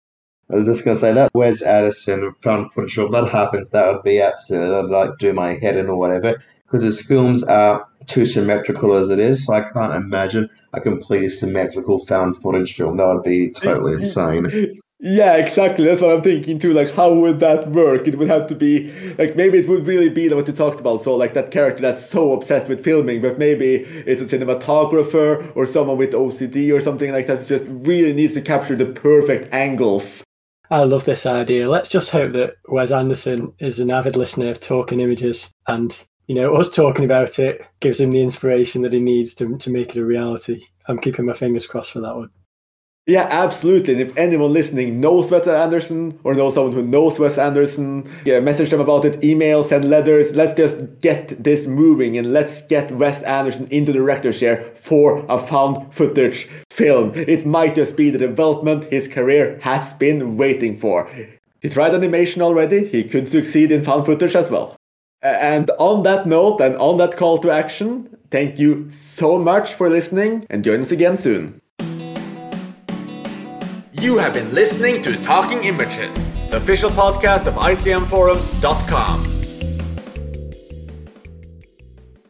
I 0.51 0.57
was 0.57 0.67
just 0.67 0.85
gonna 0.85 0.97
say 0.97 1.13
that 1.13 1.31
Wes 1.35 1.61
Anderson 1.63 2.35
found 2.43 2.73
footage 2.73 2.95
film 2.95 3.13
that 3.13 3.29
happens, 3.29 3.71
that 3.71 3.93
would 3.93 4.03
be 4.03 4.21
absolutely 4.21 4.71
that'd 4.71 4.91
like 4.91 5.19
do 5.19 5.33
my 5.33 5.55
head 5.59 5.77
in 5.77 5.89
or 5.89 5.97
whatever. 5.97 6.43
Because 6.65 6.83
his 6.83 7.01
films 7.01 7.45
are 7.45 7.87
too 8.07 8.27
symmetrical 8.27 8.95
as 8.95 9.09
it 9.11 9.19
is, 9.19 9.47
so 9.47 9.55
I 9.55 9.63
can't 9.71 9.95
imagine 9.95 10.51
a 10.75 10.81
completely 10.81 11.31
symmetrical 11.31 12.05
found 12.05 12.37
footage 12.37 12.77
film. 12.77 12.99
That 12.99 13.07
would 13.07 13.23
be 13.23 13.51
totally 13.51 13.95
insane. 14.03 14.81
Yeah, 15.01 15.37
exactly. 15.37 15.85
That's 15.85 16.03
what 16.03 16.17
I'm 16.17 16.23
thinking 16.23 16.59
too. 16.59 16.73
Like, 16.73 16.93
how 16.93 17.13
would 17.13 17.39
that 17.39 17.69
work? 17.71 18.09
It 18.09 18.19
would 18.19 18.29
have 18.29 18.49
to 18.49 18.57
be 18.57 18.91
like 19.17 19.37
maybe 19.37 19.59
it 19.59 19.69
would 19.69 19.87
really 19.87 20.09
be 20.09 20.29
what 20.29 20.49
you 20.49 20.53
talked 20.53 20.81
about. 20.81 21.03
So, 21.03 21.15
like 21.15 21.35
that 21.35 21.53
character 21.53 21.83
that's 21.83 22.05
so 22.05 22.33
obsessed 22.33 22.69
with 22.69 22.83
filming, 22.83 23.23
but 23.23 23.39
maybe 23.39 23.77
it's 23.77 24.21
a 24.21 24.25
cinematographer 24.25 25.55
or 25.55 25.67
someone 25.67 25.99
with 25.99 26.11
OCD 26.11 26.75
or 26.75 26.81
something 26.81 27.13
like 27.13 27.29
that. 27.29 27.47
Just 27.47 27.65
really 27.69 28.13
needs 28.13 28.35
to 28.35 28.41
capture 28.41 28.75
the 28.75 28.87
perfect 28.87 29.53
angles. 29.55 30.25
I 30.69 30.83
love 30.83 31.05
this 31.05 31.27
idea. 31.27 31.69
Let's 31.69 31.89
just 31.89 32.11
hope 32.11 32.33
that 32.33 32.57
Wes 32.67 32.91
Anderson 32.91 33.55
is 33.61 33.79
an 33.79 33.91
avid 33.91 34.17
listener 34.17 34.51
of 34.51 34.59
Talking 34.59 35.01
Images 35.01 35.49
and 35.69 35.97
you 36.27 36.35
know, 36.35 36.57
us 36.57 36.69
talking 36.69 37.07
about 37.07 37.39
it 37.39 37.65
gives 37.81 38.01
him 38.01 38.11
the 38.11 38.21
inspiration 38.21 38.83
that 38.83 38.93
he 38.93 39.01
needs 39.01 39.33
to 39.35 39.57
to 39.57 39.71
make 39.71 39.97
it 39.97 40.01
a 40.01 40.05
reality. 40.05 40.67
I'm 40.87 40.99
keeping 40.99 41.25
my 41.25 41.33
fingers 41.35 41.67
crossed 41.67 41.93
for 41.93 42.01
that 42.01 42.17
one. 42.17 42.31
Yeah, 43.09 43.27
absolutely. 43.31 43.95
And 43.95 44.03
if 44.03 44.15
anyone 44.19 44.53
listening 44.53 45.01
knows 45.01 45.31
Wes 45.31 45.47
Anderson 45.47 46.21
or 46.25 46.35
knows 46.35 46.53
someone 46.53 46.75
who 46.75 46.83
knows 46.83 47.19
Wes 47.19 47.39
Anderson, 47.39 48.07
yeah, 48.27 48.39
message 48.39 48.69
them 48.69 48.81
about 48.81 49.07
it, 49.07 49.25
email, 49.25 49.65
send 49.65 49.87
letters. 49.87 50.37
Let's 50.37 50.53
just 50.53 51.01
get 51.01 51.43
this 51.43 51.67
moving 51.67 52.19
and 52.19 52.35
let's 52.35 52.67
get 52.67 52.93
Wes 52.93 53.23
Anderson 53.23 53.67
into 53.71 53.93
the 53.93 53.99
director's 54.01 54.39
chair 54.39 54.71
for 54.75 55.25
a 55.31 55.39
found 55.39 55.95
footage 55.95 56.51
film. 56.69 57.13
It 57.15 57.47
might 57.47 57.75
just 57.75 57.97
be 57.97 58.11
the 58.11 58.19
development 58.19 58.85
his 58.93 59.09
career 59.09 59.59
has 59.63 59.95
been 59.95 60.37
waiting 60.37 60.77
for. 60.77 61.11
He 61.63 61.71
tried 61.71 61.95
animation 61.95 62.43
already, 62.43 62.89
he 62.89 63.05
could 63.05 63.27
succeed 63.27 63.73
in 63.73 63.85
found 63.85 64.05
footage 64.05 64.37
as 64.37 64.51
well. 64.51 64.77
And 65.23 65.71
on 65.79 66.03
that 66.03 66.27
note 66.27 66.61
and 66.61 66.77
on 66.77 66.99
that 66.99 67.17
call 67.17 67.39
to 67.39 67.51
action, 67.51 68.19
thank 68.31 68.59
you 68.59 68.91
so 68.91 69.39
much 69.39 69.73
for 69.73 69.89
listening 69.89 70.47
and 70.51 70.63
join 70.63 70.83
us 70.83 70.93
again 70.93 71.17
soon. 71.17 71.63
You 74.01 74.17
have 74.19 74.33
been 74.33 74.55
listening 74.55 75.03
to 75.03 75.21
Talking 75.25 75.65
Images, 75.65 76.49
the 76.51 76.59
official 76.59 76.89
podcast 76.89 77.47
of 77.47 77.55
ICMForum.com. 77.55 79.38